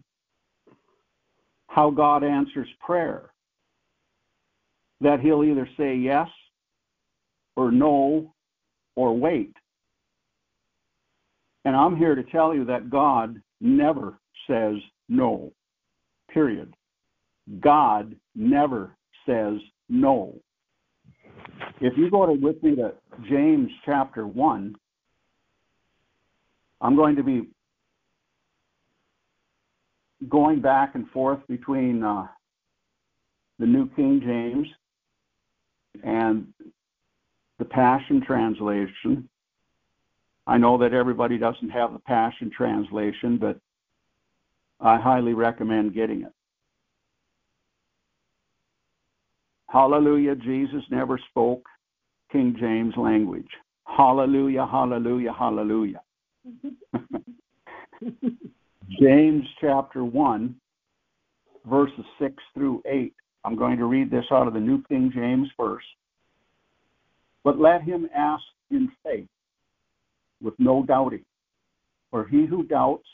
how 1.68 1.89
God 1.89 2.24
answers 2.24 2.68
prayer. 2.80 3.30
That 4.99 5.20
he'll 5.20 5.43
either 5.43 5.68
say 5.78 5.95
yes 5.95 6.28
or 7.55 7.72
no 7.72 8.34
or 8.95 9.18
wait. 9.18 9.55
And 11.66 11.76
I'm 11.76 11.95
here 11.95 12.16
to 12.16 12.24
tell 12.24 12.53
you 12.53 12.66
that 12.66 12.89
God 12.89 13.41
never 13.59 14.20
says 14.47 14.76
no, 15.09 15.51
period. 16.32 16.74
God 17.59 18.16
never 18.36 18.95
says 19.26 19.59
no. 19.89 20.36
If 21.80 21.97
you 21.97 22.09
go 22.09 22.26
to, 22.26 22.34
with 22.34 22.62
me 22.64 22.76
to 22.76 22.93
James 23.30 23.70
chapter 23.86 24.28
1, 24.28 24.76
I'm 26.82 26.95
going 26.95 27.16
to 27.16 27.24
be 27.24 27.47
going 30.30 30.62
back 30.62 30.96
and 30.96 31.10
forth 31.10 31.40
between 31.48 32.04
uh, 32.04 32.28
the 33.60 33.66
New 33.66 33.90
King 33.96 34.22
James 34.24 34.68
and 36.04 36.48
the 37.60 37.66
Passion 37.66 38.22
Translation. 38.26 39.28
I 40.48 40.58
know 40.58 40.78
that 40.80 40.94
everybody 40.94 41.38
doesn't 41.38 41.70
have 41.70 41.94
the 41.94 42.00
Passion 42.00 42.52
Translation, 42.56 43.38
but 43.38 43.60
I 44.80 45.00
highly 45.00 45.34
recommend 45.34 45.94
getting 45.94 46.24
it. 46.24 46.34
Hallelujah, 49.70 50.36
Jesus 50.36 50.84
never 50.90 51.20
spoke 51.30 51.66
King 52.32 52.56
James 52.60 52.94
language. 52.98 53.48
Hallelujah, 53.86 54.66
hallelujah, 54.66 55.34
hallelujah. 55.34 56.02
James 59.00 59.46
chapter 59.62 60.04
1, 60.04 60.56
verses 61.66 62.06
6 62.20 62.34
through 62.54 62.82
8. 62.86 63.14
I'm 63.46 63.56
going 63.56 63.78
to 63.78 63.86
read 63.86 64.12
this 64.12 64.26
out 64.32 64.48
of 64.48 64.54
the 64.54 64.60
New 64.60 64.84
King 64.89 65.12
James 65.14 65.48
first. 65.56 65.86
But 67.44 67.58
let 67.58 67.84
him 67.84 68.10
ask 68.16 68.44
in 68.70 68.92
faith, 69.04 69.30
with 70.42 70.56
no 70.60 70.84
doubting. 70.84 71.24
For 72.10 72.28
he 72.28 72.46
who 72.46 72.64
doubts 72.64 73.08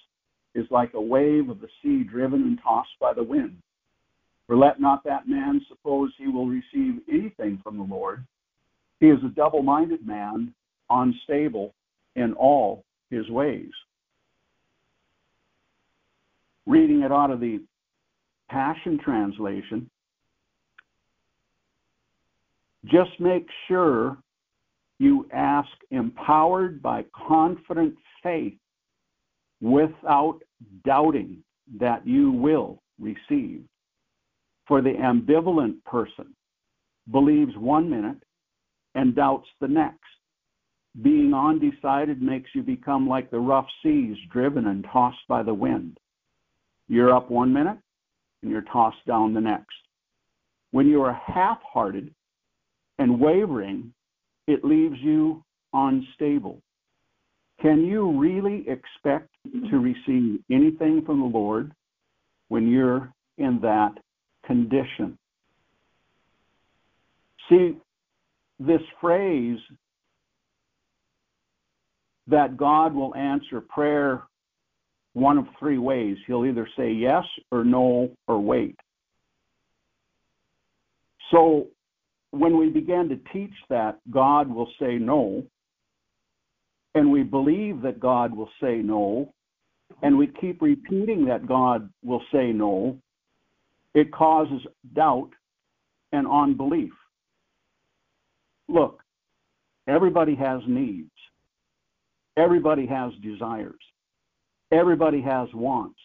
is 0.56 0.66
like 0.72 0.94
a 0.96 1.02
wave 1.02 1.50
of 1.50 1.62
the 1.62 1.70
sea 1.84 2.04
driven 2.04 2.42
and 2.44 2.60
tossed 2.64 2.98
by 3.00 3.14
the 3.14 3.24
wind. 3.24 3.58
For 4.48 4.58
let 4.58 4.80
not 4.80 5.04
that 5.04 5.28
man 5.28 5.62
suppose 5.68 6.12
he 6.18 6.28
will 6.28 6.48
receive 6.48 7.02
anything 7.12 7.60
from 7.64 7.78
the 7.78 7.84
Lord. 7.84 8.26
He 9.00 9.08
is 9.08 9.20
a 9.24 9.36
double 9.36 9.62
minded 9.62 10.06
man, 10.08 10.54
unstable 10.90 11.76
in 12.16 12.34
all 12.34 12.84
his 13.12 13.30
ways. 13.30 13.72
Reading 16.68 17.02
it 17.02 17.12
out 17.14 17.32
of 17.32 17.40
the 17.40 17.62
Passion 18.50 19.00
Translation, 19.04 19.90
just 22.86 23.12
make 23.20 23.48
sure 23.68 24.18
you 25.00 25.28
ask 25.34 25.70
empowered 25.92 26.82
by 26.82 27.06
confident 27.28 27.96
faith 28.22 28.58
without 29.62 30.40
doubting 30.86 31.38
that 31.80 32.06
you 32.06 32.32
will 32.32 32.82
receive. 33.00 33.64
For 34.68 34.82
the 34.82 34.90
ambivalent 34.90 35.84
person 35.86 36.36
believes 37.12 37.56
one 37.56 37.90
minute 37.90 38.22
and 38.96 39.16
doubts 39.16 39.48
the 39.62 39.68
next. 39.70 40.00
Being 41.02 41.34
undecided 41.34 42.22
makes 42.22 42.50
you 42.54 42.64
become 42.64 43.08
like 43.08 43.32
the 43.32 43.40
rough 43.40 43.68
seas 43.82 44.18
driven 44.32 44.68
and 44.68 44.86
tossed 44.92 45.26
by 45.30 45.44
the 45.44 45.54
wind. 45.54 45.98
You're 46.88 47.14
up 47.14 47.30
one 47.30 47.54
minute 47.54 47.78
and 48.42 48.52
you're 48.52 48.62
tossed 48.62 49.06
down 49.06 49.34
the 49.34 49.42
next. 49.42 49.76
When 50.72 50.88
you 50.88 51.02
are 51.02 51.14
half 51.14 51.60
hearted 51.64 52.14
and 53.00 53.20
wavering, 53.20 53.94
it 54.48 54.64
leaves 54.64 54.98
you 55.00 55.44
unstable. 55.74 56.62
Can 57.62 57.86
you 57.86 58.18
really 58.18 58.68
expect 58.68 59.30
to 59.70 59.78
receive 59.78 60.40
anything 60.52 61.04
from 61.06 61.20
the 61.20 61.38
Lord 61.38 61.72
when 62.50 62.70
you're 62.70 63.12
in 63.38 63.60
that 63.62 63.94
condition. 64.46 65.18
See, 67.50 67.78
this 68.60 68.82
phrase 69.00 69.60
that 72.28 72.58
God 72.58 72.94
will 72.94 73.16
answer 73.16 73.62
prayer 73.62 74.24
one 75.18 75.40
of 75.40 75.48
three 75.58 75.80
ways. 75.80 76.16
He'll 76.28 76.46
either 76.46 76.68
say 76.78 76.92
yes 76.92 77.24
or 77.52 77.64
no 77.64 78.12
or 78.28 78.40
wait. 78.40 78.76
So 81.32 81.68
when 82.32 82.58
we 82.58 82.70
begin 82.70 83.10
to 83.10 83.20
teach 83.34 83.54
that 83.70 84.00
God 84.12 84.48
will 84.48 84.70
say 84.80 84.98
no, 85.00 85.44
and 86.94 87.12
we 87.12 87.24
believe 87.24 87.82
that 87.82 88.00
God 88.00 88.36
will 88.36 88.50
say 88.62 88.78
no, 88.78 89.34
and 90.04 90.16
we 90.18 90.28
keep 90.40 90.62
repeating 90.62 91.26
that 91.26 91.48
God 91.48 91.90
will 92.04 92.22
say 92.32 92.52
no, 92.52 93.00
it 93.96 94.12
causes 94.14 94.62
doubt 94.94 95.32
and 96.12 96.28
unbelief. 96.28 96.94
Look, 98.70 99.02
everybody 99.88 100.36
has 100.36 100.62
needs. 100.68 101.10
Everybody 102.38 102.86
has 102.86 103.14
desires. 103.24 103.74
Everybody 104.72 105.22
has 105.22 105.48
wants. 105.54 106.00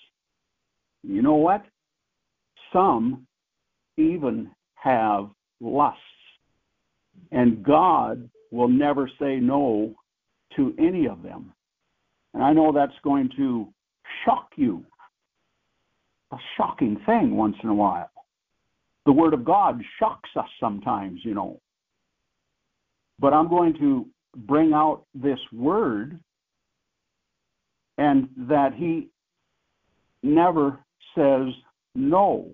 You 1.03 1.23
know 1.23 1.35
what? 1.35 1.65
Some 2.73 3.27
even 3.97 4.51
have 4.75 5.29
lusts. 5.61 6.01
And 7.31 7.63
God 7.63 8.29
will 8.51 8.69
never 8.69 9.11
say 9.21 9.37
no 9.37 9.95
to 10.57 10.75
any 10.79 11.07
of 11.07 11.23
them. 11.23 11.53
And 12.35 12.43
I 12.43 12.53
know 12.53 12.73
that's 12.73 12.93
going 13.03 13.31
to 13.37 13.69
shock 14.25 14.51
you. 14.57 14.85
A 16.33 16.37
shocking 16.57 16.99
thing 17.05 17.37
once 17.37 17.57
in 17.63 17.69
a 17.69 17.75
while. 17.75 18.11
The 19.05 19.13
Word 19.13 19.35
of 19.35 19.45
God 19.45 19.83
shocks 19.99 20.31
us 20.37 20.49
sometimes, 20.61 21.21
you 21.25 21.35
know. 21.35 21.61
But 23.19 23.35
I'm 23.35 23.49
going 23.49 23.75
to 23.75 24.07
bring 24.37 24.73
out 24.73 25.05
this 25.15 25.39
Word 25.53 26.19
and 27.99 28.28
that 28.36 28.74
He 28.74 29.09
never 30.22 30.78
says 31.14 31.49
no. 31.95 32.51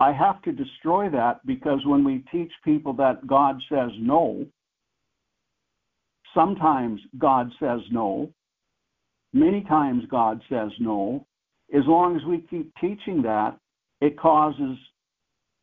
I 0.00 0.12
have 0.12 0.40
to 0.42 0.52
destroy 0.52 1.10
that 1.10 1.44
because 1.46 1.80
when 1.84 2.04
we 2.04 2.24
teach 2.32 2.50
people 2.64 2.94
that 2.94 3.26
God 3.26 3.60
says 3.70 3.90
no, 3.98 4.46
sometimes 6.34 7.00
God 7.18 7.50
says 7.60 7.80
no, 7.90 8.32
many 9.32 9.62
times 9.64 10.04
God 10.10 10.40
says 10.48 10.70
no. 10.78 11.26
As 11.74 11.82
long 11.86 12.16
as 12.16 12.24
we 12.24 12.44
keep 12.50 12.72
teaching 12.80 13.22
that, 13.22 13.56
it 14.00 14.18
causes 14.18 14.78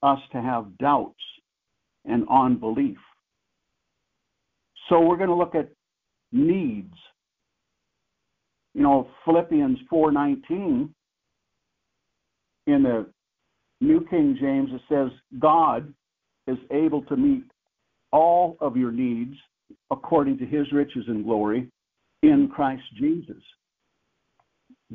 us 0.04 0.20
to 0.32 0.42
have 0.42 0.78
doubts 0.78 1.16
and 2.06 2.26
unbelief. 2.30 2.98
So 4.88 5.02
we're 5.02 5.18
going 5.18 5.30
to 5.30 5.36
look 5.36 5.56
at 5.56 5.70
needs. 6.32 6.94
You 8.78 8.84
know, 8.84 9.10
Philippians 9.26 9.80
4:19 9.92 10.94
in 12.68 12.84
the 12.84 13.12
New 13.82 14.06
King 14.06 14.38
James, 14.40 14.70
it 14.72 14.82
says, 14.88 15.10
God 15.40 15.92
is 16.46 16.60
able 16.70 17.02
to 17.06 17.18
meet 17.18 17.44
all 18.12 18.56
of 18.62 18.78
your 18.78 18.92
needs 18.92 19.36
according 19.90 20.38
to 20.38 20.46
his 20.46 20.72
riches 20.72 21.06
and 21.08 21.24
glory 21.24 21.72
in 22.22 22.50
Christ 22.50 22.84
Jesus. 22.96 23.42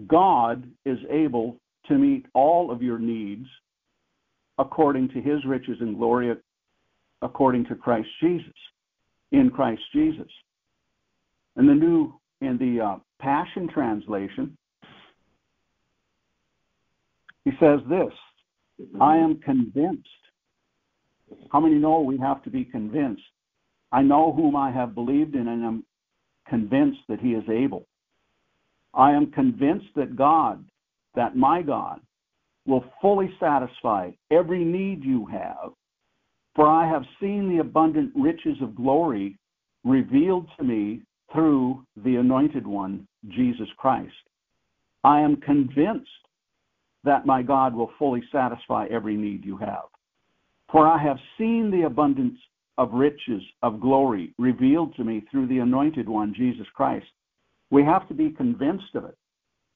God 0.06 0.64
is 0.84 0.98
able 1.10 1.58
to 1.88 1.98
meet 1.98 2.24
all 2.34 2.70
of 2.70 2.82
your 2.82 3.00
needs 3.00 3.48
according 4.58 5.08
to 5.08 5.20
his 5.20 5.44
riches 5.44 5.78
and 5.80 5.98
glory 5.98 6.32
according 7.20 7.64
to 7.66 7.74
Christ 7.74 8.08
Jesus, 8.20 8.54
in 9.32 9.50
Christ 9.50 9.82
Jesus. 9.92 10.30
And 11.56 11.68
the 11.68 11.74
new, 11.74 12.14
in 12.42 12.58
the 12.58 12.84
uh, 12.84 12.96
Passion 13.20 13.68
Translation, 13.68 14.56
he 17.44 17.52
says 17.60 17.80
this 17.88 18.12
I 19.00 19.16
am 19.16 19.40
convinced. 19.40 20.08
How 21.50 21.60
many 21.60 21.76
know 21.76 22.00
we 22.00 22.18
have 22.18 22.42
to 22.44 22.50
be 22.50 22.64
convinced? 22.64 23.22
I 23.90 24.02
know 24.02 24.32
whom 24.32 24.56
I 24.56 24.70
have 24.70 24.94
believed 24.94 25.34
in 25.34 25.48
and 25.48 25.64
am 25.64 25.84
convinced 26.48 27.00
that 27.08 27.20
he 27.20 27.30
is 27.30 27.44
able. 27.48 27.86
I 28.94 29.12
am 29.12 29.30
convinced 29.30 29.88
that 29.96 30.16
God, 30.16 30.64
that 31.14 31.36
my 31.36 31.62
God, 31.62 32.00
will 32.66 32.84
fully 33.00 33.32
satisfy 33.40 34.10
every 34.30 34.64
need 34.64 35.04
you 35.04 35.26
have, 35.26 35.70
for 36.54 36.66
I 36.66 36.88
have 36.88 37.04
seen 37.20 37.48
the 37.48 37.60
abundant 37.60 38.12
riches 38.14 38.56
of 38.60 38.76
glory 38.76 39.38
revealed 39.84 40.48
to 40.58 40.64
me 40.64 41.02
through 41.32 41.84
the 42.04 42.16
Anointed 42.16 42.66
One, 42.66 43.06
Jesus 43.28 43.68
Christ. 43.76 44.12
I 45.04 45.20
am 45.20 45.36
convinced 45.36 46.08
that 47.04 47.26
my 47.26 47.42
God 47.42 47.74
will 47.74 47.90
fully 47.98 48.22
satisfy 48.30 48.86
every 48.90 49.16
need 49.16 49.44
you 49.44 49.56
have. 49.56 49.84
For 50.70 50.86
I 50.86 51.02
have 51.02 51.18
seen 51.36 51.70
the 51.70 51.86
abundance 51.86 52.38
of 52.78 52.92
riches, 52.92 53.42
of 53.62 53.80
glory 53.80 54.32
revealed 54.38 54.94
to 54.96 55.04
me 55.04 55.22
through 55.30 55.46
the 55.48 55.58
anointed 55.58 56.08
one, 56.08 56.32
Jesus 56.34 56.66
Christ. 56.74 57.06
We 57.70 57.84
have 57.84 58.08
to 58.08 58.14
be 58.14 58.30
convinced 58.30 58.94
of 58.94 59.04
it. 59.04 59.16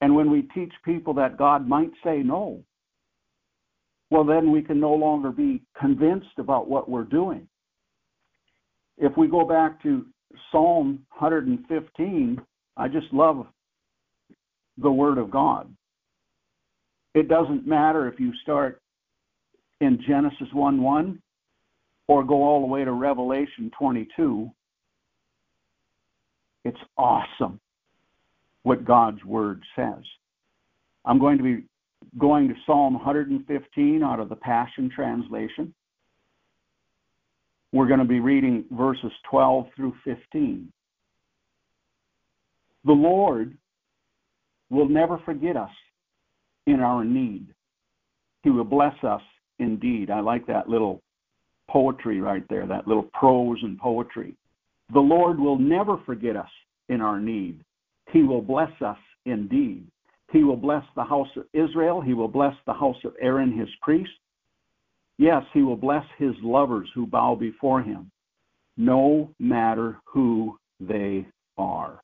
And 0.01 0.15
when 0.15 0.31
we 0.31 0.43
teach 0.53 0.71
people 0.85 1.13
that 1.15 1.37
God 1.37 1.67
might 1.67 1.91
say 2.03 2.19
no, 2.23 2.63
well, 4.09 4.23
then 4.23 4.51
we 4.51 4.61
can 4.61 4.79
no 4.79 4.93
longer 4.93 5.31
be 5.31 5.61
convinced 5.79 6.37
about 6.37 6.69
what 6.69 6.89
we're 6.89 7.03
doing. 7.03 7.47
If 8.97 9.17
we 9.17 9.27
go 9.27 9.45
back 9.45 9.81
to 9.83 10.05
Psalm 10.51 11.05
115, 11.17 12.41
I 12.75 12.87
just 12.87 13.07
love 13.11 13.47
the 14.77 14.91
Word 14.91 15.17
of 15.17 15.31
God. 15.31 15.73
It 17.13 17.27
doesn't 17.27 17.65
matter 17.65 18.07
if 18.07 18.19
you 18.19 18.31
start 18.43 18.81
in 19.81 19.99
Genesis 20.07 20.47
1 20.53 20.81
1 20.81 21.21
or 22.07 22.23
go 22.23 22.43
all 22.43 22.61
the 22.61 22.67
way 22.67 22.85
to 22.85 22.91
Revelation 22.91 23.71
22. 23.77 24.51
It's 26.63 26.77
awesome 26.97 27.59
what 28.63 28.85
God's 28.85 29.23
Word 29.23 29.63
says. 29.75 30.03
I'm 31.05 31.19
going 31.19 31.37
to 31.37 31.43
be 31.43 31.63
going 32.17 32.47
to 32.49 32.53
Psalm 32.65 32.93
115 32.93 34.03
out 34.03 34.19
of 34.19 34.29
the 34.29 34.35
Passion 34.35 34.89
Translation. 34.93 35.73
We're 37.73 37.87
going 37.87 37.99
to 37.99 38.05
be 38.05 38.19
reading 38.19 38.65
verses 38.71 39.11
12 39.29 39.67
through 39.75 39.93
15. 40.03 40.71
The 42.85 42.91
Lord 42.91 43.57
will 44.69 44.87
never 44.87 45.19
forget 45.25 45.57
us 45.57 45.71
in 46.65 46.79
our 46.79 47.03
need. 47.03 47.47
He 48.43 48.49
will 48.49 48.63
bless 48.63 48.95
us 49.03 49.21
indeed. 49.59 50.09
I 50.09 50.21
like 50.21 50.47
that 50.47 50.69
little 50.69 51.01
poetry 51.69 52.21
right 52.21 52.43
there, 52.49 52.65
that 52.65 52.87
little 52.87 53.09
prose 53.13 53.59
and 53.61 53.77
poetry. 53.77 54.35
The 54.93 54.99
Lord 54.99 55.39
will 55.39 55.59
never 55.59 55.97
forget 56.05 56.35
us 56.35 56.49
in 56.87 57.01
our 57.01 57.19
need. 57.19 57.59
He 58.11 58.23
will 58.23 58.41
bless 58.41 58.71
us 58.81 58.97
indeed. 59.25 59.85
He 60.31 60.43
will 60.43 60.57
bless 60.57 60.83
the 60.95 61.03
house 61.03 61.27
of 61.35 61.43
Israel. 61.53 62.01
He 62.01 62.13
will 62.13 62.27
bless 62.27 62.53
the 62.65 62.73
house 62.73 62.97
of 63.03 63.13
Aaron, 63.21 63.57
his 63.57 63.69
priest. 63.81 64.11
Yes, 65.17 65.43
he 65.53 65.61
will 65.63 65.75
bless 65.75 66.05
his 66.17 66.35
lovers 66.43 66.89
who 66.93 67.07
bow 67.07 67.35
before 67.35 67.81
him, 67.81 68.11
no 68.77 69.33
matter 69.39 69.97
who 70.05 70.57
they 70.79 71.25
are. 71.57 72.01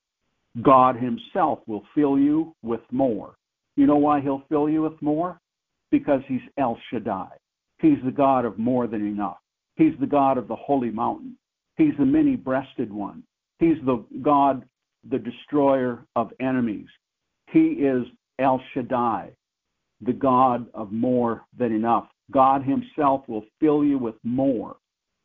God 0.61 0.95
himself 0.95 1.59
will 1.67 1.83
fill 1.95 2.17
you 2.17 2.55
with 2.63 2.81
more. 2.91 3.35
You 3.75 3.87
know 3.87 3.97
why 3.97 4.21
he'll 4.21 4.43
fill 4.49 4.69
you 4.69 4.83
with 4.83 5.01
more? 5.01 5.39
Because 5.91 6.21
he's 6.27 6.41
El 6.57 6.77
Shaddai. 6.89 7.29
He's 7.79 7.97
the 8.05 8.11
God 8.11 8.45
of 8.45 8.57
more 8.57 8.87
than 8.87 9.05
enough. 9.05 9.37
He's 9.75 9.93
the 9.99 10.07
God 10.07 10.37
of 10.37 10.47
the 10.47 10.55
holy 10.55 10.91
mountain. 10.91 11.37
He's 11.77 11.93
the 11.97 12.05
many 12.05 12.35
breasted 12.35 12.91
one. 12.91 13.23
He's 13.59 13.77
the 13.85 14.03
God, 14.21 14.63
the 15.09 15.19
destroyer 15.19 16.05
of 16.15 16.31
enemies. 16.39 16.87
He 17.51 17.59
is 17.59 18.03
El 18.39 18.61
Shaddai, 18.73 19.31
the 20.01 20.13
God 20.13 20.67
of 20.73 20.91
more 20.91 21.45
than 21.57 21.71
enough. 21.71 22.07
God 22.31 22.63
Himself 22.63 23.27
will 23.27 23.43
fill 23.59 23.83
you 23.83 23.97
with 23.97 24.15
more. 24.23 24.77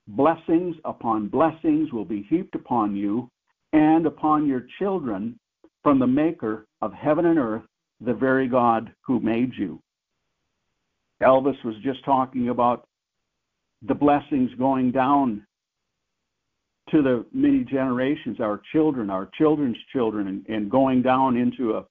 Blessings 0.08 0.76
upon 0.84 1.28
blessings 1.28 1.92
will 1.92 2.04
be 2.04 2.26
heaped 2.28 2.54
upon 2.54 2.96
you 2.96 3.30
and 3.72 4.06
upon 4.06 4.46
your 4.46 4.64
children 4.78 5.38
from 5.82 5.98
the 5.98 6.06
Maker 6.06 6.66
of 6.80 6.92
heaven 6.92 7.26
and 7.26 7.38
earth 7.38 7.62
the 8.00 8.14
very 8.14 8.48
God 8.48 8.92
who 9.06 9.20
made 9.20 9.52
you. 9.54 9.80
Elvis 11.22 11.62
was 11.64 11.74
just 11.82 12.04
talking 12.04 12.48
about 12.48 12.86
the 13.82 13.94
blessings 13.94 14.50
going 14.58 14.92
down 14.92 15.44
to 16.90 17.02
the 17.02 17.26
many 17.32 17.64
generations, 17.64 18.40
our 18.40 18.62
children, 18.72 19.10
our 19.10 19.28
children's 19.36 19.76
children, 19.92 20.44
and, 20.48 20.70
going 20.70 21.02
down 21.02 21.36
into 21.36 21.74
a 21.76 21.84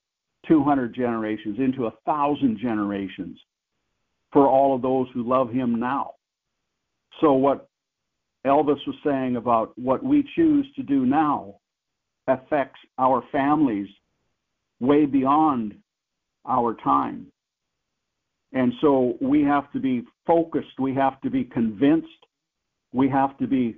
200 0.47 0.95
generations, 0.95 1.59
into 1.59 1.85
a 1.85 1.93
thousand 2.05 2.57
generations 2.57 3.37
for 4.31 4.47
all 4.47 4.75
of 4.75 4.81
those 4.81 5.07
who 5.13 5.27
love 5.27 5.51
him 5.51 5.79
now. 5.79 6.11
So 7.21 7.33
what 7.33 7.67
Elvis 8.45 8.85
was 8.85 8.95
saying 9.05 9.35
about 9.35 9.77
what 9.77 10.03
we 10.03 10.23
choose 10.35 10.65
to 10.75 10.83
do 10.83 11.05
now 11.05 11.55
affects 12.27 12.79
our 12.97 13.23
families 13.31 13.87
way 14.79 15.05
beyond 15.05 15.75
our 16.47 16.75
time. 16.83 17.27
And 18.53 18.73
so 18.81 19.17
we 19.19 19.43
have 19.43 19.71
to 19.73 19.79
be 19.79 20.03
focused, 20.25 20.79
we 20.79 20.93
have 20.95 21.19
to 21.21 21.29
be 21.29 21.43
convinced, 21.43 22.07
we 22.93 23.09
have 23.09 23.37
to 23.39 23.47
be 23.47 23.75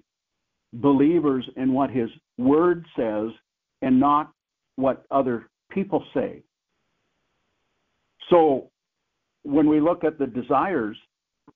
believers 0.74 1.48
in 1.58 1.74
what 1.74 1.90
His 1.90 2.10
word 2.38 2.86
says 2.96 3.30
and 3.82 4.00
not 4.00 4.32
what 4.76 5.06
other 5.10 5.50
people 5.72 6.04
say. 6.14 6.44
So 8.30 8.70
when 9.44 9.68
we 9.70 9.80
look 9.80 10.04
at 10.04 10.18
the 10.18 10.28
desires, 10.28 10.98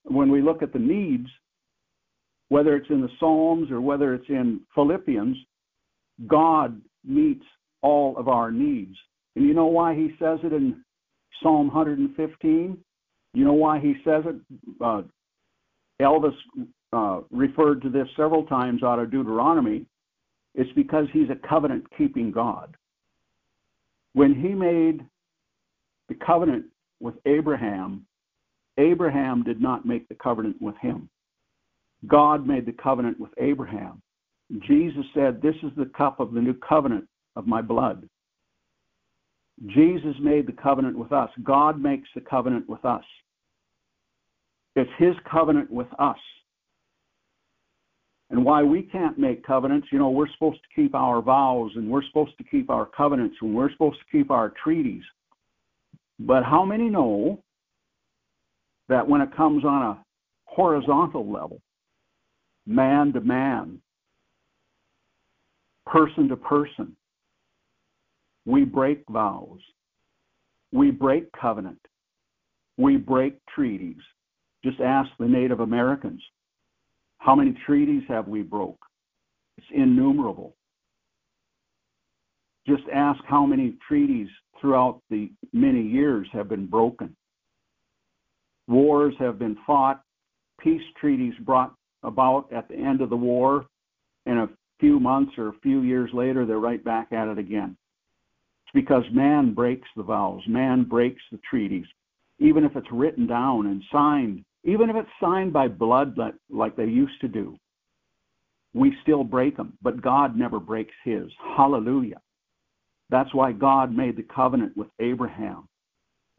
when 0.03 0.31
we 0.31 0.41
look 0.41 0.63
at 0.63 0.73
the 0.73 0.79
needs, 0.79 1.27
whether 2.49 2.75
it's 2.75 2.89
in 2.89 3.01
the 3.01 3.09
Psalms 3.19 3.71
or 3.71 3.81
whether 3.81 4.13
it's 4.13 4.29
in 4.29 4.61
Philippians, 4.75 5.37
God 6.27 6.79
meets 7.03 7.43
all 7.81 8.15
of 8.17 8.27
our 8.27 8.51
needs. 8.51 8.95
And 9.35 9.45
you 9.45 9.53
know 9.53 9.65
why 9.65 9.95
he 9.95 10.11
says 10.19 10.39
it 10.43 10.53
in 10.53 10.83
Psalm 11.41 11.67
115? 11.67 12.77
You 13.33 13.45
know 13.45 13.53
why 13.53 13.79
he 13.79 13.95
says 14.05 14.23
it? 14.25 14.35
Uh, 14.79 15.01
Elvis 16.01 16.35
uh, 16.91 17.21
referred 17.31 17.81
to 17.81 17.89
this 17.89 18.07
several 18.15 18.45
times 18.45 18.83
out 18.83 18.99
of 18.99 19.11
Deuteronomy. 19.11 19.85
It's 20.55 20.71
because 20.73 21.07
he's 21.11 21.29
a 21.29 21.47
covenant 21.47 21.85
keeping 21.97 22.31
God. 22.31 22.77
When 24.13 24.35
he 24.35 24.49
made 24.49 25.03
the 26.09 26.15
covenant 26.23 26.65
with 27.03 27.15
Abraham, 27.25 28.05
Abraham 28.77 29.43
did 29.43 29.61
not 29.61 29.85
make 29.85 30.07
the 30.07 30.15
covenant 30.15 30.55
with 30.61 30.75
him. 30.77 31.09
God 32.07 32.47
made 32.47 32.65
the 32.65 32.71
covenant 32.71 33.19
with 33.19 33.31
Abraham. 33.37 34.01
Jesus 34.67 35.05
said, 35.13 35.41
This 35.41 35.55
is 35.63 35.71
the 35.77 35.91
cup 35.95 36.19
of 36.19 36.33
the 36.33 36.41
new 36.41 36.53
covenant 36.67 37.05
of 37.35 37.45
my 37.45 37.61
blood. 37.61 38.07
Jesus 39.67 40.15
made 40.21 40.47
the 40.47 40.53
covenant 40.53 40.97
with 40.97 41.11
us. 41.11 41.29
God 41.43 41.79
makes 41.79 42.09
the 42.15 42.21
covenant 42.21 42.67
with 42.67 42.83
us. 42.83 43.03
It's 44.75 44.89
his 44.97 45.15
covenant 45.29 45.69
with 45.69 45.87
us. 45.99 46.17
And 48.31 48.43
why 48.43 48.63
we 48.63 48.81
can't 48.81 49.19
make 49.19 49.45
covenants, 49.45 49.87
you 49.91 49.99
know, 49.99 50.09
we're 50.09 50.31
supposed 50.33 50.57
to 50.57 50.81
keep 50.81 50.95
our 50.95 51.21
vows 51.21 51.71
and 51.75 51.87
we're 51.87 52.03
supposed 52.03 52.35
to 52.39 52.43
keep 52.43 52.71
our 52.71 52.87
covenants 52.87 53.35
and 53.41 53.53
we're 53.53 53.71
supposed 53.71 53.99
to 53.99 54.17
keep 54.17 54.31
our 54.31 54.51
treaties. 54.63 55.03
But 56.19 56.43
how 56.43 56.63
many 56.63 56.89
know 56.89 57.43
that 58.89 59.07
when 59.07 59.21
it 59.21 59.35
comes 59.35 59.65
on 59.65 59.81
a 59.81 60.05
horizontal 60.45 61.31
level, 61.31 61.61
man 62.65 63.13
to 63.13 63.21
man, 63.21 63.79
person 65.85 66.27
to 66.29 66.35
person, 66.35 66.95
we 68.45 68.63
break 68.63 69.03
vows, 69.09 69.59
we 70.71 70.91
break 70.91 71.31
covenant, 71.31 71.79
we 72.77 72.97
break 72.97 73.37
treaties. 73.53 74.01
Just 74.63 74.79
ask 74.79 75.09
the 75.19 75.27
Native 75.27 75.59
Americans. 75.59 76.21
How 77.17 77.35
many 77.35 77.55
treaties 77.65 78.03
have 78.07 78.27
we 78.27 78.41
broke? 78.41 78.79
It's 79.57 79.67
innumerable. 79.73 80.55
Just 82.67 82.83
ask 82.93 83.19
how 83.25 83.45
many 83.45 83.75
treaties 83.87 84.29
throughout 84.59 85.01
the 85.09 85.31
many 85.51 85.81
years 85.81 86.27
have 86.31 86.47
been 86.47 86.65
broken. 86.65 87.15
Wars 88.67 89.13
have 89.19 89.37
been 89.37 89.57
fought, 89.67 90.01
peace 90.59 90.81
treaties 90.99 91.33
brought 91.41 91.73
about 92.03 92.51
at 92.53 92.67
the 92.69 92.75
end 92.75 93.01
of 93.01 93.09
the 93.09 93.15
war, 93.15 93.65
and 94.25 94.39
a 94.39 94.49
few 94.79 94.99
months 94.99 95.33
or 95.37 95.49
a 95.49 95.59
few 95.61 95.81
years 95.81 96.09
later, 96.13 96.45
they're 96.45 96.59
right 96.59 96.83
back 96.83 97.11
at 97.11 97.27
it 97.27 97.37
again. 97.37 97.75
It's 98.65 98.73
because 98.73 99.03
man 99.11 99.53
breaks 99.53 99.87
the 99.95 100.03
vows, 100.03 100.41
man 100.47 100.83
breaks 100.83 101.21
the 101.31 101.39
treaties, 101.49 101.85
even 102.39 102.63
if 102.63 102.75
it's 102.75 102.91
written 102.91 103.27
down 103.27 103.67
and 103.67 103.83
signed, 103.91 104.45
even 104.63 104.89
if 104.89 104.95
it's 104.95 105.09
signed 105.21 105.51
by 105.51 105.67
blood 105.67 106.17
like 106.49 106.75
they 106.77 106.85
used 106.85 107.19
to 107.21 107.27
do. 107.27 107.57
We 108.73 108.95
still 109.03 109.25
break 109.25 109.57
them, 109.57 109.77
but 109.81 110.01
God 110.01 110.37
never 110.37 110.59
breaks 110.59 110.95
his. 111.03 111.29
Hallelujah. 111.57 112.21
That's 113.13 113.31
why 113.31 113.51
God 113.51 113.95
made 113.95 114.17
the 114.17 114.23
covenant 114.23 114.75
with 114.75 114.87
Abraham. 114.99 115.67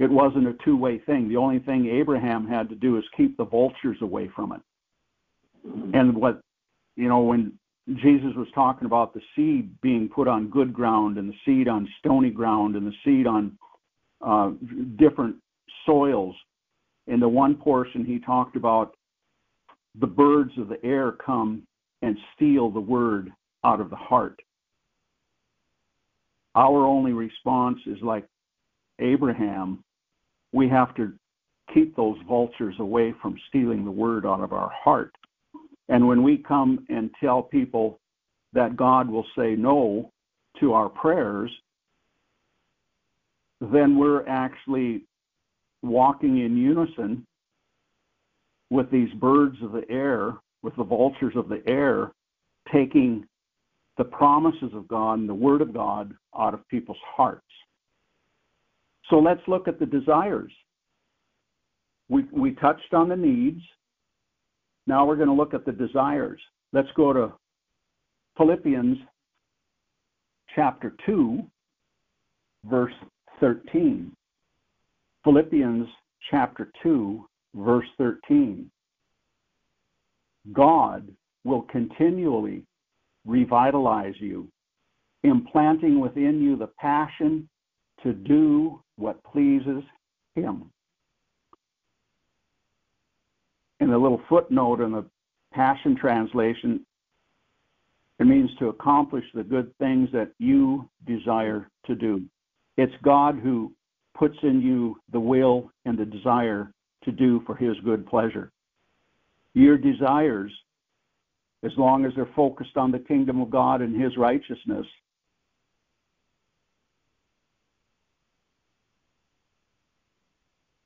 It 0.01 0.11
wasn't 0.11 0.49
a 0.49 0.57
two 0.65 0.77
way 0.77 0.99
thing. 0.99 1.29
The 1.29 1.37
only 1.37 1.61
thing 1.61 1.87
Abraham 1.87 2.49
had 2.49 2.69
to 2.71 2.75
do 2.75 2.99
is 2.99 3.05
keep 3.17 3.37
the 3.37 3.45
vultures 3.45 3.99
away 4.03 4.29
from 4.35 4.51
it. 4.51 4.61
And 5.97 6.17
what, 6.17 6.41
you 6.97 7.09
know, 7.09 7.21
when 7.21 7.53
Jesus 8.03 8.33
was 8.37 8.49
talking 8.57 8.87
about 8.87 9.15
the 9.15 9.21
seed 9.37 9.81
being 9.83 10.09
put 10.09 10.27
on 10.27 10.51
good 10.51 10.73
ground 10.73 11.17
and 11.17 11.29
the 11.29 11.37
seed 11.47 11.69
on 11.69 11.89
stony 12.01 12.31
ground 12.31 12.75
and 12.75 12.89
the 12.89 12.95
seed 13.05 13.29
on 13.29 13.57
uh, 14.21 14.51
different 14.97 15.37
soils, 15.87 16.35
in 17.07 17.21
the 17.21 17.29
one 17.29 17.55
portion 17.55 18.05
he 18.05 18.19
talked 18.19 18.57
about 18.57 18.97
the 20.01 20.09
birds 20.09 20.51
of 20.59 20.69
the 20.69 20.85
air 20.85 21.13
come 21.13 21.63
and 22.03 22.17
steal 22.35 22.69
the 22.69 22.81
word 22.81 23.31
out 23.65 23.81
of 23.81 23.91
the 23.91 23.97
heart. 23.97 24.41
Our 26.55 26.87
only 26.87 27.13
response 27.13 27.79
is 27.87 27.99
like 28.03 28.27
Abraham, 29.01 29.83
we 30.53 30.69
have 30.69 30.95
to 30.97 31.13
keep 31.73 31.97
those 31.97 32.17
vultures 32.29 32.77
away 32.79 33.13
from 33.21 33.37
stealing 33.49 33.85
the 33.85 33.91
word 33.91 34.25
out 34.25 34.41
of 34.41 34.53
our 34.53 34.71
heart. 34.71 35.15
And 35.89 36.07
when 36.07 36.23
we 36.23 36.39
come 36.39 36.87
and 36.89 37.11
tell 37.21 37.43
people 37.43 37.99
that 38.53 38.77
God 38.77 39.09
will 39.09 39.27
say 39.37 39.57
no 39.57 40.13
to 40.61 40.73
our 40.73 40.89
prayers, 40.89 41.51
then 43.61 43.99
we're 43.99 44.27
actually 44.29 45.05
walking 45.83 46.39
in 46.39 46.57
unison 46.57 47.27
with 48.71 48.91
these 48.91 49.13
birds 49.15 49.57
of 49.63 49.73
the 49.73 49.89
air, 49.91 50.35
with 50.63 50.75
the 50.77 50.85
vultures 50.85 51.35
of 51.37 51.49
the 51.49 51.63
air, 51.67 52.13
taking 52.73 53.27
the 53.97 54.05
promises 54.05 54.71
of 54.75 54.89
God 54.89 55.15
and 55.21 55.29
the 55.29 55.35
Word 55.35 55.63
of 55.63 55.73
God 55.73 56.13
out 56.39 56.55
of 56.55 56.67
people's 56.69 56.99
hearts. 57.17 57.47
So 59.11 59.17
let's 59.17 59.41
look 59.47 59.69
at 59.69 59.79
the 59.79 59.87
desires. 59.87 60.53
We, 62.09 62.25
we 62.33 62.53
touched 62.53 62.93
on 62.93 63.09
the 63.09 63.17
needs. 63.17 63.61
Now 64.87 65.07
we're 65.07 65.17
going 65.17 65.29
to 65.29 65.35
look 65.35 65.55
at 65.55 65.65
the 65.65 65.73
desires. 65.73 66.41
Let's 66.73 66.89
go 66.97 67.13
to 67.13 67.33
Philippians 68.37 68.99
chapter 70.55 70.95
2, 71.07 71.43
verse 72.65 72.93
13. 73.41 74.13
Philippians 75.23 75.89
chapter 76.31 76.71
2, 76.83 77.25
verse 77.55 77.87
13. 77.99 78.71
God 80.53 81.09
will 81.45 81.63
continually 81.63 82.65
revitalize 83.27 84.15
you, 84.19 84.49
implanting 85.23 86.01
within 86.01 86.43
you 86.43 86.57
the 86.57 86.69
passion 86.79 87.49
to 88.03 88.13
do 88.13 88.83
what 88.97 89.23
pleases 89.25 89.83
Him. 90.35 90.71
In 93.81 93.91
the 93.91 93.99
little 93.99 94.21
footnote 94.29 94.81
in 94.81 94.93
the 94.93 95.05
Passion 95.53 95.97
Translation, 95.97 96.85
it 98.19 98.27
means 98.27 98.51
to 98.59 98.69
accomplish 98.69 99.25
the 99.35 99.43
good 99.43 99.77
things 99.79 100.09
that 100.13 100.31
you 100.39 100.89
desire 101.07 101.69
to 101.87 101.95
do. 101.95 102.23
It's 102.77 102.95
God 103.03 103.39
who 103.43 103.73
puts 104.17 104.37
in 104.43 104.61
you 104.61 104.97
the 105.13 105.21
will 105.21 105.71
and 105.85 105.99
the 105.99 106.05
desire 106.05 106.73
to 107.05 107.13
do 107.13 107.43
for 107.47 107.57
His 107.57 107.77
good 107.85 108.07
pleasure. 108.07 108.53
Your 109.55 109.77
desires 109.77 110.53
as 111.65 111.73
long 111.77 112.05
as 112.05 112.13
they're 112.15 112.29
focused 112.37 112.77
on 112.77 112.93
the 112.93 112.99
kingdom 112.99 113.41
of 113.41 113.51
God 113.51 113.81
and 113.81 114.01
His 114.01 114.17
righteousness. 114.17 114.87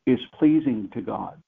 Is 0.07 0.21
pleasing 0.39 0.89
to 0.95 1.03
God. 1.03 1.43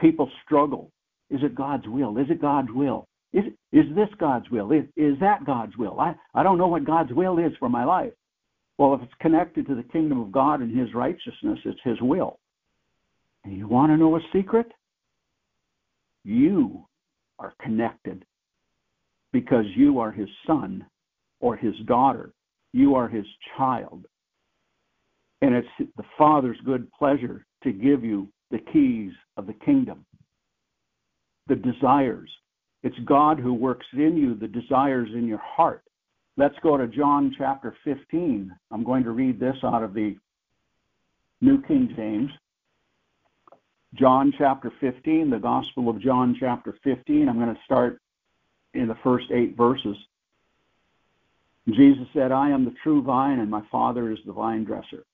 People 0.00 0.28
struggle. 0.44 0.90
Is 1.30 1.40
it 1.42 1.54
God's 1.54 1.86
will? 1.86 2.18
Is 2.18 2.26
it 2.28 2.40
God's 2.40 2.70
will? 2.72 3.06
Is, 3.32 3.44
is 3.72 3.84
this 3.94 4.08
God's 4.18 4.50
will? 4.50 4.72
Is, 4.72 4.84
is 4.96 5.14
that 5.20 5.44
God's 5.46 5.76
will? 5.76 6.00
I, 6.00 6.14
I 6.34 6.42
don't 6.42 6.58
know 6.58 6.66
what 6.66 6.84
God's 6.84 7.12
will 7.12 7.38
is 7.38 7.52
for 7.58 7.68
my 7.68 7.84
life. 7.84 8.12
Well, 8.78 8.94
if 8.94 9.02
it's 9.02 9.12
connected 9.20 9.66
to 9.68 9.74
the 9.74 9.84
kingdom 9.84 10.20
of 10.20 10.32
God 10.32 10.60
and 10.60 10.76
His 10.76 10.92
righteousness, 10.92 11.58
it's 11.64 11.80
His 11.84 12.00
will. 12.00 12.40
And 13.44 13.56
you 13.56 13.68
want 13.68 13.92
to 13.92 13.96
know 13.96 14.16
a 14.16 14.20
secret? 14.32 14.66
You 16.24 16.86
are 17.42 17.54
connected 17.60 18.24
because 19.32 19.64
you 19.74 19.98
are 19.98 20.12
his 20.12 20.28
son 20.46 20.86
or 21.40 21.56
his 21.56 21.74
daughter. 21.86 22.32
You 22.72 22.94
are 22.94 23.08
his 23.08 23.26
child. 23.56 24.06
And 25.42 25.54
it's 25.54 25.90
the 25.96 26.04
Father's 26.16 26.58
good 26.64 26.90
pleasure 26.92 27.44
to 27.64 27.72
give 27.72 28.04
you 28.04 28.28
the 28.52 28.60
keys 28.72 29.12
of 29.36 29.46
the 29.46 29.54
kingdom, 29.64 30.06
the 31.48 31.56
desires. 31.56 32.30
It's 32.84 32.98
God 33.06 33.40
who 33.40 33.52
works 33.52 33.86
in 33.92 34.16
you 34.16 34.34
the 34.36 34.48
desires 34.48 35.08
in 35.12 35.26
your 35.26 35.42
heart. 35.44 35.82
Let's 36.36 36.54
go 36.62 36.76
to 36.76 36.86
John 36.86 37.34
chapter 37.36 37.76
15. 37.84 38.52
I'm 38.70 38.84
going 38.84 39.02
to 39.04 39.10
read 39.10 39.40
this 39.40 39.56
out 39.64 39.82
of 39.82 39.94
the 39.94 40.16
New 41.40 41.60
King 41.62 41.92
James. 41.96 42.30
John 43.94 44.32
chapter 44.38 44.72
15, 44.80 45.30
the 45.30 45.38
Gospel 45.38 45.88
of 45.90 46.00
John 46.00 46.36
chapter 46.38 46.74
15. 46.82 47.28
I'm 47.28 47.38
going 47.38 47.54
to 47.54 47.60
start 47.64 48.00
in 48.72 48.88
the 48.88 48.96
first 49.02 49.26
eight 49.30 49.56
verses. 49.56 49.96
Jesus 51.68 52.06
said, 52.14 52.32
I 52.32 52.50
am 52.50 52.64
the 52.64 52.74
true 52.82 53.02
vine, 53.02 53.38
and 53.38 53.50
my 53.50 53.62
Father 53.70 54.10
is 54.10 54.18
the 54.24 54.32
vine 54.32 54.64
dresser. 54.64 55.04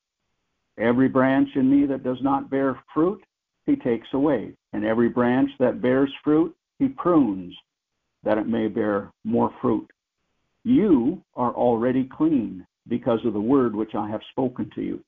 Every 0.79 1.09
branch 1.09 1.49
in 1.57 1.69
me 1.69 1.87
that 1.87 2.05
does 2.05 2.19
not 2.23 2.51
bear 2.51 2.81
fruit, 2.95 3.21
he 3.67 3.75
takes 3.75 4.07
away. 4.13 4.53
And 4.73 4.85
every 4.85 5.09
branch 5.09 5.51
that 5.59 5.83
bears 5.83 6.13
fruit, 6.23 6.55
he 6.79 6.89
prunes, 6.89 7.55
that 8.23 8.39
it 8.39 8.47
may 8.47 8.69
bear 8.69 9.11
more 9.25 9.53
fruit. 9.61 9.91
You 10.63 11.23
are 11.35 11.53
already 11.53 12.05
clean 12.05 12.65
because 12.87 13.21
of 13.25 13.33
the 13.33 13.41
word 13.41 13.75
which 13.75 13.95
I 13.95 14.09
have 14.09 14.21
spoken 14.31 14.71
to 14.77 14.83
you. 14.83 15.05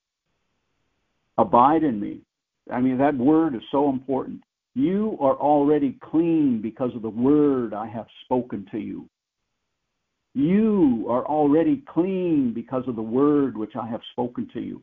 Abide 1.39 1.85
in 1.85 2.01
me. 2.01 2.21
I 2.73 2.81
mean, 2.81 2.99
that 2.99 3.17
word 3.17 3.55
is 3.55 3.63
so 3.71 3.89
important. 3.91 4.41
You 4.75 5.17
are 5.21 5.37
already 5.37 5.99
clean 6.11 6.61
because 6.63 6.95
of 6.95 7.03
the 7.03 7.11
word 7.11 7.75
I 7.75 7.87
have 7.87 8.07
spoken 8.25 8.67
to 8.71 8.79
you. 8.79 9.09
You 10.35 11.07
are 11.09 11.27
already 11.27 11.83
clean 11.89 12.53
because 12.55 12.85
of 12.87 12.95
the 12.95 13.03
word 13.03 13.57
which 13.57 13.75
I 13.75 13.89
have 13.89 14.01
spoken 14.13 14.49
to 14.53 14.61
you. 14.61 14.83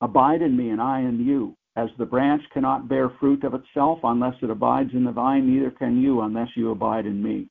Abide 0.00 0.42
in 0.42 0.56
me, 0.56 0.70
and 0.70 0.80
I 0.80 1.00
in 1.00 1.24
you. 1.24 1.56
As 1.76 1.90
the 1.98 2.06
branch 2.06 2.42
cannot 2.54 2.88
bear 2.88 3.10
fruit 3.20 3.44
of 3.44 3.52
itself 3.52 3.98
unless 4.02 4.34
it 4.42 4.48
abides 4.48 4.90
in 4.94 5.04
the 5.04 5.12
vine, 5.12 5.46
neither 5.46 5.70
can 5.70 6.00
you 6.00 6.22
unless 6.22 6.48
you 6.56 6.70
abide 6.70 7.04
in 7.04 7.22
me. 7.22 7.48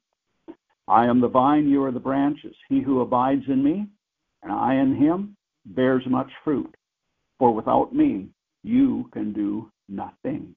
I 0.87 1.05
am 1.05 1.21
the 1.21 1.27
vine, 1.27 1.67
you 1.67 1.83
are 1.83 1.91
the 1.91 1.99
branches. 1.99 2.55
He 2.69 2.81
who 2.81 3.01
abides 3.01 3.43
in 3.47 3.63
me, 3.63 3.87
and 4.41 4.51
I 4.51 4.75
in 4.75 4.95
him, 4.95 5.35
bears 5.65 6.03
much 6.07 6.31
fruit. 6.43 6.73
For 7.37 7.53
without 7.53 7.93
me, 7.93 8.29
you 8.65 9.09
can 9.13 9.31
do 9.31 9.71
nothing. 9.87 10.55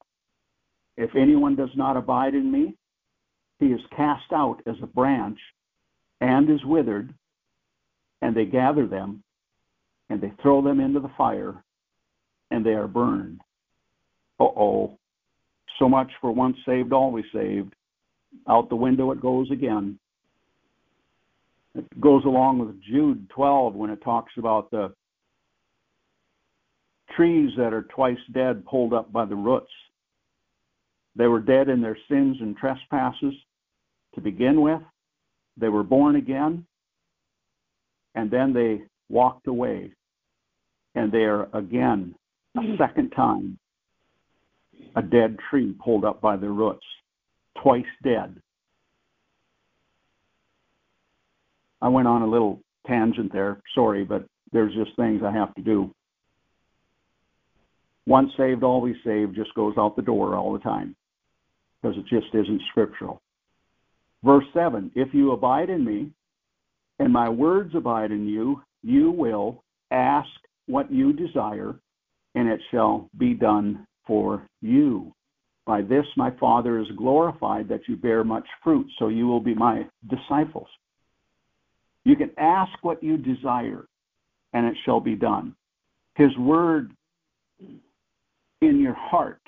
If 0.96 1.10
anyone 1.14 1.56
does 1.56 1.68
not 1.76 1.96
abide 1.96 2.34
in 2.34 2.50
me, 2.50 2.74
he 3.60 3.66
is 3.66 3.80
cast 3.94 4.32
out 4.32 4.62
as 4.66 4.76
a 4.82 4.86
branch 4.86 5.38
and 6.20 6.48
is 6.48 6.64
withered, 6.64 7.12
and 8.22 8.34
they 8.34 8.46
gather 8.46 8.86
them, 8.86 9.22
and 10.08 10.20
they 10.20 10.32
throw 10.42 10.62
them 10.62 10.80
into 10.80 11.00
the 11.00 11.10
fire, 11.18 11.62
and 12.50 12.64
they 12.64 12.70
are 12.70 12.88
burned. 12.88 13.40
Uh 14.40 14.44
oh. 14.44 14.98
So 15.78 15.88
much 15.88 16.10
for 16.20 16.32
once 16.32 16.56
saved, 16.66 16.92
always 16.92 17.26
saved. 17.32 17.74
Out 18.48 18.68
the 18.68 18.76
window 18.76 19.10
it 19.10 19.20
goes 19.20 19.50
again. 19.50 19.98
It 21.74 22.00
goes 22.00 22.24
along 22.24 22.60
with 22.60 22.82
Jude 22.82 23.28
12 23.30 23.74
when 23.74 23.90
it 23.90 24.02
talks 24.02 24.32
about 24.38 24.70
the 24.70 24.92
trees 27.18 27.50
that 27.56 27.74
are 27.74 27.82
twice 27.82 28.18
dead 28.32 28.64
pulled 28.64 28.94
up 28.94 29.12
by 29.12 29.24
the 29.24 29.34
roots. 29.34 29.72
They 31.16 31.26
were 31.26 31.40
dead 31.40 31.68
in 31.68 31.82
their 31.82 31.98
sins 32.08 32.36
and 32.40 32.56
trespasses 32.56 33.34
to 34.14 34.20
begin 34.20 34.60
with. 34.60 34.80
They 35.56 35.68
were 35.68 35.82
born 35.82 36.14
again, 36.14 36.64
and 38.14 38.30
then 38.30 38.52
they 38.52 38.82
walked 39.08 39.48
away, 39.48 39.90
and 40.94 41.10
they 41.10 41.24
are 41.24 41.48
again, 41.52 42.14
a 42.56 42.76
second 42.78 43.10
time, 43.10 43.58
a 44.94 45.02
dead 45.02 45.38
tree 45.50 45.74
pulled 45.84 46.04
up 46.04 46.20
by 46.20 46.36
the 46.36 46.48
roots, 46.48 46.86
twice 47.60 47.84
dead. 48.04 48.40
I 51.82 51.88
went 51.88 52.06
on 52.06 52.22
a 52.22 52.26
little 52.28 52.60
tangent 52.86 53.32
there. 53.32 53.60
Sorry, 53.74 54.04
but 54.04 54.24
there's 54.52 54.74
just 54.74 54.94
things 54.94 55.22
I 55.24 55.32
have 55.32 55.52
to 55.56 55.62
do. 55.62 55.92
Once 58.08 58.32
saved, 58.38 58.62
always 58.62 58.96
saved 59.04 59.36
just 59.36 59.52
goes 59.52 59.74
out 59.76 59.94
the 59.94 60.00
door 60.00 60.34
all 60.34 60.54
the 60.54 60.58
time 60.60 60.96
because 61.82 61.94
it 61.98 62.06
just 62.06 62.34
isn't 62.34 62.62
scriptural. 62.70 63.20
Verse 64.24 64.46
7 64.54 64.90
If 64.94 65.12
you 65.12 65.32
abide 65.32 65.68
in 65.68 65.84
me, 65.84 66.10
and 66.98 67.12
my 67.12 67.28
words 67.28 67.74
abide 67.74 68.10
in 68.10 68.26
you, 68.26 68.62
you 68.82 69.10
will 69.10 69.62
ask 69.90 70.28
what 70.66 70.90
you 70.90 71.12
desire, 71.12 71.78
and 72.34 72.48
it 72.48 72.60
shall 72.70 73.10
be 73.18 73.34
done 73.34 73.86
for 74.06 74.42
you. 74.62 75.12
By 75.66 75.82
this 75.82 76.06
my 76.16 76.30
Father 76.40 76.78
is 76.78 76.88
glorified 76.96 77.68
that 77.68 77.82
you 77.88 77.96
bear 77.96 78.24
much 78.24 78.46
fruit, 78.64 78.86
so 78.98 79.08
you 79.08 79.26
will 79.26 79.40
be 79.40 79.54
my 79.54 79.86
disciples. 80.08 80.68
You 82.04 82.16
can 82.16 82.30
ask 82.38 82.72
what 82.80 83.02
you 83.02 83.18
desire, 83.18 83.84
and 84.54 84.64
it 84.64 84.78
shall 84.86 84.98
be 85.00 85.14
done. 85.14 85.54
His 86.14 86.34
word 86.38 86.92
in 88.62 88.80
your 88.80 88.94
heart, 88.94 89.40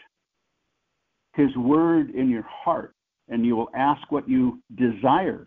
His 1.35 1.55
word 1.57 2.11
in 2.11 2.29
your 2.29 2.47
heart, 2.49 2.95
and 3.29 3.45
you 3.45 3.57
will 3.57 3.71
ask 3.75 4.11
what 4.11 4.29
you 4.29 4.61
desire, 4.77 5.47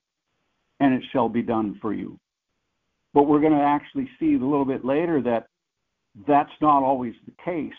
and 0.79 0.93
it 0.93 1.03
shall 1.11 1.29
be 1.29 1.41
done 1.41 1.77
for 1.81 1.93
you. 1.93 2.19
But 3.13 3.23
we're 3.23 3.41
going 3.41 3.53
to 3.53 3.59
actually 3.59 4.09
see 4.19 4.35
a 4.35 4.39
little 4.39 4.65
bit 4.65 4.83
later 4.83 5.21
that 5.21 5.47
that's 6.27 6.51
not 6.61 6.83
always 6.83 7.13
the 7.25 7.33
case. 7.43 7.71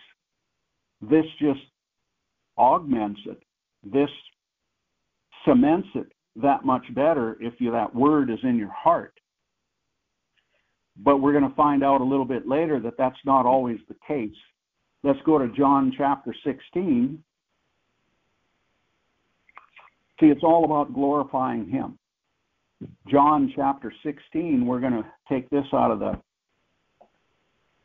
This 1.01 1.25
just 1.41 1.61
augments 2.57 3.21
it. 3.27 3.43
This 3.85 4.11
cements 5.45 5.89
it 5.95 6.07
that 6.37 6.65
much 6.65 6.83
better 6.95 7.37
if 7.41 7.55
you, 7.59 7.71
that 7.73 7.95
word 7.95 8.31
is 8.31 8.39
in 8.43 8.57
your 8.57 8.73
heart. 8.73 9.13
But 10.97 11.19
we're 11.19 11.33
going 11.33 11.49
to 11.49 11.57
find 11.57 11.83
out 11.85 12.01
a 12.01 12.05
little 12.05 12.25
bit 12.25 12.49
later 12.49 12.81
that 12.81 12.95
that's 12.97 13.19
not 13.25 13.47
always 13.47 13.79
the 13.89 13.97
case. 14.07 14.35
Let's 15.05 15.21
go 15.27 15.39
to 15.39 15.49
John 15.49 15.93
chapter 15.95 16.35
16. 16.45 17.23
See, 20.19 20.27
it's 20.27 20.43
all 20.43 20.65
about 20.65 20.95
glorifying 20.95 21.69
Him. 21.69 21.99
John 23.07 23.53
chapter 23.55 23.93
16, 24.03 24.65
we're 24.65 24.81
going 24.81 24.95
to 24.95 25.05
take 25.29 25.51
this 25.51 25.67
out 25.75 25.91
of 25.91 25.99
the 25.99 26.19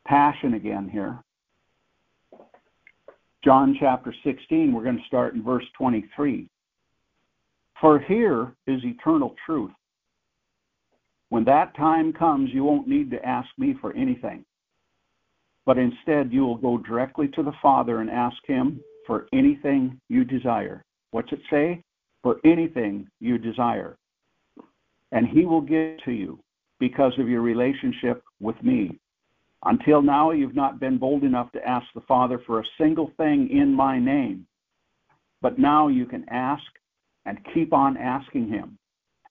Passion 0.06 0.54
again 0.54 0.88
here. 0.88 1.22
John 3.44 3.76
chapter 3.78 4.14
16, 4.24 4.72
we're 4.72 4.82
going 4.82 4.98
to 4.98 5.06
start 5.06 5.34
in 5.34 5.44
verse 5.44 5.64
23. 5.76 6.48
For 7.82 7.98
here 7.98 8.54
is 8.66 8.82
eternal 8.82 9.34
truth. 9.44 9.70
When 11.28 11.44
that 11.44 11.76
time 11.76 12.14
comes, 12.14 12.50
you 12.52 12.64
won't 12.64 12.88
need 12.88 13.10
to 13.10 13.24
ask 13.24 13.48
me 13.58 13.74
for 13.78 13.94
anything, 13.94 14.44
but 15.70 15.78
instead 15.78 16.32
you 16.32 16.44
will 16.44 16.56
go 16.56 16.78
directly 16.78 17.28
to 17.28 17.44
the 17.44 17.52
Father 17.62 18.00
and 18.00 18.10
ask 18.10 18.44
Him 18.44 18.80
for 19.06 19.28
anything 19.32 20.00
you 20.08 20.24
desire. 20.24 20.84
What's 21.12 21.30
it 21.30 21.38
say? 21.48 21.80
For 22.24 22.40
anything 22.44 23.06
you 23.20 23.38
desire. 23.38 23.96
And 25.12 25.28
He 25.28 25.44
will 25.44 25.60
give 25.60 25.98
to 26.06 26.10
you 26.10 26.40
because 26.80 27.12
of 27.20 27.28
your 27.28 27.42
relationship 27.42 28.24
with 28.40 28.60
me. 28.64 28.98
Until 29.64 30.02
now, 30.02 30.32
you've 30.32 30.56
not 30.56 30.80
been 30.80 30.98
bold 30.98 31.22
enough 31.22 31.52
to 31.52 31.64
ask 31.64 31.86
the 31.94 32.00
Father 32.00 32.40
for 32.48 32.58
a 32.58 32.70
single 32.76 33.12
thing 33.16 33.48
in 33.52 33.72
my 33.72 33.96
name. 33.96 34.48
But 35.40 35.60
now 35.60 35.86
you 35.86 36.04
can 36.04 36.28
ask 36.30 36.64
and 37.26 37.38
keep 37.54 37.72
on 37.72 37.96
asking 37.96 38.48
Him. 38.48 38.76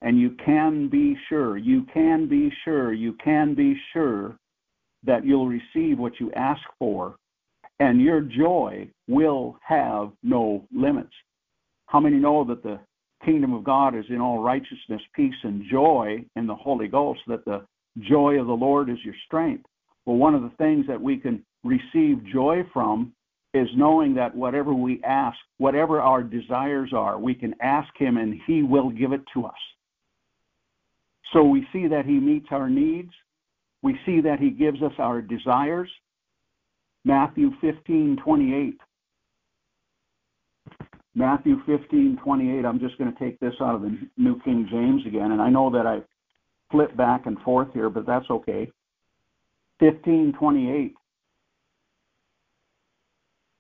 And 0.02 0.18
you 0.18 0.38
can 0.46 0.88
be 0.88 1.18
sure, 1.28 1.58
you 1.58 1.86
can 1.94 2.30
be 2.30 2.50
sure, 2.64 2.94
you 2.94 3.18
can 3.22 3.56
be 3.56 3.76
sure 3.92 4.39
that 5.04 5.26
you'll 5.26 5.48
receive 5.48 5.98
what 5.98 6.20
you 6.20 6.32
ask 6.34 6.62
for, 6.78 7.16
and 7.80 8.02
your 8.02 8.22
joy 8.22 8.90
will 9.08 9.58
have 9.66 10.12
no 10.24 10.66
limits. 10.74 11.14
How 11.88 12.00
many 12.00 12.18
know 12.18 12.44
that 12.46 12.64
the 12.64 12.80
kingdom 13.26 13.54
of 13.54 13.64
God 13.64 13.96
is 13.96 14.06
in 14.10 14.22
all 14.22 14.40
righteousness, 14.40 15.02
peace, 15.16 15.36
and 15.44 15.64
joy 15.70 16.24
in 16.36 16.48
the 16.48 16.56
Holy 16.56 16.88
Ghost, 16.88 17.22
that 17.28 17.46
the 17.46 17.66
joy 18.02 18.40
of 18.40 18.48
the 18.48 18.54
Lord 18.54 18.90
is 18.90 18.98
your 19.04 19.16
strength? 19.26 19.66
Well, 20.06 20.18
one 20.18 20.36
of 20.36 20.42
the 20.42 20.52
things 20.58 20.86
that 20.88 21.02
we 21.02 21.18
can 21.18 21.44
receive 21.64 22.26
joy 22.32 22.64
from 22.74 23.14
is 23.54 23.68
knowing 23.76 24.14
that 24.16 24.36
whatever 24.36 24.74
we 24.74 25.02
ask, 25.04 25.38
whatever 25.58 26.02
our 26.02 26.22
desires 26.22 26.92
are, 26.94 27.18
we 27.18 27.34
can 27.34 27.56
ask 27.62 27.90
Him 27.98 28.18
and 28.18 28.40
He 28.46 28.62
will 28.62 28.90
give 28.90 29.12
it 29.12 29.22
to 29.34 29.46
us. 29.46 29.54
So 31.34 31.44
we 31.44 31.68
see 31.74 31.88
that 31.88 32.06
He 32.06 32.20
meets 32.20 32.48
our 32.52 32.70
needs. 32.70 33.12
We 33.82 33.98
see 34.06 34.22
that 34.22 34.40
He 34.40 34.50
gives 34.50 34.82
us 34.82 34.94
our 34.98 35.22
desires. 35.22 35.90
Matthew 37.06 37.52
15, 37.62 38.18
28. 38.24 38.78
Matthew 41.16 41.58
15, 41.66 42.20
28. 42.24 42.66
I'm 42.66 42.80
just 42.80 42.98
going 42.98 43.14
to 43.14 43.20
take 43.20 43.40
this 43.40 43.54
out 43.62 43.76
of 43.76 43.82
the 43.82 43.98
New 44.18 44.40
King 44.42 44.68
James 44.70 45.06
again. 45.06 45.32
And 45.32 45.42
I 45.42 45.50
know 45.50 45.70
that 45.72 45.86
I 45.88 46.00
flip 46.72 46.96
back 46.96 47.26
and 47.26 47.40
forth 47.40 47.70
here, 47.74 47.90
but 47.90 48.06
that's 48.06 48.30
okay. 48.30 48.72
1528. 49.80 50.94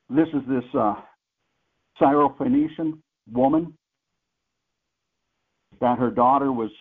This 0.09 0.28
is 0.30 0.41
this 0.47 0.63
uh, 0.78 0.95
Syrophoenician 2.01 2.99
woman 3.32 3.74
that 5.80 5.99
her 5.99 6.11
daughter 6.11 6.51
was 6.51 6.72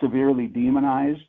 severely 0.00 0.46
demonized. 0.46 1.20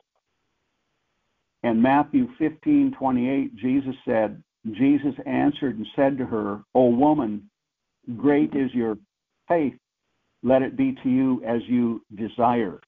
And 1.64 1.82
Matthew 1.82 2.28
15:28, 2.40 3.56
Jesus 3.56 3.96
said, 4.06 4.42
Jesus 4.72 5.16
answered 5.26 5.78
and 5.78 5.88
said 5.96 6.18
to 6.18 6.26
her, 6.26 6.64
O 6.76 6.90
woman, 6.90 7.50
great 8.18 8.54
is 8.54 8.74
your 8.74 8.98
faith. 9.48 9.76
Let 10.44 10.62
it 10.62 10.78
be 10.78 10.96
to 11.04 11.10
you 11.10 11.44
as 11.46 11.62
you 11.68 12.04
desire. 12.16 12.80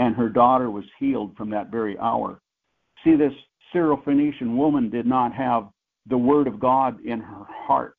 and 0.00 0.16
her 0.16 0.30
daughter 0.30 0.70
was 0.70 0.84
healed 0.98 1.36
from 1.36 1.50
that 1.50 1.70
very 1.70 1.96
hour. 1.98 2.40
See, 3.04 3.16
this 3.16 3.34
Syrophoenician 3.72 4.56
woman 4.56 4.88
did 4.88 5.06
not 5.06 5.34
have 5.34 5.68
the 6.08 6.16
Word 6.16 6.46
of 6.46 6.58
God 6.58 6.98
in 7.04 7.20
her 7.20 7.44
heart. 7.48 7.96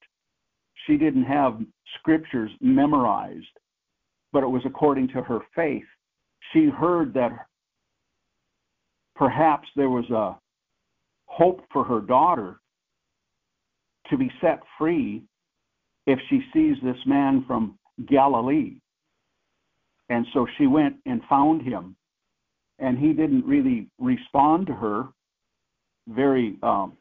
She 0.88 0.98
didn't 0.98 1.26
have 1.26 1.62
scriptures 2.00 2.50
memorized, 2.60 3.46
but 4.34 4.42
it 4.42 4.48
was 4.48 4.64
according 4.66 5.10
to 5.10 5.22
her 5.22 5.42
faith. 5.56 5.86
She 6.52 6.66
heard 6.66 7.14
that 7.14 7.46
perhaps 9.22 9.68
there 9.76 9.88
was 9.88 10.10
a 10.10 10.36
hope 11.28 11.62
for 11.72 11.84
her 11.84 12.02
daughter 12.02 12.60
to 14.10 14.18
be 14.18 14.32
set 14.42 14.60
free 14.80 15.22
if 16.08 16.18
she 16.28 16.42
sees 16.52 16.76
this 16.84 16.98
man 17.06 17.46
from 17.46 17.78
Galilee. 18.08 18.78
And 20.10 20.26
so 20.34 20.48
she 20.58 20.66
went 20.66 20.96
and 21.06 21.22
found 21.30 21.62
him. 21.62 21.96
And 22.80 22.98
he 22.98 23.14
didn't 23.14 23.46
really 23.46 23.88
respond 24.00 24.66
to 24.66 24.74
her 24.74 25.10
very 26.08 26.58
um, 26.64 26.94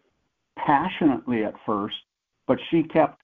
passionately 0.58 1.44
at 1.44 1.54
first, 1.64 1.96
but 2.46 2.58
she 2.70 2.82
kept 2.82 3.18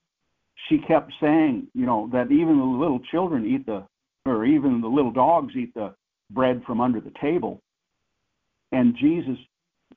she 0.71 0.79
kept 0.79 1.13
saying, 1.21 1.67
you 1.75 1.85
know, 1.85 2.09
that 2.15 2.33
even 2.33 2.57
the 2.57 2.65
little 2.65 3.01
children 3.11 3.45
eat 3.45 3.67
the 3.67 3.87
or 4.25 4.47
even 4.47 4.81
the 4.81 4.89
little 4.89 5.13
dogs 5.13 5.53
eat 5.55 5.75
the 5.75 5.95
bread 6.31 6.63
from 6.67 6.81
under 6.81 6.99
the 6.99 7.13
table. 7.21 7.61
And 8.73 8.97
Jesus 8.97 9.39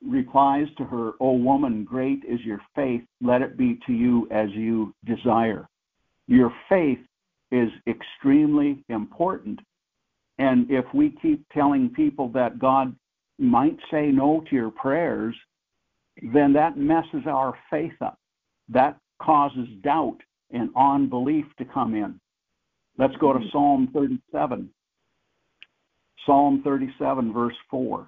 replies 0.06 0.66
to 0.78 0.84
her, 0.84 1.12
O 1.20 1.32
woman, 1.32 1.84
great 1.84 2.22
is 2.24 2.40
your 2.40 2.60
faith. 2.74 3.02
Let 3.20 3.42
it 3.42 3.56
be 3.56 3.78
to 3.86 3.92
you 3.92 4.28
as 4.30 4.48
you 4.50 4.94
desire. 5.04 5.68
Your 6.26 6.52
faith 6.68 7.00
is 7.50 7.68
extremely 7.86 8.84
important. 8.88 9.60
And 10.38 10.70
if 10.70 10.84
we 10.94 11.14
keep 11.20 11.44
telling 11.52 11.90
people 11.90 12.28
that 12.30 12.58
God 12.58 12.94
might 13.38 13.76
say 13.90 14.06
no 14.06 14.42
to 14.48 14.56
your 14.56 14.70
prayers, 14.70 15.34
then 16.32 16.52
that 16.52 16.76
messes 16.76 17.26
our 17.26 17.54
faith 17.70 18.00
up. 18.00 18.18
That 18.68 18.96
causes 19.20 19.68
doubt 19.82 20.18
and 20.50 20.70
unbelief 20.76 21.44
to 21.58 21.64
come 21.64 21.94
in. 21.94 22.20
Let's 22.98 23.16
go 23.16 23.32
to 23.32 23.38
mm-hmm. 23.38 23.48
Psalm 23.52 23.88
37. 23.92 24.70
Psalm 26.26 26.60
37, 26.64 27.32
verse 27.32 27.54
4. 27.70 28.06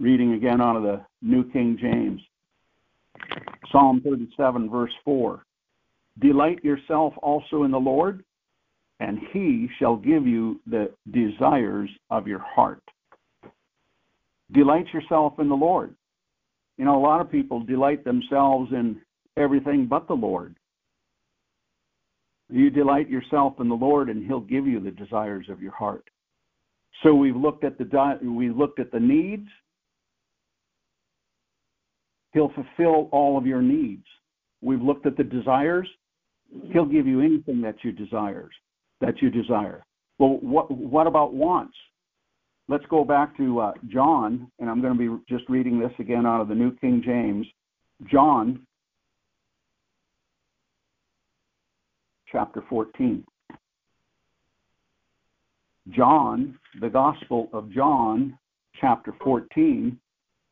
Reading 0.00 0.32
again 0.34 0.60
out 0.60 0.76
of 0.76 0.82
the 0.82 1.04
New 1.20 1.50
King 1.52 1.78
James. 1.80 2.20
Psalm 3.70 4.00
37, 4.04 4.68
verse 4.68 4.92
4. 5.04 5.44
Delight 6.20 6.62
yourself 6.64 7.14
also 7.22 7.62
in 7.62 7.70
the 7.70 7.78
Lord, 7.78 8.24
and 9.00 9.18
he 9.32 9.68
shall 9.78 9.96
give 9.96 10.26
you 10.26 10.60
the 10.66 10.90
desires 11.10 11.90
of 12.10 12.26
your 12.26 12.40
heart. 12.40 12.82
Delight 14.52 14.86
yourself 14.92 15.34
in 15.38 15.48
the 15.48 15.54
Lord. 15.54 15.94
You 16.76 16.84
know, 16.84 16.98
a 16.98 17.02
lot 17.02 17.20
of 17.20 17.30
people 17.30 17.60
delight 17.60 18.04
themselves 18.04 18.72
in 18.72 19.00
everything 19.36 19.86
but 19.86 20.06
the 20.08 20.14
Lord. 20.14 20.56
You 22.50 22.68
delight 22.68 23.08
yourself 23.08 23.54
in 23.60 23.68
the 23.68 23.74
Lord, 23.74 24.10
and 24.10 24.26
He'll 24.26 24.40
give 24.40 24.66
you 24.66 24.78
the 24.80 24.90
desires 24.90 25.46
of 25.48 25.62
your 25.62 25.72
heart. 25.72 26.04
So 27.02 27.14
we've 27.14 27.36
looked 27.36 27.64
at 27.64 27.78
the 27.78 28.18
we 28.22 28.50
looked 28.50 28.78
at 28.78 28.92
the 28.92 29.00
needs, 29.00 29.48
He'll 32.32 32.52
fulfill 32.54 33.08
all 33.12 33.36
of 33.36 33.46
your 33.46 33.62
needs. 33.62 34.06
We've 34.60 34.80
looked 34.80 35.06
at 35.06 35.16
the 35.16 35.24
desires. 35.24 35.88
He'll 36.72 36.86
give 36.86 37.06
you 37.06 37.20
anything 37.20 37.60
that 37.62 37.76
you 37.82 37.92
desires 37.92 38.54
that 39.02 39.20
you 39.20 39.28
desire. 39.28 39.84
Well, 40.18 40.38
what 40.40 40.70
what 40.70 41.06
about 41.06 41.34
wants? 41.34 41.74
Let's 42.68 42.84
go 42.88 43.04
back 43.04 43.36
to 43.36 43.60
uh, 43.60 43.72
John, 43.88 44.50
and 44.58 44.70
I'm 44.70 44.80
going 44.80 44.96
to 44.96 45.18
be 45.18 45.24
just 45.28 45.48
reading 45.50 45.78
this 45.78 45.92
again 45.98 46.24
out 46.24 46.40
of 46.40 46.48
the 46.48 46.54
New 46.54 46.74
King 46.76 47.02
James. 47.04 47.46
John, 48.10 48.64
chapter 52.30 52.62
14. 52.70 53.24
John, 55.90 56.56
the 56.80 56.88
Gospel 56.88 57.48
of 57.52 57.70
John, 57.72 58.38
chapter 58.80 59.12
14, 59.22 59.98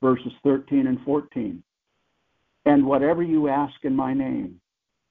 verses 0.03 0.33
13 0.43 0.89
and 0.89 0.99
14. 1.05 1.63
And 2.71 2.87
whatever 2.87 3.21
you 3.25 3.49
ask 3.49 3.75
in 3.83 3.97
my 3.97 4.15
name, 4.15 4.61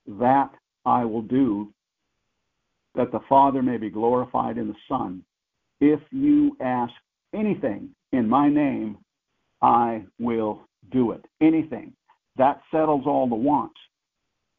that 0.07 0.49
I 0.85 1.03
will 1.03 1.21
do, 1.21 1.73
that 2.95 3.11
the 3.11 3.19
Father 3.27 3.61
may 3.61 3.75
be 3.75 3.89
glorified 3.89 4.57
in 4.57 4.69
the 4.69 4.75
Son. 4.87 5.21
If 5.81 5.99
you 6.09 6.55
ask 6.61 6.93
anything 7.35 7.89
in 8.13 8.29
my 8.29 8.47
name, 8.47 8.97
I 9.61 10.05
will 10.19 10.69
do 10.93 11.11
it. 11.11 11.25
Anything. 11.41 11.91
That 12.37 12.61
settles 12.71 13.03
all 13.05 13.27
the 13.27 13.35
wants. 13.35 13.75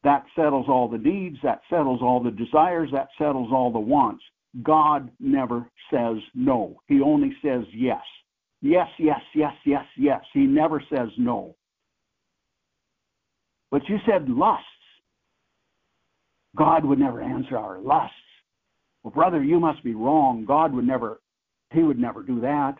That 0.05 0.26
settles 0.36 0.66
all 0.68 0.86
the 0.86 0.98
needs. 0.98 1.38
That 1.42 1.62
settles 1.70 2.01
all 2.03 2.22
the 2.22 2.30
desires. 2.30 2.90
That 2.92 3.09
settles 3.16 3.48
all 3.51 3.72
the 3.72 3.78
wants. 3.78 4.22
God 4.62 5.11
never 5.18 5.66
says 5.90 6.18
no. 6.34 6.82
He 6.86 7.01
only 7.01 7.34
says 7.42 7.64
yes. 7.72 8.05
Yes, 8.61 8.88
yes, 8.98 9.22
yes, 9.34 9.55
yes, 9.64 9.86
yes. 9.96 10.20
He 10.34 10.40
never 10.40 10.82
says 10.92 11.09
no. 11.16 11.57
But 13.71 13.89
you 13.89 13.99
said 14.07 14.29
lusts. 14.29 14.64
God 16.57 16.85
would 16.85 16.99
never 16.99 17.23
answer 17.23 17.57
our 17.57 17.79
lusts. 17.79 18.14
Well, 19.03 19.12
brother, 19.12 19.43
you 19.43 19.61
must 19.61 19.83
be 19.85 19.95
wrong. 19.95 20.45
God 20.45 20.75
would 20.75 20.87
never, 20.87 21.21
he 21.73 21.83
would 21.83 21.99
never 21.99 22.23
do 22.23 22.41
that. 22.41 22.75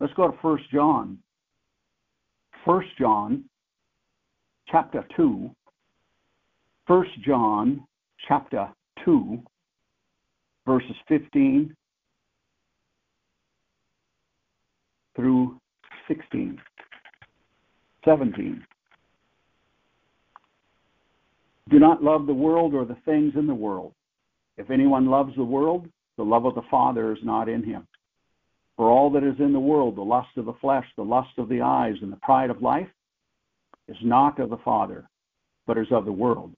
Let's 0.00 0.12
go 0.14 0.30
to 0.30 0.38
First 0.42 0.64
John. 0.70 1.18
First 2.64 2.88
John, 2.98 3.44
chapter 4.68 5.04
2. 5.16 5.50
First 6.86 7.10
John, 7.24 7.86
chapter 8.28 8.68
2, 9.04 9.42
verses 10.66 10.96
15 11.08 11.74
through 15.16 15.58
16, 16.08 16.60
17. 18.04 18.66
Do 21.70 21.78
not 21.78 22.02
love 22.02 22.26
the 22.26 22.34
world 22.34 22.74
or 22.74 22.84
the 22.84 22.96
things 23.06 23.32
in 23.36 23.46
the 23.46 23.54
world. 23.54 23.94
If 24.58 24.70
anyone 24.70 25.06
loves 25.06 25.34
the 25.34 25.44
world, 25.44 25.88
the 26.16 26.22
love 26.22 26.44
of 26.44 26.54
the 26.54 26.62
Father 26.70 27.12
is 27.12 27.18
not 27.22 27.48
in 27.48 27.62
him. 27.62 27.86
For 28.76 28.90
all 28.90 29.10
that 29.10 29.24
is 29.24 29.38
in 29.38 29.52
the 29.52 29.60
world, 29.60 29.96
the 29.96 30.02
lust 30.02 30.36
of 30.36 30.44
the 30.44 30.52
flesh, 30.54 30.86
the 30.96 31.02
lust 31.02 31.38
of 31.38 31.48
the 31.48 31.62
eyes, 31.62 31.94
and 32.02 32.12
the 32.12 32.16
pride 32.16 32.50
of 32.50 32.60
life, 32.60 32.88
is 33.88 33.96
not 34.02 34.38
of 34.38 34.50
the 34.50 34.58
Father, 34.58 35.08
but 35.66 35.78
is 35.78 35.90
of 35.90 36.04
the 36.04 36.12
world. 36.12 36.52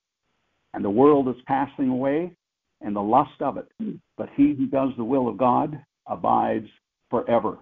And 0.75 0.85
the 0.85 0.91
world 0.91 1.29
is 1.29 1.37
passing 1.47 1.89
away, 1.89 2.33
and 2.81 2.95
the 2.95 3.01
lust 3.01 3.41
of 3.41 3.59
it. 3.59 3.69
But 4.17 4.31
he 4.35 4.55
who 4.55 4.67
does 4.67 4.91
the 4.97 5.05
will 5.05 5.29
of 5.29 5.39
God 5.39 5.81
abides 6.07 6.69
forever. 7.11 7.59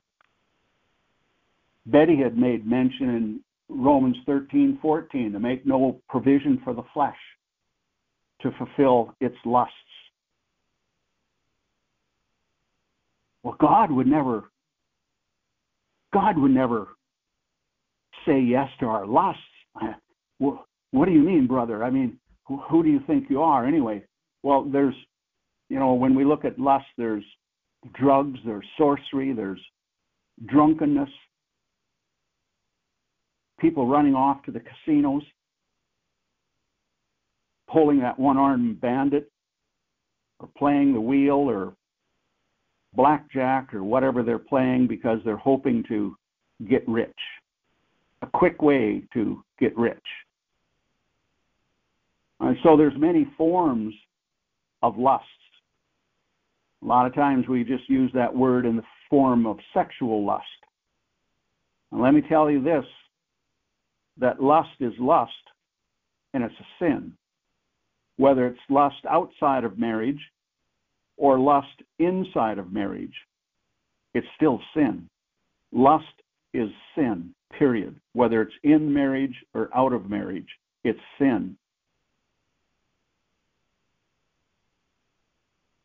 Betty 1.87 2.17
had 2.17 2.39
made 2.39 2.67
mention 2.67 3.11
in 3.11 3.41
Romans 3.69 4.17
13:14 4.27 5.33
to 5.33 5.39
make 5.39 5.67
no 5.67 6.01
provision 6.09 6.59
for 6.59 6.73
the 6.73 6.83
flesh 6.95 7.19
to 8.45 8.53
fulfill 8.59 9.15
its 9.21 9.35
lusts. 9.45 9.73
Well, 13.43 13.57
God 13.61 13.91
would 13.91 14.07
never, 14.07 14.45
God 16.13 16.39
would 16.39 16.53
never 16.53 16.89
say 18.27 18.39
yes 18.41 18.69
to 18.81 18.87
our 18.87 19.07
lusts. 19.07 19.41
Well, 20.39 20.67
what 20.93 21.07
do 21.07 21.13
you 21.13 21.23
mean, 21.23 21.47
brother? 21.47 21.83
I 21.83 21.91
mean, 21.91 22.19
who, 22.47 22.59
who 22.69 22.83
do 22.83 22.91
you 22.91 23.01
think 23.07 23.29
you 23.29 23.43
are 23.43 23.67
anyway? 23.67 24.05
Well, 24.43 24.65
there's, 24.71 24.95
you 25.71 25.79
know, 25.79 25.95
when 25.95 26.15
we 26.15 26.25
look 26.25 26.45
at 26.45 26.59
lust, 26.59 26.87
there's 26.99 27.25
drugs, 27.95 28.39
there's 28.45 28.67
sorcery, 28.77 29.33
there's 29.33 29.61
drunkenness, 30.47 31.09
people 33.59 33.87
running 33.87 34.15
off 34.15 34.43
to 34.45 34.51
the 34.51 34.61
casinos, 34.61 35.23
pulling 37.71 38.01
that 38.01 38.19
one 38.19 38.37
armed 38.37 38.81
bandit, 38.81 39.31
or 40.41 40.49
playing 40.57 40.93
the 40.93 41.01
wheel, 41.01 41.35
or 41.35 41.75
blackjack, 42.95 43.75
or 43.75 43.83
whatever 43.83 44.23
they're 44.23 44.39
playing 44.39 44.87
because 44.87 45.19
they're 45.25 45.37
hoping 45.37 45.85
to 45.89 46.17
get 46.69 46.87
rich. 46.89 47.11
A 48.23 48.27
quick 48.27 48.63
way 48.63 49.03
to 49.13 49.43
get 49.59 49.77
rich. 49.77 49.99
And 52.41 52.57
so 52.63 52.77
there's 52.77 52.97
many 52.97 53.27
forms 53.37 53.95
of 54.83 54.99
lusts. 54.99 55.29
A 56.83 56.87
lot 56.87 57.07
of 57.07 57.15
times 57.15 57.49
we 57.49 57.65
just 57.65 57.89
use 57.89 58.11
that 58.15 58.35
word 58.35 58.67
in 58.67 58.77
the 58.77 58.83
form 59.09 59.47
of 59.47 59.59
sexual 59.73 60.25
lust. 60.25 60.45
And 61.91 62.03
let 62.03 62.13
me 62.13 62.21
tell 62.21 62.51
you 62.51 62.63
this 62.63 62.85
that 64.19 64.43
lust 64.43 64.71
is 64.81 64.93
lust 64.99 65.33
and 66.35 66.45
it's 66.45 66.55
a 66.61 66.85
sin. 66.85 67.13
Whether 68.17 68.47
it's 68.47 68.61
lust 68.69 69.05
outside 69.11 69.65
of 69.65 69.79
marriage 69.79 70.21
or 71.17 71.39
lust 71.39 71.83
inside 71.99 72.59
of 72.59 72.73
marriage, 72.73 73.15
it's 74.15 74.27
still 74.37 74.61
sin. 74.75 75.09
Lust 75.73 76.05
is 76.53 76.71
sin, 76.95 77.35
period. 77.59 77.99
Whether 78.13 78.43
it's 78.43 78.55
in 78.63 78.93
marriage 78.93 79.35
or 79.55 79.69
out 79.77 79.93
of 79.93 80.09
marriage, 80.09 80.49
it's 80.85 81.01
sin. 81.19 81.57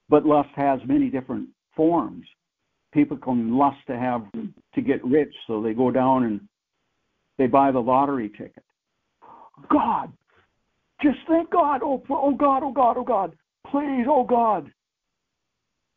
But 0.09 0.25
lust 0.25 0.49
has 0.55 0.79
many 0.87 1.09
different 1.09 1.49
forms. 1.75 2.25
People 2.91 3.17
can 3.17 3.55
lust 3.55 3.77
to 3.87 3.97
have 3.97 4.23
to 4.73 4.81
get 4.81 5.03
rich, 5.05 5.33
so 5.45 5.61
they 5.61 5.73
go 5.73 5.91
down 5.91 6.23
and 6.23 6.41
they 7.37 7.47
buy 7.47 7.71
the 7.71 7.79
lottery 7.79 8.29
ticket. 8.29 8.63
God, 9.69 10.11
just 11.01 11.17
thank 11.27 11.49
God, 11.49 11.81
oh, 11.83 12.03
oh 12.09 12.33
God, 12.33 12.63
oh 12.63 12.71
God, 12.71 12.97
oh 12.97 13.03
God, 13.03 13.35
please, 13.69 14.05
oh 14.09 14.23
God, 14.23 14.71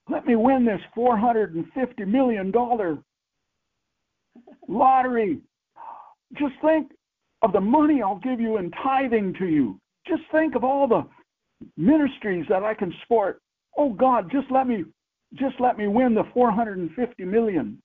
let 0.08 0.26
me 0.26 0.36
win 0.36 0.64
this 0.64 0.80
$450 0.96 2.06
million 2.06 2.52
lottery. 4.68 5.38
Just 6.38 6.54
think 6.62 6.92
of 7.42 7.52
the 7.52 7.60
money 7.60 8.02
I'll 8.02 8.20
give 8.20 8.40
you 8.40 8.56
in 8.58 8.70
tithing 8.82 9.34
to 9.38 9.46
you. 9.46 9.78
Just 10.06 10.22
think 10.32 10.54
of 10.54 10.64
all 10.64 10.88
the 10.88 11.06
ministries 11.76 12.46
that 12.48 12.62
I 12.62 12.74
can 12.74 12.92
support. 13.02 13.40
Oh 13.76 13.92
God, 13.92 14.30
just 14.30 14.50
let 14.50 14.66
me 14.66 14.84
just 15.34 15.54
let 15.60 15.78
me 15.78 15.86
win 15.88 16.14
the 16.14 16.24
450 16.34 17.24
million. 17.24 17.80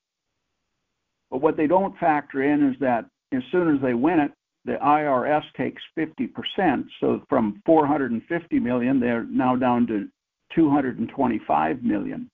But 1.31 1.41
what 1.41 1.55
they 1.55 1.67
don't 1.67 1.97
factor 1.97 2.43
in 2.43 2.69
is 2.69 2.75
that 2.79 3.05
as 3.33 3.41
soon 3.51 3.73
as 3.73 3.81
they 3.81 3.93
win 3.93 4.19
it, 4.19 4.31
the 4.67 4.73
IRS 4.73 5.43
takes 5.55 5.81
50%. 5.97 6.85
So 6.99 7.23
from 7.29 7.63
450 7.65 8.59
million, 8.59 8.99
they're 8.99 9.23
now 9.23 9.55
down 9.55 9.87
to 9.87 10.09
225 10.53 11.83
million. 11.83 12.29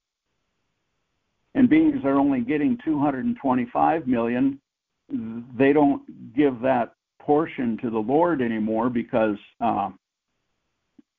And 1.54 1.70
being 1.70 1.94
as 1.94 2.02
they're 2.02 2.18
only 2.18 2.42
getting 2.42 2.80
225 2.84 4.08
million, 4.08 4.60
they 5.56 5.72
don't 5.74 6.02
give 6.36 6.60
that 6.62 6.96
portion 7.22 7.78
to 7.84 7.92
the 7.92 8.00
Lord 8.00 8.42
anymore 8.42 8.90
because, 8.90 9.38
uh, 9.62 9.92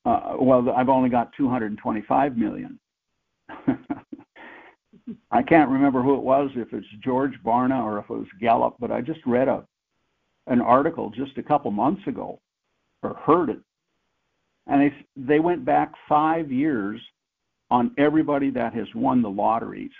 uh, 0.03 0.35
well, 0.37 0.69
I've 0.75 0.89
only 0.89 1.09
got 1.09 1.31
225 1.37 2.37
million. 2.37 2.77
I 5.31 5.41
can't 5.43 5.69
remember 5.69 6.01
who 6.01 6.15
it 6.15 6.23
was, 6.23 6.51
if 6.55 6.73
it's 6.73 6.85
George 7.01 7.35
Barna 7.45 7.81
or 7.81 7.99
if 7.99 8.05
it 8.09 8.13
was 8.13 8.27
Gallup, 8.41 8.75
but 8.79 8.91
I 8.91 8.99
just 8.99 9.21
read 9.25 9.47
a 9.47 9.65
an 10.47 10.61
article 10.61 11.09
just 11.09 11.37
a 11.37 11.43
couple 11.43 11.71
months 11.71 12.05
ago, 12.07 12.39
or 13.03 13.15
heard 13.25 13.49
it, 13.49 13.59
and 14.67 14.81
they 14.81 14.95
they 15.15 15.39
went 15.39 15.65
back 15.65 15.91
five 16.07 16.51
years 16.51 17.01
on 17.71 17.91
everybody 17.97 18.49
that 18.51 18.73
has 18.73 18.87
won 18.93 19.21
the 19.21 19.29
lotteries, 19.29 19.91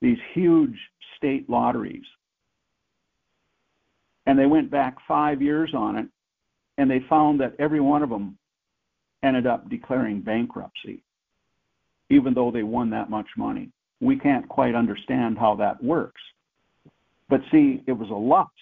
these 0.00 0.18
huge 0.34 0.76
state 1.16 1.48
lotteries, 1.48 2.04
and 4.26 4.38
they 4.38 4.46
went 4.46 4.70
back 4.70 4.96
five 5.06 5.40
years 5.40 5.72
on 5.74 5.96
it, 5.96 6.06
and 6.78 6.90
they 6.90 7.00
found 7.08 7.40
that 7.40 7.54
every 7.58 7.80
one 7.80 8.02
of 8.02 8.10
them 8.10 8.36
ended 9.22 9.46
up 9.46 9.68
declaring 9.68 10.20
bankruptcy 10.20 11.02
even 12.10 12.34
though 12.34 12.50
they 12.50 12.62
won 12.62 12.90
that 12.90 13.10
much 13.10 13.26
money. 13.36 13.70
We 14.00 14.18
can't 14.18 14.48
quite 14.48 14.74
understand 14.74 15.38
how 15.38 15.56
that 15.56 15.82
works. 15.82 16.20
But 17.28 17.40
see, 17.50 17.82
it 17.86 17.92
was 17.92 18.10
a 18.10 18.14
lust. 18.14 18.52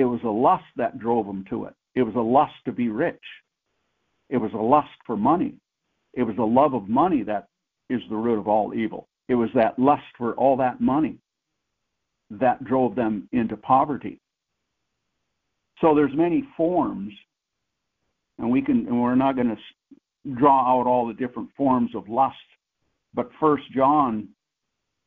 It 0.00 0.06
was 0.06 0.20
a 0.24 0.28
lust 0.28 0.64
that 0.76 0.98
drove 0.98 1.26
them 1.26 1.44
to 1.50 1.66
it. 1.66 1.74
It 1.94 2.04
was 2.04 2.14
a 2.14 2.20
lust 2.20 2.54
to 2.64 2.72
be 2.72 2.88
rich. 2.88 3.22
It 4.30 4.38
was 4.38 4.50
a 4.54 4.56
lust 4.56 4.88
for 5.04 5.14
money. 5.14 5.56
It 6.14 6.22
was 6.22 6.36
the 6.36 6.42
love 6.42 6.72
of 6.72 6.88
money 6.88 7.22
that 7.24 7.48
is 7.90 8.00
the 8.08 8.16
root 8.16 8.38
of 8.38 8.48
all 8.48 8.72
evil. 8.72 9.08
It 9.28 9.34
was 9.34 9.50
that 9.54 9.78
lust 9.78 10.10
for 10.16 10.32
all 10.36 10.56
that 10.56 10.80
money 10.80 11.18
that 12.30 12.64
drove 12.64 12.94
them 12.94 13.28
into 13.32 13.58
poverty. 13.58 14.18
So 15.82 15.94
there's 15.94 16.14
many 16.14 16.48
forms, 16.56 17.12
and 18.38 18.50
we 18.50 18.62
can, 18.62 18.86
and 18.86 19.02
we're 19.02 19.14
not 19.16 19.36
going 19.36 19.54
to 19.54 20.32
draw 20.34 20.80
out 20.80 20.86
all 20.86 21.08
the 21.08 21.12
different 21.12 21.50
forms 21.58 21.94
of 21.94 22.08
lust, 22.08 22.36
but 23.12 23.28
First 23.38 23.64
John 23.76 24.28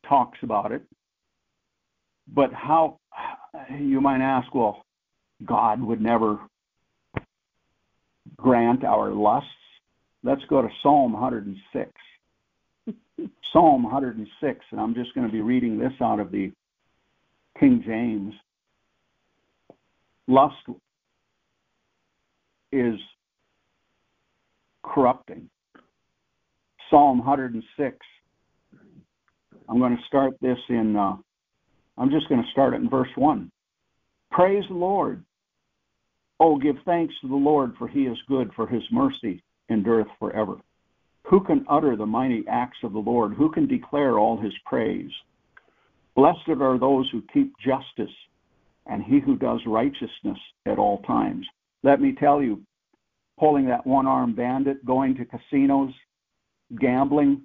talks 0.08 0.38
about 0.44 0.70
it. 0.70 0.84
But 2.32 2.52
how 2.52 3.00
you 3.78 4.00
might 4.00 4.20
ask, 4.20 4.54
well, 4.54 4.84
God 5.44 5.82
would 5.82 6.00
never 6.00 6.38
grant 8.36 8.84
our 8.84 9.10
lusts. 9.10 9.48
Let's 10.22 10.44
go 10.48 10.62
to 10.62 10.68
Psalm 10.82 11.12
106. 11.12 11.90
Psalm 13.52 13.82
106, 13.84 14.64
and 14.70 14.80
I'm 14.80 14.94
just 14.94 15.14
going 15.14 15.26
to 15.26 15.32
be 15.32 15.40
reading 15.40 15.78
this 15.78 15.92
out 16.00 16.20
of 16.20 16.30
the 16.30 16.52
King 17.58 17.82
James. 17.84 18.34
Lust 20.26 20.56
is 22.72 22.98
corrupting. 24.82 25.48
Psalm 26.90 27.18
106. 27.18 27.96
I'm 29.68 29.78
going 29.78 29.96
to 29.96 30.02
start 30.04 30.34
this 30.40 30.58
in, 30.68 30.96
uh, 30.96 31.16
I'm 31.96 32.10
just 32.10 32.28
going 32.28 32.42
to 32.42 32.50
start 32.50 32.74
it 32.74 32.80
in 32.80 32.90
verse 32.90 33.08
1. 33.14 33.50
Praise 34.30 34.64
the 34.68 34.74
Lord. 34.74 35.24
Oh, 36.40 36.58
give 36.58 36.76
thanks 36.84 37.14
to 37.20 37.28
the 37.28 37.34
Lord, 37.34 37.74
for 37.78 37.86
he 37.86 38.02
is 38.02 38.18
good, 38.28 38.50
for 38.56 38.66
his 38.66 38.82
mercy 38.90 39.42
endureth 39.70 40.08
forever. 40.18 40.56
Who 41.24 41.42
can 41.42 41.64
utter 41.68 41.96
the 41.96 42.06
mighty 42.06 42.44
acts 42.48 42.78
of 42.82 42.92
the 42.92 42.98
Lord? 42.98 43.34
Who 43.34 43.50
can 43.50 43.66
declare 43.66 44.18
all 44.18 44.40
his 44.40 44.52
praise? 44.66 45.10
Blessed 46.16 46.48
are 46.60 46.78
those 46.78 47.08
who 47.10 47.22
keep 47.32 47.52
justice, 47.58 48.14
and 48.86 49.02
he 49.02 49.20
who 49.20 49.36
does 49.36 49.60
righteousness 49.66 50.38
at 50.66 50.78
all 50.78 51.02
times. 51.02 51.46
Let 51.82 52.00
me 52.00 52.14
tell 52.18 52.42
you, 52.42 52.62
pulling 53.38 53.66
that 53.66 53.86
one 53.86 54.06
armed 54.06 54.36
bandit, 54.36 54.84
going 54.84 55.16
to 55.16 55.24
casinos, 55.24 55.92
gambling, 56.80 57.42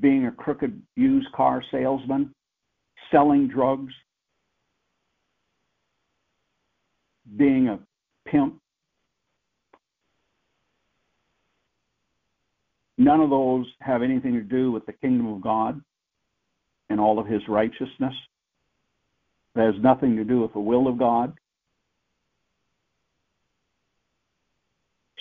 being 0.00 0.26
a 0.26 0.32
crooked 0.32 0.80
used 0.96 1.30
car 1.32 1.62
salesman, 1.70 2.32
selling 3.10 3.48
drugs, 3.48 3.92
being 7.36 7.68
a 7.68 7.78
pimp. 8.28 8.60
None 12.96 13.20
of 13.20 13.30
those 13.30 13.66
have 13.80 14.02
anything 14.02 14.34
to 14.34 14.42
do 14.42 14.72
with 14.72 14.84
the 14.86 14.92
kingdom 14.92 15.26
of 15.28 15.40
God 15.40 15.80
and 16.90 16.98
all 16.98 17.18
of 17.18 17.26
his 17.26 17.42
righteousness. 17.48 18.14
It 19.54 19.60
has 19.60 19.74
nothing 19.82 20.16
to 20.16 20.24
do 20.24 20.40
with 20.40 20.52
the 20.52 20.60
will 20.60 20.88
of 20.88 20.98
God. 20.98 21.32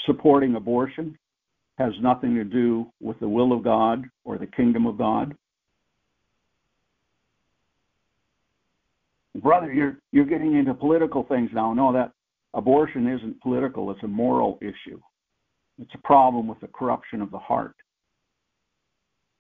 supporting 0.08 0.56
abortion 0.56 1.16
has 1.78 1.94
nothing 2.02 2.34
to 2.34 2.44
do 2.44 2.92
with 3.00 3.20
the 3.20 3.30
will 3.30 3.54
of 3.54 3.64
God 3.64 4.06
or 4.24 4.40
the 4.40 4.48
kingdom 4.48 4.88
of 4.88 4.98
God. 4.98 5.36
Brother, 9.42 9.72
you're 9.72 9.98
you're 10.12 10.26
getting 10.26 10.56
into 10.56 10.74
political 10.74 11.24
things 11.24 11.50
now. 11.54 11.74
No, 11.74 11.94
that 11.94 12.12
abortion 12.54 13.08
isn't 13.08 13.42
political, 13.42 13.92
it's 13.92 14.04
a 14.04 14.08
moral 14.08 14.58
issue. 14.62 15.00
It's 15.80 15.94
a 15.94 16.08
problem 16.08 16.48
with 16.48 16.60
the 16.60 16.68
corruption 16.68 17.22
of 17.22 17.30
the 17.32 17.38
heart. 17.38 17.76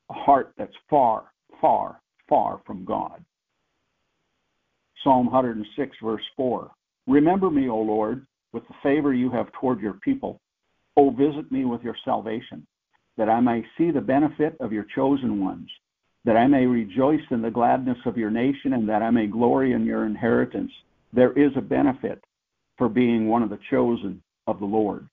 A 0.09 0.13
heart 0.13 0.53
that's 0.57 0.73
far, 0.89 1.31
far, 1.59 1.99
far 2.29 2.61
from 2.65 2.85
God. 2.85 3.23
Psalm 5.03 5.25
106, 5.25 5.97
verse 6.03 6.21
4. 6.35 6.71
Remember 7.07 7.49
me, 7.49 7.69
O 7.69 7.77
Lord, 7.77 8.25
with 8.53 8.63
the 8.67 8.75
favor 8.83 9.13
you 9.13 9.31
have 9.31 9.51
toward 9.53 9.79
your 9.79 9.93
people 9.93 10.39
Oh, 10.97 11.11
visit 11.11 11.51
me 11.51 11.63
with 11.63 11.83
your 11.83 11.95
salvation, 12.03 12.65
that 13.17 13.29
I 13.29 13.39
may 13.39 13.63
see 13.77 13.91
the 13.91 14.01
benefit 14.01 14.57
of 14.59 14.73
your 14.73 14.87
chosen 14.95 15.39
ones, 15.39 15.69
that 16.27 16.37
I 16.37 16.45
may 16.45 16.67
rejoice 16.67 17.25
in 17.31 17.41
the 17.41 17.49
gladness 17.49 17.97
of 18.05 18.17
your 18.17 18.29
nation, 18.29 18.73
and 18.73 18.87
that 18.87 19.01
I 19.01 19.09
may 19.09 19.25
glory 19.25 19.73
in 19.73 19.83
your 19.83 20.05
inheritance. 20.05 20.71
There 21.11 21.31
is 21.33 21.51
a 21.55 21.61
benefit 21.61 22.23
for 22.77 22.87
being 22.87 23.27
one 23.27 23.41
of 23.41 23.49
the 23.49 23.57
chosen 23.71 24.21
of 24.45 24.59
the 24.59 24.65
Lord. 24.65 25.07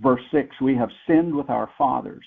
Verse 0.00 0.20
6 0.30 0.60
We 0.60 0.76
have 0.76 0.90
sinned 1.06 1.34
with 1.34 1.48
our 1.48 1.70
fathers. 1.78 2.26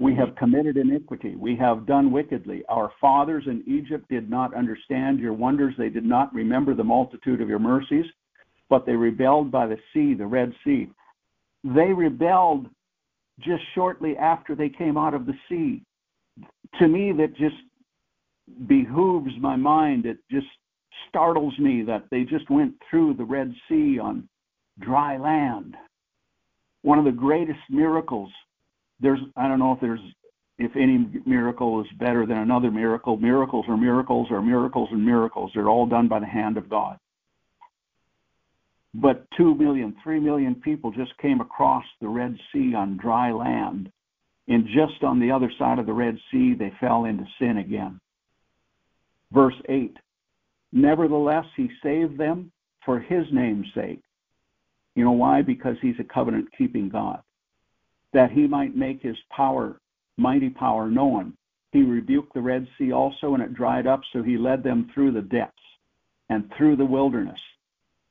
We 0.00 0.14
have 0.14 0.34
committed 0.36 0.78
iniquity. 0.78 1.34
We 1.36 1.56
have 1.56 1.86
done 1.86 2.10
wickedly. 2.10 2.62
Our 2.70 2.90
fathers 2.98 3.44
in 3.46 3.62
Egypt 3.66 4.08
did 4.08 4.30
not 4.30 4.54
understand 4.54 5.18
your 5.18 5.34
wonders. 5.34 5.74
They 5.76 5.90
did 5.90 6.04
not 6.06 6.32
remember 6.32 6.72
the 6.72 6.84
multitude 6.84 7.42
of 7.42 7.48
your 7.50 7.58
mercies 7.58 8.06
but 8.72 8.86
they 8.86 8.96
rebelled 8.96 9.50
by 9.50 9.66
the 9.66 9.76
sea, 9.92 10.14
the 10.14 10.24
Red 10.24 10.50
Sea. 10.64 10.88
They 11.62 11.92
rebelled 11.92 12.68
just 13.38 13.62
shortly 13.74 14.16
after 14.16 14.54
they 14.54 14.70
came 14.70 14.96
out 14.96 15.12
of 15.12 15.26
the 15.26 15.34
sea. 15.46 15.82
To 16.78 16.88
me, 16.88 17.12
that 17.12 17.36
just 17.36 17.56
behooves 18.66 19.32
my 19.40 19.56
mind. 19.56 20.06
It 20.06 20.18
just 20.30 20.46
startles 21.08 21.58
me 21.58 21.82
that 21.82 22.04
they 22.10 22.24
just 22.24 22.48
went 22.50 22.74
through 22.88 23.14
the 23.14 23.24
Red 23.24 23.52
Sea 23.68 23.98
on 23.98 24.28
dry 24.80 25.16
land. 25.16 25.76
One 26.82 26.98
of 26.98 27.04
the 27.04 27.12
greatest 27.12 27.60
miracles 27.70 28.30
there's 29.02 29.18
I 29.36 29.48
don't 29.48 29.58
know 29.58 29.72
if 29.72 29.80
there's 29.80 30.00
if 30.58 30.70
any 30.76 31.08
miracle 31.26 31.80
is 31.80 31.86
better 31.98 32.24
than 32.24 32.38
another 32.38 32.70
miracle. 32.70 33.16
Miracles 33.16 33.66
are 33.68 33.76
miracles 33.76 34.28
are 34.30 34.40
miracles 34.40 34.88
and 34.92 35.04
miracles. 35.04 35.50
They're 35.54 35.68
all 35.68 35.86
done 35.86 36.08
by 36.08 36.20
the 36.20 36.26
hand 36.26 36.56
of 36.56 36.70
God. 36.70 36.98
But 38.94 39.26
two 39.36 39.54
million, 39.54 39.96
three 40.02 40.20
million 40.20 40.54
people 40.54 40.92
just 40.92 41.16
came 41.18 41.40
across 41.40 41.84
the 42.00 42.08
Red 42.08 42.36
Sea 42.52 42.74
on 42.74 42.96
dry 42.96 43.32
land. 43.32 43.90
And 44.48 44.66
just 44.66 45.02
on 45.02 45.20
the 45.20 45.30
other 45.30 45.50
side 45.58 45.78
of 45.78 45.86
the 45.86 45.92
Red 45.92 46.18
Sea, 46.30 46.54
they 46.54 46.72
fell 46.80 47.04
into 47.04 47.24
sin 47.38 47.58
again. 47.58 48.00
Verse 49.32 49.54
8 49.68 49.96
Nevertheless, 50.72 51.44
he 51.56 51.70
saved 51.82 52.18
them 52.18 52.50
for 52.84 52.98
his 52.98 53.26
name's 53.32 53.66
sake. 53.74 54.02
You 54.94 55.04
know 55.04 55.12
why? 55.12 55.42
Because 55.42 55.76
he's 55.80 55.98
a 56.00 56.04
covenant 56.04 56.48
keeping 56.56 56.88
God. 56.88 57.20
That 58.12 58.30
he 58.30 58.46
might 58.46 58.76
make 58.76 59.02
his 59.02 59.16
power, 59.30 59.80
mighty 60.16 60.50
power, 60.50 60.90
known. 60.90 61.34
He 61.72 61.82
rebuked 61.82 62.34
the 62.34 62.42
Red 62.42 62.66
Sea 62.76 62.92
also, 62.92 63.34
and 63.34 63.42
it 63.42 63.54
dried 63.54 63.86
up, 63.86 64.00
so 64.12 64.22
he 64.22 64.36
led 64.36 64.62
them 64.62 64.90
through 64.92 65.12
the 65.12 65.22
depths 65.22 65.62
and 66.28 66.50
through 66.56 66.76
the 66.76 66.84
wilderness. 66.84 67.40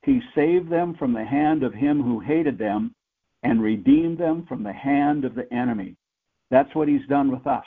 He 0.03 0.22
saved 0.34 0.70
them 0.70 0.95
from 0.95 1.14
the 1.14 1.26
hand 1.26 1.62
of 1.62 1.74
him 1.74 2.02
who 2.02 2.20
hated 2.20 2.58
them 2.58 2.95
and 3.44 3.62
redeemed 3.62 4.18
them 4.18 4.45
from 4.48 4.64
the 4.64 4.74
hand 4.74 5.26
of 5.26 5.36
the 5.36 5.52
enemy. 5.53 5.95
That's 6.52 6.73
what 6.76 6.90
he's 6.90 7.07
done 7.07 7.32
with 7.32 7.48
us. 7.48 7.65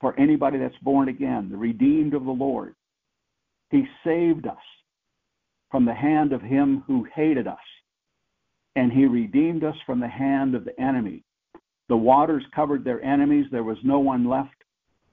For 0.00 0.18
anybody 0.18 0.58
that's 0.58 0.78
born 0.80 1.08
again, 1.08 1.48
the 1.50 1.56
redeemed 1.56 2.14
of 2.14 2.24
the 2.24 2.30
Lord. 2.30 2.74
He 3.70 3.84
saved 4.04 4.46
us 4.46 4.56
from 5.70 5.84
the 5.84 5.94
hand 5.94 6.32
of 6.32 6.40
him 6.40 6.84
who 6.86 7.06
hated 7.14 7.48
us, 7.48 7.58
and 8.76 8.92
he 8.92 9.06
redeemed 9.06 9.64
us 9.64 9.74
from 9.84 9.98
the 9.98 10.08
hand 10.08 10.54
of 10.54 10.64
the 10.64 10.80
enemy. 10.80 11.24
The 11.88 11.96
waters 11.96 12.44
covered 12.54 12.84
their 12.84 13.02
enemies, 13.02 13.46
there 13.50 13.64
was 13.64 13.78
no 13.82 13.98
one 13.98 14.28
left, 14.28 14.62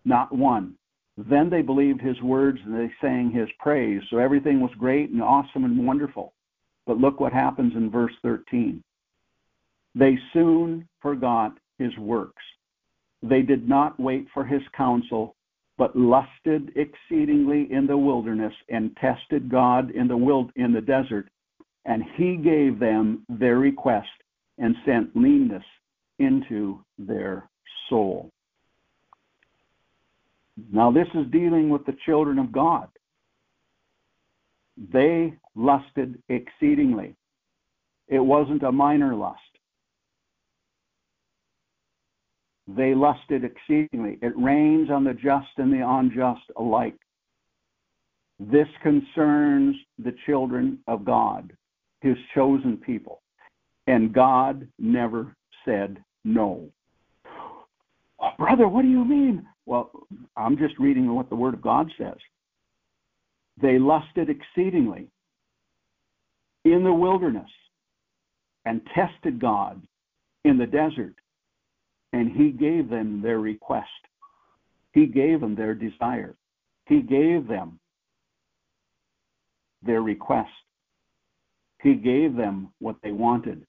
not 0.05 0.31
one. 0.31 0.75
Then 1.17 1.49
they 1.49 1.61
believed 1.61 2.01
his 2.01 2.19
words 2.21 2.59
and 2.65 2.75
they 2.75 2.91
sang 2.99 3.31
his 3.31 3.47
praise. 3.59 4.01
So 4.09 4.17
everything 4.17 4.59
was 4.59 4.71
great 4.77 5.11
and 5.11 5.21
awesome 5.21 5.63
and 5.63 5.85
wonderful. 5.85 6.33
But 6.85 6.97
look 6.97 7.19
what 7.19 7.33
happens 7.33 7.73
in 7.75 7.89
verse 7.91 8.13
13. 8.23 8.83
They 9.95 10.17
soon 10.33 10.87
forgot 11.01 11.57
his 11.77 11.95
works. 11.97 12.43
They 13.21 13.41
did 13.41 13.67
not 13.67 13.99
wait 13.99 14.27
for 14.33 14.45
his 14.45 14.61
counsel, 14.75 15.35
but 15.77 15.95
lusted 15.95 16.71
exceedingly 16.75 17.71
in 17.71 17.87
the 17.87 17.97
wilderness 17.97 18.53
and 18.69 18.95
tested 18.97 19.49
God 19.49 19.91
in 19.91 20.07
the 20.07 20.17
wild 20.17 20.51
in 20.55 20.73
the 20.73 20.81
desert, 20.81 21.29
and 21.85 22.03
he 22.15 22.37
gave 22.37 22.79
them 22.79 23.25
their 23.27 23.57
request 23.57 24.09
and 24.57 24.75
sent 24.85 25.15
leanness 25.15 25.63
into 26.19 26.83
their 26.97 27.49
soul. 27.89 28.31
Now 30.71 30.91
this 30.91 31.07
is 31.15 31.31
dealing 31.31 31.69
with 31.69 31.85
the 31.85 31.97
children 32.05 32.37
of 32.37 32.51
God. 32.51 32.87
They 34.91 35.33
lusted 35.55 36.21
exceedingly. 36.29 37.15
It 38.07 38.19
wasn't 38.19 38.63
a 38.63 38.71
minor 38.71 39.15
lust. 39.15 39.39
They 42.75 42.95
lusted 42.95 43.43
exceedingly. 43.43 44.17
It 44.21 44.33
rains 44.37 44.89
on 44.89 45.03
the 45.03 45.13
just 45.13 45.47
and 45.57 45.71
the 45.71 45.87
unjust 45.87 46.43
alike. 46.57 46.95
This 48.39 48.67
concerns 48.81 49.75
the 50.03 50.15
children 50.25 50.79
of 50.87 51.05
God, 51.05 51.55
his 52.01 52.17
chosen 52.33 52.77
people. 52.77 53.21
And 53.87 54.13
God 54.13 54.67
never 54.79 55.35
said 55.65 56.03
no. 56.23 56.69
Oh, 58.19 58.31
brother, 58.37 58.67
what 58.67 58.81
do 58.81 58.87
you 58.87 59.05
mean? 59.05 59.45
Well, 59.65 59.91
I'm 60.35 60.57
just 60.57 60.79
reading 60.79 61.13
what 61.13 61.29
the 61.29 61.35
Word 61.35 61.53
of 61.53 61.61
God 61.61 61.91
says. 61.97 62.17
They 63.61 63.77
lusted 63.77 64.29
exceedingly 64.29 65.09
in 66.65 66.83
the 66.83 66.93
wilderness 66.93 67.49
and 68.65 68.81
tested 68.95 69.39
God 69.39 69.81
in 70.45 70.57
the 70.57 70.65
desert 70.65 71.15
and 72.13 72.31
he 72.31 72.51
gave 72.51 72.89
them 72.89 73.21
their 73.21 73.39
request. 73.39 73.89
He 74.93 75.07
gave 75.07 75.41
them 75.41 75.55
their 75.55 75.73
desire. 75.73 76.35
He 76.85 77.01
gave 77.01 77.47
them 77.47 77.79
their 79.81 80.01
request. 80.01 80.49
He 81.81 81.95
gave 81.95 82.35
them 82.35 82.71
what 82.79 82.95
they 83.03 83.11
wanted, 83.11 83.65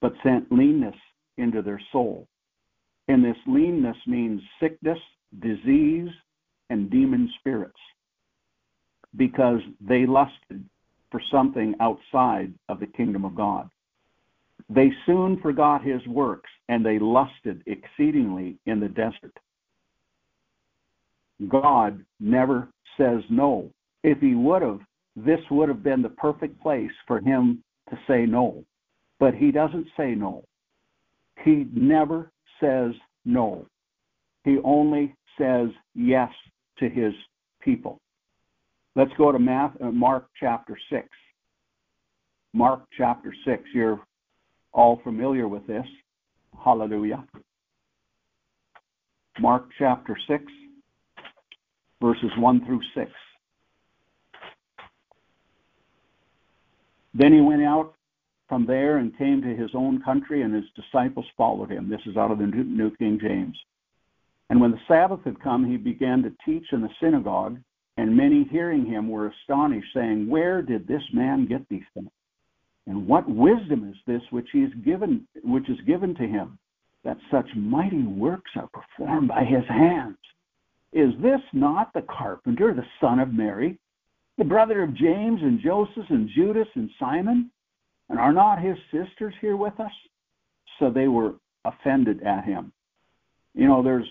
but 0.00 0.14
sent 0.24 0.50
leanness 0.50 0.96
into 1.36 1.62
their 1.62 1.80
soul. 1.92 2.26
And 3.08 3.24
this 3.24 3.36
leanness 3.46 3.96
means 4.06 4.40
sickness, 4.60 4.98
disease, 5.40 6.08
and 6.70 6.90
demon 6.90 7.30
spirits 7.38 7.78
because 9.16 9.60
they 9.80 10.06
lusted 10.06 10.64
for 11.10 11.20
something 11.30 11.74
outside 11.80 12.52
of 12.70 12.80
the 12.80 12.86
kingdom 12.86 13.24
of 13.24 13.34
God. 13.34 13.68
They 14.74 14.90
soon 15.04 15.38
forgot 15.40 15.84
his 15.84 16.06
works, 16.06 16.50
and 16.68 16.84
they 16.84 16.98
lusted 16.98 17.62
exceedingly 17.66 18.56
in 18.66 18.80
the 18.80 18.88
desert. 18.88 19.36
God 21.48 22.04
never 22.20 22.68
says 22.96 23.22
no. 23.28 23.70
If 24.02 24.18
he 24.20 24.34
would 24.34 24.62
have, 24.62 24.80
this 25.16 25.40
would 25.50 25.68
have 25.68 25.82
been 25.82 26.00
the 26.00 26.08
perfect 26.08 26.60
place 26.62 26.90
for 27.06 27.20
him 27.20 27.62
to 27.90 27.98
say 28.06 28.24
no. 28.24 28.64
But 29.18 29.34
he 29.34 29.50
doesn't 29.50 29.88
say 29.96 30.14
no. 30.14 30.44
He 31.44 31.66
never 31.74 32.30
says 32.60 32.92
no. 33.24 33.66
He 34.44 34.58
only 34.64 35.14
says 35.38 35.68
yes 35.94 36.30
to 36.78 36.88
his 36.88 37.12
people. 37.60 38.00
Let's 38.96 39.12
go 39.18 39.32
to 39.32 39.38
uh, 39.38 39.90
Mark 39.90 40.28
chapter 40.38 40.78
6. 40.90 41.06
Mark 42.54 42.82
chapter 42.96 43.34
6. 43.44 43.62
You're 43.74 44.00
all 44.72 45.00
familiar 45.04 45.48
with 45.48 45.66
this. 45.66 45.86
Hallelujah. 46.64 47.24
Mark 49.40 49.68
chapter 49.78 50.16
6, 50.28 50.44
verses 52.00 52.30
1 52.38 52.66
through 52.66 52.80
6. 52.94 53.10
Then 57.14 57.32
he 57.32 57.40
went 57.40 57.62
out 57.62 57.94
from 58.48 58.66
there 58.66 58.98
and 58.98 59.16
came 59.16 59.40
to 59.42 59.56
his 59.56 59.70
own 59.74 60.02
country, 60.02 60.42
and 60.42 60.54
his 60.54 60.64
disciples 60.76 61.26
followed 61.36 61.70
him. 61.70 61.88
This 61.88 62.00
is 62.06 62.16
out 62.16 62.30
of 62.30 62.38
the 62.38 62.46
New 62.46 62.94
King 62.96 63.18
James. 63.20 63.56
And 64.50 64.60
when 64.60 64.70
the 64.70 64.80
Sabbath 64.86 65.20
had 65.24 65.40
come, 65.40 65.64
he 65.64 65.76
began 65.76 66.22
to 66.22 66.32
teach 66.44 66.66
in 66.72 66.82
the 66.82 66.90
synagogue, 67.00 67.58
and 67.96 68.16
many 68.16 68.44
hearing 68.50 68.84
him 68.84 69.08
were 69.08 69.28
astonished, 69.28 69.88
saying, 69.94 70.28
Where 70.28 70.60
did 70.60 70.86
this 70.86 71.02
man 71.12 71.46
get 71.46 71.66
these 71.68 71.84
things? 71.94 72.10
And 72.86 73.06
what 73.06 73.28
wisdom 73.28 73.88
is 73.88 73.96
this 74.06 74.22
which 74.30 74.48
he 74.52 74.60
is 74.60 74.72
given 74.84 75.26
which 75.44 75.68
is 75.68 75.80
given 75.86 76.14
to 76.16 76.26
him, 76.26 76.58
that 77.04 77.18
such 77.30 77.46
mighty 77.56 78.02
works 78.02 78.50
are 78.56 78.68
performed 78.68 79.28
by 79.28 79.44
his 79.44 79.64
hands? 79.68 80.18
Is 80.92 81.12
this 81.22 81.40
not 81.52 81.92
the 81.94 82.02
carpenter, 82.02 82.74
the 82.74 82.84
son 83.00 83.18
of 83.18 83.32
Mary, 83.32 83.78
the 84.36 84.44
brother 84.44 84.82
of 84.82 84.94
James 84.94 85.40
and 85.42 85.60
Joseph 85.60 86.06
and 86.10 86.28
Judas 86.34 86.68
and 86.74 86.90
Simon? 86.98 87.50
And 88.08 88.18
are 88.18 88.32
not 88.32 88.60
his 88.60 88.76
sisters 88.90 89.34
here 89.40 89.56
with 89.56 89.78
us? 89.80 89.92
So 90.78 90.90
they 90.90 91.08
were 91.08 91.34
offended 91.64 92.22
at 92.24 92.44
him. 92.44 92.72
You 93.54 93.66
know, 93.66 93.82
there's 93.82 94.06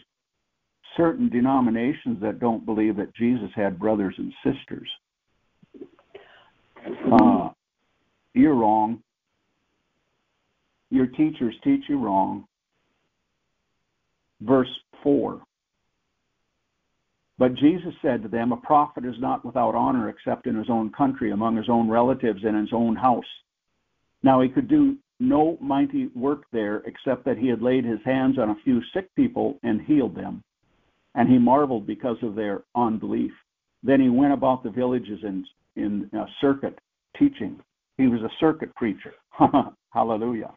certain 0.98 1.30
denominations 1.30 2.20
that 2.22 2.40
don't 2.40 2.66
believe 2.66 2.96
that 2.98 3.14
Jesus 3.16 3.50
had 3.56 3.80
brothers 3.80 4.16
and 4.18 4.34
sisters. 4.44 4.90
Uh, 7.12 7.50
you're 8.34 8.56
wrong. 8.56 9.02
Your 10.90 11.08
teachers 11.08 11.56
teach 11.64 11.84
you 11.88 12.00
wrong. 12.00 12.46
Verse 14.42 14.70
4 15.04 15.42
But 17.38 17.56
Jesus 17.56 17.94
said 18.02 18.24
to 18.24 18.30
them, 18.30 18.52
A 18.52 18.58
prophet 18.58 19.06
is 19.06 19.16
not 19.20 19.46
without 19.46 19.76
honor 19.76 20.10
except 20.10 20.48
in 20.48 20.56
his 20.56 20.70
own 20.70 20.92
country, 20.92 21.32
among 21.32 21.56
his 21.56 21.70
own 21.70 21.90
relatives, 21.90 22.44
and 22.44 22.58
his 22.58 22.74
own 22.74 22.96
house. 22.96 23.26
Now 24.24 24.42
he 24.42 24.50
could 24.50 24.68
do 24.68 24.98
no 25.20 25.58
mighty 25.62 26.08
work 26.16 26.44
there 26.52 26.78
except 26.86 27.26
that 27.26 27.38
he 27.38 27.48
had 27.48 27.62
laid 27.62 27.86
his 27.86 28.00
hands 28.04 28.40
on 28.40 28.50
a 28.50 28.58
few 28.64 28.82
sick 28.94 29.14
people 29.16 29.60
and 29.64 29.82
healed 29.82 30.16
them. 30.16 30.44
And 31.14 31.30
he 31.30 31.38
marveled 31.38 31.86
because 31.86 32.18
of 32.24 32.36
their 32.36 32.64
unbelief. 32.76 33.32
Then 33.84 34.02
he 34.02 34.10
went 34.10 34.34
about 34.34 34.64
the 34.64 34.70
villages 34.70 35.20
in, 35.24 35.46
in 35.76 36.10
a 36.14 36.26
circuit 36.40 36.80
teaching. 37.18 37.60
He 38.02 38.08
was 38.08 38.22
a 38.22 38.32
circuit 38.40 38.74
preacher. 38.76 39.14
Hallelujah. 39.94 40.52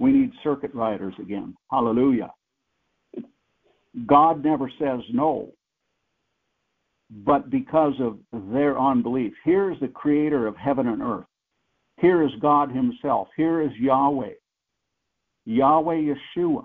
We 0.00 0.10
need 0.10 0.32
circuit 0.42 0.74
riders 0.74 1.14
again. 1.20 1.54
Hallelujah. 1.70 2.32
God 4.06 4.44
never 4.44 4.68
says 4.80 5.00
no, 5.12 5.52
but 7.24 7.50
because 7.50 7.94
of 8.00 8.18
their 8.52 8.76
unbelief. 8.76 9.32
Here 9.44 9.70
is 9.70 9.78
the 9.80 9.86
creator 9.86 10.48
of 10.48 10.56
heaven 10.56 10.88
and 10.88 11.00
earth. 11.00 11.26
Here 11.98 12.24
is 12.24 12.32
God 12.40 12.72
Himself. 12.72 13.28
Here 13.36 13.62
is 13.62 13.70
Yahweh. 13.78 14.34
Yahweh 15.44 16.14
Yeshua. 16.36 16.64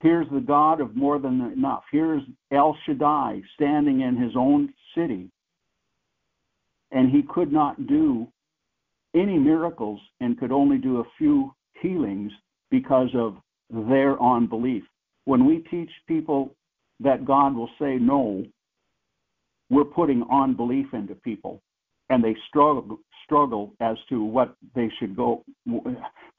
Here's 0.00 0.28
the 0.32 0.40
God 0.40 0.80
of 0.80 0.96
more 0.96 1.18
than 1.18 1.42
enough. 1.52 1.82
Here's 1.92 2.22
El 2.52 2.74
Shaddai 2.86 3.42
standing 3.54 4.00
in 4.00 4.16
his 4.16 4.32
own 4.34 4.72
city. 4.96 5.30
And 6.90 7.10
he 7.10 7.22
could 7.22 7.52
not 7.52 7.86
do 7.86 8.28
any 9.16 9.38
miracles 9.38 10.00
and 10.20 10.38
could 10.38 10.52
only 10.52 10.78
do 10.78 11.00
a 11.00 11.04
few 11.18 11.52
healings 11.80 12.32
because 12.70 13.08
of 13.14 13.36
their 13.70 14.20
unbelief. 14.22 14.82
When 15.24 15.46
we 15.46 15.64
teach 15.70 15.90
people 16.06 16.54
that 17.00 17.24
God 17.24 17.54
will 17.54 17.70
say 17.80 17.96
no, 17.96 18.44
we're 19.70 19.84
putting 19.84 20.24
unbelief 20.30 20.86
into 20.92 21.14
people 21.14 21.60
and 22.10 22.22
they 22.22 22.36
struggle 22.48 22.98
struggle 23.24 23.72
as 23.80 23.96
to 24.08 24.22
what 24.22 24.54
they 24.76 24.88
should 24.98 25.16
go 25.16 25.44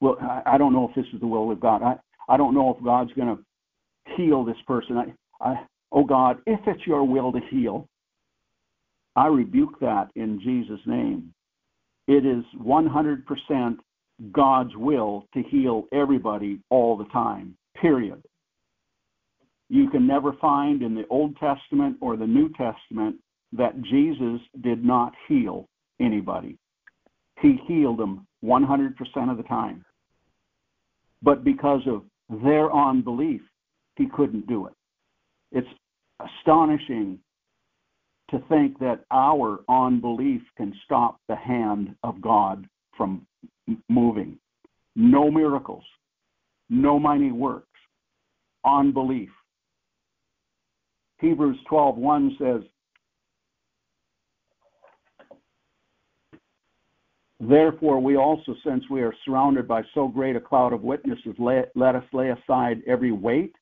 well 0.00 0.16
i 0.46 0.56
don't 0.56 0.72
know 0.72 0.88
if 0.88 0.94
this 0.94 1.04
is 1.12 1.20
the 1.20 1.26
will 1.26 1.50
of 1.50 1.60
god. 1.60 1.82
I 1.82 1.96
i 2.32 2.36
don't 2.36 2.54
know 2.54 2.74
if 2.74 2.82
god's 2.84 3.12
going 3.12 3.36
to 3.36 4.14
heal 4.16 4.44
this 4.44 4.56
person. 4.66 4.96
I 4.96 5.46
i 5.46 5.60
oh 5.92 6.04
god 6.04 6.38
if 6.46 6.60
it's 6.66 6.86
your 6.86 7.04
will 7.04 7.32
to 7.32 7.40
heal 7.50 7.86
i 9.16 9.26
rebuke 9.26 9.78
that 9.80 10.08
in 10.16 10.40
jesus 10.40 10.80
name 10.86 11.32
it 12.08 12.26
is 12.26 12.44
100% 12.60 13.76
god's 14.32 14.74
will 14.76 15.26
to 15.32 15.42
heal 15.44 15.84
everybody 15.92 16.58
all 16.70 16.96
the 16.96 17.04
time 17.06 17.56
period 17.80 18.20
you 19.68 19.90
can 19.90 20.06
never 20.06 20.32
find 20.34 20.82
in 20.82 20.94
the 20.94 21.06
Old 21.10 21.36
Testament 21.36 21.96
or 22.00 22.16
the 22.16 22.26
New 22.26 22.48
Testament 22.50 23.16
that 23.52 23.80
Jesus 23.82 24.40
did 24.62 24.84
not 24.84 25.12
heal 25.28 25.68
anybody. 26.00 26.56
He 27.40 27.58
healed 27.66 27.98
them 27.98 28.26
100% 28.44 28.94
of 29.30 29.36
the 29.36 29.42
time. 29.44 29.84
But 31.22 31.44
because 31.44 31.82
of 31.86 32.04
their 32.42 32.74
unbelief, 32.74 33.40
he 33.96 34.06
couldn't 34.06 34.46
do 34.46 34.66
it. 34.66 34.74
It's 35.52 35.68
astonishing 36.20 37.18
to 38.30 38.42
think 38.48 38.78
that 38.78 39.04
our 39.10 39.60
unbelief 39.68 40.42
can 40.56 40.74
stop 40.84 41.20
the 41.28 41.36
hand 41.36 41.94
of 42.02 42.20
God 42.20 42.66
from 42.96 43.26
moving. 43.88 44.38
No 44.96 45.30
miracles, 45.30 45.84
no 46.68 46.98
mighty 46.98 47.32
works, 47.32 47.66
unbelief. 48.64 49.30
Hebrews 51.20 51.58
12:1 51.70 52.38
says, 52.38 52.62
Therefore, 57.40 58.00
we 58.00 58.16
also, 58.16 58.54
since 58.64 58.82
we 58.90 59.00
are 59.02 59.14
surrounded 59.24 59.68
by 59.68 59.82
so 59.94 60.08
great 60.08 60.34
a 60.34 60.40
cloud 60.40 60.72
of 60.72 60.82
witnesses, 60.82 61.34
let, 61.38 61.70
let 61.76 61.94
us 61.94 62.04
lay 62.12 62.30
aside 62.30 62.82
every 62.86 63.12
weight 63.12 63.54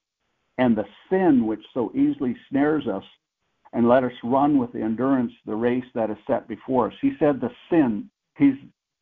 and 0.59 0.75
the 0.75 0.87
sin 1.11 1.47
which 1.47 1.61
so 1.75 1.93
easily 1.95 2.35
snares 2.49 2.87
us, 2.87 3.05
and 3.77 3.87
let 3.87 4.05
us 4.05 4.13
run 4.25 4.57
with 4.57 4.73
the 4.73 4.81
endurance 4.81 5.33
the 5.45 5.55
race 5.55 5.85
that 5.95 6.09
is 6.09 6.17
set 6.27 6.49
before 6.49 6.87
us. 6.87 6.95
He 7.03 7.13
said 7.19 7.43
the 7.43 7.51
sin. 7.69 8.09
He 8.39 8.55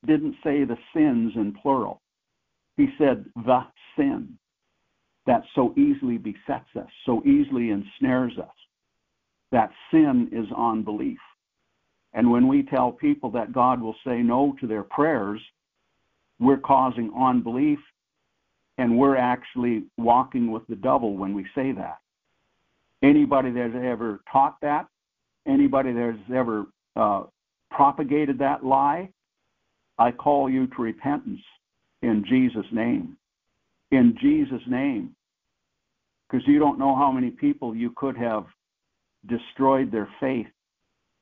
didn't 0.04 0.34
say 0.42 0.64
the 0.64 0.76
sins 0.92 1.32
in 1.36 1.54
plural. 1.62 2.02
He 2.76 2.88
said 2.98 3.24
the 3.36 3.60
sin 3.96 4.36
that 5.26 5.42
so 5.54 5.72
easily 5.76 6.18
besets 6.18 6.68
us, 6.76 6.88
so 7.06 7.22
easily 7.24 7.70
ensnares 7.70 8.36
us. 8.36 8.50
That 9.52 9.70
sin 9.92 10.28
is 10.32 10.46
unbelief. 10.58 11.20
And 12.12 12.28
when 12.28 12.48
we 12.48 12.64
tell 12.64 12.90
people 12.90 13.30
that 13.30 13.52
God 13.52 13.80
will 13.80 13.94
say 14.04 14.22
no 14.22 14.56
to 14.60 14.66
their 14.66 14.82
prayers, 14.82 15.40
we're 16.40 16.56
causing 16.56 17.12
unbelief 17.16 17.78
and 18.78 18.98
we're 18.98 19.16
actually 19.16 19.84
walking 19.98 20.50
with 20.50 20.66
the 20.66 20.74
devil 20.74 21.16
when 21.16 21.32
we 21.32 21.46
say 21.54 21.70
that. 21.70 21.98
Anybody 23.04 23.50
that's 23.50 23.74
ever 23.74 24.20
taught 24.32 24.56
that, 24.62 24.86
anybody 25.46 25.92
that's 25.92 26.18
ever 26.34 26.66
uh, 26.96 27.24
propagated 27.70 28.38
that 28.38 28.64
lie, 28.64 29.10
I 29.98 30.10
call 30.10 30.50
you 30.50 30.66
to 30.66 30.82
repentance 30.82 31.40
in 32.02 32.24
Jesus' 32.28 32.66
name 32.72 33.16
in 33.94 34.16
Jesus' 34.20 34.62
name. 34.66 35.14
Because 36.28 36.46
you 36.46 36.58
don't 36.58 36.78
know 36.78 36.96
how 36.96 37.12
many 37.12 37.30
people 37.30 37.74
you 37.74 37.92
could 37.96 38.16
have 38.16 38.44
destroyed 39.26 39.90
their 39.92 40.08
faith 40.20 40.46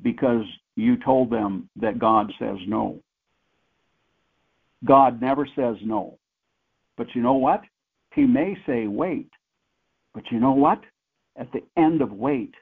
because 0.02 0.44
you 0.76 0.96
told 1.04 1.30
them 1.30 1.68
that 1.76 1.98
God 1.98 2.32
says 2.38 2.56
no. 2.66 3.00
God 4.84 5.20
never 5.20 5.46
says 5.54 5.76
no. 5.84 6.18
But 6.96 7.08
you 7.14 7.22
know 7.22 7.34
what? 7.34 7.62
He 8.14 8.22
may 8.22 8.56
say 8.66 8.86
wait. 8.86 9.28
But 10.14 10.24
you 10.30 10.40
know 10.40 10.52
what? 10.52 10.80
At 11.36 11.50
the 11.52 11.62
end 11.76 12.02
of 12.02 12.12
wait, 12.12 12.54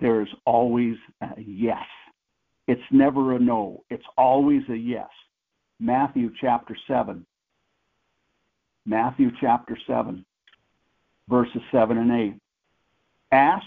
there's 0.00 0.28
always 0.44 0.96
a 1.22 1.28
yes. 1.38 1.86
It's 2.66 2.80
never 2.90 3.34
a 3.34 3.38
no. 3.38 3.82
It's 3.90 4.04
always 4.16 4.62
a 4.68 4.76
yes. 4.76 5.08
Matthew 5.80 6.30
chapter 6.40 6.76
7, 6.86 7.24
Matthew 8.84 9.30
chapter 9.40 9.78
7, 9.86 10.24
verses 11.28 11.62
7 11.70 11.98
and 11.98 12.10
8. 12.10 12.34
Ask, 13.30 13.66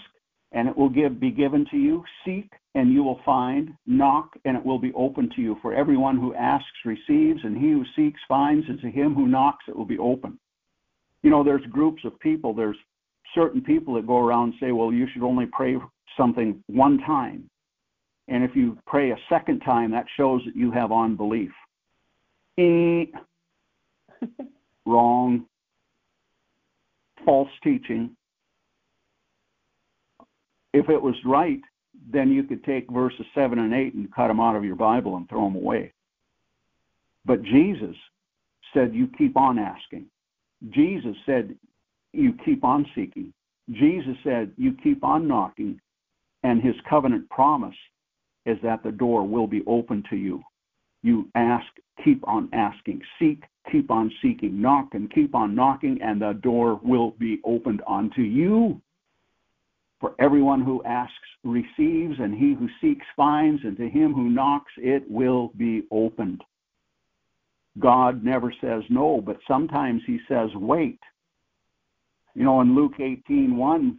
and 0.52 0.68
it 0.68 0.76
will 0.76 0.90
give, 0.90 1.18
be 1.18 1.30
given 1.30 1.66
to 1.70 1.76
you. 1.76 2.04
Seek, 2.24 2.52
and 2.74 2.92
you 2.92 3.02
will 3.02 3.20
find. 3.24 3.74
Knock, 3.86 4.36
and 4.44 4.56
it 4.56 4.64
will 4.64 4.78
be 4.78 4.92
open 4.94 5.30
to 5.34 5.40
you. 5.40 5.56
For 5.62 5.72
everyone 5.72 6.18
who 6.18 6.34
asks 6.34 6.66
receives, 6.84 7.44
and 7.44 7.56
he 7.56 7.70
who 7.70 7.84
seeks 7.96 8.20
finds, 8.28 8.68
and 8.68 8.80
to 8.82 8.90
him 8.90 9.14
who 9.14 9.26
knocks 9.26 9.64
it 9.68 9.76
will 9.76 9.86
be 9.86 9.98
open. 9.98 10.38
You 11.22 11.30
know, 11.30 11.42
there's 11.42 11.64
groups 11.66 12.04
of 12.04 12.18
people, 12.20 12.52
there's 12.52 12.76
certain 13.34 13.62
people 13.62 13.94
that 13.94 14.06
go 14.06 14.18
around 14.18 14.50
and 14.50 14.54
say, 14.60 14.72
well, 14.72 14.92
you 14.92 15.06
should 15.12 15.22
only 15.22 15.46
pray 15.46 15.76
something 16.16 16.62
one 16.66 16.98
time. 16.98 17.48
And 18.28 18.44
if 18.44 18.54
you 18.54 18.78
pray 18.86 19.10
a 19.10 19.16
second 19.28 19.60
time, 19.60 19.90
that 19.90 20.06
shows 20.16 20.42
that 20.46 20.56
you 20.56 20.70
have 20.70 20.92
unbelief. 20.92 21.50
Eh. 22.58 23.04
wrong, 24.86 25.46
false 27.24 27.50
teaching. 27.62 28.16
If 30.72 30.88
it 30.88 31.00
was 31.00 31.14
right, 31.24 31.60
then 32.10 32.30
you 32.30 32.42
could 32.42 32.64
take 32.64 32.90
verses 32.90 33.26
7 33.34 33.58
and 33.58 33.74
8 33.74 33.94
and 33.94 34.14
cut 34.14 34.28
them 34.28 34.40
out 34.40 34.56
of 34.56 34.64
your 34.64 34.76
Bible 34.76 35.16
and 35.16 35.28
throw 35.28 35.44
them 35.44 35.56
away. 35.56 35.92
But 37.24 37.42
Jesus 37.42 37.94
said, 38.74 38.94
You 38.94 39.08
keep 39.18 39.36
on 39.36 39.58
asking. 39.58 40.06
Jesus 40.70 41.16
said, 41.26 41.54
You 42.12 42.34
keep 42.44 42.64
on 42.64 42.86
seeking. 42.94 43.32
Jesus 43.70 44.16
said, 44.24 44.52
You 44.56 44.74
keep 44.82 45.04
on 45.04 45.26
knocking. 45.26 45.80
And 46.42 46.60
his 46.60 46.74
covenant 46.88 47.28
promise 47.30 47.76
is 48.46 48.58
that 48.62 48.82
the 48.82 48.90
door 48.90 49.26
will 49.26 49.46
be 49.46 49.62
open 49.66 50.02
to 50.10 50.16
you. 50.16 50.42
You 51.02 51.28
ask, 51.34 51.66
keep 52.04 52.26
on 52.26 52.48
asking. 52.52 53.02
Seek, 53.18 53.44
keep 53.70 53.90
on 53.90 54.10
seeking. 54.22 54.60
Knock 54.60 54.88
and 54.92 55.12
keep 55.12 55.34
on 55.34 55.54
knocking, 55.54 56.00
and 56.02 56.20
the 56.20 56.32
door 56.42 56.80
will 56.82 57.12
be 57.12 57.40
opened 57.44 57.82
unto 57.88 58.22
you. 58.22 58.80
For 60.00 60.14
everyone 60.18 60.62
who 60.62 60.82
asks 60.84 61.14
receives, 61.44 62.18
and 62.18 62.34
he 62.34 62.54
who 62.54 62.68
seeks 62.80 63.06
finds, 63.16 63.62
and 63.64 63.76
to 63.76 63.88
him 63.88 64.12
who 64.12 64.30
knocks 64.30 64.72
it 64.76 65.08
will 65.08 65.52
be 65.56 65.84
opened. 65.90 66.42
God 67.78 68.22
never 68.22 68.52
says 68.60 68.82
no, 68.88 69.20
but 69.24 69.38
sometimes 69.48 70.02
he 70.06 70.18
says 70.28 70.50
wait. 70.54 70.98
You 72.34 72.44
know, 72.44 72.60
in 72.60 72.74
Luke 72.74 72.98
18:1, 72.98 73.98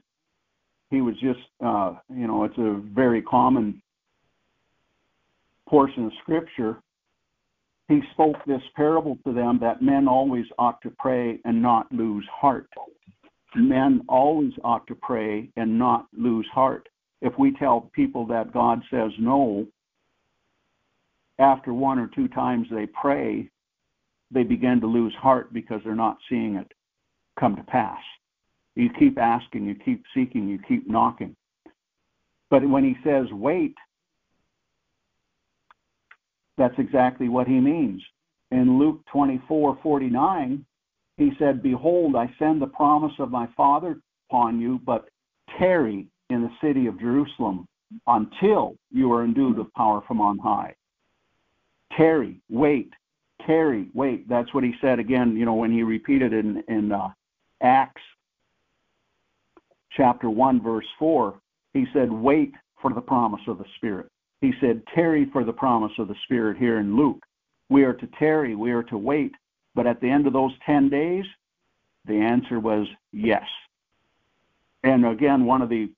he 0.90 1.02
was 1.02 1.16
just, 1.20 1.40
uh, 1.64 1.96
you 2.10 2.28
know, 2.28 2.44
it's 2.44 2.58
a 2.58 2.82
very 2.94 3.22
common 3.22 3.82
portion 5.68 6.06
of 6.06 6.12
Scripture 6.22 6.82
he 7.90 8.02
spoke 8.14 8.38
this 8.46 8.62
parable 8.76 9.18
to 9.26 9.34
them 9.34 9.60
that 9.62 9.82
men 9.82 10.08
always 10.08 10.46
ought 10.58 10.82
to 10.82 10.90
pray 10.98 11.40
and 11.46 11.62
not 11.62 11.92
lose 11.92 12.26
heart. 12.32 12.70
Men 13.56 14.02
always 14.08 14.54
ought 14.64 14.88
to 14.88 14.96
pray 14.96 15.50
and 15.58 15.78
not 15.78 16.08
lose 16.14 16.48
heart. 16.54 16.88
If 17.22 17.34
we 17.38 17.54
tell 17.58 17.92
people 17.94 18.26
that 18.28 18.54
God 18.54 18.82
says 18.90 19.12
no, 19.20 19.68
after 21.40 21.74
one 21.74 22.00
or 22.00 22.10
two 22.16 22.28
times 22.30 22.68
they 22.72 22.88
pray, 22.88 23.50
they 24.32 24.44
begin 24.44 24.82
to 24.82 24.88
lose 24.88 25.14
heart 25.16 25.54
because 25.54 25.82
they're 25.84 25.96
not 25.96 26.18
seeing 26.30 26.56
it 26.56 26.72
come 27.40 27.56
to 27.56 27.64
pass. 27.64 28.00
You 28.76 28.90
keep 28.98 29.18
asking, 29.18 29.66
you 29.66 29.76
keep 29.76 30.04
seeking, 30.14 30.48
you 30.48 30.60
keep 30.68 30.90
knocking. 30.90 31.36
But 32.50 32.68
when 32.68 32.84
he 32.84 32.96
says 33.04 33.32
wait, 33.32 33.76
that's 36.58 36.78
exactly 36.78 37.30
what 37.30 37.48
he 37.48 37.60
means. 37.60 38.02
In 38.52 38.78
Luke 38.78 39.04
24:49, 39.12 40.64
he 41.18 41.36
said, 41.38 41.64
"Behold, 41.64 42.16
I 42.16 42.34
send 42.38 42.62
the 42.62 42.68
promise 42.68 43.18
of 43.20 43.32
my 43.32 43.48
Father 43.58 44.00
upon 44.30 44.60
you, 44.60 44.80
but 44.80 45.10
tarry 45.58 46.08
in 46.30 46.42
the 46.42 46.52
city 46.62 46.88
of 46.88 47.00
Jerusalem 47.00 47.68
until 48.08 48.76
you 48.92 49.12
are 49.12 49.24
endued 49.24 49.58
with 49.58 49.74
power 49.74 50.02
from 50.02 50.22
on 50.22 50.38
high." 50.38 50.76
Tarry, 51.92 52.42
wait, 52.50 52.94
tarry, 53.46 53.90
wait. 53.94 54.28
That's 54.28 54.54
what 54.54 54.64
he 54.64 54.76
said 54.82 55.00
again, 55.00 55.36
you 55.36 55.46
know, 55.46 55.54
when 55.54 55.72
he 55.72 55.84
repeated 55.84 56.34
in, 56.34 56.64
in 56.68 56.92
uh, 56.92 57.12
Acts 57.62 58.02
chapter 59.96 60.30
1, 60.30 60.62
verse 60.62 60.86
4. 61.00 61.40
He 61.74 61.86
said, 61.94 62.12
wait 62.12 62.54
for 62.82 62.94
the 62.94 63.02
promise 63.02 63.42
of 63.48 63.58
the 63.58 63.66
Spirit. 63.78 64.08
He 64.42 64.54
said, 64.60 64.84
tarry 64.94 65.28
for 65.32 65.44
the 65.44 65.54
promise 65.54 65.94
of 65.98 66.08
the 66.08 66.16
Spirit 66.26 66.58
here 66.58 66.80
in 66.80 66.96
Luke. 66.96 67.24
We 67.70 67.84
are 67.84 67.94
to 67.94 68.08
tarry, 68.20 68.56
we 68.56 68.72
are 68.72 68.84
to 68.84 68.98
wait. 68.98 69.32
But 69.76 69.88
at 69.88 70.02
the 70.02 70.10
end 70.10 70.28
of 70.28 70.34
those 70.34 70.52
10 70.66 70.90
days, 70.90 71.26
the 72.06 72.16
answer 72.16 72.60
was 72.60 72.86
yes. 73.12 73.46
And 74.84 75.06
again, 75.06 75.46
one 75.46 75.62
of 75.62 75.70
the 75.70 75.90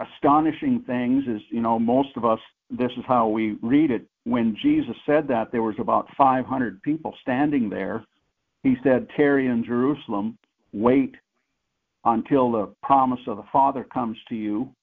astonishing 0.00 0.82
things 0.86 1.24
is, 1.26 1.40
you 1.50 1.60
know, 1.60 1.78
most 1.78 2.10
of 2.16 2.24
us, 2.24 2.40
this 2.70 2.90
is 2.96 3.04
how 3.06 3.28
we 3.28 3.56
read 3.62 3.90
it. 3.90 4.06
When 4.24 4.56
Jesus 4.60 4.96
said 5.06 5.28
that, 5.28 5.52
there 5.52 5.62
was 5.62 5.76
about 5.78 6.08
500 6.16 6.82
people 6.82 7.14
standing 7.22 7.70
there. 7.70 8.04
He 8.62 8.76
said, 8.82 9.08
tarry 9.16 9.46
in 9.46 9.64
Jerusalem, 9.64 10.36
wait 10.72 11.14
until 12.04 12.50
the 12.50 12.74
promise 12.82 13.20
of 13.26 13.36
the 13.36 13.44
Father 13.52 13.84
comes 13.84 14.16
to 14.28 14.34
you. 14.34 14.74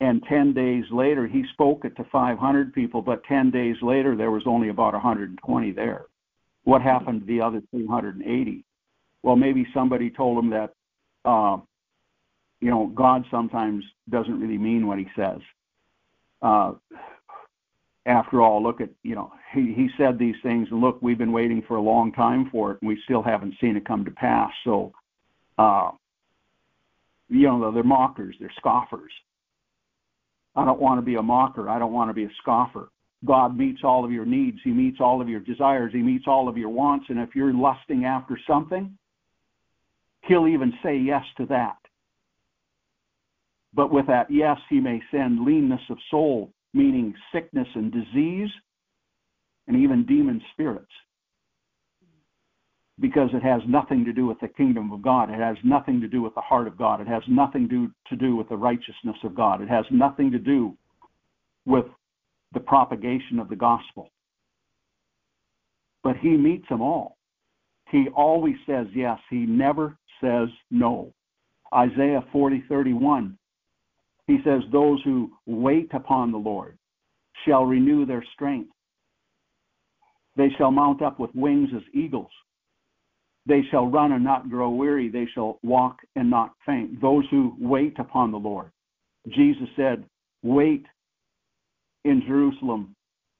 And 0.00 0.22
10 0.28 0.52
days 0.52 0.84
later, 0.90 1.26
he 1.26 1.44
spoke 1.52 1.84
it 1.84 1.94
to 1.96 2.04
500 2.10 2.72
people, 2.74 3.02
but 3.02 3.22
10 3.24 3.50
days 3.50 3.76
later, 3.82 4.16
there 4.16 4.32
was 4.32 4.42
only 4.46 4.68
about 4.68 4.94
120 4.94 5.72
there. 5.72 6.06
What 6.64 6.82
happened 6.82 7.20
to 7.20 7.26
the 7.26 7.40
other 7.40 7.62
380? 7.70 8.64
Well, 9.22 9.36
maybe 9.36 9.66
somebody 9.72 10.10
told 10.10 10.42
him 10.42 10.50
that 10.50 10.74
uh, 11.24 11.58
you 12.62 12.70
know, 12.70 12.86
God 12.94 13.24
sometimes 13.28 13.84
doesn't 14.08 14.40
really 14.40 14.56
mean 14.56 14.86
what 14.86 14.98
he 14.98 15.08
says. 15.16 15.40
Uh, 16.40 16.74
after 18.06 18.40
all, 18.40 18.62
look 18.62 18.80
at, 18.80 18.90
you 19.02 19.16
know, 19.16 19.32
he, 19.52 19.74
he 19.74 19.88
said 19.98 20.16
these 20.16 20.36
things, 20.44 20.68
and 20.70 20.80
look, 20.80 20.98
we've 21.02 21.18
been 21.18 21.32
waiting 21.32 21.62
for 21.66 21.76
a 21.76 21.82
long 21.82 22.12
time 22.12 22.48
for 22.50 22.70
it, 22.70 22.78
and 22.80 22.88
we 22.88 23.00
still 23.04 23.22
haven't 23.22 23.54
seen 23.60 23.76
it 23.76 23.84
come 23.84 24.04
to 24.04 24.12
pass. 24.12 24.50
So, 24.62 24.92
uh, 25.58 25.90
you 27.32 27.48
know, 27.48 27.72
they're 27.72 27.82
mockers, 27.82 28.36
they're 28.38 28.52
scoffers. 28.58 29.12
I 30.54 30.64
don't 30.64 30.80
want 30.80 30.98
to 30.98 31.02
be 31.02 31.14
a 31.14 31.22
mocker. 31.22 31.68
I 31.68 31.78
don't 31.78 31.92
want 31.92 32.10
to 32.10 32.14
be 32.14 32.24
a 32.24 32.30
scoffer. 32.40 32.90
God 33.24 33.56
meets 33.56 33.80
all 33.84 34.04
of 34.04 34.10
your 34.10 34.26
needs. 34.26 34.58
He 34.64 34.70
meets 34.70 34.98
all 35.00 35.20
of 35.20 35.28
your 35.28 35.40
desires. 35.40 35.92
He 35.92 36.02
meets 36.02 36.24
all 36.26 36.48
of 36.48 36.58
your 36.58 36.68
wants. 36.68 37.06
And 37.08 37.18
if 37.18 37.30
you're 37.34 37.54
lusting 37.54 38.04
after 38.04 38.38
something, 38.46 38.96
He'll 40.24 40.46
even 40.46 40.72
say 40.82 40.96
yes 40.96 41.24
to 41.36 41.46
that. 41.46 41.76
But 43.74 43.92
with 43.92 44.06
that 44.06 44.30
yes, 44.30 44.58
he 44.68 44.80
may 44.80 45.00
send 45.10 45.44
leanness 45.44 45.80
of 45.90 45.98
soul, 46.10 46.52
meaning 46.74 47.14
sickness 47.32 47.68
and 47.74 47.90
disease, 47.90 48.50
and 49.66 49.76
even 49.76 50.06
demon 50.06 50.40
spirits. 50.52 50.92
Because 53.00 53.30
it 53.32 53.42
has 53.42 53.62
nothing 53.66 54.04
to 54.04 54.12
do 54.12 54.26
with 54.26 54.38
the 54.40 54.48
kingdom 54.48 54.92
of 54.92 55.02
God. 55.02 55.30
It 55.30 55.38
has 55.38 55.56
nothing 55.64 56.00
to 56.00 56.08
do 56.08 56.22
with 56.22 56.34
the 56.34 56.40
heart 56.40 56.66
of 56.66 56.76
God. 56.76 57.00
It 57.00 57.08
has 57.08 57.22
nothing 57.26 57.68
to, 57.70 57.90
to 58.08 58.16
do 58.16 58.36
with 58.36 58.48
the 58.48 58.56
righteousness 58.56 59.16
of 59.24 59.34
God. 59.34 59.60
It 59.60 59.68
has 59.68 59.84
nothing 59.90 60.30
to 60.30 60.38
do 60.38 60.76
with 61.64 61.86
the 62.52 62.60
propagation 62.60 63.38
of 63.38 63.48
the 63.48 63.56
gospel. 63.56 64.10
But 66.04 66.16
he 66.16 66.36
meets 66.36 66.68
them 66.68 66.82
all. 66.82 67.16
He 67.90 68.08
always 68.14 68.56
says 68.66 68.86
yes. 68.94 69.18
He 69.30 69.46
never 69.46 69.96
says 70.22 70.48
no. 70.70 71.12
Isaiah 71.74 72.24
40, 72.32 72.64
31 72.68 73.38
he 74.26 74.38
says, 74.44 74.62
Those 74.70 75.00
who 75.04 75.30
wait 75.46 75.90
upon 75.92 76.32
the 76.32 76.38
Lord 76.38 76.78
shall 77.44 77.64
renew 77.64 78.06
their 78.06 78.24
strength. 78.34 78.70
They 80.36 80.48
shall 80.56 80.70
mount 80.70 81.02
up 81.02 81.18
with 81.18 81.34
wings 81.34 81.70
as 81.74 81.82
eagles. 81.92 82.30
They 83.46 83.62
shall 83.70 83.86
run 83.86 84.12
and 84.12 84.22
not 84.22 84.48
grow 84.48 84.70
weary. 84.70 85.08
They 85.08 85.26
shall 85.34 85.58
walk 85.62 85.98
and 86.14 86.30
not 86.30 86.52
faint. 86.64 87.00
Those 87.00 87.24
who 87.30 87.56
wait 87.58 87.98
upon 87.98 88.30
the 88.30 88.38
Lord. 88.38 88.70
Jesus 89.28 89.68
said, 89.76 90.04
Wait 90.42 90.86
in 92.04 92.22
Jerusalem 92.26 92.94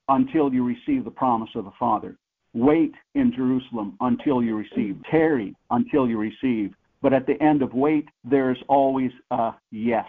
until 0.09 0.53
you 0.53 0.65
receive 0.65 1.05
the 1.05 1.11
promise 1.11 1.51
of 1.55 1.65
the 1.65 1.73
Father. 1.79 2.17
Wait 2.55 2.93
in 3.15 3.33
Jerusalem 3.35 3.97
until 4.01 4.43
you 4.43 4.57
receive. 4.57 4.97
Tarry 5.11 5.55
until 5.71 6.07
you 6.07 6.19
receive. 6.19 6.75
But 7.01 7.13
at 7.13 7.27
the 7.27 7.41
end 7.43 7.63
of 7.63 7.73
wait, 7.73 8.09
there 8.25 8.51
is 8.51 8.59
always 8.69 9.11
a 9.31 9.53
yes. 9.71 10.07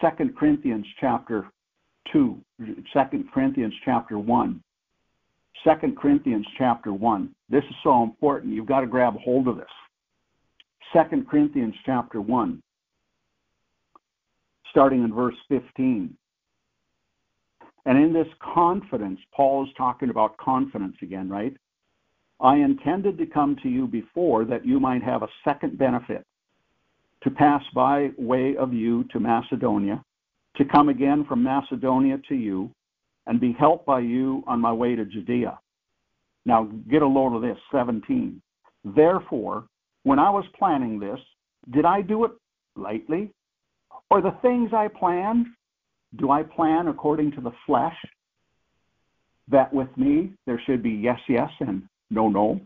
Second 0.00 0.36
Corinthians 0.36 0.86
chapter 1.00 1.46
2, 2.12 2.38
2 2.58 3.24
Corinthians 3.32 3.74
chapter 3.84 4.18
1. 4.18 4.62
2 5.66 5.92
Corinthians 6.00 6.46
chapter 6.56 6.92
1. 6.92 7.34
This 7.48 7.64
is 7.64 7.74
so 7.82 8.04
important. 8.04 8.54
You've 8.54 8.66
got 8.66 8.80
to 8.80 8.86
grab 8.86 9.16
hold 9.18 9.48
of 9.48 9.56
this. 9.56 9.66
2 10.92 11.24
Corinthians 11.28 11.74
chapter 11.84 12.20
1, 12.20 12.62
starting 14.70 15.02
in 15.02 15.12
verse 15.12 15.34
15. 15.48 16.16
And 17.84 17.98
in 17.98 18.12
this 18.12 18.28
confidence, 18.40 19.18
Paul 19.34 19.64
is 19.64 19.70
talking 19.76 20.10
about 20.10 20.36
confidence 20.36 20.96
again, 21.02 21.28
right? 21.28 21.56
I 22.40 22.56
intended 22.56 23.18
to 23.18 23.26
come 23.26 23.56
to 23.62 23.68
you 23.68 23.88
before 23.88 24.44
that 24.44 24.64
you 24.64 24.78
might 24.78 25.02
have 25.02 25.22
a 25.22 25.28
second 25.44 25.78
benefit 25.78 26.24
to 27.22 27.30
pass 27.30 27.62
by 27.74 28.10
way 28.16 28.56
of 28.56 28.72
you 28.72 29.04
to 29.04 29.18
Macedonia, 29.18 30.04
to 30.56 30.64
come 30.64 30.88
again 30.88 31.24
from 31.24 31.42
Macedonia 31.42 32.18
to 32.28 32.36
you, 32.36 32.70
and 33.26 33.40
be 33.40 33.52
helped 33.58 33.86
by 33.86 34.00
you 34.00 34.42
on 34.46 34.60
my 34.60 34.72
way 34.72 34.94
to 34.94 35.04
Judea. 35.04 35.58
Now 36.44 36.64
get 36.90 37.02
a 37.02 37.06
load 37.06 37.34
of 37.34 37.42
this, 37.42 37.58
17. 37.72 38.40
Therefore, 38.84 39.64
when 40.04 40.18
I 40.18 40.30
was 40.30 40.44
planning 40.56 41.00
this, 41.00 41.18
did 41.70 41.84
I 41.84 42.02
do 42.02 42.24
it 42.24 42.30
lightly? 42.76 43.32
Or 44.10 44.20
the 44.20 44.36
things 44.42 44.70
I 44.72 44.88
planned, 44.88 45.46
do 46.16 46.30
I 46.30 46.44
plan 46.44 46.86
according 46.86 47.32
to 47.32 47.40
the 47.40 47.50
flesh? 47.66 47.96
That 49.48 49.72
with 49.72 49.88
me 49.96 50.32
there 50.46 50.60
should 50.66 50.82
be 50.82 50.90
yes, 50.90 51.18
yes, 51.28 51.50
and 51.60 51.82
no, 52.10 52.28
no. 52.28 52.60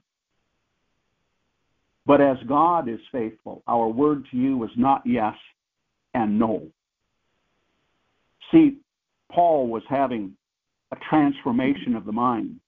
But 2.07 2.21
as 2.21 2.37
God 2.47 2.89
is 2.89 3.01
faithful, 3.13 3.63
our 3.67 3.89
word 3.89 4.27
to 4.31 4.37
you 4.37 4.57
was 4.57 4.71
not 4.77 5.03
yes 5.07 5.35
and 6.13 6.39
no. 6.39 6.67
See, 8.51 8.79
Paul 9.31 9.69
was 9.69 9.83
having 9.89 10.37
a 10.93 10.97
transformation 11.09 11.95
of 11.95 12.05
the 12.05 12.13
mind. 12.13 12.61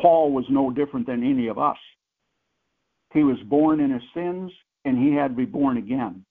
Paul 0.00 0.32
was 0.32 0.44
no 0.48 0.70
different 0.70 1.06
than 1.06 1.22
any 1.22 1.48
of 1.48 1.58
us. 1.58 1.76
He 3.12 3.24
was 3.24 3.38
born 3.46 3.80
in 3.80 3.90
his 3.90 4.02
sins 4.14 4.50
and 4.84 4.98
he 4.98 5.14
had 5.14 5.28
to 5.28 5.34
be 5.34 5.44
born 5.44 5.76
again. 5.76 6.24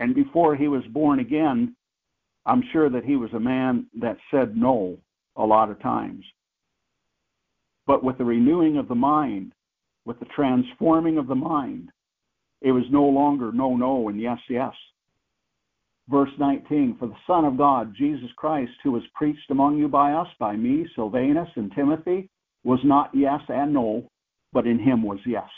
And 0.00 0.14
before 0.14 0.56
he 0.56 0.66
was 0.66 0.82
born 0.92 1.20
again, 1.20 1.76
I'm 2.46 2.62
sure 2.72 2.88
that 2.88 3.04
he 3.04 3.16
was 3.16 3.32
a 3.34 3.40
man 3.40 3.86
that 4.00 4.16
said 4.30 4.56
no 4.56 4.96
a 5.36 5.44
lot 5.44 5.70
of 5.70 5.80
times. 5.80 6.24
But 7.86 8.02
with 8.02 8.18
the 8.18 8.24
renewing 8.24 8.78
of 8.78 8.88
the 8.88 8.94
mind, 8.94 9.52
with 10.06 10.18
the 10.18 10.26
transforming 10.26 11.18
of 11.18 11.26
the 11.26 11.34
mind, 11.34 11.90
it 12.62 12.72
was 12.72 12.84
no 12.90 13.04
longer 13.04 13.52
no, 13.52 13.76
no, 13.76 14.08
and 14.08 14.20
yes, 14.20 14.38
yes. 14.48 14.72
Verse 16.10 16.30
19 16.38 16.96
For 16.98 17.06
the 17.06 17.14
Son 17.26 17.44
of 17.44 17.56
God, 17.56 17.94
Jesus 17.96 18.30
Christ, 18.36 18.72
who 18.82 18.92
was 18.92 19.02
preached 19.14 19.50
among 19.50 19.78
you 19.78 19.88
by 19.88 20.12
us, 20.12 20.28
by 20.38 20.56
me, 20.56 20.86
Silvanus, 20.94 21.48
and 21.54 21.72
Timothy, 21.74 22.28
was 22.64 22.80
not 22.84 23.10
yes 23.14 23.40
and 23.48 23.72
no, 23.72 24.10
but 24.52 24.66
in 24.66 24.78
him 24.78 25.02
was 25.02 25.20
yes. 25.24 25.48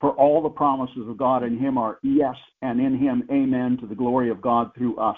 For 0.00 0.10
all 0.12 0.42
the 0.42 0.48
promises 0.48 1.08
of 1.08 1.16
God 1.16 1.42
in 1.42 1.58
him 1.58 1.78
are 1.78 1.98
yes, 2.02 2.36
and 2.62 2.80
in 2.80 2.98
him 2.98 3.24
amen 3.30 3.78
to 3.80 3.86
the 3.86 3.94
glory 3.94 4.30
of 4.30 4.40
God 4.40 4.70
through 4.76 4.96
us. 4.96 5.16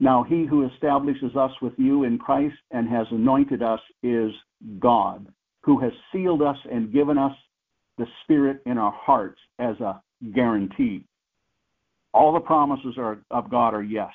Now 0.00 0.24
he 0.24 0.44
who 0.44 0.68
establishes 0.68 1.36
us 1.36 1.52
with 1.62 1.72
you 1.78 2.04
in 2.04 2.18
Christ 2.18 2.56
and 2.72 2.88
has 2.88 3.06
anointed 3.10 3.62
us 3.62 3.80
is 4.02 4.32
God 4.80 5.26
who 5.62 5.78
has 5.80 5.92
sealed 6.12 6.42
us 6.42 6.58
and 6.70 6.92
given 6.92 7.16
us 7.16 7.32
the 7.96 8.06
Spirit 8.22 8.60
in 8.66 8.76
our 8.76 8.92
hearts 8.92 9.38
as 9.58 9.78
a 9.80 10.02
guarantee. 10.34 11.04
All 12.14 12.32
the 12.32 12.40
promises 12.40 12.94
are, 12.96 13.18
of 13.32 13.50
God 13.50 13.74
are 13.74 13.82
yes. 13.82 14.12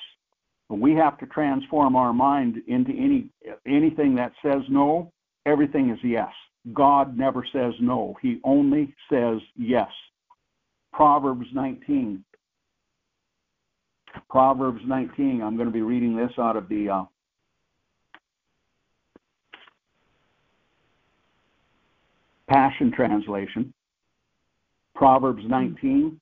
But 0.70 0.80
we 0.80 0.94
have 0.94 1.18
to 1.18 1.26
transform 1.26 1.94
our 1.94 2.12
mind 2.14 2.62
into 2.66 2.92
any 2.92 3.28
anything 3.66 4.14
that 4.14 4.32
says 4.42 4.62
no, 4.70 5.12
everything 5.44 5.90
is 5.90 5.98
yes. 6.02 6.30
God 6.72 7.18
never 7.18 7.44
says 7.52 7.74
no. 7.80 8.16
He 8.22 8.40
only 8.42 8.94
says 9.12 9.38
yes. 9.56 9.90
Proverbs 10.92 11.46
19. 11.52 12.24
Proverbs 14.28 14.80
19. 14.86 15.42
I'm 15.42 15.56
going 15.56 15.68
to 15.68 15.72
be 15.72 15.82
reading 15.82 16.16
this 16.16 16.32
out 16.38 16.56
of 16.56 16.68
the 16.68 16.88
uh, 16.88 17.04
Passion 22.48 22.92
Translation, 22.92 23.72
Proverbs 24.94 25.42
19. 25.46 26.20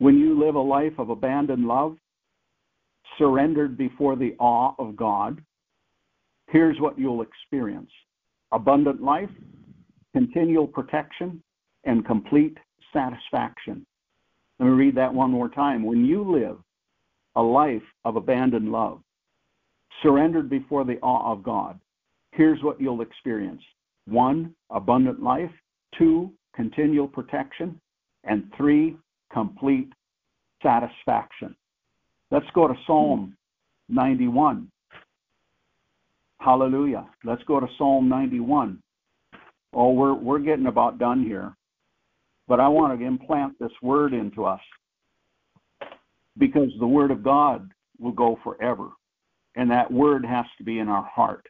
When 0.00 0.18
you 0.18 0.38
live 0.42 0.54
a 0.54 0.60
life 0.60 0.94
of 0.96 1.10
abandoned 1.10 1.68
love, 1.68 1.98
surrendered 3.18 3.76
before 3.76 4.16
the 4.16 4.34
awe 4.38 4.72
of 4.78 4.96
God, 4.96 5.42
here's 6.48 6.80
what 6.80 6.98
you'll 6.98 7.20
experience 7.20 7.90
abundant 8.50 9.02
life, 9.02 9.28
continual 10.14 10.66
protection, 10.66 11.42
and 11.84 12.06
complete 12.06 12.56
satisfaction. 12.94 13.84
Let 14.58 14.66
me 14.66 14.72
read 14.72 14.94
that 14.94 15.12
one 15.12 15.30
more 15.30 15.50
time. 15.50 15.82
When 15.82 16.06
you 16.06 16.24
live 16.24 16.56
a 17.36 17.42
life 17.42 17.82
of 18.06 18.16
abandoned 18.16 18.72
love, 18.72 19.02
surrendered 20.02 20.48
before 20.48 20.84
the 20.84 20.98
awe 21.02 21.30
of 21.30 21.42
God, 21.42 21.78
here's 22.32 22.62
what 22.62 22.80
you'll 22.80 23.02
experience 23.02 23.62
one, 24.06 24.54
abundant 24.70 25.22
life, 25.22 25.52
two, 25.98 26.32
continual 26.56 27.06
protection, 27.06 27.78
and 28.24 28.50
three, 28.56 28.96
complete 29.32 29.92
satisfaction. 30.62 31.54
Let's 32.30 32.46
go 32.54 32.68
to 32.68 32.74
Psalm 32.86 33.36
91. 33.88 34.70
Hallelujah. 36.38 37.06
Let's 37.24 37.42
go 37.44 37.60
to 37.60 37.66
Psalm 37.76 38.08
91. 38.08 38.80
Oh, 39.72 39.92
we're, 39.92 40.14
we're 40.14 40.38
getting 40.38 40.66
about 40.66 40.98
done 40.98 41.22
here. 41.22 41.54
But 42.48 42.60
I 42.60 42.68
want 42.68 42.98
to 42.98 43.06
implant 43.06 43.58
this 43.60 43.72
word 43.82 44.12
into 44.12 44.44
us 44.44 44.60
because 46.38 46.70
the 46.78 46.86
word 46.86 47.10
of 47.10 47.22
God 47.22 47.70
will 47.98 48.12
go 48.12 48.38
forever. 48.42 48.88
And 49.56 49.70
that 49.70 49.92
word 49.92 50.24
has 50.24 50.46
to 50.58 50.64
be 50.64 50.78
in 50.78 50.88
our 50.88 51.04
heart. 51.04 51.46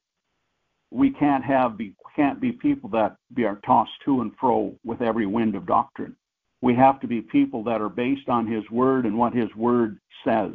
We 0.90 1.10
can't 1.10 1.44
have 1.44 1.78
be 1.78 1.94
can't 2.16 2.40
be 2.40 2.50
people 2.50 2.90
that 2.90 3.16
be 3.34 3.44
are 3.44 3.60
tossed 3.64 3.92
to 4.04 4.20
and 4.20 4.32
fro 4.40 4.74
with 4.84 5.00
every 5.00 5.26
wind 5.26 5.54
of 5.54 5.64
doctrine. 5.64 6.16
We 6.62 6.74
have 6.74 7.00
to 7.00 7.06
be 7.06 7.22
people 7.22 7.64
that 7.64 7.80
are 7.80 7.88
based 7.88 8.28
on 8.28 8.46
his 8.46 8.68
word 8.70 9.06
and 9.06 9.16
what 9.16 9.34
his 9.34 9.48
word 9.56 9.98
says. 10.24 10.52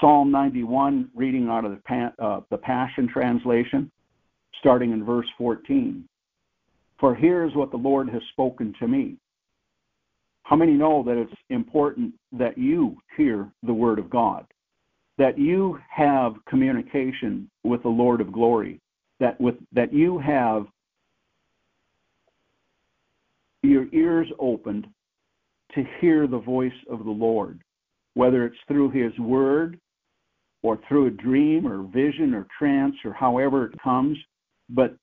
Psalm 0.00 0.30
91, 0.30 1.10
reading 1.14 1.48
out 1.48 1.64
of 1.64 1.72
the, 1.72 2.12
uh, 2.18 2.40
the 2.50 2.56
Passion 2.56 3.08
Translation, 3.08 3.90
starting 4.58 4.92
in 4.92 5.04
verse 5.04 5.26
14. 5.36 6.04
For 6.98 7.14
here's 7.14 7.54
what 7.54 7.70
the 7.70 7.76
Lord 7.76 8.08
has 8.10 8.22
spoken 8.32 8.74
to 8.78 8.88
me. 8.88 9.16
How 10.42 10.56
many 10.56 10.72
know 10.72 11.02
that 11.04 11.16
it's 11.16 11.32
important 11.48 12.14
that 12.32 12.58
you 12.58 12.96
hear 13.16 13.50
the 13.62 13.72
word 13.72 13.98
of 13.98 14.10
God? 14.10 14.46
That 15.16 15.38
you 15.38 15.78
have 15.88 16.34
communication 16.48 17.48
with 17.62 17.82
the 17.82 17.88
Lord 17.88 18.20
of 18.20 18.32
glory, 18.32 18.80
that 19.18 19.40
with 19.40 19.56
that 19.72 19.92
you 19.92 20.18
have 20.18 20.66
your 23.62 23.86
ears 23.92 24.28
opened 24.38 24.86
to 25.74 25.84
hear 26.00 26.26
the 26.26 26.38
voice 26.38 26.72
of 26.90 27.04
the 27.04 27.10
Lord, 27.10 27.60
whether 28.14 28.44
it's 28.44 28.56
through 28.66 28.90
his 28.90 29.16
word 29.18 29.78
or 30.62 30.78
through 30.88 31.06
a 31.06 31.10
dream 31.10 31.66
or 31.66 31.82
vision 31.82 32.34
or 32.34 32.46
trance 32.58 32.96
or 33.04 33.12
however 33.12 33.66
it 33.66 33.82
comes, 33.82 34.18
but 34.68 34.96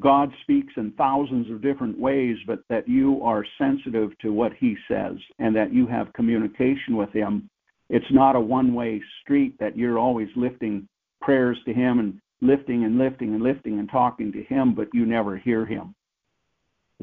God 0.00 0.32
speaks 0.42 0.72
in 0.76 0.92
thousands 0.92 1.50
of 1.50 1.62
different 1.62 1.98
ways, 1.98 2.36
but 2.46 2.60
that 2.70 2.88
you 2.88 3.22
are 3.22 3.44
sensitive 3.58 4.16
to 4.18 4.32
what 4.32 4.52
He 4.58 4.76
says 4.88 5.16
and 5.38 5.54
that 5.54 5.74
you 5.74 5.86
have 5.86 6.12
communication 6.14 6.96
with 6.96 7.10
Him. 7.10 7.50
It's 7.90 8.10
not 8.10 8.34
a 8.34 8.40
one 8.40 8.74
way 8.74 9.02
street 9.22 9.56
that 9.60 9.76
you're 9.76 9.98
always 9.98 10.28
lifting 10.36 10.88
prayers 11.20 11.58
to 11.66 11.74
Him 11.74 11.98
and 11.98 12.18
lifting 12.40 12.84
and 12.84 12.96
lifting 12.96 13.34
and 13.34 13.42
lifting 13.42 13.78
and 13.78 13.90
talking 13.90 14.32
to 14.32 14.42
Him, 14.44 14.74
but 14.74 14.88
you 14.94 15.04
never 15.04 15.36
hear 15.36 15.66
Him. 15.66 15.94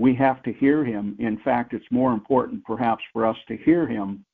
We 0.01 0.15
have 0.15 0.41
to 0.43 0.53
hear 0.53 0.83
Him. 0.83 1.15
In 1.19 1.37
fact, 1.45 1.73
it's 1.75 1.85
more 1.91 2.11
important 2.11 2.65
perhaps 2.65 3.03
for 3.13 3.23
us 3.23 3.37
to 3.47 3.55
hear 3.55 3.87
Him 3.87 4.25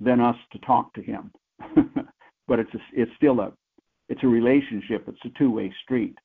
than 0.00 0.18
us 0.18 0.36
to 0.52 0.58
talk 0.60 0.94
to 0.94 1.02
Him. 1.02 1.30
but 2.48 2.58
it's 2.58 2.72
a, 2.72 2.78
it's 2.94 3.10
still 3.18 3.40
a 3.40 3.52
it's 4.08 4.22
a 4.22 4.26
relationship. 4.26 5.04
It's 5.06 5.18
a 5.26 5.38
two 5.38 5.50
way 5.50 5.70
street. 5.82 6.16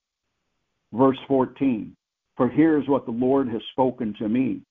Verse 0.94 1.18
14 1.28 1.94
For 2.38 2.48
here's 2.48 2.88
what 2.88 3.06
the 3.06 3.12
Lord 3.12 3.50
has 3.50 3.62
spoken 3.74 4.16
to 4.18 4.30
me. 4.30 4.62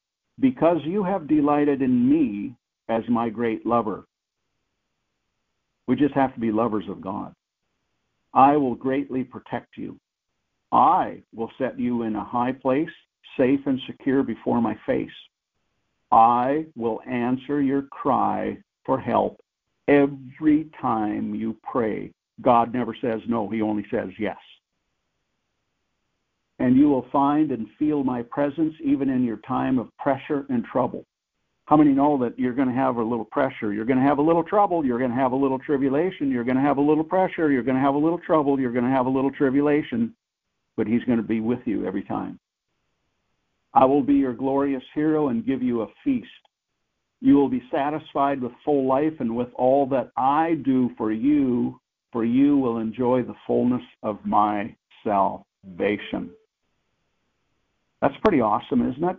Because 0.41 0.79
you 0.85 1.05
have 1.05 1.29
delighted 1.29 1.83
in 1.83 2.09
me 2.09 2.55
as 2.89 3.03
my 3.11 3.29
great 3.29 3.67
lover. 3.67 4.07
We 5.87 5.97
just 5.97 6.15
have 6.15 6.33
to 6.33 6.41
be 6.41 6.51
lovers 6.51 6.89
of 6.89 7.03
God. 7.03 7.35
I 8.33 8.57
will 8.57 8.75
greatly 8.75 9.23
protect 9.23 9.77
you. 9.77 9.99
I 10.73 11.23
will 11.35 11.51
set 11.59 11.79
you 11.79 12.05
in 12.05 12.17
a 12.17 12.25
high 12.25 12.53
place, 12.53 12.89
safe 13.37 13.61
and 13.67 13.81
secure 13.87 14.23
before 14.23 14.61
my 14.61 14.77
face. 14.87 15.11
I 16.11 16.67
will 16.75 17.01
answer 17.09 17.61
your 17.61 17.83
cry 17.83 18.57
for 18.85 18.99
help 18.99 19.41
every 19.87 20.69
time 20.81 21.35
you 21.35 21.57
pray. 21.63 22.13
God 22.41 22.73
never 22.73 22.97
says 23.01 23.21
no, 23.29 23.49
He 23.49 23.63
only 23.63 23.85
says 23.91 24.11
yes 24.19 24.37
and 26.59 26.77
you 26.77 26.89
will 26.89 27.07
find 27.13 27.51
and 27.51 27.67
feel 27.79 28.03
my 28.03 28.23
presence 28.23 28.75
even 28.83 29.09
in 29.09 29.25
your 29.25 29.39
time 29.39 29.79
of 29.79 29.89
pressure 29.99 30.45
and 30.49 30.65
trouble. 30.65 31.05
How 31.67 31.77
many 31.77 31.91
know 31.91 32.19
that 32.19 32.39
you're 32.39 32.55
going 32.55 32.69
to 32.69 32.75
have 32.75 32.97
a 32.97 33.03
little 33.03 33.27
pressure? 33.27 33.73
You're 33.73 33.85
going 33.85 33.99
to 33.99 34.05
have 34.05 34.19
a 34.19 34.23
little 34.23 34.43
trouble. 34.43 34.85
You're 34.85 34.99
going 34.99 35.11
to 35.11 35.17
have 35.17 35.33
a 35.33 35.37
little 35.37 35.59
tribulation. 35.59 36.31
You're 36.31 36.45
going 36.45 36.57
to 36.57 36.63
have 36.63 36.79
a 36.79 36.83
little 36.83 37.05
pressure. 37.05 37.51
You're 37.51 37.63
going 37.63 37.77
to 37.77 37.83
have 37.83 37.95
a 37.95 37.99
little 37.99 38.19
trouble. 38.19 38.59
You're 38.59 38.73
going 38.73 38.87
to 38.87 38.91
have 38.91 39.07
a 39.07 39.11
little 39.11 39.31
tribulation. 39.31 40.15
But 40.77 40.87
He's 40.87 41.05
going 41.05 41.19
to 41.19 41.25
be 41.25 41.41
with 41.41 41.61
you 41.67 41.87
every 41.87 42.03
time. 42.05 42.41
I 43.75 43.85
will 43.85 44.03
be 44.03 44.15
your 44.15 44.33
glorious 44.33 44.83
hero 44.95 45.29
and 45.29 45.47
give 45.47 45.63
you 45.63 45.83
a 45.83 45.89
feast. 46.03 46.29
You 47.21 47.35
will 47.35 47.49
be 47.49 47.63
satisfied 47.71 48.41
with 48.41 48.53
full 48.65 48.87
life 48.87 49.15
and 49.21 49.35
with 49.35 49.49
all 49.55 49.87
that 49.87 50.11
I 50.17 50.55
do 50.65 50.91
for 50.97 51.13
you, 51.13 51.81
for 52.13 52.25
you 52.25 52.57
will 52.57 52.79
enjoy 52.79 53.23
the 53.23 53.35
fullness 53.47 53.83
of 54.03 54.25
my 54.25 54.75
salvation. 55.05 56.31
That's 58.01 58.17
pretty 58.23 58.41
awesome, 58.41 58.89
isn't 58.91 59.05
it? 59.05 59.17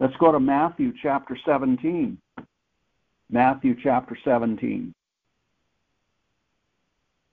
Let's 0.00 0.16
go 0.20 0.30
to 0.30 0.38
Matthew 0.38 0.92
chapter 1.02 1.36
17. 1.44 2.18
Matthew 3.30 3.74
chapter 3.82 4.16
17, 4.24 4.94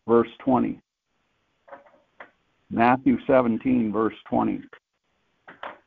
verse 0.08 0.28
20. 0.40 0.82
Matthew 2.70 3.18
17, 3.28 3.94
verse 3.94 4.16
20. 4.30 4.62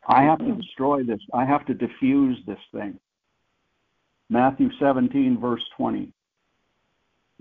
I 0.08 0.22
have 0.22 0.38
to 0.38 0.54
destroy 0.54 1.04
this. 1.04 1.20
I 1.34 1.44
have 1.44 1.66
to 1.66 1.74
diffuse 1.74 2.38
this 2.46 2.58
thing. 2.72 2.98
Matthew 4.30 4.70
17, 4.80 5.38
verse 5.40 5.62
20. 5.76 6.10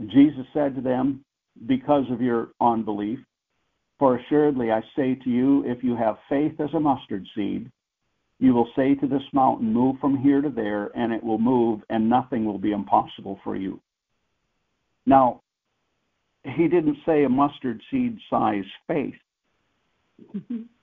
Jesus 0.07 0.45
said 0.53 0.75
to 0.75 0.81
them, 0.81 1.23
Because 1.65 2.03
of 2.11 2.21
your 2.21 2.49
unbelief, 2.59 3.19
for 3.97 4.17
assuredly 4.17 4.71
I 4.71 4.81
say 4.95 5.15
to 5.15 5.29
you, 5.29 5.63
if 5.65 5.83
you 5.83 5.95
have 5.95 6.17
faith 6.29 6.59
as 6.59 6.73
a 6.73 6.79
mustard 6.79 7.25
seed, 7.35 7.71
you 8.39 8.53
will 8.53 8.69
say 8.75 8.95
to 8.95 9.07
this 9.07 9.23
mountain, 9.33 9.73
Move 9.73 9.95
from 9.99 10.17
here 10.17 10.41
to 10.41 10.49
there, 10.49 10.91
and 10.95 11.11
it 11.13 11.23
will 11.23 11.39
move, 11.39 11.81
and 11.89 12.09
nothing 12.09 12.45
will 12.45 12.59
be 12.59 12.71
impossible 12.71 13.39
for 13.43 13.55
you. 13.55 13.81
Now, 15.05 15.41
he 16.43 16.67
didn't 16.67 16.97
say 17.05 17.23
a 17.23 17.29
mustard 17.29 17.81
seed 17.89 18.17
size 18.29 18.65
faith. 18.87 19.15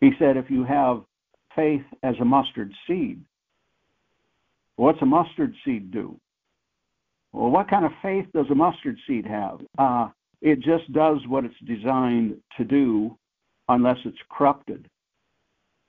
he 0.00 0.12
said, 0.18 0.36
if 0.36 0.50
you 0.50 0.64
have 0.64 1.02
faith 1.54 1.82
as 2.02 2.14
a 2.20 2.24
mustard 2.24 2.72
seed, 2.86 3.20
what's 4.76 5.00
a 5.02 5.06
mustard 5.06 5.54
seed 5.64 5.90
do? 5.90 6.18
Well, 7.32 7.50
what 7.50 7.68
kind 7.68 7.84
of 7.84 7.92
faith 8.02 8.26
does 8.34 8.46
a 8.50 8.54
mustard 8.54 8.98
seed 9.06 9.26
have? 9.26 9.60
Uh, 9.78 10.08
it 10.40 10.60
just 10.60 10.90
does 10.92 11.18
what 11.28 11.44
it's 11.44 11.54
designed 11.66 12.36
to 12.56 12.64
do 12.64 13.16
unless 13.68 13.98
it's 14.04 14.18
corrupted. 14.30 14.88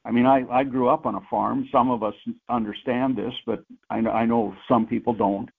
I 0.03 0.11
mean, 0.11 0.25
I, 0.25 0.43
I 0.51 0.63
grew 0.63 0.89
up 0.89 1.05
on 1.05 1.15
a 1.15 1.21
farm. 1.29 1.67
Some 1.71 1.89
of 1.89 2.03
us 2.03 2.15
understand 2.49 3.15
this, 3.15 3.33
but 3.45 3.63
I 3.89 3.99
I 3.99 4.25
know 4.25 4.55
some 4.67 4.87
people 4.87 5.13
don't. 5.13 5.49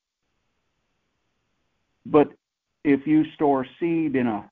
But 2.04 2.28
if 2.84 3.06
you 3.06 3.24
store 3.34 3.64
seed 3.78 4.16
in 4.16 4.26
a 4.26 4.50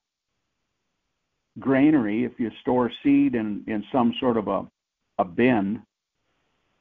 granary, 1.58 2.24
if 2.24 2.32
you 2.38 2.50
store 2.60 2.90
seed 3.02 3.34
in, 3.34 3.64
in 3.66 3.84
some 3.92 4.14
sort 4.20 4.36
of 4.36 4.48
a, 4.48 4.66
a 5.18 5.24
bin 5.24 5.82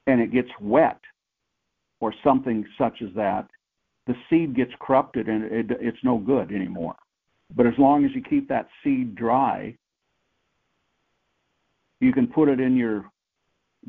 and 0.08 0.22
it 0.22 0.32
gets 0.32 0.50
wet 0.62 1.00
or 2.00 2.14
something 2.24 2.66
such 2.78 3.02
as 3.02 3.10
that, 3.16 3.48
the 4.08 4.16
seed 4.30 4.56
gets 4.56 4.72
corrupted 4.80 5.28
and 5.28 5.44
it, 5.46 5.78
it's 5.80 6.04
no 6.04 6.18
good 6.18 6.52
anymore. 6.52 6.96
But 7.56 7.66
as 7.66 7.74
long 7.78 8.06
as 8.06 8.12
you 8.14 8.22
keep 8.22 8.48
that 8.50 8.68
seed 8.84 9.16
dry, 9.16 9.76
you 12.00 12.14
can 12.14 12.28
put 12.28 12.48
it 12.48 12.60
in 12.60 12.78
your 12.78 13.06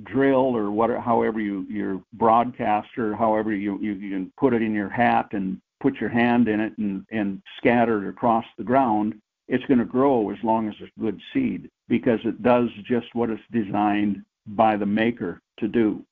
drill 0.05 0.57
or 0.57 0.71
whatever, 0.71 1.01
however 1.01 1.41
you 1.41 1.67
your 1.69 2.03
broadcaster, 2.15 3.15
however 3.15 3.53
you, 3.53 3.79
you 3.81 3.93
you 3.93 4.11
can 4.11 4.33
put 4.39 4.55
it 4.55 4.63
in 4.63 4.73
your 4.73 4.89
hat 4.89 5.29
and 5.33 5.61
put 5.81 5.97
your 5.97 6.11
hand 6.11 6.49
in 6.49 6.61
it 6.61 6.77
and 6.79 7.05
and 7.11 7.43
scatter 7.59 8.07
it 8.07 8.09
across 8.09 8.45
the 8.57 8.65
ground. 8.65 9.15
It's 9.51 9.65
going 9.65 9.81
to 9.81 9.85
grow 9.85 10.31
as 10.31 10.39
long 10.45 10.69
as 10.69 10.75
it's 10.79 10.93
good 11.01 11.21
seed 11.35 11.69
because 11.89 12.21
it 12.25 12.41
does 12.41 12.69
just 12.85 13.13
what 13.15 13.31
it's 13.31 13.43
designed 13.51 14.23
by 14.47 14.77
the 14.77 14.87
maker 14.87 15.43
to 15.59 15.67
do. 15.67 16.05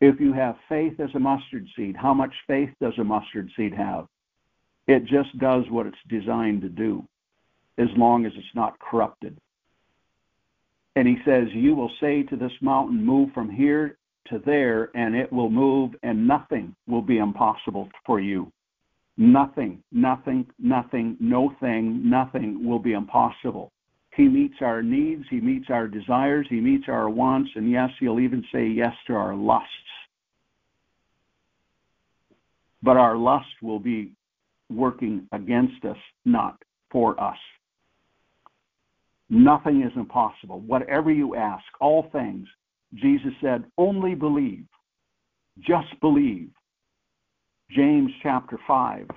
If 0.00 0.20
you 0.20 0.32
have 0.32 0.54
faith 0.68 1.00
as 1.00 1.10
a 1.16 1.18
mustard 1.18 1.66
seed, 1.74 1.96
how 1.96 2.14
much 2.14 2.32
faith 2.46 2.70
does 2.80 2.96
a 2.98 3.02
mustard 3.02 3.50
seed 3.56 3.74
have? 3.74 4.06
It 4.86 5.04
just 5.06 5.36
does 5.38 5.64
what 5.68 5.86
it's 5.86 5.96
designed 6.08 6.62
to 6.62 6.68
do, 6.68 7.04
as 7.76 7.88
long 7.96 8.24
as 8.24 8.32
it's 8.36 8.54
not 8.54 8.78
corrupted. 8.78 9.36
And 10.94 11.08
he 11.08 11.16
says, 11.24 11.48
You 11.50 11.74
will 11.74 11.90
say 12.00 12.22
to 12.22 12.36
this 12.36 12.52
mountain, 12.60 13.04
Move 13.04 13.32
from 13.32 13.50
here 13.50 13.98
to 14.28 14.38
there, 14.46 14.90
and 14.94 15.16
it 15.16 15.32
will 15.32 15.50
move, 15.50 15.96
and 16.04 16.28
nothing 16.28 16.76
will 16.86 17.02
be 17.02 17.18
impossible 17.18 17.88
for 18.04 18.20
you. 18.20 18.52
Nothing, 19.18 19.82
nothing, 19.92 20.46
nothing, 20.58 21.16
no 21.20 21.54
thing, 21.60 22.08
nothing 22.08 22.66
will 22.66 22.78
be 22.78 22.92
impossible. 22.92 23.72
He 24.14 24.28
meets 24.28 24.56
our 24.60 24.82
needs, 24.82 25.24
He 25.30 25.40
meets 25.40 25.66
our 25.70 25.88
desires, 25.88 26.46
He 26.50 26.60
meets 26.60 26.84
our 26.88 27.08
wants, 27.08 27.50
and 27.54 27.70
yes, 27.70 27.90
He'll 27.98 28.20
even 28.20 28.44
say 28.52 28.66
yes 28.66 28.94
to 29.06 29.14
our 29.14 29.34
lusts. 29.34 29.68
But 32.82 32.96
our 32.96 33.16
lust 33.16 33.48
will 33.62 33.78
be 33.78 34.12
working 34.70 35.26
against 35.32 35.84
us, 35.84 35.96
not 36.24 36.62
for 36.90 37.18
us. 37.22 37.38
Nothing 39.28 39.82
is 39.82 39.92
impossible. 39.96 40.60
Whatever 40.60 41.10
you 41.10 41.34
ask, 41.34 41.64
all 41.80 42.08
things, 42.12 42.46
Jesus 42.94 43.32
said, 43.40 43.64
only 43.76 44.14
believe. 44.14 44.66
Just 45.58 45.98
believe. 46.00 46.50
James 47.70 48.10
chapter 48.22 48.58
5, 48.66 49.08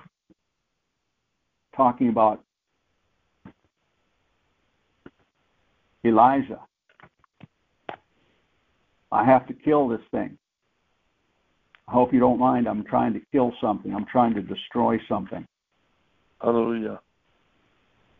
talking 1.76 2.08
about 2.08 2.42
Elijah. 6.04 6.60
I 9.12 9.24
have 9.24 9.46
to 9.48 9.54
kill 9.54 9.88
this 9.88 10.00
thing. 10.10 10.36
I 11.88 11.92
hope 11.92 12.12
you 12.12 12.20
don't 12.20 12.38
mind. 12.38 12.68
I'm 12.68 12.84
trying 12.84 13.12
to 13.14 13.20
kill 13.32 13.52
something. 13.60 13.94
I'm 13.94 14.06
trying 14.06 14.34
to 14.34 14.42
destroy 14.42 14.98
something. 15.08 15.46
Hallelujah. 16.40 17.00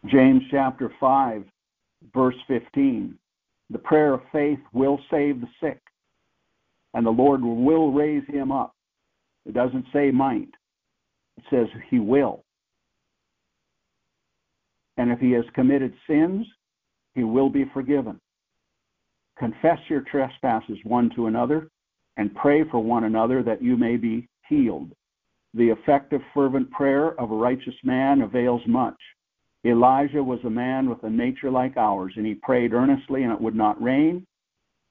James 0.07 0.43
chapter 0.51 0.93
5, 0.99 1.45
verse 2.15 2.35
15. 2.49 3.17
The 3.71 3.79
prayer 3.79 4.15
of 4.15 4.23
faith 4.33 4.59
will 4.73 4.99
save 5.11 5.41
the 5.41 5.49
sick, 5.61 5.81
and 6.95 7.07
the 7.07 7.11
Lord 7.11 7.43
will 7.43 7.93
raise 7.93 8.27
him 8.27 8.51
up. 8.51 8.75
It 9.47 9.55
doesn't 9.55 9.87
say 9.93 10.11
might, 10.11 10.49
it 11.37 11.45
says 11.51 11.67
he 11.89 11.99
will. 11.99 12.45
And 14.97 15.11
if 15.11 15.19
he 15.19 15.33
has 15.33 15.45
committed 15.55 15.95
sins, 16.07 16.47
he 17.15 17.25
will 17.25 17.49
be 17.49 17.65
forgiven. 17.73 18.21
Confess 19.39 19.79
your 19.89 20.03
trespasses 20.03 20.79
one 20.85 21.11
to 21.17 21.27
another 21.27 21.69
and 22.19 22.35
pray 22.35 22.65
for 22.71 22.81
one 22.81 23.05
another 23.05 23.43
that 23.43 23.63
you 23.63 23.77
may 23.77 23.97
be 23.97 24.29
healed. 24.47 24.93
The 25.55 25.71
effective, 25.71 26.21
fervent 26.35 26.71
prayer 26.71 27.19
of 27.19 27.31
a 27.31 27.35
righteous 27.37 27.75
man 27.83 28.21
avails 28.21 28.61
much. 28.67 28.97
Elijah 29.65 30.23
was 30.23 30.41
a 30.45 30.51
man 30.51 30.89
with 30.89 31.03
a 31.03 31.11
nature 31.11 31.51
like 31.51 31.77
ours, 31.77 32.13
and 32.17 32.27
he 32.27 32.35
prayed 32.35 32.73
earnestly, 32.73 33.25
and 33.25 33.33
it 33.33 33.41
would 33.41 33.55
not 33.55 33.83
rain. 33.83 34.27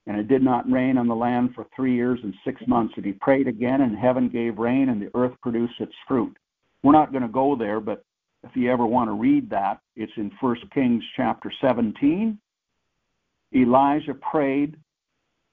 And 0.07 0.19
it 0.19 0.27
did 0.27 0.41
not 0.41 0.69
rain 0.69 0.97
on 0.97 1.07
the 1.07 1.15
land 1.15 1.53
for 1.53 1.67
three 1.75 1.93
years 1.93 2.19
and 2.23 2.33
six 2.43 2.61
months. 2.67 2.93
And 2.97 3.05
he 3.05 3.11
prayed 3.13 3.47
again, 3.47 3.81
and 3.81 3.97
heaven 3.97 4.29
gave 4.29 4.57
rain, 4.57 4.89
and 4.89 5.01
the 5.01 5.11
earth 5.13 5.33
produced 5.41 5.79
its 5.79 5.93
fruit. 6.07 6.35
We're 6.83 6.93
not 6.93 7.11
going 7.11 7.23
to 7.23 7.27
go 7.27 7.55
there, 7.55 7.79
but 7.79 8.03
if 8.43 8.55
you 8.55 8.71
ever 8.71 8.85
want 8.85 9.09
to 9.09 9.13
read 9.13 9.49
that, 9.49 9.79
it's 9.95 10.11
in 10.15 10.31
1 10.39 10.55
Kings 10.73 11.03
chapter 11.15 11.51
17. 11.61 12.39
Elijah 13.53 14.13
prayed 14.13 14.77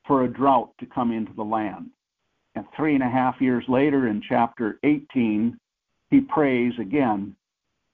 for 0.06 0.22
a 0.22 0.28
drought 0.28 0.70
to 0.78 0.86
come 0.86 1.12
into 1.12 1.32
the 1.34 1.42
land. 1.42 1.90
And 2.54 2.64
three 2.76 2.94
and 2.94 3.02
a 3.02 3.08
half 3.08 3.40
years 3.40 3.64
later, 3.68 4.08
in 4.08 4.22
chapter 4.26 4.78
18, 4.84 5.58
he 6.10 6.20
prays 6.20 6.72
again, 6.80 7.34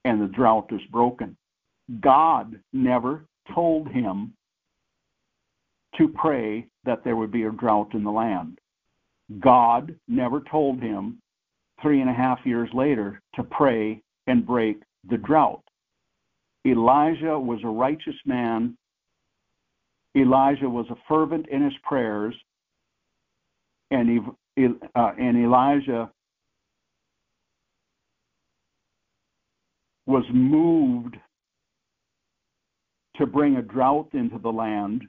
and 0.05 0.21
the 0.21 0.27
drought 0.27 0.71
is 0.71 0.81
broken. 0.91 1.35
God 1.99 2.59
never 2.71 3.25
told 3.53 3.89
him 3.89 4.33
to 5.97 6.07
pray 6.07 6.67
that 6.85 7.03
there 7.03 7.15
would 7.15 7.31
be 7.31 7.43
a 7.43 7.51
drought 7.51 7.93
in 7.93 8.03
the 8.03 8.11
land. 8.11 8.59
God 9.39 9.95
never 10.07 10.41
told 10.41 10.81
him 10.81 11.19
three 11.81 12.01
and 12.01 12.09
a 12.09 12.13
half 12.13 12.39
years 12.45 12.69
later 12.73 13.21
to 13.35 13.43
pray 13.43 14.01
and 14.27 14.45
break 14.45 14.81
the 15.09 15.17
drought. 15.17 15.63
Elijah 16.65 17.37
was 17.37 17.59
a 17.63 17.67
righteous 17.67 18.15
man 18.25 18.77
Elijah 20.15 20.69
was 20.69 20.85
a 20.89 20.95
fervent 21.07 21.47
in 21.49 21.63
his 21.63 21.73
prayers, 21.83 22.35
and, 23.89 24.31
uh, 24.95 25.11
and 25.19 25.37
Elijah 25.37 26.11
was 30.05 30.23
moved 30.31 31.17
to 33.15 33.25
bring 33.25 33.57
a 33.57 33.61
drought 33.61 34.09
into 34.13 34.37
the 34.37 34.51
land. 34.51 35.03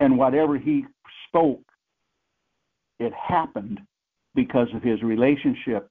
And 0.00 0.18
whatever 0.18 0.58
he 0.58 0.84
spoke, 1.28 1.62
it 2.98 3.12
happened 3.12 3.80
because 4.34 4.68
of 4.74 4.82
his 4.82 5.02
relationship 5.02 5.88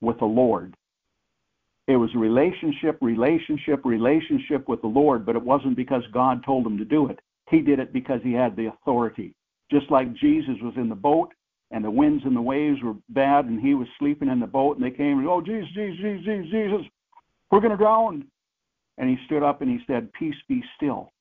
with 0.00 0.18
the 0.18 0.24
Lord. 0.24 0.76
It 1.86 1.96
was 1.96 2.10
relationship, 2.14 2.98
relationship, 3.00 3.84
relationship 3.84 4.68
with 4.68 4.80
the 4.80 4.88
Lord, 4.88 5.26
but 5.26 5.36
it 5.36 5.42
wasn't 5.42 5.76
because 5.76 6.02
God 6.12 6.42
told 6.44 6.66
him 6.66 6.78
to 6.78 6.84
do 6.84 7.08
it. 7.08 7.18
He 7.50 7.60
did 7.60 7.78
it 7.78 7.92
because 7.92 8.20
he 8.22 8.32
had 8.32 8.56
the 8.56 8.66
authority. 8.66 9.34
Just 9.70 9.90
like 9.90 10.14
Jesus 10.14 10.54
was 10.62 10.74
in 10.76 10.88
the 10.88 10.94
boat 10.94 11.30
and 11.70 11.84
the 11.84 11.90
winds 11.90 12.24
and 12.24 12.34
the 12.34 12.40
waves 12.40 12.78
were 12.82 12.94
bad 13.10 13.46
and 13.46 13.60
he 13.60 13.74
was 13.74 13.88
sleeping 13.98 14.28
in 14.28 14.40
the 14.40 14.46
boat 14.46 14.76
and 14.76 14.84
they 14.84 14.96
came 14.96 15.18
and, 15.18 15.28
oh, 15.28 15.42
Jesus, 15.42 15.68
Jesus, 15.74 15.98
Jesus, 16.00 16.50
Jesus, 16.50 16.86
we're 17.50 17.60
going 17.60 17.70
to 17.70 17.76
drown. 17.76 18.24
And 18.96 19.10
he 19.10 19.16
stood 19.26 19.42
up 19.42 19.60
and 19.60 19.70
he 19.70 19.78
said, 19.86 20.12
Peace 20.12 20.36
be 20.48 20.62
still. 20.76 21.12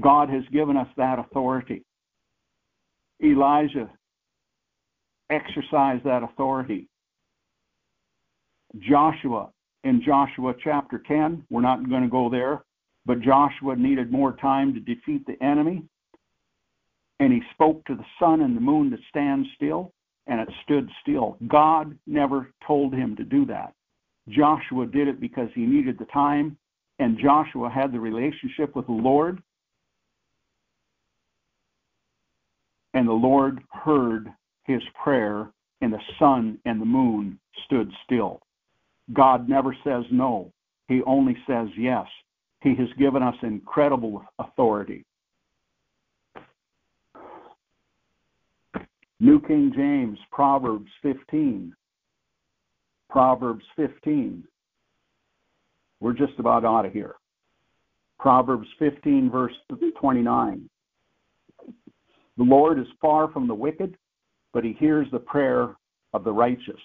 God 0.00 0.30
has 0.30 0.42
given 0.52 0.76
us 0.76 0.88
that 0.96 1.18
authority. 1.18 1.84
Elijah 3.22 3.90
exercised 5.30 6.04
that 6.04 6.22
authority. 6.22 6.88
Joshua 8.78 9.50
in 9.84 10.02
Joshua 10.04 10.54
chapter 10.62 11.02
10. 11.06 11.44
We're 11.50 11.60
not 11.60 11.88
going 11.88 12.02
to 12.02 12.08
go 12.08 12.30
there, 12.30 12.64
but 13.04 13.20
Joshua 13.20 13.76
needed 13.76 14.10
more 14.10 14.32
time 14.36 14.74
to 14.74 14.80
defeat 14.80 15.26
the 15.26 15.42
enemy. 15.44 15.82
And 17.20 17.32
he 17.32 17.42
spoke 17.52 17.84
to 17.86 17.94
the 17.94 18.04
sun 18.18 18.40
and 18.40 18.56
the 18.56 18.60
moon 18.60 18.90
to 18.90 18.96
stand 19.08 19.46
still, 19.56 19.92
and 20.26 20.40
it 20.40 20.48
stood 20.64 20.88
still. 21.02 21.36
God 21.48 21.96
never 22.06 22.50
told 22.66 22.94
him 22.94 23.16
to 23.16 23.24
do 23.24 23.46
that. 23.46 23.74
Joshua 24.28 24.86
did 24.86 25.08
it 25.08 25.20
because 25.20 25.48
he 25.54 25.62
needed 25.62 25.98
the 25.98 26.04
time, 26.06 26.56
and 26.98 27.18
Joshua 27.18 27.68
had 27.68 27.92
the 27.92 28.00
relationship 28.00 28.74
with 28.74 28.86
the 28.86 28.92
Lord. 28.92 29.42
And 33.02 33.08
the 33.08 33.14
Lord 33.14 33.60
heard 33.72 34.28
his 34.62 34.80
prayer, 35.02 35.50
and 35.80 35.92
the 35.92 35.98
sun 36.20 36.56
and 36.64 36.80
the 36.80 36.84
moon 36.84 37.36
stood 37.64 37.90
still. 38.04 38.40
God 39.12 39.48
never 39.48 39.76
says 39.82 40.04
no. 40.12 40.52
He 40.86 41.02
only 41.02 41.36
says 41.44 41.66
yes. 41.76 42.06
He 42.60 42.76
has 42.76 42.86
given 43.00 43.20
us 43.20 43.34
incredible 43.42 44.24
authority. 44.38 45.04
New 49.18 49.40
King 49.40 49.72
James, 49.74 50.16
Proverbs 50.30 50.92
15. 51.02 51.74
Proverbs 53.10 53.64
15. 53.74 54.44
We're 55.98 56.12
just 56.12 56.38
about 56.38 56.64
out 56.64 56.86
of 56.86 56.92
here. 56.92 57.16
Proverbs 58.20 58.68
15, 58.78 59.28
verse 59.28 59.54
29. 60.00 60.68
The 62.38 62.44
Lord 62.44 62.78
is 62.78 62.86
far 63.00 63.30
from 63.30 63.46
the 63.46 63.54
wicked, 63.54 63.96
but 64.52 64.64
he 64.64 64.72
hears 64.72 65.06
the 65.12 65.18
prayer 65.18 65.74
of 66.12 66.24
the 66.24 66.32
righteous. 66.32 66.80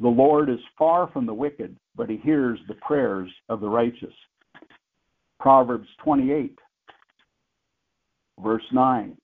The 0.00 0.08
Lord 0.08 0.48
is 0.48 0.60
far 0.76 1.08
from 1.12 1.26
the 1.26 1.34
wicked, 1.34 1.76
but 1.96 2.08
he 2.08 2.16
hears 2.18 2.58
the 2.68 2.74
prayers 2.74 3.30
of 3.48 3.60
the 3.60 3.68
righteous. 3.68 4.14
Proverbs 5.40 5.88
28, 6.02 6.58
verse 8.42 8.62
9. 8.72 9.16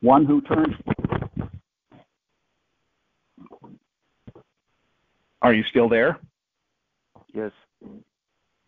One 0.00 0.24
who 0.24 0.40
turns. 0.42 0.74
Are 5.42 5.52
you 5.52 5.62
still 5.70 5.88
there? 5.88 6.18
Yes. 7.32 7.52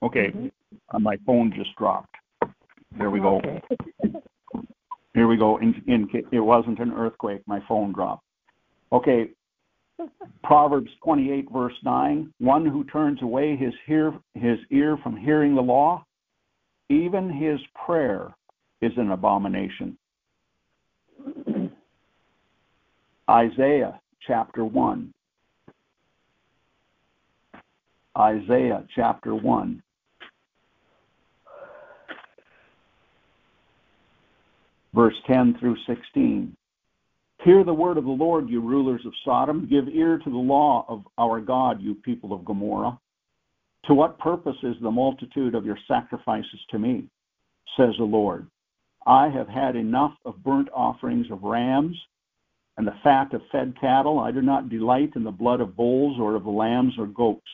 Okay. 0.03 0.29
Mm-hmm. 0.29 1.03
My 1.03 1.17
phone 1.27 1.53
just 1.55 1.75
dropped. 1.77 2.15
There 2.99 3.11
we 3.11 3.21
go. 3.21 3.39
Okay. 3.39 3.63
Here 5.15 5.27
we 5.27 5.37
go. 5.37 5.59
In, 5.59 5.75
in, 5.87 6.09
it 6.33 6.41
wasn't 6.41 6.79
an 6.79 6.93
earthquake. 6.93 7.43
My 7.47 7.61
phone 7.69 7.93
dropped. 7.93 8.25
Okay, 8.93 9.31
Proverbs 10.45 10.91
28, 11.05 11.47
verse 11.53 11.75
9 11.85 12.33
One 12.39 12.67
who 12.67 12.85
turns 12.85 13.23
away 13.23 13.57
his, 13.57 13.75
hear, 13.87 14.13
his 14.35 14.59
ear 14.71 14.97
from 15.03 15.17
hearing 15.17 15.55
the 15.55 15.63
law, 15.63 16.05
even 16.89 17.31
his 17.31 17.61
prayer 17.87 18.35
is 18.81 18.93
an 18.97 19.11
abomination. 19.11 19.97
Isaiah 23.31 24.01
chapter 24.27 24.65
1. 24.65 25.13
Isaiah 28.19 28.85
chapter 28.95 29.35
1. 29.35 29.83
Verse 34.95 35.15
10 35.27 35.57
through 35.59 35.77
16. 35.87 36.57
Hear 37.45 37.65
the 37.65 37.73
word 37.73 37.97
of 37.97 38.05
the 38.05 38.11
Lord, 38.11 38.49
you 38.49 38.61
rulers 38.61 39.03
of 39.07 39.13
Sodom. 39.25 39.67
Give 39.71 39.89
ear 39.89 40.19
to 40.19 40.31
the 40.31 40.37
law 40.37 40.85
of 40.89 41.05
our 41.17 41.41
God, 41.41 41.81
you 41.81 41.95
people 41.95 42.33
of 42.33 42.45
Gomorrah. 42.45 42.99
To 43.87 43.95
what 43.95 44.19
purpose 44.19 44.57
is 44.63 44.77
the 44.83 44.91
multitude 44.91 45.55
of 45.55 45.65
your 45.65 45.79
sacrifices 45.89 46.61
to 46.71 46.79
me? 46.79 47.09
says 47.77 47.95
the 47.99 48.05
Lord. 48.05 48.47
I 49.07 49.29
have 49.29 49.49
had 49.49 49.77
enough 49.77 50.15
of 50.25 50.43
burnt 50.43 50.69
offerings 50.75 51.31
of 51.31 51.43
rams 51.43 51.97
and 52.77 52.87
the 52.87 52.97
fat 53.03 53.33
of 53.33 53.43
fed 53.51 53.75
cattle. 53.81 54.19
I 54.19 54.31
do 54.31 54.43
not 54.43 54.69
delight 54.69 55.13
in 55.17 55.25
the 55.25 55.31
blood 55.31 55.61
of 55.61 55.77
bulls 55.77 56.19
or 56.21 56.35
of 56.35 56.47
lambs 56.47 56.95
or 56.99 57.07
goats. 57.07 57.47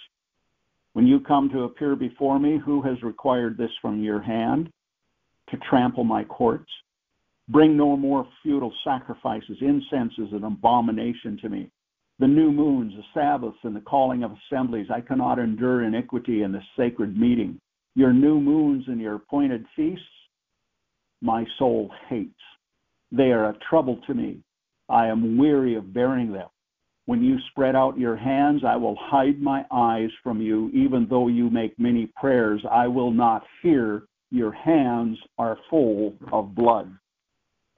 When 0.94 1.06
you 1.06 1.20
come 1.20 1.48
to 1.50 1.64
appear 1.64 1.94
before 1.94 2.38
me, 2.38 2.58
who 2.58 2.82
has 2.82 3.02
required 3.02 3.56
this 3.56 3.70
from 3.80 4.02
your 4.02 4.20
hand? 4.20 4.72
To 5.50 5.56
trample 5.58 6.04
my 6.04 6.24
courts? 6.24 6.70
Bring 7.48 7.76
no 7.76 7.96
more 7.96 8.26
futile 8.42 8.72
sacrifices. 8.84 9.58
Incense 9.60 10.12
is 10.18 10.32
an 10.32 10.44
abomination 10.44 11.38
to 11.42 11.48
me. 11.48 11.70
The 12.18 12.26
new 12.26 12.50
moons, 12.50 12.94
the 12.96 13.02
Sabbaths, 13.14 13.58
and 13.62 13.76
the 13.76 13.80
calling 13.80 14.24
of 14.24 14.32
assemblies. 14.32 14.88
I 14.92 15.00
cannot 15.00 15.38
endure 15.38 15.84
iniquity 15.84 16.42
in 16.42 16.52
the 16.52 16.62
sacred 16.76 17.16
meeting. 17.16 17.60
Your 17.94 18.12
new 18.12 18.40
moons 18.40 18.84
and 18.88 19.00
your 19.00 19.14
appointed 19.14 19.64
feasts, 19.76 20.04
my 21.22 21.44
soul 21.58 21.90
hates. 22.08 22.34
They 23.12 23.32
are 23.32 23.50
a 23.50 23.58
trouble 23.70 24.00
to 24.06 24.14
me. 24.14 24.40
I 24.88 25.06
am 25.06 25.38
weary 25.38 25.76
of 25.76 25.94
bearing 25.94 26.32
them. 26.32 26.48
When 27.06 27.22
you 27.22 27.38
spread 27.50 27.76
out 27.76 27.98
your 27.98 28.16
hands, 28.16 28.62
I 28.66 28.76
will 28.76 28.96
hide 28.98 29.40
my 29.40 29.64
eyes 29.70 30.10
from 30.22 30.40
you. 30.40 30.70
Even 30.74 31.06
though 31.08 31.28
you 31.28 31.48
make 31.48 31.78
many 31.78 32.06
prayers, 32.16 32.64
I 32.70 32.88
will 32.88 33.12
not 33.12 33.44
hear. 33.62 34.02
Your 34.30 34.50
hands 34.52 35.16
are 35.38 35.58
full 35.70 36.14
of 36.32 36.54
blood. 36.54 36.90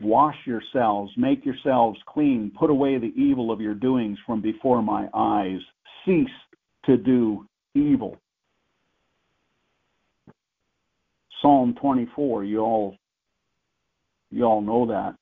Wash 0.01 0.37
yourselves, 0.47 1.12
make 1.16 1.45
yourselves 1.45 1.99
clean, 2.07 2.53
put 2.57 2.70
away 2.70 2.99
the 2.99 3.12
evil 3.16 3.51
of 3.51 3.61
your 3.61 3.75
doings 3.75 4.19
from 4.25 4.41
before 4.41 4.81
my 4.81 5.09
eyes. 5.12 5.59
Cease 6.05 6.29
to 6.87 6.97
do 6.97 7.47
evil. 7.75 8.16
Psalm 11.43 11.75
24, 11.81 12.45
you 12.45 12.61
all 12.61 12.97
you 14.31 14.45
all 14.45 14.61
know 14.61 14.87
that. 14.87 15.15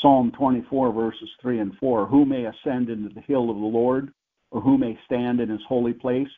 Psalm 0.00 0.32
24 0.36 0.92
verses 0.92 1.30
3 1.40 1.60
and 1.60 1.72
4, 1.78 2.06
who 2.06 2.24
may 2.24 2.44
ascend 2.44 2.90
into 2.90 3.14
the 3.14 3.20
hill 3.22 3.50
of 3.50 3.56
the 3.56 3.62
Lord 3.62 4.12
or 4.50 4.60
who 4.60 4.76
may 4.76 4.98
stand 5.06 5.40
in 5.40 5.48
his 5.48 5.60
holy 5.68 5.92
place? 5.92 6.28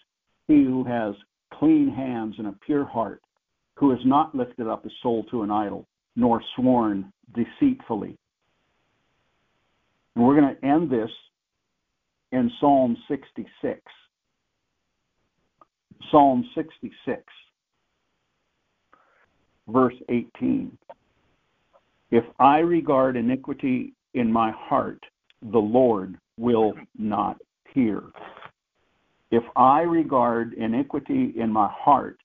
He 0.46 0.62
who 0.62 0.84
has 0.84 1.14
clean 1.52 1.88
hands 1.88 2.34
and 2.38 2.46
a 2.46 2.54
pure 2.64 2.84
heart 2.84 3.22
who 3.76 3.90
has 3.90 4.00
not 4.04 4.34
lifted 4.34 4.66
up 4.68 4.84
his 4.84 4.92
soul 5.02 5.24
to 5.30 5.42
an 5.42 5.50
idol, 5.50 5.86
nor 6.16 6.40
sworn 6.56 7.12
deceitfully. 7.34 8.16
And 10.14 10.24
we're 10.24 10.40
going 10.40 10.54
to 10.54 10.64
end 10.64 10.90
this 10.90 11.10
in 12.32 12.50
Psalm 12.60 12.96
66. 13.08 13.80
Psalm 16.10 16.44
66, 16.54 17.22
verse 19.68 19.94
18. 20.08 20.76
If 22.10 22.24
I 22.38 22.58
regard 22.58 23.16
iniquity 23.16 23.94
in 24.12 24.32
my 24.32 24.52
heart, 24.52 25.02
the 25.42 25.58
Lord 25.58 26.16
will 26.38 26.74
not 26.96 27.38
hear. 27.72 28.02
If 29.30 29.42
I 29.56 29.80
regard 29.80 30.52
iniquity 30.54 31.34
in 31.36 31.50
my 31.50 31.68
heart, 31.72 32.18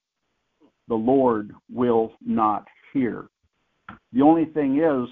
the 0.89 0.95
Lord 0.95 1.53
will 1.71 2.11
not 2.25 2.67
hear. 2.91 3.27
The 4.11 4.21
only 4.21 4.45
thing 4.45 4.79
is, 4.79 5.07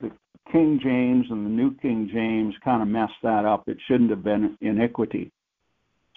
the 0.00 0.10
King 0.50 0.80
James 0.82 1.26
and 1.30 1.44
the 1.44 1.50
New 1.50 1.74
King 1.76 2.08
James 2.12 2.54
kind 2.64 2.80
of 2.80 2.88
messed 2.88 3.20
that 3.22 3.44
up. 3.44 3.68
It 3.68 3.76
shouldn't 3.86 4.10
have 4.10 4.22
been 4.24 4.56
iniquity. 4.60 5.30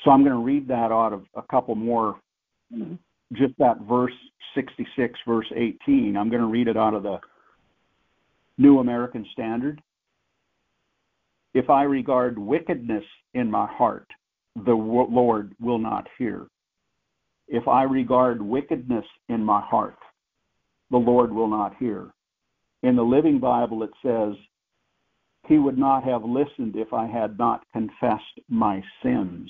So 0.03 0.11
I'm 0.11 0.21
going 0.21 0.35
to 0.35 0.43
read 0.43 0.67
that 0.69 0.91
out 0.91 1.11
of 1.11 1.25
a 1.35 1.41
couple 1.41 1.75
more, 1.75 2.19
just 3.33 3.53
that 3.57 3.81
verse 3.81 4.13
66, 4.55 5.19
verse 5.27 5.51
18. 5.55 6.15
I'm 6.15 6.29
going 6.29 6.41
to 6.41 6.47
read 6.47 6.67
it 6.67 6.77
out 6.77 6.93
of 6.93 7.03
the 7.03 7.19
New 8.57 8.79
American 8.79 9.25
Standard. 9.33 9.81
If 11.53 11.69
I 11.69 11.83
regard 11.83 12.37
wickedness 12.37 13.03
in 13.33 13.49
my 13.49 13.65
heart, 13.65 14.07
the 14.55 14.71
Lord 14.71 15.53
will 15.59 15.79
not 15.79 16.07
hear. 16.17 16.47
If 17.49 17.67
I 17.67 17.81
regard 17.81 18.43
wickedness 18.43 19.05
in 19.27 19.43
my 19.43 19.59
heart, 19.59 19.97
the 20.91 20.97
Lord 20.97 21.33
will 21.33 21.47
not 21.47 21.75
hear. 21.77 22.11
In 22.83 22.95
the 22.95 23.03
Living 23.03 23.39
Bible, 23.39 23.81
it 23.81 23.89
says, 24.03 24.35
He 25.47 25.57
would 25.57 25.77
not 25.77 26.03
have 26.03 26.23
listened 26.23 26.75
if 26.75 26.93
I 26.93 27.07
had 27.07 27.39
not 27.39 27.65
confessed 27.73 28.39
my 28.49 28.83
sins. 29.01 29.49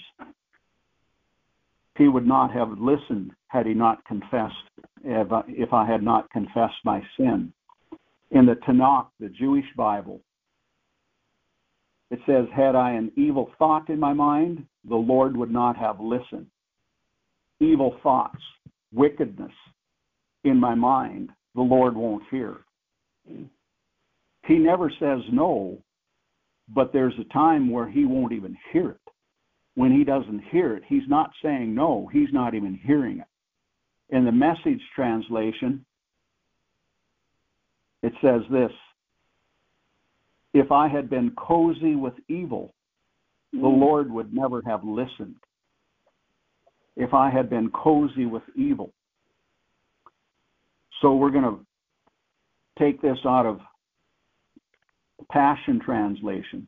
He 1.97 2.07
would 2.07 2.25
not 2.25 2.53
have 2.53 2.79
listened 2.79 3.31
had 3.47 3.65
he 3.65 3.73
not 3.73 4.05
confessed, 4.05 4.55
if 5.03 5.73
I 5.73 5.85
had 5.85 6.01
not 6.01 6.29
confessed 6.29 6.79
my 6.85 7.03
sin. 7.17 7.51
In 8.31 8.45
the 8.45 8.55
Tanakh, 8.55 9.07
the 9.19 9.27
Jewish 9.27 9.65
Bible, 9.75 10.21
it 12.11 12.19
says, 12.25 12.45
Had 12.55 12.75
I 12.75 12.91
an 12.91 13.11
evil 13.17 13.51
thought 13.59 13.89
in 13.89 13.99
my 13.99 14.13
mind, 14.13 14.65
the 14.87 14.95
Lord 14.95 15.35
would 15.35 15.51
not 15.51 15.75
have 15.75 15.99
listened 15.99 16.47
evil 17.59 17.95
thoughts, 18.01 18.41
wickedness 18.93 19.51
in 20.43 20.57
my 20.57 20.75
mind, 20.75 21.31
the 21.55 21.61
Lord 21.61 21.95
won't 21.95 22.23
hear. 22.31 22.57
He 24.45 24.55
never 24.57 24.91
says 24.99 25.19
no, 25.31 25.77
but 26.73 26.93
there's 26.93 27.13
a 27.19 27.33
time 27.33 27.69
where 27.69 27.89
he 27.89 28.05
won't 28.05 28.33
even 28.33 28.57
hear 28.71 28.91
it. 28.91 28.97
When 29.75 29.91
he 29.91 30.03
doesn't 30.03 30.43
hear 30.51 30.75
it, 30.75 30.83
he's 30.87 31.07
not 31.07 31.31
saying 31.43 31.73
no, 31.73 32.09
he's 32.11 32.29
not 32.31 32.53
even 32.53 32.79
hearing 32.83 33.19
it. 33.19 34.15
In 34.15 34.25
the 34.25 34.31
message 34.31 34.81
translation, 34.95 35.85
it 38.01 38.13
says 38.21 38.41
this 38.51 38.71
If 40.53 40.71
I 40.71 40.87
had 40.87 41.09
been 41.09 41.31
cozy 41.37 41.95
with 41.95 42.13
evil, 42.27 42.73
the 43.51 43.59
mm. 43.59 43.79
Lord 43.79 44.11
would 44.11 44.33
never 44.33 44.61
have 44.65 44.83
listened 44.83 45.35
if 46.99 47.13
I 47.13 47.29
had 47.29 47.49
been 47.49 47.71
cozy 47.71 48.25
with 48.25 48.43
evil. 48.55 48.91
So 51.01 51.15
we're 51.15 51.31
going 51.31 51.45
to 51.45 51.59
take 52.77 53.01
this 53.01 53.17
out 53.25 53.45
of 53.45 53.61
Passion 55.31 55.79
Translation. 55.83 56.67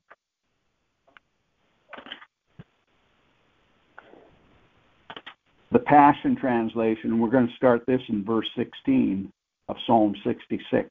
The 5.74 5.80
Passion 5.80 6.38
Translation, 6.40 7.20
we're 7.20 7.30
going 7.30 7.48
to 7.48 7.56
start 7.56 7.84
this 7.86 8.02
in 8.08 8.24
verse 8.24 8.48
16 8.58 9.32
of 9.68 9.76
Psalm 9.86 10.16
66. 10.24 10.90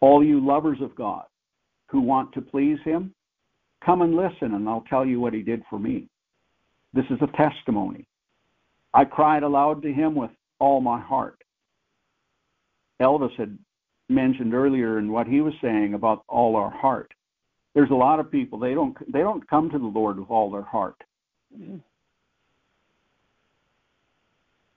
All 0.00 0.24
you 0.24 0.44
lovers 0.44 0.78
of 0.80 0.94
God 0.96 1.24
who 1.88 2.00
want 2.00 2.32
to 2.32 2.40
please 2.40 2.78
Him, 2.84 3.14
come 3.84 4.02
and 4.02 4.16
listen, 4.16 4.54
and 4.54 4.68
I'll 4.68 4.84
tell 4.90 5.06
you 5.06 5.20
what 5.20 5.34
He 5.34 5.42
did 5.42 5.62
for 5.70 5.78
me. 5.78 6.08
This 6.94 7.04
is 7.10 7.18
a 7.22 7.36
testimony. 7.36 8.06
I 8.94 9.04
cried 9.04 9.42
aloud 9.42 9.82
to 9.82 9.92
him 9.92 10.14
with 10.14 10.30
all 10.58 10.80
my 10.80 11.00
heart. 11.00 11.42
Elvis 13.00 13.34
had 13.36 13.58
mentioned 14.08 14.54
earlier 14.54 14.98
in 14.98 15.10
what 15.10 15.26
he 15.26 15.40
was 15.40 15.54
saying 15.62 15.94
about 15.94 16.24
all 16.28 16.56
our 16.56 16.70
heart. 16.70 17.12
There's 17.74 17.90
a 17.90 17.94
lot 17.94 18.20
of 18.20 18.30
people 18.30 18.58
they 18.58 18.74
don't 18.74 18.96
they 19.10 19.20
don't 19.20 19.48
come 19.48 19.70
to 19.70 19.78
the 19.78 19.86
Lord 19.86 20.18
with 20.18 20.30
all 20.30 20.50
their 20.50 20.62
heart. 20.62 21.02
Mm-hmm. 21.56 21.78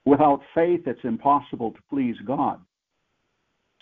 Without 0.06 0.40
faith, 0.54 0.82
it's 0.86 1.04
impossible 1.04 1.72
to 1.72 1.78
please 1.90 2.16
God. 2.24 2.60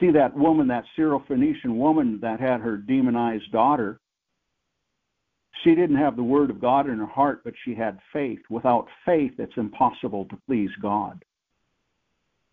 See 0.00 0.10
that 0.10 0.36
woman, 0.36 0.66
that 0.68 0.84
Syrophoenician 0.98 1.76
woman 1.76 2.18
that 2.22 2.40
had 2.40 2.60
her 2.60 2.76
demonized 2.76 3.52
daughter 3.52 4.00
she 5.62 5.74
didn't 5.74 5.96
have 5.96 6.16
the 6.16 6.22
word 6.22 6.50
of 6.50 6.60
God 6.60 6.88
in 6.88 6.98
her 6.98 7.06
heart, 7.06 7.42
but 7.44 7.54
she 7.64 7.74
had 7.74 7.98
faith. 8.12 8.40
Without 8.50 8.86
faith, 9.06 9.32
it's 9.38 9.56
impossible 9.56 10.24
to 10.26 10.38
please 10.46 10.70
God. 10.82 11.24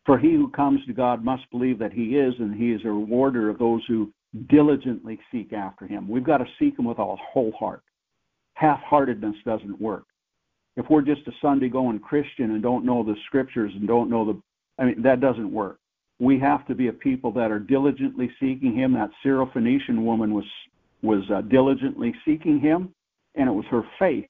For 0.06 0.18
he 0.18 0.32
who 0.34 0.50
comes 0.50 0.86
to 0.86 0.94
God 0.94 1.24
must 1.24 1.50
believe 1.52 1.80
that 1.80 1.94
he 1.94 2.18
is, 2.18 2.34
and 2.40 2.56
he 2.56 2.72
is 2.72 2.82
a 2.86 2.90
rewarder 2.90 3.50
of 3.50 3.60
those 3.60 3.82
who 3.88 4.12
diligently 4.50 5.20
seek 5.32 5.52
after 5.54 5.86
him. 5.86 6.08
We've 6.08 6.24
got 6.24 6.38
to 6.38 6.46
seek 6.58 6.78
him 6.80 6.86
with 6.86 7.00
our 7.00 7.18
whole 7.18 7.52
heart. 7.60 7.84
Half 8.54 8.80
heartedness 8.82 9.36
doesn't 9.46 9.82
work. 9.82 10.06
If 10.78 10.86
we're 10.90 11.02
just 11.02 11.28
a 11.28 11.32
Sunday 11.42 11.70
going 11.70 12.00
Christian 12.00 12.52
and 12.52 12.64
don't 12.64 12.86
know 12.86 13.04
the 13.04 13.16
scriptures 13.26 13.72
and 13.76 13.88
don't 13.88 14.10
know 14.10 14.26
the, 14.26 14.42
I 14.82 14.86
mean, 14.86 15.02
that 15.02 15.20
doesn't 15.22 15.52
work. 15.52 15.80
we 16.22 16.40
have 16.40 16.66
to 16.68 16.76
be 16.76 16.88
a 16.88 16.94
people 16.94 17.32
that 17.34 17.52
are 17.52 17.60
diligently 17.60 18.30
seeking 18.40 18.76
Him. 18.76 18.94
That 18.94 19.10
Syrophoenician 19.26 20.04
woman 20.04 20.34
was 20.34 20.46
was 21.02 21.24
uh, 21.34 21.42
diligently 21.42 22.14
seeking 22.26 22.60
Him, 22.60 22.94
and 23.36 23.48
it 23.48 23.52
was 23.52 23.66
her 23.72 23.84
faith. 24.00 24.28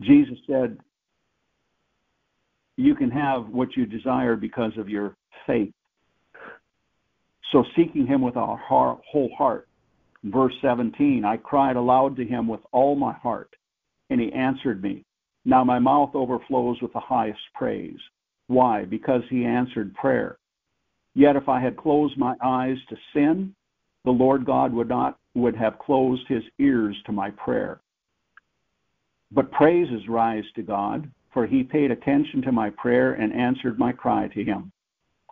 Jesus 0.00 0.38
said, 0.46 0.78
"You 2.76 2.94
can 2.94 3.10
have 3.10 3.48
what 3.48 3.76
you 3.76 3.86
desire 3.86 4.36
because 4.36 4.72
of 4.76 4.88
your 4.88 5.16
faith." 5.46 5.72
So 7.52 7.64
seeking 7.76 8.06
Him 8.06 8.20
with 8.20 8.36
our 8.36 8.60
whole 8.66 9.30
heart. 9.36 9.68
Verse 10.24 10.54
17, 10.60 11.24
I 11.24 11.36
cried 11.36 11.76
aloud 11.76 12.16
to 12.16 12.24
Him 12.24 12.48
with 12.48 12.60
all 12.72 12.96
my 12.96 13.12
heart, 13.12 13.54
and 14.10 14.20
He 14.20 14.32
answered 14.32 14.82
me. 14.82 15.04
Now 15.44 15.64
my 15.64 15.78
mouth 15.78 16.10
overflows 16.14 16.76
with 16.82 16.92
the 16.92 17.00
highest 17.00 17.40
praise. 17.54 17.98
Why? 18.48 18.84
Because 18.84 19.22
he 19.30 19.44
answered 19.44 19.94
prayer. 19.94 20.38
Yet 21.14 21.36
if 21.36 21.48
I 21.48 21.60
had 21.60 21.76
closed 21.76 22.18
my 22.18 22.34
eyes 22.42 22.76
to 22.88 22.96
sin, 23.14 23.54
the 24.08 24.12
Lord 24.12 24.46
God 24.46 24.72
would 24.72 24.88
not 24.88 25.18
would 25.34 25.54
have 25.54 25.78
closed 25.78 26.26
his 26.28 26.42
ears 26.58 26.96
to 27.04 27.12
my 27.12 27.28
prayer. 27.28 27.82
But 29.30 29.52
praises 29.52 30.08
rise 30.08 30.46
to 30.56 30.62
God, 30.62 31.10
for 31.34 31.46
he 31.46 31.62
paid 31.62 31.90
attention 31.90 32.40
to 32.40 32.50
my 32.50 32.70
prayer 32.70 33.12
and 33.12 33.34
answered 33.34 33.78
my 33.78 33.92
cry 33.92 34.28
to 34.28 34.42
him. 34.42 34.72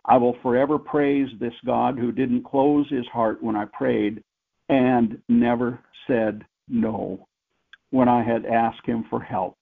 I 0.05 0.17
will 0.17 0.37
forever 0.43 0.77
praise 0.77 1.27
this 1.39 1.55
God 1.65 1.97
who 1.97 2.11
didn't 2.11 2.43
close 2.43 2.87
his 2.91 3.07
heart 3.07 3.41
when 3.41 3.55
I 3.55 3.65
prayed 3.65 4.21
and 4.69 5.17
never 5.27 5.79
said 6.05 6.45
no 6.69 7.27
when 7.89 8.07
I 8.07 8.21
had 8.21 8.45
asked 8.45 8.85
him 8.85 9.05
for 9.09 9.19
help. 9.19 9.57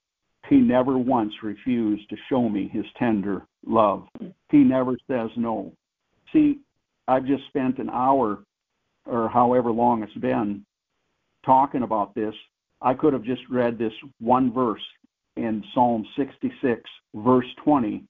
He 0.50 0.56
never 0.56 0.98
once 0.98 1.32
refused 1.42 2.10
to 2.10 2.16
show 2.28 2.50
me 2.50 2.68
his 2.70 2.84
tender 2.98 3.46
love. 3.66 4.08
He 4.50 4.58
never 4.58 4.92
says 5.10 5.30
no. 5.38 5.72
See, 6.34 6.58
I've 7.08 7.24
just 7.24 7.46
spent 7.46 7.78
an 7.78 7.88
hour 7.88 8.40
or 9.06 9.28
however 9.28 9.70
long 9.70 10.02
it's 10.02 10.14
been 10.14 10.64
talking 11.44 11.82
about 11.82 12.14
this. 12.14 12.34
I 12.80 12.94
could 12.94 13.12
have 13.12 13.22
just 13.22 13.42
read 13.50 13.78
this 13.78 13.92
one 14.20 14.52
verse 14.52 14.82
in 15.36 15.62
Psalm 15.74 16.06
66, 16.16 16.82
verse 17.14 17.46
20, 17.64 18.04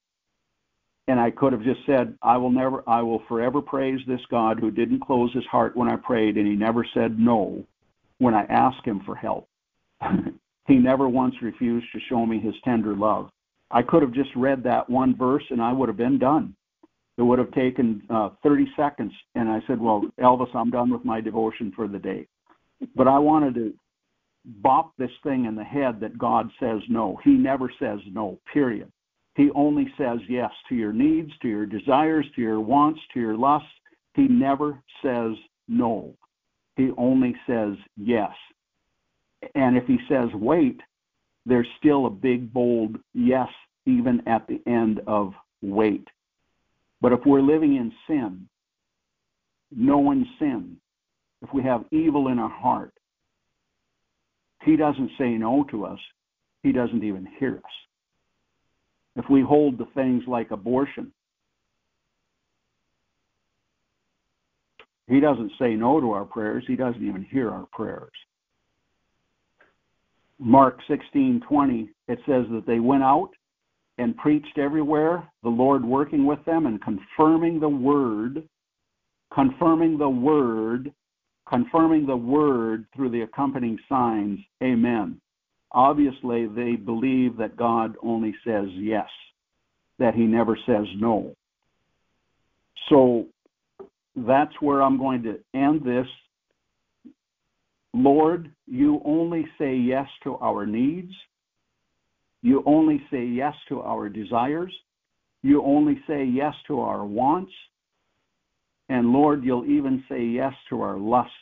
and 1.09 1.20
I 1.20 1.31
could 1.31 1.52
have 1.52 1.62
just 1.62 1.81
said, 1.86 2.16
I 2.23 2.36
will 2.36 2.51
never, 2.51 2.82
I 2.89 3.02
will 3.02 3.23
forever 3.28 3.60
praise 3.60 4.01
this 4.06 4.20
God 4.31 4.59
who 4.59 4.70
didn't 4.70 5.01
close 5.01 5.32
his 5.32 5.47
heart 5.47 5.77
when 5.77 5.89
I 5.89 5.97
prayed, 5.97 6.36
and 6.36 6.47
he 6.47 6.55
never 6.55 6.86
said 6.94 7.18
no 7.18 7.64
when 8.18 8.35
I 8.35 8.44
asked 8.44 8.85
him 8.85 9.02
for 9.05 9.14
help. 9.14 9.48
He 10.66 10.77
never 10.77 11.09
once 11.09 11.35
refused 11.43 11.86
to 11.93 12.01
show 12.09 12.27
me 12.27 12.40
his 12.40 12.55
tender 12.64 12.94
love. 12.94 13.31
I 13.70 13.82
could 13.82 14.02
have 14.02 14.12
just 14.12 14.31
read 14.35 14.62
that 14.64 14.89
one 14.90 15.16
verse 15.16 15.44
and 15.51 15.62
I 15.62 15.73
would 15.73 15.89
have 15.89 15.97
been 15.97 16.18
done. 16.18 16.55
It 17.18 17.22
would 17.22 17.38
have 17.38 17.52
taken 17.52 18.02
uh, 18.10 18.30
30 18.43 18.66
seconds. 18.76 19.12
And 19.34 19.48
I 19.48 19.60
said, 19.66 19.80
Well, 19.80 20.05
Elvis, 20.20 20.55
I'm 20.55 20.70
done 20.70 20.90
with 20.90 21.05
my 21.05 21.20
devotion 21.20 21.72
for 21.74 21.88
the 21.88 21.98
day. 21.98 22.26
But 22.94 23.09
I 23.09 23.18
wanted 23.18 23.55
to 23.55 23.74
bop 24.44 24.93
this 24.97 25.10
thing 25.22 25.47
in 25.47 25.56
the 25.56 25.64
head 25.64 25.98
that 26.01 26.18
God 26.18 26.51
says 26.60 26.80
no. 26.88 27.18
He 27.24 27.30
never 27.30 27.70
says 27.78 28.01
no, 28.12 28.38
period. 28.52 28.90
He 29.34 29.51
only 29.55 29.86
says 29.98 30.18
yes 30.28 30.51
to 30.68 30.74
your 30.74 30.93
needs, 30.93 31.30
to 31.43 31.48
your 31.48 31.66
desires, 31.66 32.26
to 32.34 32.40
your 32.40 32.60
wants, 32.60 33.01
to 33.12 33.20
your 33.20 33.36
lusts. 33.36 33.68
He 34.14 34.28
never 34.28 34.80
says 35.02 35.32
no. 35.68 36.14
He 36.76 36.90
only 36.97 37.34
says 37.47 37.74
yes. 37.97 38.32
And 39.55 39.76
if 39.76 39.84
he 39.86 39.98
says 40.09 40.28
wait, 40.34 40.80
there's 41.44 41.66
still 41.78 42.06
a 42.06 42.10
big, 42.10 42.52
bold 42.52 42.97
yes, 43.14 43.48
even 43.84 44.22
at 44.26 44.47
the 44.48 44.60
end 44.66 45.01
of 45.06 45.32
wait. 45.62 46.09
But 47.01 47.12
if 47.12 47.20
we're 47.27 47.43
living 47.43 47.77
in 47.77 47.93
sin, 48.06 48.48
knowing 49.70 50.27
sin, 50.39 50.77
if 51.43 51.52
we 51.52 51.62
have 51.62 51.85
evil 51.90 52.28
in 52.28 52.39
our 52.39 52.51
heart, 52.51 52.93
he 54.64 54.77
doesn't 54.77 55.10
say 55.18 55.31
no 55.31 55.64
to 55.70 55.85
us. 55.85 55.98
He 56.62 56.73
doesn't 56.73 57.05
even 57.05 57.27
hear 57.39 57.59
us. 57.59 57.73
If 59.16 59.27
we 59.31 59.43
hold 59.43 59.78
to 59.78 59.86
things 59.94 60.24
like 60.27 60.51
abortion, 60.51 61.12
he 65.09 65.20
doesn't 65.20 65.52
say 65.59 65.74
no 65.74 66.01
to 66.01 66.10
our 66.12 66.24
prayers. 66.24 66.64
He 66.66 66.77
doesn't 66.77 67.06
even 67.06 67.23
hear 67.31 67.51
our 67.51 67.66
prayers. 67.73 68.10
Mark 70.39 70.81
16:20 70.89 71.89
it 72.09 72.18
says 72.27 72.47
that 72.51 72.64
they 72.66 72.81
went 72.81 73.02
out 73.02 73.31
and 73.98 74.16
preached 74.16 74.59
everywhere, 74.59 75.27
the 75.43 75.48
Lord 75.48 75.85
working 75.85 76.27
with 76.27 76.44
them 76.44 76.66
and 76.66 76.81
confirming 76.82 77.60
the 77.60 77.68
word, 77.68 78.47
confirming 79.32 79.98
the 79.98 80.09
word, 80.09 80.93
confirming 81.48 82.06
the 82.06 82.16
word 82.16 82.86
through 82.94 83.10
the 83.10 83.23
accompanying 83.23 83.78
signs. 83.89 84.39
Amen. 84.62 85.20
Obviously, 85.73 86.47
they 86.47 86.77
believe 86.77 87.36
that 87.36 87.56
God 87.56 87.94
only 88.02 88.35
says 88.44 88.66
yes, 88.73 89.09
that 89.98 90.14
he 90.14 90.23
never 90.23 90.59
says 90.66 90.86
no. 90.97 91.35
So 92.89 93.27
that's 94.14 94.55
where 94.60 94.82
I'm 94.82 94.98
going 94.98 95.23
to 95.24 95.39
end 95.55 95.82
this 95.85 96.06
Lord, 97.97 98.51
you 98.66 99.01
only 99.06 99.47
say 99.59 99.74
yes 99.74 100.06
to 100.24 100.36
our 100.36 100.66
needs. 100.66 101.12
You 102.47 102.62
only 102.64 103.02
say 103.10 103.24
yes 103.24 103.55
to 103.70 103.81
our 103.81 104.09
desires. 104.09 104.73
You 105.43 105.64
only 105.64 106.01
say 106.06 106.24
yes 106.24 106.55
to 106.68 106.78
our 106.78 107.05
wants. 107.05 107.51
And 108.89 109.12
Lord, 109.12 109.43
you'll 109.43 109.66
even 109.66 110.05
say 110.09 110.23
yes 110.23 110.52
to 110.68 110.81
our 110.81 110.97
lusts 110.97 111.32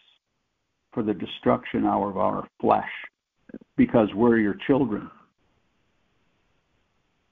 for 0.95 1.03
the 1.03 1.13
destruction 1.13 1.85
of 1.85 2.17
our 2.17 2.49
flesh 2.59 2.89
because 3.77 4.09
we're 4.15 4.39
your 4.39 4.57
children. 4.67 5.11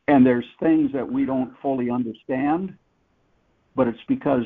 And 0.07 0.27
there's 0.27 0.45
things 0.61 0.91
that 0.93 1.11
we 1.11 1.25
don't 1.25 1.55
fully 1.63 1.89
understand, 1.89 2.75
but 3.75 3.89
it's 3.89 4.05
because 4.07 4.45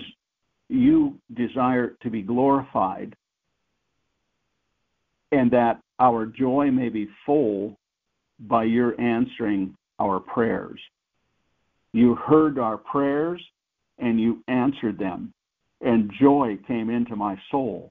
you 0.69 1.19
desire 1.35 1.97
to 2.05 2.11
be 2.11 2.23
glorified 2.23 3.16
and 5.32 5.51
that 5.51 5.81
our 5.98 6.27
joy 6.27 6.70
may 6.70 6.90
be 6.90 7.09
full 7.27 7.77
by 8.41 8.65
your 8.65 9.01
answering 9.01 9.77
our 9.99 10.21
prayers. 10.21 10.81
You 11.93 12.15
heard 12.15 12.59
our 12.59 12.77
prayers 12.77 13.43
and 13.99 14.21
you 14.21 14.43
answered 14.49 14.99
them, 14.99 15.33
and 15.81 16.13
joy 16.21 16.59
came 16.67 16.91
into 16.91 17.17
my 17.17 17.39
soul. 17.51 17.91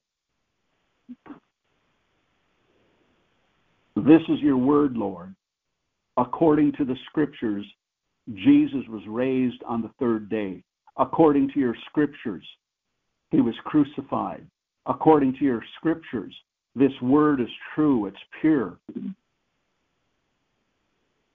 This 3.96 4.22
is 4.30 4.40
your 4.42 4.58
word, 4.58 4.96
Lord. 4.96 5.34
According 6.18 6.74
to 6.74 6.86
the 6.86 6.96
scriptures, 7.10 7.66
Jesus 8.34 8.86
was 8.88 9.02
raised 9.08 9.64
on 9.66 9.82
the 9.82 9.92
third 10.00 10.30
day. 10.30 10.64
According 10.98 11.52
to 11.54 11.60
your 11.60 11.76
scriptures, 11.90 12.46
he 13.32 13.42
was 13.42 13.56
crucified. 13.66 14.46
According 14.86 15.34
to 15.40 15.46
your 15.46 15.64
scriptures, 15.78 16.34
this 16.76 16.92
word 17.02 17.42
is 17.42 17.50
true, 17.74 18.06
it's 18.06 18.18
pure. 18.42 18.78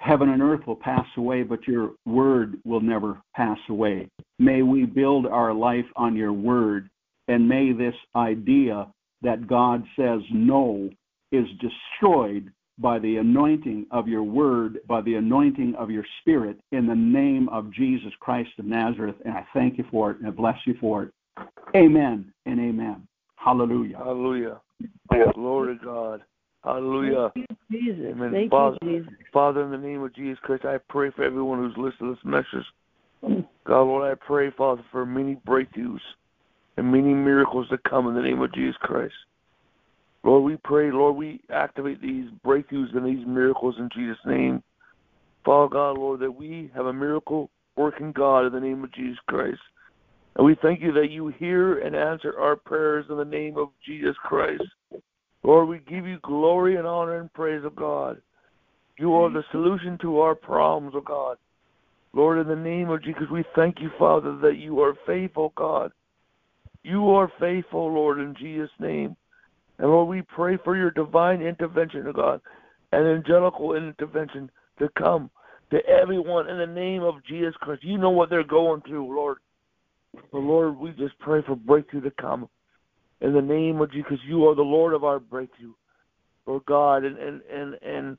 Heaven 0.00 0.30
and 0.30 0.42
earth 0.42 0.66
will 0.66 0.76
pass 0.76 1.06
away, 1.18 1.42
but 1.42 1.68
your 1.68 1.90
word 2.06 2.58
will 2.64 2.80
never 2.80 3.20
pass 3.36 3.58
away. 3.68 4.08
May 4.38 4.62
we 4.62 4.86
build 4.86 5.26
our 5.26 5.52
life 5.52 5.84
on 5.94 6.16
your 6.16 6.32
word, 6.32 6.88
and 7.28 7.46
may 7.46 7.72
this 7.72 7.94
idea 8.16 8.88
that 9.20 9.46
God 9.46 9.84
says 9.96 10.20
no 10.32 10.88
is 11.32 11.46
destroyed 11.60 12.50
by 12.78 12.98
the 12.98 13.18
anointing 13.18 13.86
of 13.90 14.08
your 14.08 14.22
word, 14.22 14.78
by 14.88 15.02
the 15.02 15.16
anointing 15.16 15.74
of 15.74 15.90
your 15.90 16.06
spirit, 16.20 16.58
in 16.72 16.86
the 16.86 16.94
name 16.94 17.50
of 17.50 17.70
Jesus 17.70 18.12
Christ 18.20 18.50
of 18.58 18.64
Nazareth. 18.64 19.16
And 19.26 19.34
I 19.34 19.46
thank 19.52 19.76
you 19.76 19.84
for 19.90 20.12
it 20.12 20.18
and 20.18 20.26
I 20.26 20.30
bless 20.30 20.56
you 20.64 20.74
for 20.80 21.02
it. 21.02 21.12
Amen 21.76 22.32
and 22.46 22.58
amen. 22.58 23.06
Hallelujah. 23.36 23.98
Hallelujah. 23.98 24.60
Glory 25.34 25.78
to 25.78 25.84
God. 25.84 26.22
Hallelujah. 26.64 27.32
Jesus. 27.70 28.00
Amen. 28.10 28.32
Thank 28.32 28.50
Father, 28.50 28.76
you, 28.82 29.00
Jesus. 29.00 29.14
Father, 29.32 29.62
in 29.62 29.70
the 29.70 29.78
name 29.78 30.02
of 30.02 30.14
Jesus 30.14 30.38
Christ, 30.42 30.64
I 30.64 30.78
pray 30.88 31.10
for 31.10 31.24
everyone 31.24 31.58
who's 31.58 31.76
listening 31.76 32.14
to 32.14 32.14
this 32.14 32.24
message. 32.24 32.66
Mm. 33.24 33.46
God, 33.64 33.82
Lord, 33.82 34.10
I 34.10 34.14
pray, 34.26 34.50
Father, 34.56 34.82
for 34.90 35.06
many 35.06 35.36
breakthroughs 35.46 36.00
and 36.76 36.92
many 36.92 37.14
miracles 37.14 37.68
to 37.70 37.78
come 37.88 38.08
in 38.08 38.14
the 38.14 38.22
name 38.22 38.40
of 38.40 38.52
Jesus 38.52 38.76
Christ. 38.80 39.14
Lord, 40.22 40.44
we 40.44 40.56
pray, 40.64 40.90
Lord, 40.90 41.16
we 41.16 41.40
activate 41.50 42.02
these 42.02 42.26
breakthroughs 42.44 42.94
and 42.94 43.06
these 43.06 43.26
miracles 43.26 43.76
in 43.78 43.88
Jesus' 43.94 44.18
name. 44.26 44.62
Father 45.44 45.68
God, 45.68 45.98
Lord, 45.98 46.20
that 46.20 46.30
we 46.30 46.70
have 46.74 46.86
a 46.86 46.92
miracle 46.92 47.50
working 47.76 48.12
God 48.12 48.46
in 48.46 48.52
the 48.52 48.60
name 48.60 48.84
of 48.84 48.92
Jesus 48.92 49.18
Christ. 49.26 49.60
And 50.36 50.46
we 50.46 50.56
thank 50.60 50.80
you 50.82 50.92
that 50.92 51.10
you 51.10 51.28
hear 51.28 51.78
and 51.78 51.96
answer 51.96 52.38
our 52.38 52.56
prayers 52.56 53.06
in 53.08 53.16
the 53.16 53.24
name 53.24 53.56
of 53.56 53.70
Jesus 53.84 54.14
Christ. 54.22 54.62
Lord, 55.42 55.68
we 55.68 55.78
give 55.78 56.06
you 56.06 56.18
glory 56.22 56.76
and 56.76 56.86
honor 56.86 57.18
and 57.20 57.32
praise, 57.32 57.64
of 57.64 57.74
God. 57.74 58.20
You 58.98 59.14
are 59.14 59.30
the 59.30 59.44
solution 59.50 59.96
to 60.02 60.20
our 60.20 60.34
problems, 60.34 60.94
O 60.94 61.00
God. 61.00 61.38
Lord, 62.12 62.38
in 62.38 62.48
the 62.48 62.56
name 62.56 62.90
of 62.90 63.02
Jesus, 63.02 63.22
we 63.32 63.44
thank 63.54 63.80
you, 63.80 63.90
Father, 63.98 64.36
that 64.42 64.56
you 64.58 64.80
are 64.80 64.94
faithful, 65.06 65.52
God. 65.56 65.92
You 66.82 67.10
are 67.10 67.32
faithful, 67.38 67.92
Lord, 67.92 68.18
in 68.18 68.34
Jesus' 68.38 68.70
name. 68.78 69.16
And 69.78 69.88
Lord, 69.88 70.08
we 70.08 70.22
pray 70.22 70.58
for 70.62 70.76
your 70.76 70.90
divine 70.90 71.40
intervention, 71.40 72.04
oh 72.06 72.12
God, 72.12 72.40
and 72.92 73.06
angelical 73.06 73.74
intervention 73.74 74.50
to 74.78 74.88
come 74.98 75.30
to 75.70 75.78
everyone 75.86 76.50
in 76.50 76.58
the 76.58 76.66
name 76.66 77.02
of 77.02 77.24
Jesus 77.26 77.54
Christ. 77.60 77.84
You 77.84 77.96
know 77.96 78.10
what 78.10 78.28
they're 78.28 78.44
going 78.44 78.82
through, 78.82 79.14
Lord. 79.14 79.38
But 80.32 80.40
Lord, 80.40 80.76
we 80.76 80.90
just 80.92 81.18
pray 81.20 81.40
for 81.46 81.54
breakthrough 81.54 82.02
to 82.02 82.10
come 82.20 82.48
in 83.20 83.32
the 83.32 83.42
name 83.42 83.80
of 83.80 83.90
Jesus, 83.90 84.06
because 84.08 84.24
you 84.26 84.46
are 84.48 84.54
the 84.54 84.62
Lord 84.62 84.94
of 84.94 85.04
our 85.04 85.18
breakthrough, 85.18 85.74
Lord 86.46 86.64
God. 86.66 87.04
And 87.04 87.18
and 87.18 87.42
and 87.42 87.74
and 87.82 88.18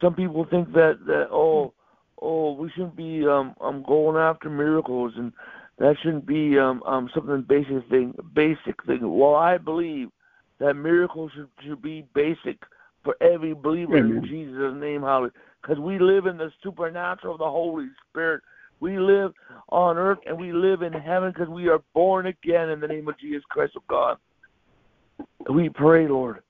some 0.00 0.14
people 0.14 0.46
think 0.50 0.72
that 0.72 0.98
that 1.06 1.28
oh 1.30 1.72
oh 2.20 2.52
we 2.52 2.70
shouldn't 2.70 2.96
be 2.96 3.26
um 3.26 3.54
um 3.60 3.84
going 3.86 4.16
after 4.16 4.50
miracles 4.50 5.12
and 5.16 5.32
that 5.78 5.96
shouldn't 6.02 6.26
be 6.26 6.58
um 6.58 6.82
um 6.84 7.10
something 7.14 7.44
basic 7.48 7.88
thing 7.88 8.14
basic 8.34 8.82
thing. 8.86 9.00
Well, 9.02 9.34
I 9.34 9.58
believe 9.58 10.10
that 10.58 10.74
miracles 10.74 11.32
should 11.34 11.48
should 11.64 11.82
be 11.82 12.06
basic 12.14 12.58
for 13.02 13.16
every 13.20 13.54
believer 13.54 13.96
Amen. 13.96 14.18
in 14.18 14.28
Jesus' 14.28 14.74
name, 14.76 15.02
hallelujah. 15.02 15.32
Because 15.62 15.78
we 15.78 15.98
live 15.98 16.26
in 16.26 16.36
the 16.36 16.50
supernatural 16.62 17.34
of 17.34 17.38
the 17.38 17.50
Holy 17.50 17.86
Spirit. 18.08 18.42
We 18.80 18.98
live 18.98 19.32
on 19.68 19.98
earth 19.98 20.18
and 20.26 20.38
we 20.38 20.52
live 20.52 20.82
in 20.82 20.92
heaven 20.92 21.32
because 21.32 21.48
we 21.48 21.68
are 21.68 21.80
born 21.94 22.26
again 22.26 22.70
in 22.70 22.80
the 22.80 22.88
name 22.88 23.08
of 23.08 23.18
Jesus 23.18 23.42
Christ 23.50 23.76
of 23.76 23.86
God. 23.86 24.16
We 25.52 25.68
pray, 25.68 26.08
Lord, 26.08 26.40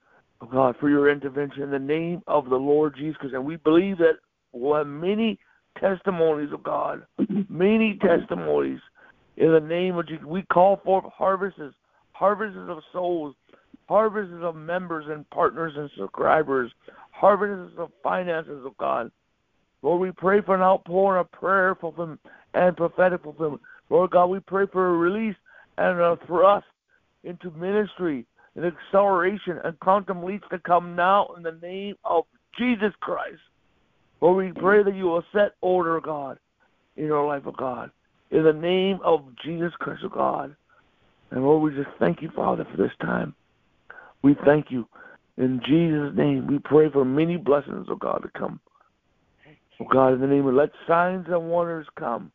oh 0.41 0.47
God, 0.47 0.77
for 0.81 0.89
your 0.89 1.11
intervention 1.11 1.63
in 1.63 1.71
the 1.71 1.79
name 1.79 2.23
of 2.27 2.49
the 2.49 2.57
Lord 2.57 2.95
Jesus, 2.97 3.17
Christ. 3.17 3.35
and 3.35 3.45
we 3.45 3.57
believe 3.57 3.99
that 3.99 4.19
we'll 4.53 4.77
have 4.77 4.87
many 4.87 5.39
testimonies 5.79 6.53
of 6.53 6.63
God, 6.63 7.03
many 7.49 7.99
testimonies 8.01 8.81
in 9.37 9.53
the 9.53 9.61
name 9.61 9.97
of 9.97 10.07
Jesus. 10.07 10.25
We 10.25 10.43
call 10.43 10.81
forth 10.85 11.05
harvests, 11.13 11.61
harvests 12.13 12.59
of 12.69 12.79
souls, 12.93 13.35
harvests 13.89 14.35
of 14.43 14.55
members 14.55 15.07
and 15.09 15.29
partners 15.31 15.73
and 15.77 15.91
subscribers, 15.97 16.71
harvests 17.11 17.75
of 17.77 17.91
finances 18.03 18.65
of 18.65 18.77
God. 18.79 19.11
Lord, 19.83 20.01
we 20.01 20.13
pray 20.13 20.41
for 20.43 20.55
an 20.55 20.63
outpouring 20.63 21.21
of 21.21 21.33
prayer 21.33 21.75
fulfillment 21.75 22.21
and 22.55 22.77
prophetic 22.77 23.23
fulfillment. 23.23 23.63
Lord 23.89 24.11
God, 24.11 24.27
we 24.27 24.41
pray 24.41 24.67
for 24.71 24.89
a 24.89 24.97
release 24.99 25.37
and 25.79 25.99
a 26.01 26.19
thrust 26.27 26.67
into 27.25 27.51
ministry 27.53 28.27
an 28.57 28.65
acceleration 28.65 29.59
and 29.65 29.79
quantum 29.81 30.25
leaps 30.25 30.47
to 30.51 30.59
come 30.59 30.97
now 30.97 31.29
in 31.37 31.43
the 31.43 31.59
name 31.63 31.95
of 32.05 32.25
Jesus 32.59 32.93
Christ. 33.01 33.41
Lord, 34.21 34.45
we 34.45 34.61
pray 34.61 34.83
that 34.83 34.95
you 34.95 35.05
will 35.05 35.25
set 35.33 35.53
order, 35.61 36.01
God, 36.01 36.39
in 36.97 37.07
your 37.07 37.27
life, 37.27 37.47
of 37.47 37.57
God, 37.57 37.91
in 38.31 38.45
the 38.45 38.53
name 38.53 38.99
of 39.05 39.25
Jesus 39.43 39.73
Christ, 39.79 40.05
of 40.05 40.13
God. 40.13 40.55
And 41.31 41.43
Lord, 41.43 41.63
we 41.63 41.83
just 41.83 41.97
thank 41.99 42.21
you, 42.21 42.31
Father, 42.35 42.67
for 42.71 42.77
this 42.77 42.93
time. 43.01 43.35
We 44.23 44.37
thank 44.45 44.71
you. 44.71 44.87
In 45.39 45.61
Jesus' 45.65 46.15
name, 46.17 46.47
we 46.47 46.59
pray 46.59 46.91
for 46.91 47.05
many 47.05 47.37
blessings, 47.37 47.89
of 47.89 48.01
God, 48.01 48.23
to 48.23 48.39
come. 48.39 48.61
Oh 49.81 49.87
God, 49.91 50.15
in 50.15 50.21
the 50.21 50.27
name 50.27 50.47
of 50.47 50.55
let 50.55 50.71
signs 50.87 51.27
and 51.29 51.49
wonders 51.49 51.87
come. 51.99 52.31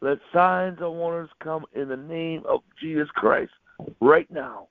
Let 0.00 0.18
signs 0.32 0.78
and 0.80 0.98
wonders 0.98 1.30
come 1.42 1.64
in 1.74 1.88
the 1.88 1.96
name 1.96 2.42
of 2.48 2.60
Jesus 2.80 3.08
Christ 3.14 3.52
right 4.00 4.30
now 4.30 4.68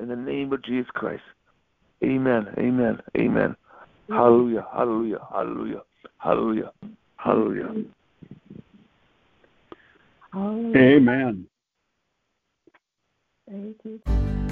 in 0.00 0.08
the 0.08 0.16
name 0.16 0.52
of 0.52 0.62
Jesus 0.62 0.90
Christ. 0.92 1.22
Amen. 2.04 2.46
Amen. 2.58 3.00
Amen. 3.16 3.56
Hallelujah. 4.08 4.66
Hallelujah. 4.72 5.18
Hallelujah. 5.32 5.82
Hallelujah. 6.18 6.72
Hallelujah. 7.16 7.84
Amen. 10.76 11.46
Thank 13.48 13.76
you. 13.84 14.49